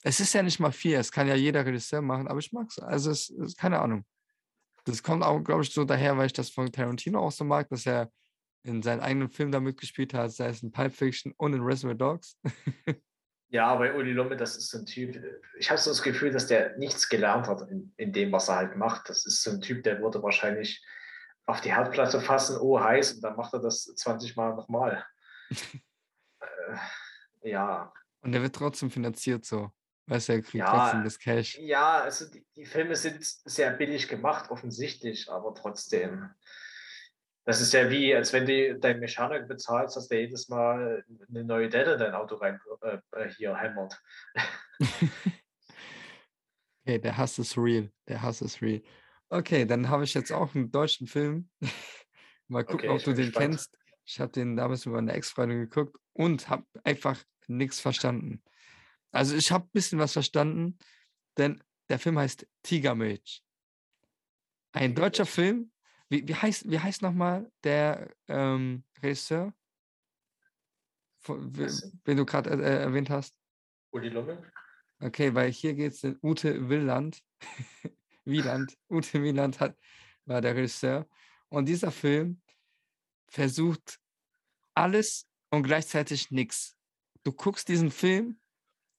es 0.03 0.21
ist 0.21 0.33
ja 0.33 0.43
nicht 0.43 0.61
mal 0.61 0.73
viel, 0.73 0.95
es 0.95 1.13
kann 1.13 1.27
ja 1.27 1.35
jeder 1.35 1.67
Regisseur 1.67 2.01
machen, 2.01 2.29
aber 2.29 2.39
ich 2.39 2.53
mag 2.53 2.69
es. 2.69 2.79
Also 2.79 3.11
es 3.11 3.29
ist 3.31 3.59
keine 3.59 3.81
Ahnung. 3.81 4.05
Das 4.87 5.03
kommt 5.03 5.25
auch, 5.25 5.43
glaube 5.43 5.63
ich, 5.63 5.71
so 5.71 5.85
daher, 5.85 6.17
weil 6.17 6.27
ich 6.27 6.33
das 6.33 6.49
von 6.49 6.71
Tarantino 6.71 7.21
auch 7.21 7.33
so 7.33 7.45
mag, 7.45 7.69
dass 7.69 7.87
er 7.87 8.11
in 8.63 8.83
seinen 8.83 9.01
eigenen 9.01 9.29
Filmen 9.29 9.53
da 9.53 9.61
mitgespielt 9.61 10.15
hat, 10.15 10.33
sei 10.33 10.49
es 10.49 10.63
in 10.63 10.73
Pulp 10.73 10.95
Fiction 10.95 11.33
und 11.37 11.55
in 11.55 11.63
Reservoir 11.63 11.97
Dogs. 11.97 12.39
ja, 13.49 13.75
bei 13.75 13.95
Uli 13.95 14.13
Lomme, 14.13 14.37
das 14.37 14.57
ist 14.57 14.71
so 14.71 14.79
ein 14.79 14.87
Typ, 14.87 15.21
ich 15.59 15.71
habe 15.71 15.81
so 15.81 15.91
das 15.91 16.03
Gefühl, 16.03 16.31
dass 16.31 16.47
der 16.47 16.77
nichts 16.79 17.09
gelernt 17.09 17.49
hat 17.49 17.69
in, 17.69 17.93
in 17.97 18.13
dem, 18.13 18.31
was 18.33 18.49
er 18.49 18.57
halt 18.57 18.77
macht. 18.77 19.09
Das 19.09 19.27
ist 19.27 19.43
so 19.43 19.51
ein 19.51 19.61
Typ, 19.61 19.83
der 19.83 20.01
würde 20.01 20.23
wahrscheinlich 20.23 20.85
auf 21.47 21.61
die 21.61 21.73
Herdplatte 21.73 22.21
fassen, 22.21 22.59
oh 22.61 22.81
heiß, 22.81 23.15
und 23.15 23.23
dann 23.23 23.37
macht 23.37 23.55
er 23.55 23.61
das 23.61 23.85
20 23.85 24.37
Mal 24.37 24.55
nochmal. 24.55 25.05
äh, 26.41 27.51
ja. 27.51 27.93
Und 28.21 28.33
der 28.33 28.43
wird 28.43 28.55
trotzdem 28.55 28.91
finanziert 28.91 29.45
so. 29.45 29.71
Weißt 30.07 30.29
du, 30.29 30.35
er 30.35 30.43
kriegt 30.43 30.55
ja, 30.55 30.71
trotzdem 30.71 31.05
das 31.05 31.19
Cash. 31.19 31.59
Ja, 31.59 32.01
also 32.01 32.31
die, 32.31 32.45
die, 32.55 32.65
Filme 32.65 32.95
sind 32.95 33.25
sehr 33.25 33.73
billig 33.73 34.07
gemacht, 34.07 34.51
offensichtlich, 34.51 35.29
aber 35.31 35.53
trotzdem. 35.55 36.31
Das 37.45 37.61
ist 37.61 37.73
ja 37.73 37.91
wie, 37.91 38.15
als 38.15 38.33
wenn 38.33 38.47
du 38.47 38.79
deinen 38.79 39.01
Mechaniker 39.01 39.47
bezahlst, 39.47 39.97
dass 39.97 40.09
der 40.09 40.21
jedes 40.21 40.49
Mal 40.49 41.05
eine 41.29 41.45
neue 41.45 41.69
Delle 41.69 41.95
in 41.95 41.99
dein 41.99 42.15
Auto 42.15 42.37
rein 42.37 42.61
äh, 42.83 42.99
äh 43.13 43.31
hier 43.31 43.57
hämmert. 43.57 44.01
okay, 46.85 46.99
der 46.99 47.17
Hass 47.17 47.39
ist 47.39 47.57
real. 47.59 47.91
Der 48.09 48.23
Hass 48.23 48.43
ist 48.43 48.63
real. 48.63 48.83
Okay, 49.29 49.65
dann 49.65 49.89
habe 49.89 50.05
ich 50.05 50.15
jetzt 50.15 50.33
auch 50.33 50.55
einen 50.55 50.71
deutschen 50.71 51.09
Film. 51.09 51.49
Mal 52.49 52.65
gucken, 52.65 52.91
okay, 52.91 52.99
ob 52.99 53.03
du 53.03 53.13
den 53.13 53.27
gespannt. 53.27 53.51
kennst. 53.51 53.77
Ich 54.05 54.21
habe 54.21 54.31
den 54.31 54.55
damals 54.55 54.87
über 54.87 54.99
eine 54.99 55.13
Ex-Freundin 55.13 55.59
geguckt 55.63 55.97
und 56.13 56.49
habe 56.49 56.65
einfach 56.85 57.19
nichts 57.49 57.81
verstanden. 57.81 58.41
Also 59.17 59.35
ich 59.35 59.51
habe 59.51 59.65
ein 59.65 59.73
bisschen 59.73 59.99
was 59.99 60.13
verstanden, 60.13 60.79
denn 61.37 61.63
der 61.89 61.99
Film 61.99 62.19
heißt 62.19 62.47
Tigermilch. 62.63 63.43
Ein 64.73 64.95
deutscher 64.95 65.27
Film. 65.27 65.73
Wie, 66.09 66.27
wie 66.29 66.35
heißt, 66.35 66.71
wie 66.71 66.79
heißt 66.79 67.03
nochmal 67.03 67.51
der 67.65 68.15
ähm, 68.29 68.85
Regisseur, 69.03 69.53
den 71.27 72.17
du 72.17 72.25
gerade 72.25 72.51
äh, 72.51 72.83
erwähnt 72.83 73.11
hast? 73.11 73.37
Uli 73.91 74.09
Lommel. 74.09 74.39
Okay, 75.01 75.35
weil 75.35 75.51
hier 75.51 75.75
geht 75.75 75.93
es 75.93 76.05
in 76.05 76.19
Ute 76.23 76.69
Willand. 76.69 77.23
Wieland. 78.25 78.77
Ute 78.89 79.23
Wieland 79.23 79.59
hat, 79.61 79.77
war 80.25 80.41
der 80.41 80.55
Regisseur. 80.55 81.09
Und 81.49 81.67
dieser 81.67 81.91
Film 81.91 82.41
versucht 83.29 83.99
alles 84.75 85.29
und 85.51 85.65
gleichzeitig 85.65 86.31
nichts. 86.31 86.77
Du 87.25 87.33
guckst 87.33 87.69
diesen 87.69 87.91
Film 87.91 88.39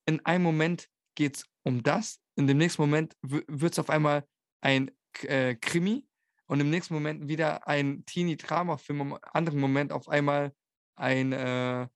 in 0.07 0.25
einem 0.25 0.43
Moment 0.43 0.89
geht 1.15 1.37
es 1.37 1.45
um 1.63 1.83
das, 1.83 2.19
in 2.35 2.47
dem 2.47 2.57
nächsten 2.57 2.81
Moment 2.81 3.15
wird 3.21 3.73
es 3.73 3.79
auf 3.79 3.89
einmal 3.89 4.25
ein 4.61 4.91
äh, 5.23 5.55
Krimi 5.55 6.07
und 6.47 6.59
im 6.59 6.69
nächsten 6.69 6.93
Moment 6.93 7.27
wieder 7.27 7.67
ein 7.67 8.05
Teenie-Drama-Film, 8.05 9.01
im 9.01 9.17
anderen 9.21 9.59
Moment 9.59 9.91
auf 9.91 10.07
einmal 10.07 10.53
ein, 10.95 11.33
äh, 11.33 11.87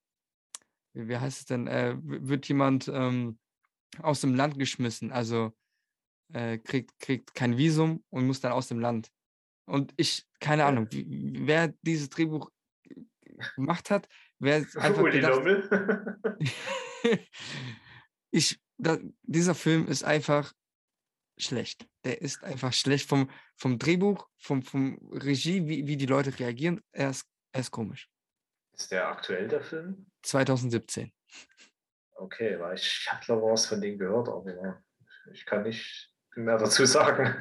wie 0.93 1.17
heißt 1.17 1.39
es 1.39 1.45
denn, 1.45 1.67
äh, 1.67 1.95
wird 2.01 2.47
jemand 2.47 2.89
ähm, 2.93 3.39
aus 3.99 4.21
dem 4.21 4.35
Land 4.35 4.59
geschmissen, 4.59 5.11
also 5.11 5.53
äh, 6.33 6.57
kriegt, 6.57 6.99
kriegt 6.99 7.33
kein 7.33 7.57
Visum 7.57 8.03
und 8.09 8.27
muss 8.27 8.41
dann 8.41 8.51
aus 8.51 8.67
dem 8.67 8.79
Land. 8.79 9.09
Und 9.65 9.93
ich, 9.95 10.27
keine 10.39 10.65
Ahnung, 10.65 10.87
wer 10.91 11.69
dieses 11.81 12.09
Drehbuch 12.09 12.51
gemacht 13.55 13.89
hat, 13.89 14.07
wer 14.39 14.65
einfach 14.75 15.03
gedacht, 15.03 15.41
ich, 18.31 18.59
da, 18.77 18.97
dieser 19.23 19.55
Film 19.55 19.87
ist 19.87 20.03
einfach 20.03 20.53
schlecht. 21.37 21.87
Der 22.03 22.21
ist 22.21 22.43
einfach 22.43 22.73
schlecht 22.73 23.07
vom, 23.07 23.29
vom 23.55 23.77
Drehbuch, 23.77 24.27
vom, 24.37 24.63
vom 24.63 24.97
Regie, 25.11 25.67
wie, 25.67 25.87
wie 25.87 25.97
die 25.97 26.05
Leute 26.05 26.37
reagieren. 26.39 26.81
Er 26.91 27.11
ist, 27.11 27.27
er 27.51 27.61
ist 27.61 27.71
komisch. 27.71 28.09
Ist 28.73 28.91
der 28.91 29.07
aktuell 29.07 29.47
der 29.47 29.61
Film? 29.61 30.07
2017. 30.23 31.11
Okay, 32.13 32.59
weil 32.59 32.75
ich 32.75 33.07
habe 33.11 33.23
glaube 33.25 33.51
was 33.51 33.65
von 33.65 33.81
denen 33.81 33.97
gehört, 33.97 34.29
aber 34.29 34.83
ich 35.31 35.45
kann 35.45 35.63
nicht 35.63 36.13
mehr 36.35 36.57
dazu 36.57 36.85
sagen. 36.85 37.35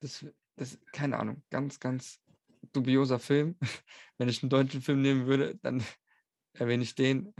Das, 0.00 0.24
das, 0.56 0.78
keine 0.92 1.18
Ahnung, 1.18 1.42
ganz, 1.50 1.78
ganz 1.78 2.20
dubioser 2.72 3.18
Film. 3.18 3.58
Wenn 4.18 4.28
ich 4.28 4.42
einen 4.42 4.50
deutschen 4.50 4.82
Film 4.82 5.02
nehmen 5.02 5.26
würde, 5.26 5.56
dann 5.56 5.82
erwähne 6.54 6.82
ich 6.82 6.94
den. 6.94 7.34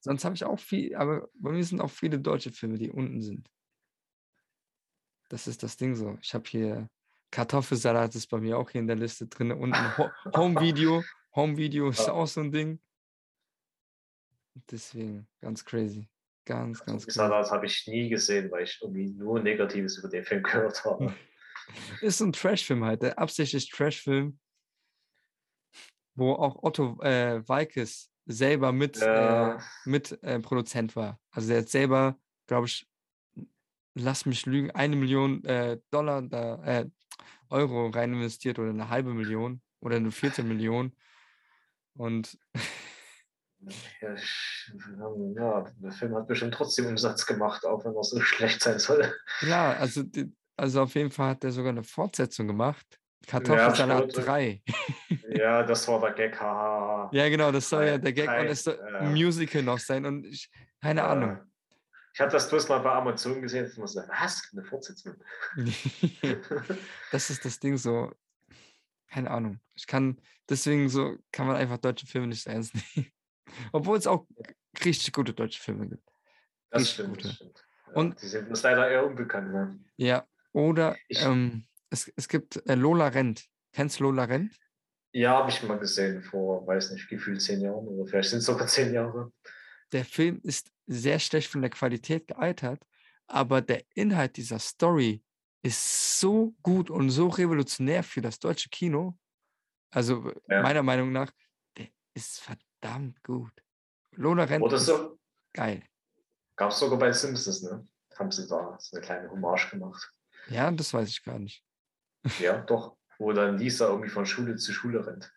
Sonst 0.00 0.24
habe 0.24 0.34
ich 0.34 0.44
auch 0.44 0.58
viel, 0.58 0.94
aber 0.96 1.28
bei 1.34 1.52
mir 1.52 1.64
sind 1.64 1.80
auch 1.80 1.90
viele 1.90 2.18
deutsche 2.18 2.52
Filme, 2.52 2.78
die 2.78 2.90
unten 2.90 3.20
sind. 3.20 3.48
Das 5.28 5.46
ist 5.46 5.62
das 5.62 5.76
Ding 5.76 5.94
so. 5.94 6.18
Ich 6.22 6.34
habe 6.34 6.48
hier 6.48 6.88
Kartoffelsalat 7.30 8.14
ist 8.14 8.26
bei 8.26 8.38
mir 8.38 8.58
auch 8.58 8.70
hier 8.70 8.80
in 8.80 8.86
der 8.86 8.96
Liste 8.96 9.26
drin. 9.26 9.52
Und 9.52 9.72
Home 10.36 10.60
Video. 10.60 11.04
Home 11.34 11.56
Video 11.56 11.88
ist 11.88 12.08
auch 12.08 12.26
so 12.26 12.40
ein 12.40 12.50
Ding. 12.50 12.80
Deswegen 14.70 15.28
ganz 15.40 15.64
crazy. 15.64 16.08
Ganz, 16.44 16.84
ganz 16.84 17.04
crazy. 17.04 17.16
Salat 17.16 17.50
habe 17.50 17.66
ich 17.66 17.86
nie 17.86 18.08
gesehen, 18.08 18.50
weil 18.50 18.64
ich 18.64 18.78
irgendwie 18.82 19.10
nur 19.10 19.40
Negatives 19.40 19.98
über 19.98 20.08
den 20.08 20.24
Film 20.24 20.42
gehört 20.42 20.84
habe. 20.84 21.14
ist 22.00 22.18
so 22.18 22.24
ein 22.24 22.32
Trash-Film 22.32 22.84
halt, 22.84 23.02
der 23.02 23.18
absichtlich 23.18 23.70
Trash-Film, 23.70 24.40
wo 26.16 26.32
auch 26.32 26.62
Otto 26.64 27.00
äh, 27.02 27.46
Walkes 27.48 28.10
selber 28.26 28.72
mit, 28.72 28.98
ja. 28.98 29.56
äh, 29.56 29.58
mit 29.84 30.22
äh, 30.22 30.38
Produzent 30.40 30.96
war. 30.96 31.18
Also 31.30 31.48
der 31.48 31.58
hat 31.58 31.68
selber, 31.68 32.18
glaube 32.46 32.66
ich, 32.66 32.88
lass 33.94 34.26
mich 34.26 34.46
lügen, 34.46 34.70
eine 34.70 34.96
Million 34.96 35.44
äh, 35.44 35.78
Dollar 35.90 36.22
da, 36.22 36.62
äh, 36.64 36.86
Euro 37.48 37.88
rein 37.88 38.12
investiert 38.12 38.58
oder 38.58 38.70
eine 38.70 38.88
halbe 38.88 39.12
Million 39.12 39.60
oder 39.80 39.96
eine 39.96 40.12
vierte 40.12 40.42
Million. 40.42 40.94
Und 41.94 42.38
ja, 44.00 44.14
ja, 45.34 45.64
der 45.76 45.92
Film 45.92 46.14
hat 46.14 46.26
bestimmt 46.28 46.54
trotzdem 46.54 46.86
Umsatz 46.86 47.26
gemacht, 47.26 47.66
auch 47.66 47.84
wenn 47.84 47.94
er 47.94 48.04
so 48.04 48.20
schlecht 48.20 48.62
sein 48.62 48.78
soll. 48.78 49.12
Ja, 49.42 49.72
also, 49.72 50.04
also 50.56 50.82
auf 50.82 50.94
jeden 50.94 51.10
Fall 51.10 51.30
hat 51.30 51.44
er 51.44 51.52
sogar 51.52 51.70
eine 51.70 51.82
Fortsetzung 51.82 52.46
gemacht. 52.46 52.99
Kartoffelsalat 53.26 54.16
ja, 54.16 54.22
3. 54.22 54.62
Ja, 55.28 55.62
das 55.62 55.86
war 55.86 56.00
der 56.00 56.12
Gag, 56.12 56.40
haha. 56.40 57.10
Ja, 57.12 57.28
genau, 57.28 57.52
das 57.52 57.68
soll 57.68 57.84
ja 57.84 57.98
der 57.98 58.12
Gag 58.12 58.28
und 58.28 58.46
es 58.46 58.64
soll 58.64 58.80
ein 58.80 59.12
Musical 59.12 59.62
noch 59.62 59.78
sein 59.78 60.04
und 60.04 60.26
ich, 60.26 60.50
keine 60.80 61.04
Ahnung. 61.04 61.38
Ich 62.12 62.20
habe 62.20 62.32
das 62.32 62.48
bloß 62.48 62.68
mal 62.68 62.80
bei 62.80 62.90
Amazon 62.90 63.40
gesehen 63.40 63.66
und 63.66 63.78
muss 63.78 63.92
sagen, 63.92 64.10
was? 64.10 64.42
Eine 64.52 64.64
Fortsetzung? 64.64 65.14
das 67.12 67.30
ist 67.30 67.44
das 67.44 67.60
Ding 67.60 67.76
so, 67.76 68.12
keine 69.08 69.30
Ahnung. 69.30 69.60
Ich 69.74 69.86
kann, 69.86 70.20
deswegen 70.48 70.88
so, 70.88 71.16
kann 71.30 71.46
man 71.46 71.56
einfach 71.56 71.78
deutsche 71.78 72.06
Filme 72.06 72.26
nicht 72.26 72.42
so 72.42 72.50
ernst 72.50 72.74
nehmen. 72.74 73.12
Obwohl 73.72 73.96
es 73.96 74.06
auch 74.06 74.26
richtig 74.84 75.12
gute 75.12 75.32
deutsche 75.32 75.60
Filme 75.60 75.88
gibt. 75.88 76.08
Das 76.70 76.82
richtig 76.82 76.94
stimmt, 76.94 77.16
gute. 77.16 77.28
Das 77.28 77.36
stimmt. 77.36 77.64
Ja, 77.86 77.92
und, 77.94 78.22
die 78.22 78.26
sind 78.26 78.48
uns 78.48 78.62
leider 78.62 78.88
eher 78.88 79.06
unbekannt. 79.06 79.52
Ne? 79.52 79.78
Ja, 79.96 80.26
oder 80.52 80.96
ähm, 81.10 81.66
es, 81.90 82.10
es 82.16 82.28
gibt 82.28 82.56
äh, 82.68 82.74
Lola 82.74 83.08
Rent. 83.08 83.44
Kennst 83.72 84.00
du 84.00 84.04
Lola 84.04 84.24
Rent? 84.24 84.56
Ja, 85.12 85.38
habe 85.38 85.50
ich 85.50 85.62
mal 85.64 85.78
gesehen 85.78 86.22
vor, 86.22 86.66
weiß 86.66 86.92
nicht, 86.92 87.08
gefühlt 87.08 87.42
zehn 87.42 87.60
Jahren 87.60 87.86
oder 87.86 88.06
vielleicht 88.06 88.30
sind 88.30 88.38
es 88.38 88.46
sogar 88.46 88.68
zehn 88.68 88.94
Jahre. 88.94 89.32
Der 89.92 90.04
Film 90.04 90.40
ist 90.44 90.70
sehr 90.86 91.18
schlecht 91.18 91.50
von 91.50 91.62
der 91.62 91.70
Qualität 91.70 92.28
gealtert, 92.28 92.86
aber 93.26 93.60
der 93.60 93.82
Inhalt 93.94 94.36
dieser 94.36 94.60
Story 94.60 95.22
ist 95.62 96.20
so 96.20 96.54
gut 96.62 96.90
und 96.90 97.10
so 97.10 97.28
revolutionär 97.28 98.04
für 98.04 98.20
das 98.20 98.38
deutsche 98.38 98.68
Kino. 98.68 99.18
Also 99.90 100.32
ja. 100.48 100.62
meiner 100.62 100.84
Meinung 100.84 101.10
nach, 101.10 101.32
der 101.76 101.88
ist 102.14 102.40
verdammt 102.40 103.22
gut. 103.24 103.52
Lola 104.12 104.44
Rent 104.44 104.64
Oder 104.64 104.78
so, 104.78 105.18
geil. 105.52 105.82
Gab 106.54 106.70
es 106.70 106.78
sogar 106.78 106.98
bei 106.98 107.12
Simpsons, 107.12 107.62
ne? 107.62 107.84
Haben 108.16 108.30
sie 108.30 108.46
da 108.46 108.76
so 108.78 108.96
eine 108.96 109.04
kleine 109.04 109.30
Hommage 109.30 109.70
gemacht. 109.70 110.12
Ja, 110.48 110.70
das 110.70 110.92
weiß 110.94 111.08
ich 111.08 111.22
gar 111.24 111.38
nicht. 111.38 111.64
Ja, 112.38 112.58
doch. 112.58 112.96
Wo 113.18 113.32
dann 113.32 113.58
Lisa 113.58 113.88
irgendwie 113.88 114.08
von 114.08 114.26
Schule 114.26 114.56
zu 114.56 114.72
Schule 114.72 115.06
rennt. 115.06 115.32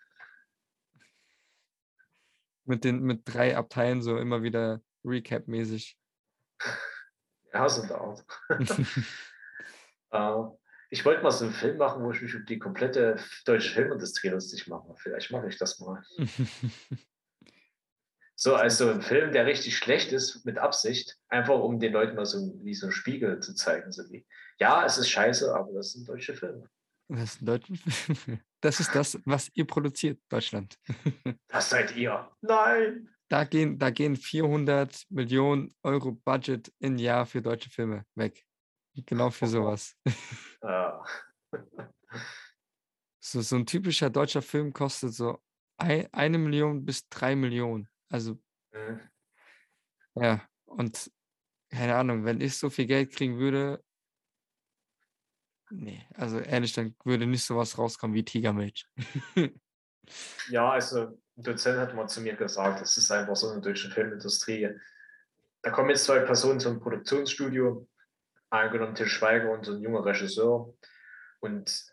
Mit, 2.66 2.84
den, 2.84 3.02
mit 3.02 3.22
drei 3.26 3.58
Abteilen 3.58 4.02
so 4.02 4.18
immer 4.18 4.42
wieder 4.42 4.82
Recap-mäßig. 5.04 5.98
Ja, 7.54 7.70
so 7.70 7.82
eine 7.84 7.96
Art. 7.96 8.26
ich 10.90 11.06
wollte 11.06 11.24
mal 11.24 11.32
so 11.32 11.46
einen 11.46 11.54
Film 11.54 11.78
machen, 11.78 12.04
wo 12.04 12.12
ich 12.12 12.22
mich 12.22 12.36
um 12.36 12.46
die 12.46 12.60
komplette 12.60 13.18
deutsche 13.46 13.74
Filmindustrie 13.74 14.30
lustig 14.30 14.68
mache. 14.68 14.94
Vielleicht 14.96 15.32
mache 15.32 15.48
ich 15.50 15.58
das 15.58 15.80
mal. 15.80 16.04
so, 18.36 18.56
also 18.56 18.90
ein 18.90 19.02
Film, 19.02 19.32
der 19.34 19.46
richtig 19.46 19.78
schlecht 19.78 20.12
ist, 20.12 20.46
mit 20.46 20.58
Absicht, 20.58 21.18
einfach 21.28 21.60
um 21.60 21.80
den 21.80 21.94
Leuten 21.94 22.16
mal 22.16 22.26
so 22.26 22.54
wie 22.64 22.74
so 22.74 22.88
einen 22.88 22.94
Spiegel 22.94 23.40
zu 23.40 23.54
zeigen. 23.54 23.92
So 23.92 24.10
wie, 24.10 24.26
ja, 24.60 24.86
es 24.86 24.98
ist 24.98 25.10
scheiße, 25.10 25.54
aber 25.54 25.74
das 25.74 25.94
sind 25.94 26.08
deutsche 26.08 26.36
Filme. 26.36 26.70
Das 27.14 27.38
deutsche 27.40 27.76
Filme. 27.76 28.42
Das 28.64 28.80
ist 28.80 28.96
das, 28.96 29.20
was 29.26 29.52
ihr 29.56 29.68
produziert, 29.68 30.22
Deutschland. 30.30 30.80
Das 31.48 31.70
seid 31.70 31.96
ihr. 31.98 32.32
Nein. 32.42 33.10
Da 33.30 33.44
gehen, 33.44 33.78
da 33.78 33.90
gehen 33.90 34.16
400 34.16 35.06
Millionen 35.10 35.76
Euro 35.84 36.14
Budget 36.14 36.72
im 36.80 36.98
Jahr 36.98 37.26
für 37.26 37.42
deutsche 37.42 37.70
Filme 37.70 38.06
weg. 38.16 38.46
Genau 38.96 39.30
für 39.30 39.48
sowas. 39.48 39.96
Ja. 40.64 41.04
So, 43.20 43.42
so 43.42 43.58
ein 43.58 43.66
typischer 43.66 44.10
deutscher 44.10 44.42
Film 44.42 44.72
kostet 44.72 45.14
so 45.14 45.44
ein, 45.78 46.08
eine 46.14 46.38
Million 46.38 46.86
bis 46.86 47.08
drei 47.10 47.36
Millionen. 47.36 47.90
Also, 48.10 48.40
mhm. 48.72 49.02
ja, 50.16 50.48
und 50.66 51.12
keine 51.70 51.96
Ahnung, 51.96 52.24
wenn 52.24 52.40
ich 52.40 52.58
so 52.58 52.70
viel 52.70 52.86
Geld 52.86 53.12
kriegen 53.12 53.38
würde, 53.38 53.84
nee, 55.74 56.06
also 56.16 56.40
ehrlich, 56.40 56.74
dann 56.74 56.96
würde 57.04 57.26
nicht 57.26 57.44
sowas 57.44 57.78
rauskommen 57.78 58.16
wie 58.16 58.24
Tigermilch. 58.24 58.86
ja, 60.50 60.70
also 60.72 61.18
ein 61.38 61.44
Dozent 61.44 61.80
hat 61.80 61.96
mal 61.96 62.08
zu 62.08 62.22
mir 62.22 62.36
gesagt, 62.36 62.82
es 62.82 62.98
ist 62.98 63.12
einfach 63.12 63.36
so 63.36 63.50
eine 63.50 63.62
deutsche 63.62 63.90
Filmindustrie. 63.90 64.70
Da 65.62 65.72
kommen 65.72 65.90
jetzt 65.90 66.06
zwei 66.06 66.20
Personen 66.20 66.60
zum 66.60 66.80
Produktionsstudio, 66.80 67.88
angenommen 68.50 68.96
Til 68.96 69.08
Schweiger 69.08 69.52
und 69.52 69.66
so 69.66 69.74
ein 69.74 69.82
junger 69.82 70.06
Regisseur. 70.06 70.74
Und 71.40 71.86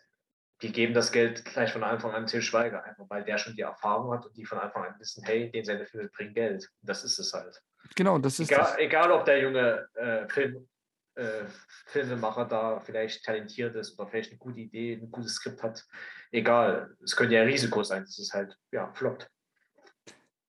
die 0.61 0.71
geben 0.71 0.93
das 0.93 1.11
Geld 1.11 1.43
gleich 1.45 1.73
von 1.73 1.83
Anfang 1.83 2.11
an 2.11 2.27
Til 2.27 2.41
Schweiger, 2.41 2.83
einfach 2.83 3.09
weil 3.09 3.23
der 3.23 3.37
schon 3.37 3.55
die 3.55 3.61
Erfahrung 3.61 4.13
hat 4.13 4.25
und 4.25 4.37
die 4.37 4.45
von 4.45 4.59
Anfang 4.59 4.83
an 4.83 4.99
wissen, 4.99 5.23
hey, 5.23 5.49
den 5.51 5.65
seine 5.65 5.85
Filme 5.85 6.09
bringen 6.09 6.33
Geld. 6.33 6.69
Und 6.81 6.89
das 6.89 7.03
ist 7.03 7.17
es 7.17 7.33
halt. 7.33 7.61
Genau, 7.95 8.19
das 8.19 8.39
ist 8.39 8.51
egal, 8.51 8.65
das. 8.65 8.77
Egal, 8.77 9.11
ob 9.11 9.25
der 9.25 9.41
junge 9.41 9.87
äh, 9.95 10.27
Film, 10.29 10.67
äh, 11.15 11.45
Filmemacher 11.85 12.45
da 12.45 12.79
vielleicht 12.79 13.23
talentiert 13.25 13.75
ist 13.75 13.97
oder 13.97 14.09
vielleicht 14.09 14.31
eine 14.31 14.39
gute 14.39 14.59
Idee, 14.59 14.93
ein 14.93 15.11
gutes 15.11 15.35
Skript 15.35 15.63
hat. 15.63 15.85
Egal, 16.31 16.95
es 17.03 17.15
könnte 17.15 17.35
ja 17.35 17.41
ein 17.41 17.47
Risiko 17.47 17.83
sein, 17.83 18.03
dass 18.03 18.17
es 18.17 18.33
halt, 18.33 18.57
ja, 18.71 18.91
floppt. 18.93 19.29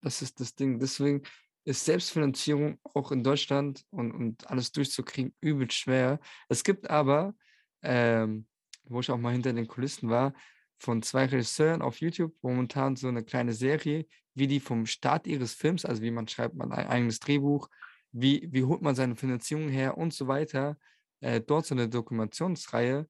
Das 0.01 0.23
ist 0.23 0.41
das 0.41 0.55
Ding. 0.55 0.79
Deswegen 0.79 1.23
ist 1.65 1.85
Selbstfinanzierung 1.85 2.79
auch 2.95 3.13
in 3.13 3.23
Deutschland 3.23 3.85
und, 3.91 4.13
und 4.13 4.51
alles 4.51 4.73
durchzukriegen 4.73 5.35
übel 5.41 5.71
schwer. 5.71 6.19
Es 6.49 6.65
gibt 6.65 6.91
aber, 6.91 7.35
ähm, 7.83 8.47
wo 8.85 9.01
ich 9.01 9.11
auch 9.11 9.19
mal 9.19 9.33
hinter 9.33 9.53
den 9.53 9.69
Kulissen 9.69 10.11
war, 10.11 10.35
von 10.79 11.03
zwei 11.03 11.27
Regisseuren 11.27 11.81
auf 11.81 12.01
YouTube 12.01 12.35
momentan 12.43 12.97
so 12.97 13.07
eine 13.07 13.23
kleine 13.23 13.53
Serie, 13.53 14.07
wie 14.35 14.49
die 14.49 14.59
vom 14.59 14.87
Start 14.87 15.29
ihres 15.29 15.55
Films, 15.55 15.85
also 15.85 16.03
wie 16.03 16.11
man 16.11 16.27
schreibt 16.27 16.57
man 16.57 16.73
ein 16.73 16.89
eigenes 16.89 17.21
Drehbuch, 17.21 17.69
wie, 18.13 18.49
wie 18.53 18.65
holt 18.65 18.83
man 18.83 18.95
seine 18.95 19.17
Finanzierung 19.17 19.69
her 19.69 19.97
und 19.97 20.13
so 20.15 20.29
weiter, 20.29 20.79
äh, 21.21 21.41
dort 21.41 21.67
so 21.67 21.75
eine 21.75 21.89
Dokumentationsreihe 21.89 23.09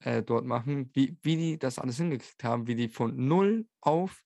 äh, 0.00 0.22
dort 0.22 0.44
machen, 0.44 0.90
wie, 0.94 1.16
wie 1.22 1.36
die 1.36 1.58
das 1.58 1.78
alles 1.78 1.96
hingekriegt 1.96 2.42
haben, 2.44 2.66
wie 2.66 2.74
die 2.74 2.88
von 2.88 3.16
null 3.16 3.66
auf 3.80 4.22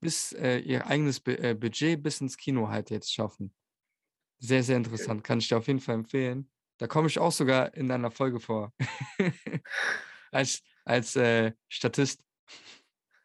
bis 0.00 0.32
äh, 0.32 0.58
ihr 0.58 0.86
eigenes 0.86 1.20
B 1.20 1.34
äh, 1.34 1.54
Budget 1.54 2.02
bis 2.02 2.20
ins 2.20 2.36
Kino 2.36 2.68
halt 2.68 2.90
jetzt 2.90 3.12
schaffen. 3.12 3.54
Sehr, 4.38 4.62
sehr 4.62 4.76
interessant. 4.76 5.24
Kann 5.24 5.38
ich 5.38 5.48
dir 5.48 5.56
auf 5.56 5.66
jeden 5.66 5.80
Fall 5.80 5.94
empfehlen. 5.94 6.50
Da 6.78 6.86
komme 6.86 7.08
ich 7.08 7.18
auch 7.18 7.32
sogar 7.32 7.72
in 7.74 7.90
einer 7.90 8.10
Folge 8.10 8.40
vor. 8.40 8.74
als 10.30 10.62
als 10.84 11.16
äh, 11.16 11.52
Statist. 11.68 12.22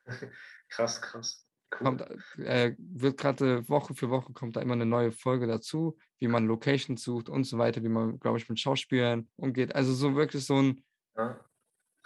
Krass, 0.69 1.01
krass. 1.01 1.48
Cool. 1.71 1.85
Kommt, 1.85 2.01
äh, 2.39 2.75
wird 2.77 3.19
gerade 3.19 3.67
Woche 3.69 3.93
für 3.93 4.09
Woche 4.09 4.33
kommt 4.33 4.55
da 4.55 4.61
immer 4.61 4.73
eine 4.73 4.85
neue 4.87 5.11
Folge 5.11 5.45
dazu, 5.45 5.97
wie 6.17 6.27
man 6.27 6.47
Locations 6.47 7.01
sucht 7.01 7.29
und 7.29 7.43
so 7.43 7.57
weiter, 7.57 7.83
wie 7.83 7.89
man, 7.89 8.19
glaube 8.19 8.39
ich, 8.39 8.49
mit 8.49 8.59
Schauspielern 8.59 9.29
umgeht. 9.35 9.75
Also 9.75 9.93
so 9.93 10.15
wirklich 10.15 10.45
so 10.45 10.61
ein, 10.61 10.83
ja. 11.15 11.39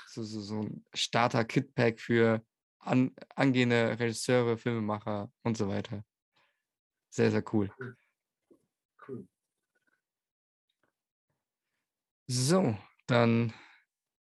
so, 0.08 0.24
so, 0.24 0.42
so 0.42 0.62
ein 0.62 0.86
Starter-Kit-Pack 0.94 2.00
für 2.00 2.44
an, 2.80 3.16
angehende 3.36 3.98
Regisseure, 4.00 4.58
Filmemacher 4.58 5.32
und 5.44 5.58
so 5.58 5.70
weiter. 5.70 6.04
Sehr, 7.10 7.32
sehr 7.32 7.44
cool. 7.54 7.72
Cool. 7.80 7.96
cool. 9.08 9.28
So, 12.28 12.78
dann 13.08 13.54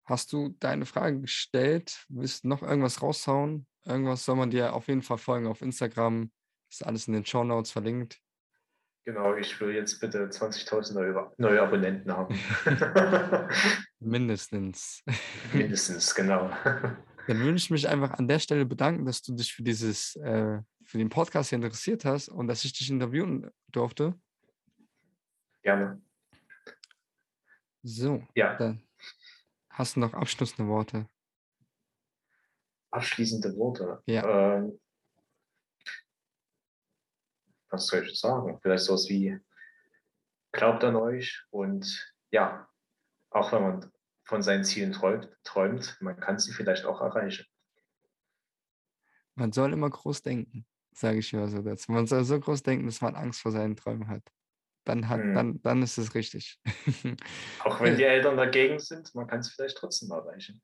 hast 0.04 0.32
du 0.32 0.50
deine 0.60 0.86
Frage 0.86 1.20
gestellt. 1.20 2.04
Willst 2.08 2.44
du 2.44 2.48
noch 2.48 2.62
irgendwas 2.62 3.02
raushauen? 3.02 3.66
Irgendwas 3.86 4.24
soll 4.24 4.36
man 4.36 4.50
dir 4.50 4.74
auf 4.74 4.88
jeden 4.88 5.02
Fall 5.02 5.18
folgen 5.18 5.46
auf 5.46 5.62
Instagram. 5.62 6.30
Ist 6.68 6.84
alles 6.84 7.06
in 7.06 7.14
den 7.14 7.24
Show 7.24 7.44
Notes 7.44 7.70
verlinkt. 7.70 8.20
Genau, 9.04 9.36
ich 9.36 9.60
will 9.60 9.72
jetzt 9.72 10.00
bitte 10.00 10.26
20.000 10.26 10.94
neue, 10.94 11.32
neue 11.38 11.62
Abonnenten 11.62 12.12
haben. 12.12 12.36
Mindestens. 14.00 15.04
Mindestens, 15.52 16.12
genau. 16.12 16.50
Dann 17.28 17.38
würde 17.38 17.56
ich 17.56 17.70
mich 17.70 17.88
einfach 17.88 18.10
an 18.10 18.26
der 18.26 18.40
Stelle 18.40 18.66
bedanken, 18.66 19.04
dass 19.04 19.22
du 19.22 19.32
dich 19.34 19.54
für 19.54 19.62
dieses, 19.62 20.16
äh, 20.16 20.58
für 20.84 20.98
den 20.98 21.08
Podcast 21.08 21.50
hier 21.50 21.56
interessiert 21.56 22.04
hast 22.04 22.28
und 22.28 22.48
dass 22.48 22.64
ich 22.64 22.72
dich 22.72 22.90
interviewen 22.90 23.48
durfte. 23.68 24.18
Gerne. 25.62 26.02
So, 27.84 28.26
ja. 28.34 28.56
dann 28.56 28.82
hast 29.70 29.94
du 29.94 30.00
noch 30.00 30.14
abschließende 30.14 30.68
Worte. 30.68 31.06
Abschließende 32.96 33.54
Worte? 33.56 34.02
Ja. 34.06 34.56
Ähm, 34.56 34.80
was 37.68 37.86
soll 37.86 38.06
ich 38.06 38.18
sagen? 38.18 38.58
Vielleicht 38.62 38.84
sowas 38.84 39.06
wie, 39.10 39.38
glaubt 40.52 40.82
an 40.82 40.96
euch 40.96 41.44
und 41.50 42.14
ja, 42.30 42.66
auch 43.30 43.52
wenn 43.52 43.62
man 43.62 43.92
von 44.24 44.42
seinen 44.42 44.64
Zielen 44.64 44.92
träumt, 44.92 45.28
träumt, 45.44 45.98
man 46.00 46.18
kann 46.18 46.38
sie 46.38 46.52
vielleicht 46.52 46.86
auch 46.86 47.02
erreichen. 47.02 47.44
Man 49.34 49.52
soll 49.52 49.74
immer 49.74 49.90
groß 49.90 50.22
denken. 50.22 50.66
Sage 50.92 51.18
ich 51.18 51.30
immer 51.34 51.48
so 51.48 51.60
dazu. 51.60 51.92
Man 51.92 52.06
soll 52.06 52.24
so 52.24 52.40
groß 52.40 52.62
denken, 52.62 52.86
dass 52.86 53.02
man 53.02 53.14
Angst 53.14 53.42
vor 53.42 53.52
seinen 53.52 53.76
Träumen 53.76 54.08
hat. 54.08 54.22
Dann, 54.84 55.08
hat, 55.10 55.20
hm. 55.20 55.34
dann, 55.34 55.62
dann 55.62 55.82
ist 55.82 55.98
es 55.98 56.14
richtig. 56.14 56.58
Auch 57.64 57.80
wenn 57.82 57.96
die 57.96 58.04
Eltern 58.04 58.38
dagegen 58.38 58.78
sind, 58.78 59.14
man 59.14 59.26
kann 59.26 59.40
es 59.40 59.52
vielleicht 59.52 59.76
trotzdem 59.76 60.10
erreichen. 60.10 60.62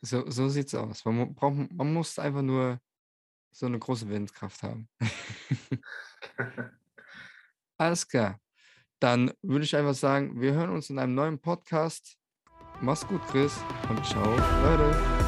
So, 0.00 0.28
so 0.30 0.48
sieht 0.48 0.68
es 0.68 0.74
aus. 0.74 1.04
Man, 1.04 1.34
braucht, 1.34 1.72
man 1.72 1.92
muss 1.92 2.18
einfach 2.18 2.42
nur 2.42 2.80
so 3.50 3.66
eine 3.66 3.78
große 3.78 4.08
Willenskraft 4.08 4.62
haben. 4.62 4.88
Alles 7.78 8.08
klar. 8.08 8.40
Dann 8.98 9.32
würde 9.42 9.64
ich 9.64 9.74
einfach 9.76 9.94
sagen, 9.94 10.40
wir 10.40 10.54
hören 10.54 10.70
uns 10.70 10.90
in 10.90 10.98
einem 10.98 11.14
neuen 11.14 11.40
Podcast. 11.40 12.16
Mach's 12.80 13.06
gut, 13.06 13.20
Chris. 13.28 13.58
Und 13.88 14.04
ciao, 14.06 14.36
Leute. 14.62 15.21